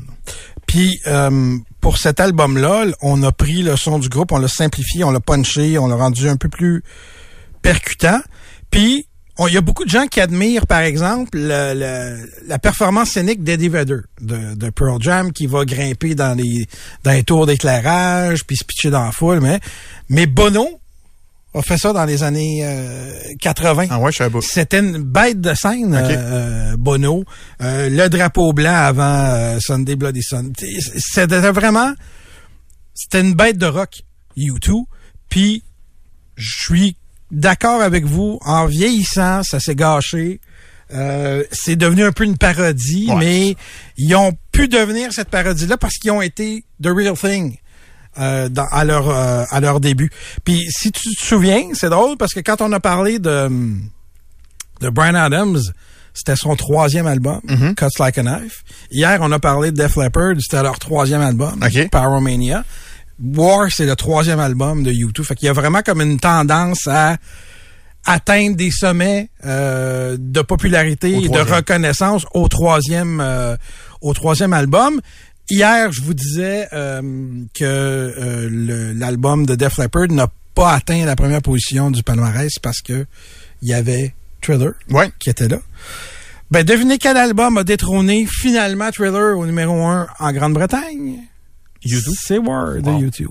Puis 0.66 1.00
euh, 1.08 1.58
pour 1.82 1.98
cet 1.98 2.20
album-là, 2.20 2.86
on 3.02 3.22
a 3.24 3.32
pris 3.32 3.62
le 3.64 3.76
son 3.78 4.00
du 4.00 4.10
groupe, 4.10 4.32
on 4.32 4.38
l'a 4.40 4.48
simplifié, 4.48 5.04
on 5.04 5.12
l'a 5.12 5.20
punché, 5.20 5.78
on 5.78 5.88
l'a 5.88 5.96
rendu 5.96 6.28
un 6.28 6.36
peu 6.38 6.50
plus 6.50 6.84
percutant. 7.62 8.20
Puis 8.72 9.08
il 9.48 9.54
y 9.54 9.58
a 9.58 9.62
beaucoup 9.62 9.86
de 9.86 9.90
gens 9.90 10.08
qui 10.08 10.20
admirent, 10.20 10.66
par 10.66 10.80
exemple, 10.80 11.38
le- 11.38 11.74
le- 11.76 12.28
la 12.48 12.58
performance 12.58 13.12
scénique 13.12 13.44
d'Eddie 13.44 13.70
Vedder 13.70 13.98
de, 14.20 14.56
de 14.56 14.70
Pearl 14.72 14.98
Jam 15.00 15.32
qui 15.32 15.46
va 15.46 15.64
grimper 15.64 16.16
dans 16.16 16.36
les 16.36 16.68
dans 17.04 17.12
les 17.12 17.24
tours 17.24 17.46
d'éclairage 17.46 18.44
puis 18.46 18.58
se 18.58 18.64
pitcher 18.64 18.90
dans 18.90 19.04
la 19.04 19.12
foule. 19.12 19.40
Mais, 19.42 19.60
mais 20.10 20.26
Bono 20.26 20.68
a 21.58 21.62
fait 21.62 21.78
ça 21.78 21.94
dans 21.94 22.06
les 22.06 22.24
années 22.24 22.62
euh, 22.64 23.12
80. 23.42 23.88
Ah 23.90 24.00
ouais. 24.00 24.12
C'était 24.42 24.80
une 24.80 25.00
bête 25.04 25.42
de 25.42 25.54
scène, 25.54 25.96
Ok. 25.96 26.12
euh, 26.12 26.76
Bono. 26.78 27.24
Euh, 27.62 27.90
le 27.90 28.08
drapeau 28.10 28.54
blanc 28.54 28.74
avant 28.76 29.04
euh, 29.04 29.58
Sunday 29.60 29.96
Bloody 29.96 30.22
Sunday. 30.24 30.78
C'était 30.98 31.52
vraiment... 31.52 31.94
C'était 32.94 33.22
une 33.22 33.34
bête 33.34 33.58
de 33.58 33.68
rock, 33.68 33.92
U2. 34.38 34.84
Puis, 35.30 35.62
je 36.36 36.64
suis 36.64 36.98
d'accord 37.32 37.82
avec 37.82 38.06
vous. 38.06 38.40
En 38.44 38.66
vieillissant, 38.66 39.44
ça 39.44 39.60
s'est 39.60 39.76
gâché. 39.76 40.40
Euh, 40.94 41.44
c'est 41.52 41.76
devenu 41.76 42.04
un 42.06 42.12
peu 42.12 42.24
une 42.24 42.38
parodie, 42.38 43.08
Ouais. 43.10 43.16
mais 43.20 43.56
ils 43.98 44.16
ont 44.16 44.32
pu 44.52 44.68
devenir 44.68 45.12
cette 45.12 45.30
parodie-là 45.30 45.78
parce 45.78 45.96
qu'ils 45.96 46.12
ont 46.12 46.22
été 46.22 46.64
the 46.82 46.88
real 46.88 47.16
thing. 47.18 47.58
Euh, 48.20 48.50
dans- 48.50 48.68
à 48.72 48.84
leur 48.86 49.10
euh, 49.10 49.44
à 49.50 49.60
leur 49.60 49.80
début. 49.80 50.10
Puis 50.44 50.66
si 50.70 50.92
tu 50.92 51.14
te 51.16 51.24
souviens, 51.26 51.70
c'est 51.74 51.90
drôle 51.90 52.18
parce 52.18 52.34
que 52.34 52.40
quand 52.42 52.62
on 52.62 52.72
a 52.72 52.80
parlé 52.80 53.20
de 53.20 53.50
de 54.82 54.90
Brian 54.90 55.16
Adams, 55.16 55.60
c'était 56.14 56.36
son 56.36 56.56
troisième 56.56 57.08
album, 57.08 57.40
Mhm. 57.44 57.76
Cuts 57.76 57.86
Like 58.00 58.18
a 58.18 58.24
Knife. 58.24 58.64
Hier, 58.92 59.18
on 59.22 59.32
a 59.32 59.40
parlé 59.40 59.72
de 59.72 59.78
Def 59.78 59.96
Leppard, 59.96 60.36
c'était 60.40 60.62
leur 60.64 60.80
troisième 60.80 61.22
album, 61.22 61.60
Ok. 61.64 61.90
Pyromania. 61.92 62.64
War, 63.24 63.68
c'est 63.72 63.86
le 63.88 63.96
troisième 63.96 64.40
album 64.40 64.84
de 64.84 64.92
U2. 64.92 65.24
Fait 65.24 65.36
qu'il 65.36 65.48
y 65.48 65.50
a 65.50 65.54
vraiment 65.54 65.82
comme 65.84 66.02
une 66.02 66.20
tendance 66.20 66.88
à 66.88 67.18
atteindre 68.06 68.56
des 68.56 68.72
sommets 68.72 69.30
euh, 69.46 70.16
de 70.20 70.42
popularité 70.42 71.10
et 71.24 71.28
de 71.28 71.40
reconnaissance 71.40 72.26
au 72.34 72.48
troisième 72.48 73.20
euh, 73.20 73.58
au 74.02 74.14
troisième 74.14 74.54
album. 74.54 75.02
Hier, 75.50 75.92
je 75.92 76.02
vous 76.02 76.14
disais 76.14 76.68
euh, 76.74 77.02
que 77.54 77.64
euh, 77.64 78.94
l'album 78.96 79.46
de 79.46 79.56
Def 79.56 79.78
Leppard 79.78 80.08
n'a 80.10 80.28
pas 80.54 80.74
atteint 80.74 81.06
la 81.06 81.16
première 81.16 81.42
position 81.42 81.90
du 81.92 82.04
palmarès 82.04 82.52
parce 82.62 82.82
que 82.82 83.06
il 83.62 83.70
y 83.70 83.74
avait 83.74 84.14
Thriller 84.42 84.74
Ouais. 84.90 85.12
qui 85.20 85.30
était 85.30 85.48
là. 85.48 85.60
Ben, 86.52 86.64
devinez 86.66 86.98
quel 86.98 87.18
album 87.18 87.58
a 87.58 87.64
détrôné 87.64 88.26
finalement 88.30 88.90
Thriller 88.92 89.38
au 89.38 89.46
numéro 89.46 89.84
1 89.86 90.08
en 90.20 90.32
Grande-Bretagne? 90.34 91.20
U2? 91.86 92.14
C'est 92.20 92.38
War 92.38 92.82
de. 92.82 92.92
YouTube. 93.02 93.30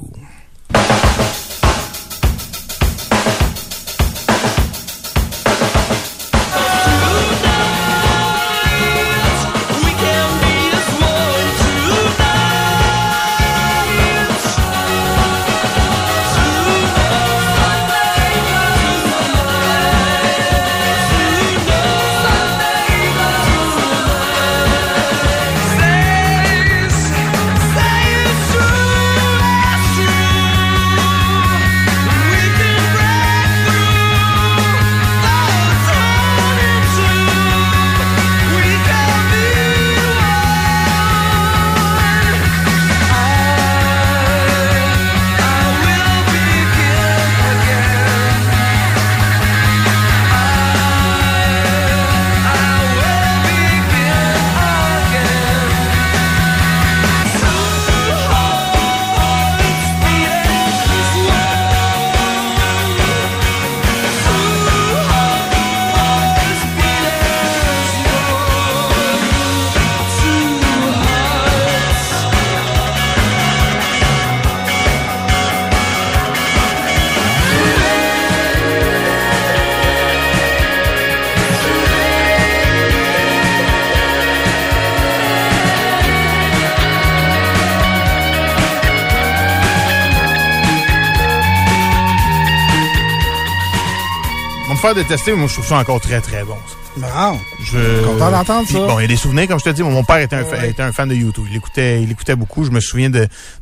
Détester, 94.97 95.33
mais 95.33 95.39
moi, 95.39 95.47
je 95.49 95.53
trouve 95.55 95.67
ça 95.67 95.77
encore 95.79 96.01
très, 96.01 96.21
très 96.21 96.43
bon. 96.45 96.57
Bon. 96.97 97.39
Je... 97.63 98.05
Content 98.05 98.31
d'entendre 98.31 98.69
ça. 98.69 98.79
Bon, 98.79 98.99
il 98.99 99.03
y 99.03 99.05
a 99.05 99.09
des 99.09 99.17
souvenirs, 99.17 99.47
comme 99.49 99.59
je 99.59 99.65
te 99.65 99.71
dis. 99.71 99.83
Mon 99.83 100.03
père 100.03 100.17
était 100.19 100.37
un, 100.37 100.45
fa- 100.45 100.57
Ouais. 100.57 100.71
était 100.71 100.83
un 100.83 100.93
fan 100.93 101.09
de 101.09 101.15
YouTube. 101.15 101.45
Il 101.51 101.57
écoutait, 101.57 102.03
il 102.03 102.11
écoutait 102.11 102.37
beaucoup. 102.37 102.65
Je 102.65 102.71
me 102.71 102.81
souviens 102.81 103.11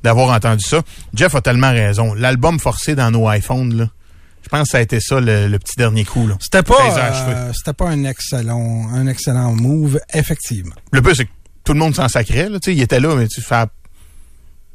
d'avoir 0.02 0.30
entendu 0.34 0.64
ça. 0.64 0.80
Jeff 1.14 1.34
a 1.34 1.40
tellement 1.40 1.70
raison. 1.72 2.14
L'album 2.14 2.58
forcé 2.60 2.94
dans 2.94 3.10
nos 3.10 3.28
iPhones, 3.30 3.74
là. 3.76 3.88
Je 4.42 4.48
pense 4.50 4.64
que 4.64 4.68
ça 4.72 4.78
a 4.78 4.80
été 4.82 5.00
ça, 5.00 5.20
le, 5.20 5.48
le 5.48 5.58
petit 5.58 5.74
dernier 5.76 6.04
coup. 6.04 6.28
C'était 6.38 6.62
pas, 6.62 6.74
euh, 6.98 7.50
c'était 7.54 7.72
pas 7.72 7.88
un 7.88 8.04
excellent, 8.04 8.88
un 8.92 9.06
excellent 9.06 9.52
move, 9.54 9.98
effectivement. 10.12 10.74
Le 10.92 11.00
plus, 11.02 11.14
c'est 11.16 11.24
que 11.24 11.30
tout 11.64 11.72
le 11.72 11.78
monde 11.78 11.94
s'en 11.96 12.08
sacrait, 12.08 12.48
là. 12.50 12.58
Il 12.66 12.80
était 12.82 13.00
là, 13.00 13.14
mais 13.16 13.26
tu 13.26 13.40
fais, 13.40 13.64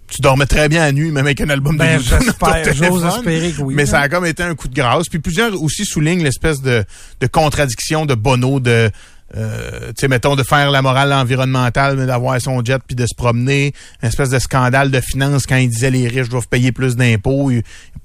tu 0.10 0.22
dormais 0.22 0.46
très 0.46 0.70
bien 0.70 0.82
la 0.82 0.92
nuit, 0.92 1.12
même 1.12 1.26
avec 1.26 1.42
un 1.42 1.50
album 1.50 1.78
Ben, 1.78 1.98
de 1.98 2.04
j'espère, 2.04 2.74
j'ose 2.74 3.06
espérer 3.06 3.52
que 3.52 3.62
oui. 3.62 3.76
Mais 3.76 3.84
hein. 3.84 3.86
ça 3.86 4.00
a 4.00 4.10
comme 4.10 4.26
été 4.26 4.44
un 4.44 4.56
coup 4.56 4.68
de 4.68 4.76
grâce. 4.76 5.08
Puis 5.08 5.20
plusieurs 5.20 5.62
aussi 5.62 5.86
soulignent 5.86 6.24
l'espèce 6.24 6.62
de, 6.62 6.84
de 7.20 7.28
contradiction 7.28 8.06
de 8.06 8.16
Bono 8.16 8.60
de 8.60 8.90
euh, 9.38 9.90
tu 9.90 10.02
sais, 10.02 10.08
mettons, 10.08 10.36
de 10.36 10.44
faire 10.44 10.72
la 10.72 10.82
morale 10.82 11.14
environnementale, 11.14 11.98
mais 11.98 12.06
d'avoir 12.06 12.40
son 12.42 12.64
jet 12.64 12.82
puis 12.86 12.96
de 12.96 13.06
se 13.06 13.14
promener, 13.16 13.74
une 14.02 14.10
espèce 14.10 14.30
de 14.30 14.40
scandale 14.40 14.92
de 14.92 15.00
finances 15.02 15.46
quand 15.46 15.58
il 15.58 15.70
disait 15.70 15.92
les 15.92 16.08
riches 16.08 16.30
doivent 16.30 16.48
payer 16.48 16.72
plus 16.72 16.96
d'impôts. 16.96 17.52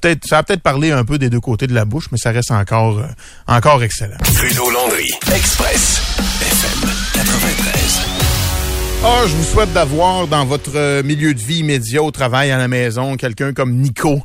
Peut-être, 0.00 0.26
ça 0.26 0.38
a 0.38 0.42
peut-être 0.42 0.62
parlé 0.62 0.90
un 0.90 1.04
peu 1.04 1.18
des 1.18 1.30
deux 1.30 1.40
côtés 1.40 1.66
de 1.66 1.74
la 1.74 1.84
bouche, 1.84 2.06
mais 2.12 2.18
ça 2.18 2.30
reste 2.30 2.50
encore, 2.50 2.98
euh, 2.98 3.06
encore 3.46 3.82
excellent. 3.82 4.18
Trudeau 4.34 4.70
Landry. 4.70 5.10
Express. 5.32 6.02
FM 6.40 6.90
93. 7.14 8.13
Ah, 9.06 9.24
je 9.26 9.34
vous 9.36 9.44
souhaite 9.44 9.72
d'avoir 9.72 10.26
dans 10.28 10.44
votre 10.46 10.76
euh, 10.76 11.02
milieu 11.02 11.34
de 11.34 11.38
vie 11.40 11.58
immédiat 11.58 12.02
au 12.02 12.10
travail, 12.10 12.50
à 12.50 12.58
la 12.58 12.68
maison, 12.68 13.16
quelqu'un 13.16 13.52
comme 13.52 13.74
Nico 13.76 14.22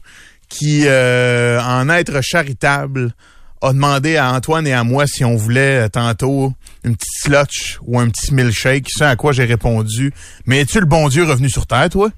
qui, 0.47 0.83
euh, 0.87 1.61
en 1.61 1.89
être 1.89 2.21
charitable, 2.21 3.13
a 3.61 3.73
demandé 3.73 4.15
à 4.15 4.31
Antoine 4.33 4.65
et 4.65 4.73
à 4.73 4.83
moi 4.83 5.05
si 5.05 5.23
on 5.25 5.35
voulait 5.35 5.85
euh, 5.85 5.89
tantôt 5.89 6.53
une 6.83 6.95
petite 6.95 7.11
slotch 7.21 7.77
ou 7.83 7.99
un 7.99 8.09
petit 8.09 8.33
milkshake. 8.33 8.87
Ce 8.89 9.03
à 9.03 9.15
quoi 9.15 9.31
j'ai 9.33 9.45
répondu, 9.45 10.13
mais 10.45 10.61
es-tu 10.61 10.79
le 10.79 10.85
bon 10.85 11.09
Dieu 11.09 11.23
revenu 11.25 11.49
sur 11.49 11.67
Terre, 11.67 11.89
toi? 11.89 12.09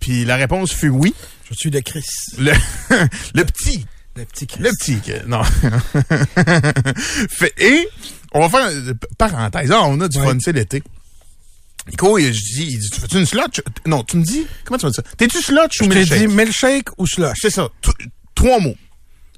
Puis 0.00 0.24
la 0.24 0.36
réponse 0.36 0.72
fut 0.72 0.88
oui. 0.88 1.12
Je 1.50 1.54
suis 1.54 1.70
de 1.70 1.80
Chris. 1.80 2.04
Le, 2.38 2.52
le 3.34 3.44
petit 3.44 3.84
Le 4.16 4.24
petit 4.24 4.46
Chris. 4.46 4.62
le 4.62 4.70
petit, 4.70 5.00
non. 5.26 5.42
Et, 7.58 7.88
on 8.32 8.46
va 8.46 8.48
faire, 8.48 8.68
euh, 8.70 8.94
parenthèse, 9.18 9.70
ah, 9.72 9.82
on 9.84 10.00
a 10.00 10.08
du 10.08 10.18
Ouais. 10.18 10.24
fun, 10.26 10.38
c'est 10.40 10.52
l'été. 10.52 10.82
Nico, 11.88 12.18
il, 12.18 12.32
je 12.34 12.40
dis, 12.40 12.66
il 12.70 12.78
dit, 12.78 12.90
tu 12.90 13.00
fais-tu 13.00 13.18
une 13.18 13.26
slotch? 13.26 13.60
Non, 13.86 14.02
tu 14.02 14.16
me 14.16 14.24
dis, 14.24 14.46
comment 14.64 14.78
tu 14.78 14.86
me 14.86 14.90
dis 14.90 14.96
ça? 14.96 15.02
T'es-tu 15.16 15.40
slotch 15.40 15.80
ou 15.80 15.84
Je 15.84 15.88
milkshake? 15.88 16.18
dit 16.18 16.26
milkshake 16.28 16.88
ou 16.98 17.06
slush. 17.06 17.38
C'est 17.40 17.50
ça, 17.50 17.68
trois 18.34 18.58
mots. 18.60 18.76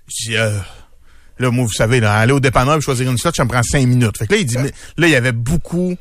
Je 0.09 0.31
dis, 0.31 0.37
euh, 0.37 0.59
là, 1.39 1.51
moi, 1.51 1.65
vous 1.67 1.73
savez, 1.73 2.01
là, 2.01 2.15
aller 2.15 2.33
au 2.33 2.41
dépanneur 2.41 2.79
et 2.79 2.81
choisir 2.81 3.11
une 3.11 3.19
slotch, 3.19 3.37
ça 3.37 3.45
me 3.45 3.51
prend 3.51 3.63
cinq 3.63 3.87
minutes. 3.87 4.17
Fait 4.19 4.27
que 4.27 4.33
là, 4.33 4.41
il 4.41 4.47
dit, 4.47 4.57
mais, 4.59 4.73
là, 4.97 5.07
il 5.09 5.11
y 5.11 5.17
avait 5.17 5.33
beaucoup 5.33 5.95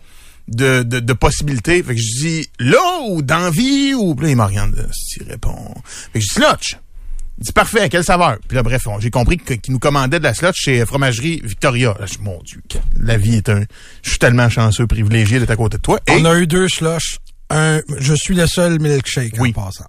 de, 0.47 0.83
de, 0.83 0.99
de 1.01 1.13
possibilités. 1.13 1.83
Fait 1.83 1.95
que 1.95 2.01
je 2.01 2.19
dis, 2.21 2.49
là, 2.59 3.01
ou 3.09 3.21
d'envie, 3.21 3.93
ou, 3.93 4.15
là, 4.19 4.29
il 4.29 4.35
m'a 4.37 4.45
rien 4.47 4.71
il 5.19 5.23
répond. 5.29 5.73
Fait 6.13 6.19
que 6.19 6.25
je 6.25 6.29
dis, 6.29 6.33
slotch. 6.33 6.77
Il 7.39 7.43
dit, 7.45 7.51
parfait, 7.51 7.87
quelle 7.89 8.03
saveur? 8.03 8.37
Puis 8.47 8.55
là, 8.55 8.63
bref, 8.63 8.87
j'ai 8.99 9.11
compris 9.11 9.37
qu'il 9.37 9.71
nous 9.71 9.77
commandait 9.79 10.17
de 10.17 10.23
la 10.23 10.33
slotch 10.33 10.55
chez 10.57 10.83
Fromagerie 10.87 11.39
Victoria. 11.43 11.95
Là, 11.99 12.05
je 12.07 12.13
dis, 12.13 12.21
mon 12.23 12.39
Dieu, 12.43 12.61
la 12.99 13.17
vie 13.17 13.35
est 13.35 13.49
un... 13.49 13.61
Je 14.01 14.09
suis 14.09 14.17
tellement 14.19 14.49
chanceux, 14.49 14.87
privilégié 14.87 15.39
d'être 15.39 15.51
à 15.51 15.55
côté 15.55 15.77
de 15.77 15.81
toi. 15.83 15.99
Et, 16.07 16.13
On 16.13 16.25
a 16.25 16.35
eu 16.39 16.47
deux 16.47 16.67
slush. 16.67 17.19
Un, 17.51 17.81
je 17.99 18.13
suis 18.15 18.35
le 18.35 18.47
seul 18.47 18.79
milkshake 18.79 19.33
Oui. 19.39 19.53
en 19.55 19.65
passant. 19.65 19.85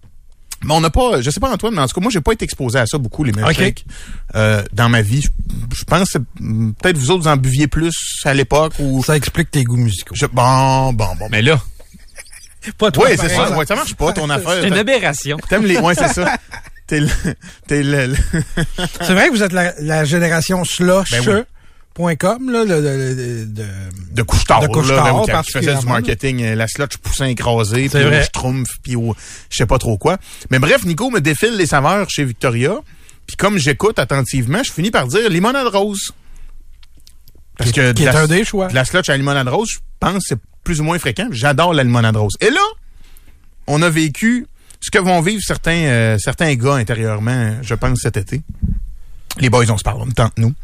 Mais 0.64 0.74
on 0.74 0.80
n'a 0.80 0.90
pas, 0.90 1.22
je 1.22 1.30
sais 1.30 1.40
pas 1.40 1.50
Antoine, 1.50 1.72
mais 1.74 1.80
en 1.80 1.86
tout 1.86 1.94
cas, 1.94 2.00
moi, 2.00 2.10
j'ai 2.12 2.20
pas 2.20 2.32
été 2.32 2.44
exposé 2.44 2.78
à 2.80 2.86
ça 2.86 2.98
beaucoup, 2.98 3.24
les 3.24 3.32
milkshakes. 3.32 3.84
Euh, 4.34 4.62
dans 4.72 4.88
ma 4.88 5.02
vie, 5.02 5.22
je, 5.22 5.28
je 5.76 5.84
pense 5.84 6.10
que 6.10 6.18
mm, 6.40 6.72
peut-être 6.74 6.98
vous 6.98 7.10
autres, 7.12 7.22
vous 7.22 7.28
en 7.28 7.36
buviez 7.36 7.66
plus 7.68 7.94
à 8.24 8.34
l'époque 8.34 8.74
ou... 8.78 9.02
Ça 9.04 9.16
explique 9.16 9.50
tes 9.50 9.64
goûts 9.64 9.76
musicaux. 9.76 10.14
Je- 10.14 10.26
bon, 10.26 10.92
bon, 10.92 11.14
bon. 11.16 11.28
Mais 11.30 11.42
là, 11.42 11.60
Pas 12.76 12.90
toi, 12.90 13.06
Oui, 13.08 13.16
c'est 13.18 13.28
ça. 13.28 13.56
Ouais, 13.56 13.64
ça 13.64 13.74
marche 13.76 13.94
pas, 13.94 14.12
ton 14.12 14.28
affaire. 14.28 14.58
c'est 14.60 14.68
une 14.68 14.74
aberration. 14.74 15.38
T'aimes 15.48 15.64
les... 15.64 15.78
Ouais, 15.78 15.94
c'est 15.94 16.12
ça. 16.12 16.36
T'es 16.88 17.00
le... 17.00 17.08
T'es 17.68 17.82
le... 17.84 18.14
C'est 19.02 19.12
vrai 19.14 19.28
que 19.28 19.32
vous 19.32 19.42
êtes 19.44 19.52
la, 19.52 19.72
la 19.80 20.04
génération 20.04 20.64
slush. 20.64 21.10
Ben 21.10 21.22
oui. 21.28 21.42
Point 21.94 22.14
com, 22.16 22.50
là, 22.50 22.64
le- 22.64 22.80
le- 22.80 23.44
de, 23.46 23.64
de 24.12 24.22
couche-tard, 24.22 24.60
De 24.62 24.68
couche-tard, 24.68 25.26
là, 25.26 25.42
qui- 25.42 25.52
qui 25.52 25.58
faisait 25.58 25.74
du 25.76 25.86
marketing, 25.86 26.42
euh, 26.42 26.54
la 26.54 26.68
slotch 26.68 26.96
poussin 26.98 27.26
écrasé, 27.26 27.88
puis 27.88 28.04
au 28.04 28.22
schtroumpf, 28.22 28.68
puis 28.84 28.94
au 28.96 29.14
je 29.50 29.56
sais 29.56 29.66
pas 29.66 29.78
trop 29.78 29.98
quoi. 29.98 30.16
Mais 30.50 30.58
bref, 30.60 30.84
Nico 30.84 31.10
me 31.10 31.20
défile 31.20 31.56
les 31.56 31.66
saveurs 31.66 32.08
chez 32.08 32.24
Victoria, 32.24 32.76
puis 33.26 33.36
comme 33.36 33.58
j'écoute 33.58 33.98
attentivement, 33.98 34.62
je 34.62 34.70
finis 34.72 34.90
par 34.92 35.08
dire 35.08 35.28
limonade 35.28 35.66
rose. 35.66 36.12
Parce 37.56 37.70
Qui- 37.72 37.76
que 37.80 37.92
qui 37.92 38.04
de 38.04 38.08
est 38.08 38.12
la- 38.12 38.20
un 38.20 38.26
des 38.28 38.44
choix. 38.44 38.68
de 38.68 38.74
La 38.76 38.84
slotch 38.84 39.08
à 39.08 39.12
la 39.12 39.18
limonade 39.18 39.48
rose, 39.48 39.68
je 39.68 39.78
pense 39.98 40.14
que 40.18 40.28
c'est 40.28 40.38
plus 40.62 40.80
ou 40.80 40.84
moins 40.84 40.98
fréquent. 41.00 41.28
J'adore 41.32 41.74
la 41.74 41.82
limonade 41.82 42.16
rose. 42.16 42.34
Et 42.40 42.50
là, 42.50 42.60
on 43.66 43.82
a 43.82 43.90
vécu 43.90 44.46
ce 44.80 44.90
que 44.90 44.98
vont 44.98 45.20
vivre 45.20 45.42
certains, 45.44 45.84
euh, 45.84 46.18
certains 46.18 46.54
gars 46.54 46.74
intérieurement, 46.74 47.56
je 47.62 47.74
pense, 47.74 48.00
cet 48.00 48.16
été. 48.16 48.42
Les 49.38 49.50
boys, 49.50 49.70
on 49.70 49.78
se 49.78 49.84
parle, 49.84 50.02
on 50.02 50.10
tente 50.10 50.38
nous. 50.38 50.54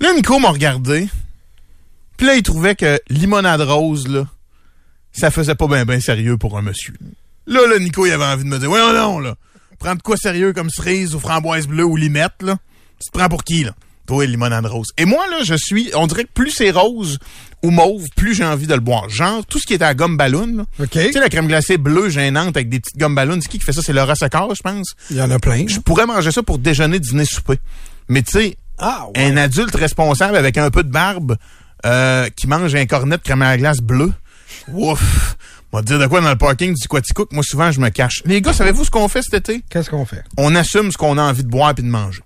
Là, 0.00 0.12
Nico 0.14 0.38
m'a 0.38 0.50
regardé. 0.50 1.08
Puis 2.16 2.26
là, 2.26 2.36
il 2.36 2.42
trouvait 2.42 2.74
que 2.74 3.00
limonade 3.08 3.60
rose, 3.62 4.08
là, 4.08 4.26
ça 5.12 5.30
faisait 5.30 5.54
pas 5.54 5.66
bien 5.66 5.84
ben 5.84 6.00
sérieux 6.00 6.36
pour 6.36 6.58
un 6.58 6.62
monsieur. 6.62 6.94
Là, 7.46 7.60
là, 7.68 7.78
Nico, 7.78 8.06
il 8.06 8.12
avait 8.12 8.24
envie 8.24 8.44
de 8.44 8.48
me 8.48 8.58
dire, 8.58 8.70
ouais, 8.70 8.80
non, 8.92 9.18
là, 9.18 9.34
prends 9.78 9.94
de 9.94 10.02
quoi 10.02 10.16
sérieux 10.16 10.52
comme 10.52 10.70
cerise 10.70 11.14
ou 11.14 11.20
framboise 11.20 11.66
bleue 11.66 11.84
ou 11.84 11.96
limette, 11.96 12.42
là. 12.42 12.56
Tu 13.02 13.10
te 13.10 13.18
prends 13.18 13.28
pour 13.28 13.44
qui, 13.44 13.64
là? 13.64 13.74
Toi, 14.06 14.26
limonade 14.26 14.66
rose. 14.66 14.88
Et 14.98 15.04
moi, 15.06 15.24
là, 15.30 15.38
je 15.44 15.54
suis, 15.54 15.90
on 15.94 16.06
dirait 16.06 16.24
que 16.24 16.32
plus 16.34 16.50
c'est 16.50 16.70
rose 16.70 17.18
ou 17.62 17.70
mauve, 17.70 18.04
plus 18.16 18.34
j'ai 18.34 18.44
envie 18.44 18.66
de 18.66 18.74
le 18.74 18.80
boire. 18.80 19.08
Genre, 19.08 19.44
tout 19.46 19.58
ce 19.58 19.66
qui 19.66 19.72
est 19.72 19.82
à 19.82 19.94
gomme 19.94 20.16
ballon. 20.18 20.66
OK. 20.78 20.90
Tu 20.90 21.12
sais, 21.12 21.20
la 21.20 21.30
crème 21.30 21.46
glacée 21.46 21.78
bleue 21.78 22.10
gênante 22.10 22.54
avec 22.56 22.68
des 22.68 22.80
petites 22.80 22.98
gommes 22.98 23.14
ballons, 23.14 23.38
c'est 23.40 23.48
qui 23.48 23.58
qui 23.58 23.64
fait 23.64 23.72
ça? 23.72 23.80
C'est 23.82 23.94
Laura 23.94 24.14
Secord, 24.14 24.54
je 24.54 24.62
pense. 24.62 24.94
Il 25.10 25.16
y 25.16 25.22
en 25.22 25.30
a 25.30 25.38
plein. 25.38 25.64
Je 25.66 25.78
pourrais 25.78 26.04
manger 26.04 26.30
ça 26.32 26.42
pour 26.42 26.58
déjeuner, 26.58 26.98
dîner, 27.00 27.24
souper. 27.24 27.58
Mais 28.08 28.22
tu 28.22 28.32
sais, 28.32 28.56
Ah, 28.78 29.06
ouais. 29.16 29.24
un 29.24 29.36
adulte 29.38 29.74
responsable 29.74 30.36
avec 30.36 30.58
un 30.58 30.70
peu 30.70 30.82
de 30.82 30.90
barbe 30.90 31.36
euh, 31.86 32.28
qui 32.36 32.46
mange 32.46 32.74
un 32.74 32.84
cornet 32.84 33.16
de 33.16 33.22
crème 33.22 33.40
à 33.40 33.46
la 33.50 33.56
glace 33.56 33.78
bleu. 33.80 34.12
Ouf! 34.72 35.36
On 35.72 35.78
va 35.78 35.82
te 35.82 35.88
dire 35.88 35.98
de 35.98 36.06
quoi 36.06 36.20
dans 36.20 36.30
le 36.30 36.36
parking 36.36 36.74
du 36.74 36.86
Quaticook? 36.86 37.32
Moi, 37.32 37.42
souvent, 37.42 37.72
je 37.72 37.80
me 37.80 37.88
cache. 37.88 38.22
Les 38.26 38.40
gars, 38.40 38.52
savez-vous 38.52 38.84
ce 38.84 38.90
qu'on 38.90 39.08
fait 39.08 39.22
cet 39.22 39.34
été? 39.34 39.64
Qu'est-ce 39.70 39.90
qu'on 39.90 40.04
fait? 40.04 40.22
On 40.36 40.54
assume 40.54 40.92
ce 40.92 40.96
qu'on 40.96 41.18
a 41.18 41.22
envie 41.22 41.42
de 41.42 41.48
boire 41.48 41.74
puis 41.74 41.82
de 41.82 41.88
manger. 41.88 42.20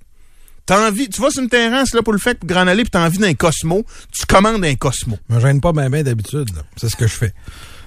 T'as 0.69 0.87
envie, 0.87 1.09
tu 1.09 1.23
vas 1.23 1.31
sur 1.31 1.43
une 1.43 1.49
terrasse 1.49 1.95
là 1.95 2.03
pour 2.03 2.13
le 2.13 2.19
fait 2.19 2.39
pour 2.39 2.47
Grand 2.47 2.67
Allée 2.67 2.83
puis 2.83 2.91
t'as 2.91 3.07
envie 3.07 3.17
d'un 3.17 3.33
Cosmo, 3.33 3.87
tu 4.13 4.27
commandes 4.27 4.63
un 4.63 4.75
Cosmo. 4.75 5.19
Je 5.31 5.35
me 5.35 5.41
gêne 5.41 5.63
pas 5.63 5.73
bien 5.73 5.89
ben, 5.89 6.03
d'habitude. 6.03 6.55
là. 6.55 6.61
C'est 6.77 6.91
ce 6.91 6.97
que 6.97 7.07
je 7.07 7.15
fais. 7.15 7.33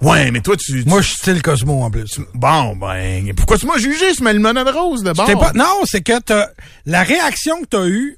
Ouais, 0.02 0.32
mais 0.32 0.42
toi 0.42 0.58
tu, 0.58 0.82
tu- 0.84 0.90
Moi, 0.90 1.00
je 1.02 1.10
suis 1.10 1.18
style 1.18 1.44
Cosmo 1.44 1.84
en 1.84 1.92
plus. 1.92 2.20
bon 2.34 2.76
ben 2.76 3.36
pourquoi 3.36 3.60
tu 3.60 3.68
m'as 3.68 3.78
jugé 3.78 4.16
sur 4.16 4.24
ma 4.24 4.34
limonade 4.34 4.68
rose 4.70 5.04
de 5.04 5.12
bord? 5.12 5.28
T'es 5.28 5.36
pas, 5.36 5.54
non, 5.54 5.82
c'est 5.86 6.02
que 6.02 6.20
t'as, 6.22 6.48
la 6.88 7.04
réaction 7.04 7.62
que 7.62 7.68
t'as 7.68 7.86
eue, 7.86 8.18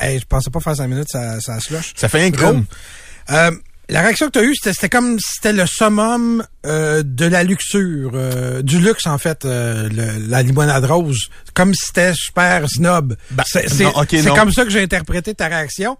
hey, 0.00 0.18
je 0.18 0.24
pensais 0.24 0.48
pas 0.48 0.60
faire 0.60 0.74
cinq 0.74 0.88
minutes, 0.88 1.08
ça, 1.10 1.38
ça 1.42 1.60
slush. 1.60 1.92
Ça 1.94 2.08
fait 2.08 2.24
un 2.24 2.30
Gros. 2.30 2.54
Euh, 3.30 3.50
la 3.92 4.02
réaction 4.02 4.26
que 4.26 4.32
t'as 4.32 4.42
eue, 4.42 4.54
c'était, 4.54 4.72
c'était 4.72 4.88
comme 4.88 5.18
si 5.18 5.32
c'était 5.34 5.52
le 5.52 5.66
summum 5.66 6.44
euh, 6.66 7.02
de 7.04 7.26
la 7.26 7.44
luxure, 7.44 8.12
euh, 8.14 8.62
du 8.62 8.78
luxe 8.78 9.06
en 9.06 9.18
fait, 9.18 9.44
euh, 9.44 9.88
le- 9.88 10.26
la 10.28 10.42
limonade 10.42 10.84
rose, 10.84 11.28
comme 11.54 11.74
si 11.74 11.86
c'était 11.86 12.12
super 12.14 12.68
snob. 12.68 13.16
Ben, 13.30 13.44
c'est, 13.46 13.68
comme 14.36 14.52
ça 14.52 14.64
que 14.64 14.70
j'ai 14.70 14.82
interprété 14.82 15.34
ta 15.34 15.48
réaction. 15.48 15.96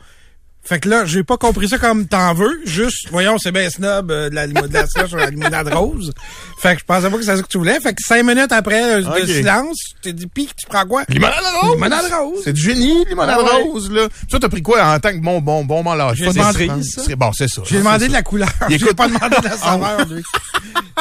Fait 0.65 0.79
que 0.79 0.89
là, 0.89 1.05
j'ai 1.05 1.25
pas 1.25 1.37
compris 1.37 1.69
ça 1.69 1.77
comme 1.79 2.07
t'en 2.07 2.35
veux. 2.35 2.61
Juste, 2.65 3.09
voyons, 3.11 3.37
c'est 3.37 3.51
bien 3.51 3.69
snob 3.69 4.13
euh, 4.13 4.31
de 4.31 4.35
la 4.37 4.47
limonade, 4.47 4.71
de 4.71 4.75
la 4.75 4.87
slush 4.87 5.11
la 5.13 5.29
limonade 5.31 5.69
rose. 5.75 6.13
Fait 6.61 6.75
que 6.75 6.81
je 6.81 6.85
pensais 6.85 7.11
pas 7.11 7.17
que 7.17 7.23
c'est 7.25 7.37
ça 7.37 7.43
que 7.43 7.49
tu 7.49 7.59
voulais. 7.59 7.81
Fait 7.81 7.93
que 7.93 8.01
cinq 8.03 8.23
minutes 8.25 8.53
après 8.53 9.01
euh, 9.01 9.05
Ok. 9.05 9.23
de 9.23 9.27
silence, 9.27 9.77
je 9.97 10.01
t'ai 10.03 10.13
dit, 10.13 10.29
pis 10.29 10.49
tu 10.57 10.67
prends 10.67 10.87
quoi? 10.87 11.03
Limonade 11.09 11.35
rose! 11.63 11.75
Limonade 11.75 12.13
rose. 12.13 12.41
C'est 12.45 12.53
du 12.53 12.63
génie, 12.63 13.05
limonade 13.07 13.39
Ah 13.41 13.45
ouais. 13.57 13.63
rose, 13.65 13.91
là. 13.91 14.07
Toi, 14.31 14.39
t'as 14.41 14.49
pris 14.49 14.63
quoi 14.63 14.85
en 14.85 15.01
tant 15.01 15.11
que 15.11 15.19
bon, 15.21 15.41
bon, 15.41 15.65
bon 15.65 15.83
malade? 15.83 16.15
J'ai 16.15 16.27
demandé- 16.29 16.71
C'est 16.83 17.17
bon, 17.17 17.33
c'est 17.33 17.49
ça. 17.49 17.63
J'ai 17.65 17.79
demandé 17.79 18.07
de 18.07 18.13
la 18.13 18.23
couleur. 18.23 18.49
J'ai 18.69 18.79
pas 18.95 19.09
demandé 19.09 19.37
de 19.41 19.45
la 19.45 19.57
saveur, 19.57 20.07
lui. 20.11 20.23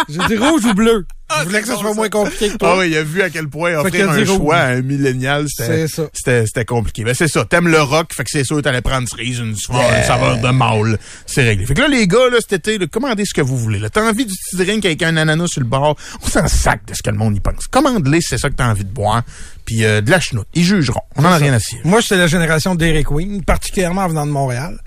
J'ai 0.10 0.20
dit 0.28 0.38
rouge 0.38 0.66
ou 0.66 0.74
bleu. 0.74 1.06
Je 1.40 1.44
voulais 1.46 1.62
que 1.62 1.68
ça 1.68 1.78
soit 1.78 1.94
moins 1.94 2.10
compliqué 2.10 2.50
que 2.50 2.58
toi. 2.58 2.74
Ah 2.74 2.80
oui, 2.80 2.90
il 2.92 2.98
a 2.98 3.04
vu 3.04 3.22
à 3.22 3.30
quel 3.30 3.48
point 3.48 3.74
offrir 3.76 4.10
un 4.10 4.26
choix 4.26 4.58
à 4.58 4.68
un 4.68 4.82
millénial, 4.82 5.46
c'était, 5.50 6.66
compliqué. 6.66 7.04
Ben, 7.04 7.14
c'est 7.14 7.28
ça. 7.28 7.46
T'aimes 7.46 7.68
le 7.68 7.82
rock, 7.82 8.14
fait 8.14 8.24
que 8.24 8.30
c'est 8.30 8.44
sûr 8.44 8.58
que 8.58 8.62
t'allais 8.62 8.82
prendre 8.82 9.08
cerise, 9.08 9.40
une, 9.40 9.56
saveur- 9.56 9.90
une 9.98 10.04
saveur 10.04 10.38
de 10.38 10.50
mâle. 10.50 11.00
C'est 11.26 11.44
réglé. 11.44 11.66
Fait 11.66 11.74
que 11.74 11.82
là, 11.82 11.88
les 11.88 12.08
gars, 12.08 12.30
là, 12.32 12.38
cet 12.40 12.54
été, 12.54 12.78
là, 12.78 12.88
commandez 12.88 13.26
ce 13.26 13.34
que 13.34 13.42
vous 13.42 13.58
voulez. 13.58 13.82
T'as 13.92 14.04
envie 14.10 14.26
du 14.26 14.34
petit 14.34 14.56
drink 14.58 14.86
avec 14.86 15.02
un 15.04 15.18
ananas 15.18 15.48
sur 15.48 15.62
le 15.62 15.68
bord? 15.68 15.96
On 16.24 16.28
s'en 16.28 16.48
sac 16.48 16.86
de 16.88 16.94
ce 16.94 17.02
que 17.02 17.10
le 17.10 17.18
monde 17.18 17.36
y 17.36 17.40
pense. 17.40 17.68
Commande-les 17.68 18.20
c'est 18.22 18.38
ça 18.38 18.50
que 18.50 18.56
t'as 18.56 18.70
envie 18.70 18.86
de 18.86 18.90
boire. 18.92 19.24
Puis, 19.66 19.84
euh, 19.86 20.02
de 20.02 20.10
la 20.12 20.20
chenoute. 20.20 20.48
Ils 20.54 20.64
jugeront. 20.66 21.02
On 21.16 21.24
en 21.24 21.30
a 21.32 21.38
rien 21.38 21.54
à 21.54 21.60
cirer. 21.60 21.82
Moi, 21.86 22.02
c'est 22.06 22.18
la 22.18 22.28
génération 22.28 22.76
d'Eric 22.76 23.08
Queen, 23.08 23.44
particulièrement 23.44 24.02
en 24.04 24.08
venant 24.10 24.26
de 24.26 24.32
Montréal. 24.32 24.80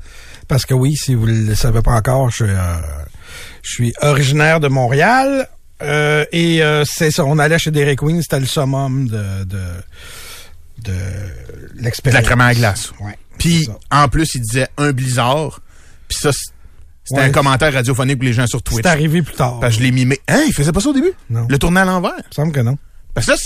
Parce 0.49 0.67
que 0.67 0.75
oui, 0.75 0.95
si 0.97 1.15
vous 1.15 1.27
le 1.27 1.55
savez 1.55 1.81
pas 1.81 1.93
encore, 1.93 2.29
je, 2.31 2.35
suis, 2.45 2.45
euh, 2.45 2.77
je 3.63 3.71
suis 3.73 3.95
originaire 4.03 4.61
de 4.61 4.69
Montréal. 4.69 5.49
Euh, 5.85 6.25
et 6.33 6.63
euh, 6.63 6.85
c'est 6.85 7.11
ça, 7.11 7.25
on 7.25 7.39
allait 7.39 7.59
chez 7.59 7.71
Dairy 7.71 7.97
Queen, 7.97 8.21
c'était 8.23 8.41
le 8.41 8.47
summum 8.47 9.09
de, 9.09 9.45
de, 9.45 9.59
de 10.83 10.93
De 10.93 10.93
l'expérience. 11.83 12.23
la 12.23 12.27
crème 12.27 12.41
à 12.41 12.55
glace. 12.55 12.93
Ouais. 13.01 13.17
Puis, 13.39 13.69
en 13.91 14.09
plus, 14.09 14.35
il 14.35 14.41
disait 14.43 14.69
un 14.77 14.93
blizzard. 14.93 15.61
Puis 16.09 16.19
ça, 16.21 16.31
c'était 16.33 17.21
Ouais. 17.21 17.27
un 17.27 17.31
commentaire 17.33 17.73
radiophonique 17.73 18.17
pour 18.19 18.25
les 18.25 18.33
gens 18.33 18.47
sur 18.47 18.63
Twitch. 18.63 18.83
C'est 18.83 18.89
arrivé 18.89 19.21
plus 19.23 19.35
tard. 19.35 19.61
Parce 19.61 19.75
que 19.75 19.81
je 19.81 19.85
l'ai 19.85 19.91
mimé. 19.93 20.19
Hein, 20.29 20.43
il 20.47 20.53
faisait 20.55 20.73
pas 20.73 20.81
ça 20.81 20.89
au 20.89 20.93
début? 20.95 21.13
Non. 21.31 21.47
Le 21.49 21.59
tourner 21.59 21.81
à 21.81 21.85
l'envers? 21.85 22.13
Il 22.17 22.29
me 22.29 22.35
semble 22.35 22.53
que 22.53 22.61
non. 22.61 22.79
Parce 23.13 23.27
que 23.27 23.33
là, 23.33 23.39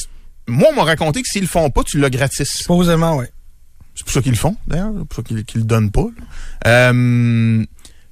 moi, 0.46 0.68
on 0.72 0.76
m'a 0.76 0.84
raconté 0.84 1.22
que 1.22 1.28
s'ils 1.28 1.42
le 1.42 1.48
font 1.48 1.68
pas, 1.70 1.82
tu 1.84 1.98
l'as 1.98 2.10
gratis. 2.10 2.48
Supposément, 2.48 3.16
oui. 3.16 3.24
C'est 3.94 4.04
pour 4.04 4.12
ça 4.12 4.22
qu'ils 4.22 4.32
le 4.32 4.38
font, 4.38 4.56
d'ailleurs. 4.68 4.92
C'est 4.96 5.04
pour 5.08 5.16
ça 5.16 5.22
qu'ils 5.22 5.60
le 5.60 5.66
donnent 5.66 5.90
pas. 5.90 6.06
Euh, 6.66 7.64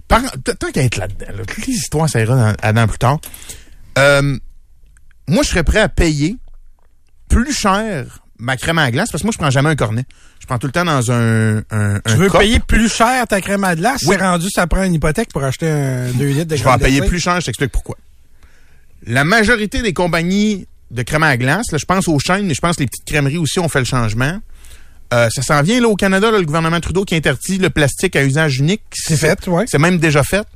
par- 0.09 0.23
tant 0.59 0.71
qu'à 0.73 0.83
être 0.83 0.97
là-dedans, 0.97 1.27
là, 1.37 1.45
toutes 1.47 1.67
les 1.67 1.75
histoires, 1.75 2.09
ça 2.09 2.21
ira 2.21 2.35
dans, 2.35 2.55
à 2.61 2.73
dans 2.73 2.87
plus 2.89 2.99
tard. 2.99 3.19
Euh, 3.99 4.39
moi, 5.29 5.43
je 5.43 5.49
serais 5.49 5.65
prêt 5.65 5.81
à 5.81 5.89
payer 5.89 6.37
plus 7.29 7.53
cher 7.53 8.21
ma 8.39 8.57
crème 8.57 8.79
à 8.79 8.91
glace 8.91 9.11
parce 9.11 9.23
que 9.23 9.27
moi, 9.27 9.33
je 9.33 9.39
prends 9.39 9.51
jamais 9.51 9.71
un 9.71 9.77
cornet. 9.77 10.05
Je 10.41 10.47
prends 10.47 10.59
tout 10.59 10.67
le 10.67 10.73
temps 10.73 10.85
dans 10.85 11.11
un, 11.11 11.59
un, 11.71 12.01
Tu 12.05 12.13
un 12.13 12.17
veux 12.17 12.31
payer 12.31 12.61
plus 12.61 12.93
cher 12.93 13.27
ta 13.27 13.41
crème 13.41 13.65
à 13.65 13.75
glace? 13.75 14.03
Oui. 14.03 14.17
C'est 14.17 14.23
rendu, 14.23 14.49
ça 14.51 14.67
prend 14.67 14.83
une 14.83 14.95
hypothèque 14.95 15.31
pour 15.33 15.43
acheter 15.43 15.69
un 15.69 16.11
2 16.13 16.25
litres 16.27 16.45
de 16.45 16.57
Je 16.57 16.63
vais 16.63 16.71
en 16.71 16.79
payer 16.79 17.01
plus 17.03 17.19
cher, 17.19 17.41
je 17.41 17.47
t'explique 17.47 17.73
pourquoi. 17.73 17.97
La 19.07 19.25
majorité 19.25 19.83
des 19.83 19.93
compagnies 19.93 20.67
de 20.91 21.03
crème 21.03 21.23
à 21.23 21.37
glace, 21.37 21.73
là, 21.73 21.79
je 21.79 21.85
pense 21.85 22.09
aux 22.09 22.19
chaînes, 22.19 22.47
mais 22.47 22.55
je 22.55 22.61
pense 22.61 22.77
que 22.77 22.83
les 22.83 22.87
petites 22.87 23.05
crèmeries 23.07 23.39
aussi 23.39 23.59
ont 23.59 23.69
fait 23.69 23.79
le 23.79 23.85
changement. 23.85 24.39
Euh, 25.13 25.29
ça 25.31 25.43
s'en 25.43 25.63
vient 25.63 25.81
là 25.81 25.89
au 25.89 25.97
Canada, 25.97 26.31
là, 26.31 26.39
le 26.39 26.45
gouvernement 26.45 26.81
Trudeau 26.81 27.05
qui 27.05 27.15
interdit 27.15 27.59
le 27.59 27.71
plastique 27.71 28.17
à 28.17 28.25
usage 28.25 28.59
unique. 28.59 28.83
C'est 28.93 29.17
fait, 29.17 29.47
ouais. 29.47 29.65
C'est 29.69 29.79
même 29.79 29.99
déjà 29.99 30.23
fait. 30.23 30.47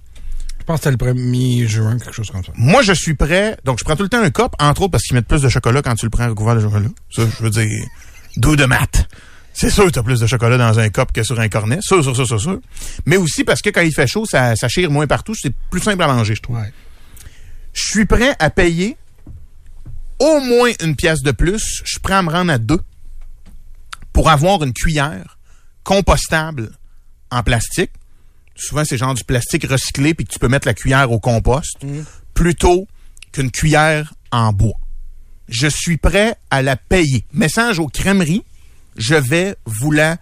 Je 0.60 0.64
pense 0.64 0.80
que 0.80 0.90
c'était 0.90 1.04
le 1.04 1.14
1er 1.14 1.66
juin, 1.66 1.98
quelque 1.98 2.12
chose 2.12 2.30
comme 2.30 2.44
ça. 2.44 2.52
Moi, 2.54 2.82
je 2.82 2.92
suis 2.92 3.14
prêt. 3.14 3.56
Donc, 3.64 3.78
je 3.78 3.84
prends 3.84 3.96
tout 3.96 4.02
le 4.02 4.08
temps 4.08 4.22
un 4.22 4.30
cup, 4.30 4.52
entre 4.58 4.82
autres 4.82 4.92
parce 4.92 5.04
qu'ils 5.04 5.16
mettent 5.16 5.26
plus 5.26 5.42
de 5.42 5.48
chocolat 5.48 5.82
quand 5.82 5.94
tu 5.94 6.06
le 6.06 6.10
prends 6.10 6.28
recouvert 6.28 6.54
de 6.54 6.60
chocolat. 6.60 6.88
Ça, 7.10 7.22
je 7.26 7.42
veux 7.42 7.50
dire, 7.50 7.86
d'eau 8.36 8.54
de 8.56 8.66
maths. 8.66 9.08
C'est 9.52 9.70
sûr 9.70 9.86
que 9.86 9.90
t'as 9.90 10.02
plus 10.02 10.20
de 10.20 10.26
chocolat 10.26 10.58
dans 10.58 10.78
un 10.78 10.88
cup 10.90 11.12
que 11.12 11.22
sur 11.22 11.40
un 11.40 11.48
cornet. 11.48 11.78
Sûr, 11.80 12.02
sûr, 12.04 12.14
sûr, 12.14 12.26
sûr, 12.26 12.40
sûr. 12.40 12.60
Mais 13.06 13.16
aussi 13.16 13.42
parce 13.42 13.62
que 13.62 13.70
quand 13.70 13.80
il 13.80 13.92
fait 13.92 14.06
chaud, 14.06 14.24
ça, 14.26 14.54
ça 14.54 14.68
chire 14.68 14.90
moins 14.90 15.06
partout. 15.06 15.34
C'est 15.34 15.52
plus 15.70 15.80
simple 15.80 16.02
à 16.02 16.06
manger, 16.06 16.34
je 16.34 16.42
trouve. 16.42 16.56
Ouais. 16.56 16.72
Je 17.72 17.88
suis 17.88 18.04
prêt 18.04 18.34
à 18.38 18.50
payer 18.50 18.96
au 20.18 20.40
moins 20.40 20.70
une 20.82 20.94
pièce 20.94 21.22
de 21.22 21.32
plus. 21.32 21.82
Je 21.84 21.90
suis 21.90 22.00
prêt 22.00 22.14
à 22.14 22.22
me 22.22 22.30
rendre 22.30 22.52
à 22.52 22.58
deux 22.58 22.80
pour 24.12 24.28
avoir 24.28 24.62
une 24.62 24.72
cuillère 24.72 25.38
compostable 25.84 26.70
en 27.30 27.42
plastique. 27.42 27.90
Souvent, 28.60 28.84
c'est 28.84 28.96
genre 28.98 29.14
du 29.14 29.24
plastique 29.24 29.66
recyclé 29.66 30.14
puis 30.14 30.26
que 30.26 30.32
tu 30.32 30.38
peux 30.38 30.48
mettre 30.48 30.66
la 30.66 30.74
cuillère 30.74 31.10
au 31.10 31.18
compost 31.18 31.78
plutôt 32.34 32.86
qu'une 33.32 33.50
cuillère 33.50 34.14
en 34.30 34.52
bois. 34.52 34.78
Je 35.48 35.66
suis 35.66 35.96
prêt 35.96 36.36
à 36.50 36.62
la 36.62 36.76
payer. 36.76 37.24
Message 37.32 37.78
aux 37.78 37.88
crèmeries, 37.88 38.44
je 38.96 39.14
vais 39.16 39.56
vous 39.66 39.90
la 39.90 40.18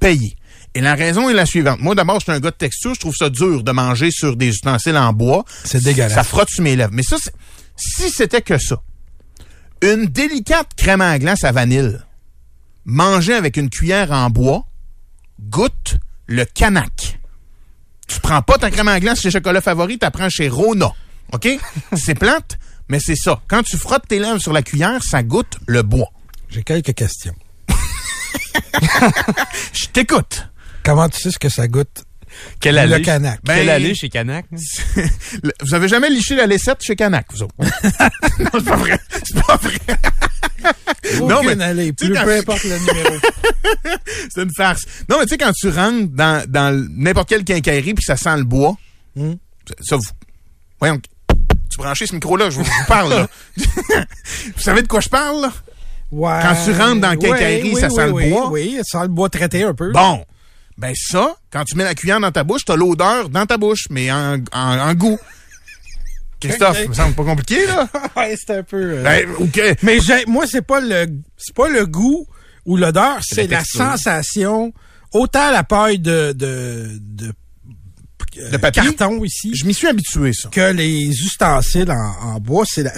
payer. 0.00 0.36
Et 0.74 0.80
la 0.80 0.94
raison 0.94 1.28
est 1.28 1.34
la 1.34 1.46
suivante. 1.46 1.80
Moi, 1.80 1.94
d'abord, 1.94 2.18
je 2.18 2.24
suis 2.24 2.32
un 2.32 2.40
gars 2.40 2.50
de 2.50 2.56
texture. 2.56 2.94
Je 2.94 3.00
trouve 3.00 3.14
ça 3.14 3.30
dur 3.30 3.62
de 3.62 3.70
manger 3.70 4.10
sur 4.10 4.36
des 4.36 4.48
ustensiles 4.48 4.96
en 4.96 5.12
bois. 5.12 5.44
C'est 5.62 5.82
dégueulasse. 5.82 6.14
Ça 6.14 6.24
frotte 6.24 6.50
sur 6.50 6.64
mes 6.64 6.74
lèvres. 6.74 6.92
Mais 6.92 7.04
ça, 7.04 7.16
si 7.76 8.10
c'était 8.10 8.42
que 8.42 8.58
ça, 8.58 8.82
une 9.82 10.06
délicate 10.06 10.70
crème 10.76 11.00
à 11.00 11.16
glace 11.20 11.44
à 11.44 11.52
vanille, 11.52 11.98
mangée 12.84 13.34
avec 13.34 13.56
une 13.56 13.70
cuillère 13.70 14.10
en 14.10 14.30
bois, 14.30 14.66
goûte 15.40 15.98
le 16.26 16.44
canac. 16.44 17.20
Tu 18.06 18.20
prends 18.20 18.42
pas 18.42 18.58
ta 18.58 18.70
crème 18.70 18.88
à 18.88 19.00
glace 19.00 19.20
chez 19.20 19.30
Chocolat 19.30 19.60
Favori, 19.60 19.98
tu 19.98 20.10
prends 20.10 20.28
chez 20.28 20.48
Rona. 20.48 20.92
OK? 21.32 21.48
c'est 21.96 22.14
plate, 22.14 22.58
mais 22.88 22.98
c'est 23.00 23.16
ça. 23.16 23.40
Quand 23.48 23.62
tu 23.62 23.76
frottes 23.76 24.06
tes 24.08 24.18
lèvres 24.18 24.40
sur 24.40 24.52
la 24.52 24.62
cuillère, 24.62 25.02
ça 25.02 25.22
goûte 25.22 25.58
le 25.66 25.82
bois. 25.82 26.08
J'ai 26.48 26.62
quelques 26.62 26.94
questions. 26.94 27.34
Je 29.72 29.86
t'écoute. 29.86 30.48
Comment 30.84 31.08
tu 31.08 31.20
sais 31.20 31.30
ce 31.30 31.38
que 31.38 31.48
ça 31.48 31.66
goûte? 31.66 32.04
Quelle 32.60 32.74
Le 32.76 32.80
allée? 32.80 33.02
Canac. 33.02 33.40
Ben, 33.44 33.54
Quelle 33.56 33.70
allée 33.70 33.94
chez 33.94 34.08
Canac? 34.08 34.46
Vous 35.62 35.74
avez 35.74 35.88
jamais 35.88 36.10
liché 36.10 36.34
la 36.36 36.46
laissette 36.46 36.82
chez 36.82 36.96
Canac, 36.96 37.26
vous 37.32 37.42
autres? 37.42 37.54
non, 37.60 38.48
c'est 38.54 38.64
pas 38.64 38.76
vrai. 38.76 38.98
C'est 39.24 39.46
pas 39.46 39.56
vrai. 39.56 39.78
Non, 41.20 41.42
mais, 41.42 41.62
allée, 41.62 41.92
tu 41.92 42.06
sais, 42.06 42.10
plus 42.12 42.18
quand- 42.18 42.24
peu 42.24 42.36
importe 42.38 42.64
le 42.64 42.78
numéro. 42.78 43.14
C'est 44.34 44.42
une 44.42 44.50
farce. 44.56 44.82
Non, 45.08 45.16
mais 45.18 45.24
tu 45.26 45.30
sais, 45.30 45.38
quand 45.38 45.52
tu 45.52 45.68
rentres 45.68 46.08
dans, 46.10 46.44
dans 46.48 46.88
n'importe 46.96 47.28
quelle 47.28 47.44
quincaillerie 47.44 47.94
puis 47.94 48.04
ça 48.04 48.16
sent 48.16 48.36
le 48.36 48.44
bois, 48.44 48.76
Hmm. 49.16 49.34
ça, 49.68 49.74
ça, 49.80 49.96
vous... 49.96 50.02
Voyons, 50.80 50.98
tu 51.70 51.76
branches 51.78 52.02
ce 52.04 52.14
micro-là, 52.14 52.50
je 52.50 52.56
vous, 52.56 52.64
je 52.64 52.70
vous 52.70 52.86
parle, 52.88 53.10
là. 53.10 53.28
vous 53.56 54.60
savez 54.60 54.82
de 54.82 54.88
quoi 54.88 54.98
je 55.00 55.08
parle, 55.08 55.42
là? 55.42 55.52
Ouais. 56.10 56.40
Quand 56.42 56.54
tu 56.64 56.72
rentres 56.72 57.00
dans 57.00 57.10
la 57.10 57.16
quincaillerie, 57.16 57.72
Oui, 57.74 57.80
ça 57.80 57.88
oui, 57.88 57.94
sent 57.94 58.06
le 58.06 58.12
oui, 58.12 58.30
bois? 58.30 58.50
Oui, 58.50 58.76
ça 58.84 58.98
sent 58.98 59.02
le 59.04 59.08
bois 59.08 59.28
traité 59.28 59.62
un 59.62 59.74
peu. 59.74 59.92
Bon. 59.92 60.24
Ben 60.76 60.92
ça, 60.96 61.36
quand 61.50 61.64
tu 61.64 61.76
mets 61.76 61.84
la 61.84 61.94
cuillère 61.94 62.18
dans 62.20 62.32
ta 62.32 62.42
bouche, 62.44 62.64
t'as 62.64 62.74
l'odeur 62.76 63.28
dans 63.28 63.46
ta 63.46 63.56
bouche, 63.58 63.86
mais 63.90 64.10
en, 64.10 64.38
en, 64.52 64.78
en 64.78 64.94
goût. 64.94 65.18
Christophe, 66.40 66.76
Ok. 66.78 66.82
ça 66.82 66.88
me 66.88 66.94
semble 66.94 67.14
pas 67.14 67.24
compliqué, 67.24 67.66
là? 67.66 67.88
ouais, 68.16 68.36
c'est 68.36 68.58
un 68.58 68.62
peu... 68.62 68.98
euh, 68.98 69.02
Ben, 69.02 69.28
OK. 69.38 69.60
Mais 69.82 70.00
j'ai- 70.00 70.26
moi, 70.26 70.44
c'est 70.46 70.62
pas 70.66 70.80
le 70.80 71.06
c'est 71.36 71.54
pas 71.54 71.68
le 71.68 71.86
goût 71.86 72.26
ou 72.66 72.76
l'odeur, 72.76 73.18
c'est 73.22 73.46
la 73.46 73.62
sensation. 73.64 74.72
Autant 75.12 75.50
la 75.52 75.62
paille 75.64 76.00
de 76.00 76.32
de 76.36 76.88
de, 77.00 77.32
euh, 78.38 78.50
De 78.50 78.56
papier? 78.56 78.82
carton 78.82 79.24
ici 79.24 79.52
Je 79.54 79.64
m'y 79.64 79.72
suis 79.72 79.86
habitué, 79.86 80.32
ça. 80.32 80.48
que 80.50 80.72
les 80.72 81.06
ustensiles 81.08 81.90
en, 81.90 82.34
en 82.34 82.40
bois, 82.40 82.64
c'est 82.66 82.82
la... 82.82 82.92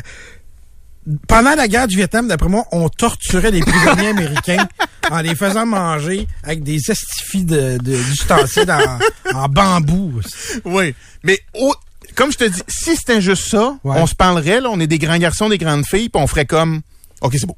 Pendant 1.28 1.54
la 1.54 1.68
guerre 1.68 1.86
du 1.86 1.96
Vietnam, 1.96 2.26
d'après 2.28 2.48
moi, 2.48 2.64
on 2.72 2.88
torturait 2.88 3.50
les 3.52 3.60
prisonniers 3.60 4.08
américains 4.16 4.66
en 5.10 5.20
les 5.20 5.34
faisant 5.36 5.64
manger 5.66 6.26
avec 6.42 6.62
des 6.64 6.90
estifis 6.90 7.44
de, 7.44 7.78
d'ustensiles 7.78 8.70
en, 8.70 8.98
en 9.38 9.48
bambou. 9.48 10.20
Oui. 10.64 10.94
Mais 11.22 11.38
au- 11.54 11.74
comme 12.16 12.32
je 12.32 12.38
te 12.38 12.44
dis, 12.44 12.60
si 12.66 12.96
c'était 12.96 13.20
juste 13.20 13.48
ça, 13.48 13.76
Ouais. 13.84 13.94
on 13.98 14.06
se 14.06 14.14
parlerait, 14.16 14.60
là, 14.60 14.68
on 14.70 14.80
est 14.80 14.86
des 14.88 14.98
grands 14.98 15.18
garçons, 15.18 15.48
des 15.48 15.58
grandes 15.58 15.86
filles, 15.86 16.08
puis 16.08 16.20
on 16.20 16.26
ferait 16.26 16.46
comme 16.46 16.80
OK, 17.20 17.34
c'est 17.38 17.46
beau. 17.46 17.56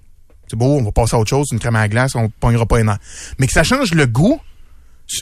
C'est 0.51 0.57
beau, 0.57 0.77
on 0.79 0.83
va 0.83 0.93
passer 0.93 1.17
à 1.17 1.19
autre 1.19 1.31
chose, 1.31 1.49
une 1.53 1.59
crème 1.59 1.77
à 1.77 1.89
glace, 1.89 2.15
on 2.15 2.29
pognera 2.29 2.67
pas 2.67 2.83
nerfs. 2.83 2.99
Mais 3.39 3.47
que 3.47 3.53
ça 3.53 3.65
change 3.65 3.93
le 3.93 4.07
goût, 4.07 4.41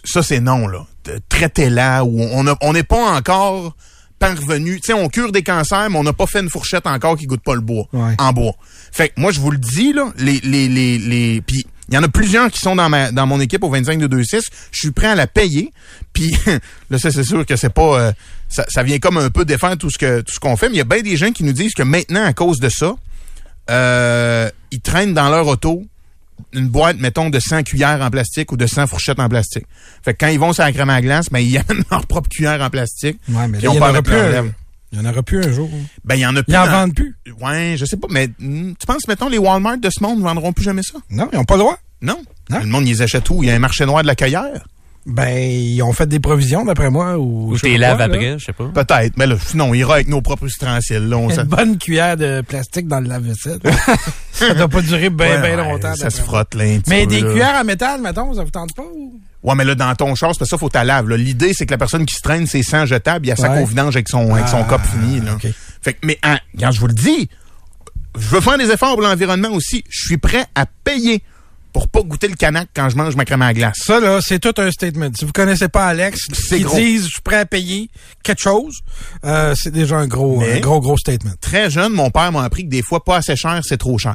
ça 0.05 0.23
c'est 0.23 0.41
non, 0.41 0.67
là. 0.67 0.85
Traitez-la, 1.29 2.05
ou 2.05 2.21
on 2.21 2.47
a- 2.49 2.57
on 2.61 2.73
n'est 2.73 2.83
pas 2.83 3.15
encore 3.17 3.77
parvenu. 4.19 4.81
Tu 4.81 4.87
sais, 4.87 4.93
on 4.93 5.09
cure 5.09 5.33
des 5.33 5.43
cancers, 5.43 5.91
mais 5.91 5.99
on 5.99 6.03
n'a 6.05 6.13
pas 6.13 6.27
fait 6.27 6.41
une 6.41 6.51
fourchette 6.51 6.87
encore 6.87 7.17
qui 7.17 7.27
goûte 7.27 7.43
pas 7.43 7.55
le 7.55 7.61
bois, 7.61 7.87
Ouais. 7.93 8.15
en 8.19 8.33
bois. 8.33 8.55
Fait 8.93 9.09
que 9.11 9.15
moi, 9.21 9.33
je 9.33 9.41
vous 9.41 9.51
le 9.51 9.59
dis, 9.59 9.93
là, 9.93 10.13
les, 10.19 10.41
les, 10.41 10.69
les, 10.69 10.99
les, 10.99 11.41
puis 11.43 11.67
il 11.89 11.95
y 11.95 11.99
en 11.99 12.03
a 12.03 12.09
plusieurs 12.09 12.51
qui 12.51 12.59
sont 12.59 12.75
dans 12.75 12.89
ma, 12.89 13.13
dans 13.13 13.27
mon 13.27 13.41
équipe 13.41 13.63
au 13.63 13.71
25 13.71 13.99
de 14.01 14.09
2-6. 14.09 14.43
Je 14.73 14.79
suis 14.79 14.91
prêt 14.91 15.07
à 15.09 15.15
la 15.15 15.27
payer. 15.29 15.73
Puis 16.13 16.37
là, 16.91 16.99
ça, 16.99 17.11
c'est 17.13 17.23
sûr 17.25 17.47
que 17.47 17.55
c'est 17.57 17.73
pas, 17.73 18.01
euh, 18.01 18.13
ça, 18.49 18.65
ça 18.69 18.83
vient 18.83 18.99
comme 18.99 19.19
un 19.19 19.31
peu 19.31 19.45
défendre 19.45 19.77
tout 19.77 19.91
ce 19.91 19.99
que, 19.99 20.21
tout 20.23 20.35
ce 20.35 20.41
qu'on 20.41 20.57
fait. 20.57 20.69
Mais 20.69 20.75
il 20.77 20.79
y 20.79 20.81
a 20.81 20.85
bien 20.85 21.03
des 21.03 21.17
gens 21.17 21.31
qui 21.31 21.45
nous 21.45 21.53
disent 21.53 21.75
que 21.75 21.83
maintenant, 21.85 22.25
à 22.25 22.33
cause 22.33 22.59
de 22.59 22.69
ça, 22.69 22.95
euh, 23.71 24.51
ils 24.71 24.81
traînent 24.81 25.15
dans 25.15 25.29
leur 25.29 25.47
auto 25.47 25.83
une 26.53 26.69
boîte, 26.69 26.99
mettons, 26.99 27.31
de 27.31 27.39
100 27.41 27.63
cuillères 27.65 28.01
en 28.03 28.11
plastique 28.11 28.53
ou 28.53 28.57
de 28.57 28.67
100 28.67 28.87
fourchettes 28.87 29.21
en 29.21 29.29
plastique. 29.29 29.67
Fait 30.05 30.15
que 30.15 30.19
quand 30.25 30.29
ils 30.31 30.39
vont 30.39 30.53
sur 30.53 30.65
la 30.65 30.73
crème 30.73 30.91
à 30.91 31.01
glace, 31.01 31.27
ben, 31.31 31.39
ils 31.41 31.57
amènent 31.69 31.85
leur 31.91 32.07
propre 32.07 32.29
cuillère 32.29 32.61
en 32.63 32.71
plastique. 32.71 33.19
Ouais, 33.29 33.49
mais 33.49 33.61
là, 33.61 33.71
on 33.71 33.73
il 33.73 33.77
y 33.77 33.79
en 33.79 33.81
part 33.81 33.89
aura 33.91 33.99
avec 33.99 34.05
plus 34.05 34.53
il 34.93 34.99
y 34.99 35.01
en 35.07 35.11
aura 35.11 35.23
plus 35.23 35.45
un 35.45 35.53
jour. 35.53 35.69
Ben, 36.05 36.15
il 36.15 36.21
y 36.21 36.27
en 36.27 36.37
a 36.37 36.43
plus. 36.43 36.53
Ils 36.53 36.57
en 36.57 36.65
dans- 36.67 36.71
vendent 36.73 36.95
plus. 36.95 37.17
Ouais, 37.41 37.75
je 37.77 37.85
sais 37.85 37.97
pas, 37.97 38.07
mais 38.11 38.29
hmm, 38.39 38.73
tu 38.79 38.87
penses, 38.87 39.09
mettons, 39.09 39.29
les 39.29 39.37
Walmart 39.39 39.79
de 39.79 39.91
ce 39.91 40.01
monde 40.03 40.19
ne 40.19 40.23
vendront 40.23 40.53
plus 40.53 40.65
jamais 40.65 40.83
ça? 40.83 40.99
Non, 41.11 41.29
ils 41.33 41.37
n'ont 41.37 41.45
pas 41.45 41.55
le 41.55 41.61
droit. 41.61 41.79
Non. 42.01 42.23
Non. 42.51 42.61
Le 42.61 42.67
monde, 42.67 42.87
ils 42.87 42.93
les 42.93 43.03
achètent 43.03 43.29
où? 43.31 43.43
Il 43.43 43.49
y 43.49 43.51
a 43.51 43.55
un 43.55 43.59
marché 43.59 43.85
noir 43.85 44.03
de 44.03 44.07
la 44.07 44.15
cueillère? 44.15 44.65
Ben, 45.07 45.39
ils 45.39 45.81
ont 45.83 45.93
fait 45.93 46.07
des 46.09 46.19
provisions, 46.19 46.65
d'après 46.65 46.91
moi. 46.91 47.17
Ou, 47.17 47.53
Ou 47.53 47.59
t'es 47.59 47.79
là. 47.79 47.93
après, 47.93 48.39
je 48.41 48.45
sais 48.45 48.53
pas. 48.53 48.65
Peut-être, 48.75 49.17
mais 49.17 49.27
là, 49.29 49.37
sinon, 49.41 49.67
on 49.71 49.75
ira 49.75 49.95
avec 49.95 50.09
nos 50.09 50.21
propres 50.21 50.47
ustensiles. 50.47 51.09
Là, 51.09 51.17
on 51.17 51.31
Une 51.31 51.43
bonne 51.45 51.79
cuillère 51.79 52.17
de 52.17 52.41
plastique 52.41 52.89
dans 52.89 52.99
le 52.99 53.07
lave-vaisselle. 53.09 53.61
ça 54.33 54.53
doit 54.55 54.67
pas 54.69 54.83
durer 54.83 55.09
bien, 55.11 55.27
Ouais, 55.27 55.41
bien 55.41 55.51
ouais, 55.63 55.73
longtemps. 55.73 55.95
Ça 55.95 56.11
se 56.11 56.21
frotte, 56.21 56.55
là, 56.55 56.65
un 56.65 56.79
petit 56.81 56.91
Mais 56.91 57.03
peu, 57.05 57.07
des 57.15 57.21
là. 57.21 57.31
cuillères 57.31 57.55
en 57.61 57.65
métal, 57.65 58.01
mettons, 58.01 58.35
ça 58.35 58.43
vous 58.43 58.51
tente 58.51 58.75
pas? 58.75 58.83
Ou? 58.83 59.21
Ouais, 59.45 59.55
mais 59.55 59.65
là, 59.65 59.77
dans 59.77 59.95
ton 59.95 60.13
char, 60.17 60.31
c'est 60.35 60.39
parce 60.41 60.51
que 60.51 60.57
ça, 60.57 60.59
faut 60.59 60.69
ta 60.69 60.83
lave. 60.83 61.09
L'idée, 61.15 61.53
c'est 61.55 61.67
que 61.67 61.71
la 61.71 61.79
personne 61.79 62.05
qui 62.05 62.17
se 62.17 62.21
traîne, 62.23 62.49
c'est 62.49 62.65
sans 62.65 62.85
jetable, 62.85 63.27
il 63.27 63.29
y 63.29 63.33
a 63.33 63.37
sa 63.37 63.51
Ouais. 63.53 63.61
confidence 63.61 63.95
avec 63.95 64.09
son, 64.09 64.35
avec 64.35 64.49
son 64.49 64.63
Ah, 64.63 64.67
cop 64.69 64.81
fini, 64.83 65.21
là. 65.21 65.37
Fait 65.83 65.93
que, 65.93 65.99
mais, 66.05 66.19
hein, 66.25 66.39
quand 66.59 66.73
je 66.73 66.81
vous 66.81 66.89
le 66.89 66.95
dis, 66.95 67.29
je 68.19 68.27
veux 68.27 68.41
faire 68.41 68.59
des 68.59 68.73
efforts 68.73 68.95
pour 68.95 69.03
l'environnement 69.03 69.51
aussi. 69.51 69.85
Je 69.89 70.07
suis 70.07 70.17
prêt 70.19 70.47
à 70.57 70.67
payer 70.67 71.23
pour 71.77 71.89
pas 71.89 72.01
goûter 72.01 72.29
le 72.29 72.37
canac 72.37 72.69
quand 72.75 72.89
je 72.89 72.97
mange 72.97 73.17
ma 73.17 73.27
crème 73.27 73.43
à 73.43 73.53
glace. 73.53 73.77
Ça, 73.85 74.01
là, 74.01 74.21
c'est 74.23 74.39
tout 74.39 74.55
un 74.57 74.71
statement. 74.71 75.11
Si 75.15 75.27
vous 75.27 75.33
connaissez 75.33 75.69
pas 75.69 75.85
Alex, 75.89 76.21
C'est 76.33 76.57
qui 76.57 76.63
gros. 76.65 76.75
disent 76.75 77.05
je 77.05 77.11
suis 77.13 77.21
prêt 77.23 77.37
à 77.37 77.45
payer 77.45 77.91
quelque 78.23 78.41
chose, 78.41 78.79
euh, 79.27 79.55
c'est 79.55 79.73
déjà 79.73 79.97
un 79.99 80.07
gros, 80.07 80.41
Mais- 80.41 80.55
un 80.55 80.61
gros, 80.61 80.81
gros 80.81 80.97
statement. 80.97 81.33
Très 81.39 81.69
jeune, 81.71 81.93
mon 81.93 82.11
père 82.11 82.33
m'a 82.33 82.45
appris 82.45 82.65
que 82.65 82.71
des 82.71 82.81
fois, 82.83 83.05
pas 83.05 83.17
assez 83.19 83.37
cher, 83.37 83.61
c'est 83.63 83.77
trop 83.77 83.99
cher. 83.99 84.15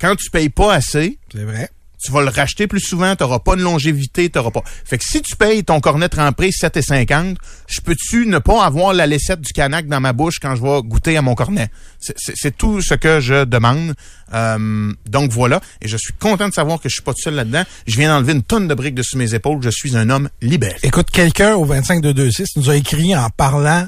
Quand 0.00 0.16
tu 0.16 0.30
payes 0.30 0.48
pas 0.48 0.72
assez, 0.72 1.18
C'est 1.30 1.44
vrai. 1.44 1.68
Tu 2.02 2.10
vas 2.12 2.22
le 2.22 2.28
racheter 2.30 2.66
plus 2.66 2.80
souvent, 2.80 3.14
tu 3.14 3.22
n'auras 3.22 3.40
pas 3.40 3.56
de 3.56 3.62
longévité, 3.62 4.30
tu 4.30 4.38
pas. 4.40 4.62
Fait 4.84 4.98
que 4.98 5.04
si 5.04 5.20
tu 5.22 5.36
payes 5.36 5.64
ton 5.64 5.80
cornet 5.80 6.08
trempé 6.08 6.50
7,50, 6.50 7.36
je 7.68 7.80
peux-tu 7.80 8.26
ne 8.26 8.38
pas 8.38 8.64
avoir 8.64 8.92
la 8.94 9.06
laissette 9.06 9.40
du 9.40 9.52
canac 9.52 9.86
dans 9.86 10.00
ma 10.00 10.12
bouche 10.12 10.38
quand 10.40 10.56
je 10.56 10.62
vais 10.62 10.82
goûter 10.82 11.16
à 11.16 11.22
mon 11.22 11.34
cornet? 11.34 11.68
C'est- 11.98 12.56
tout 12.56 12.80
ce 12.80 12.94
que 12.94 13.20
je 13.20 13.44
demande. 13.44 13.94
Euh, 14.32 14.92
donc 15.08 15.30
voilà. 15.32 15.60
Et 15.82 15.88
je 15.88 15.96
suis 15.96 16.12
content 16.14 16.48
de 16.48 16.54
savoir 16.54 16.80
que 16.80 16.88
je 16.88 16.94
suis 16.94 17.02
pas 17.02 17.12
tout 17.12 17.22
seul 17.22 17.34
là-dedans. 17.34 17.64
Je 17.86 17.96
viens 17.96 18.08
d'enlever 18.08 18.32
une 18.32 18.42
tonne 18.42 18.66
de 18.68 18.74
briques 18.74 18.94
de 18.94 19.02
sous 19.02 19.18
mes 19.18 19.34
épaules. 19.34 19.60
Je 19.62 19.70
suis 19.70 19.96
un 19.96 20.08
homme 20.10 20.28
libéré. 20.40 20.76
Écoute, 20.82 21.10
quelqu'un 21.10 21.54
au 21.54 21.64
25226 21.64 22.56
nous 22.56 22.70
a 22.70 22.76
écrit 22.76 23.14
en 23.16 23.28
parlant 23.30 23.86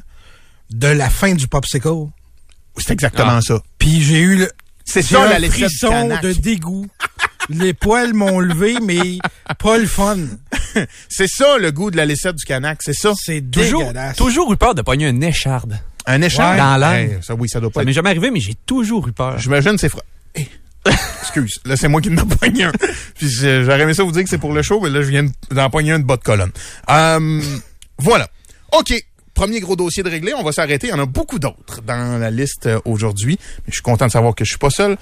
de 0.71 0.89
la 0.89 1.11
fin 1.11 1.35
du 1.35 1.49
popsicle. 1.49 1.89
C'est 2.79 2.93
exactement 2.93 3.37
Ah. 3.39 3.41
ça. 3.43 3.61
Puis 3.79 4.03
j'ai 4.03 4.21
eu 4.21 4.37
le 4.37 4.51
C'est 4.85 5.03
ça 5.03 5.39
la 5.39 5.49
frisson 5.51 6.09
de 6.23 6.33
dégoût. 6.33 6.87
Les 7.53 7.75
poils 7.75 8.15
m'ont 8.15 8.41
levé, 8.41 8.77
mais 8.83 9.19
pas 9.59 9.79
le 9.79 9.87
fun. 9.87 10.17
C'est 11.09 11.29
ça 11.29 11.59
le 11.59 11.71
goût 11.73 11.91
de 11.91 11.97
la 11.97 12.05
laissette 12.07 12.37
du 12.37 12.45
canac. 12.45 12.79
C'est 12.83 12.95
ça. 12.95 13.13
C'est 13.17 13.41
Toujours, 13.51 13.81
dégueulasse. 13.83 14.17
toujours 14.17 14.53
eu 14.53 14.57
peur 14.57 14.75
de 14.75 14.83
pogner 14.83 15.07
un 15.07 15.21
écharde. 15.21 15.79
Un 16.07 16.23
échange. 16.23 16.57
Dans 16.57 16.77
l'air. 16.77 17.23
ça, 17.23 17.35
oui, 17.35 17.49
ça 17.49 17.61
doit 17.61 17.71
pas 17.71 17.81
Ça 17.81 17.83
être 17.83 17.87
m'est 17.87 17.93
jamais 17.93 18.11
arrivé, 18.11 18.31
mais 18.31 18.41
j'ai 18.41 18.55
toujours 18.67 19.07
eu 19.09 19.13
peur. 19.13 19.39
J'imagine 19.39 19.79
c'est 19.79 19.89
froid. 19.89 20.03
Hey. 20.35 20.49
Excuse, 21.21 21.61
là 21.65 21.77
c'est 21.77 21.87
moi 21.89 22.01
qui 22.01 22.11
n'en 22.11 22.27
pogné 22.27 22.65
un. 22.65 22.73
Puis 23.15 23.29
j'aurais 23.31 23.83
aimé 23.83 23.95
ça 23.95 24.03
vous 24.03 24.11
dire 24.11 24.25
que 24.25 24.29
c'est 24.29 24.39
pour 24.39 24.53
le 24.53 24.63
show, 24.63 24.81
mais 24.81 24.91
là 24.91 25.01
je 25.03 25.09
viens 25.11 25.27
d'en 25.53 25.71
pogner 25.71 25.93
un 25.93 26.01
de 26.01 26.05
bas 26.05 26.17
de 26.17 26.23
colonne. 26.23 26.51
Euh, 26.91 27.41
voilà. 27.99 28.29
OK. 28.73 28.93
Premier 29.35 29.61
gros 29.61 29.77
dossier 29.77 30.03
de 30.03 30.11
réglé, 30.11 30.35
on 30.35 30.43
va 30.43 30.53
s'arrêter. 30.53 30.89
Il 30.89 30.91
y 30.91 30.93
en 30.93 30.99
a 30.99 31.07
beaucoup 31.07 31.39
d'autres 31.39 31.81
dans 31.83 32.19
la 32.21 32.31
liste 32.31 32.67
euh, 32.67 32.79
aujourd'hui. 32.85 33.39
Mais 33.61 33.69
je 33.69 33.75
suis 33.75 33.83
content 33.83 34.07
de 34.07 34.11
savoir 34.11 34.35
que 34.35 34.45
je 34.45 34.51
suis 34.51 34.59
pas 34.59 34.69
seul. 34.69 34.99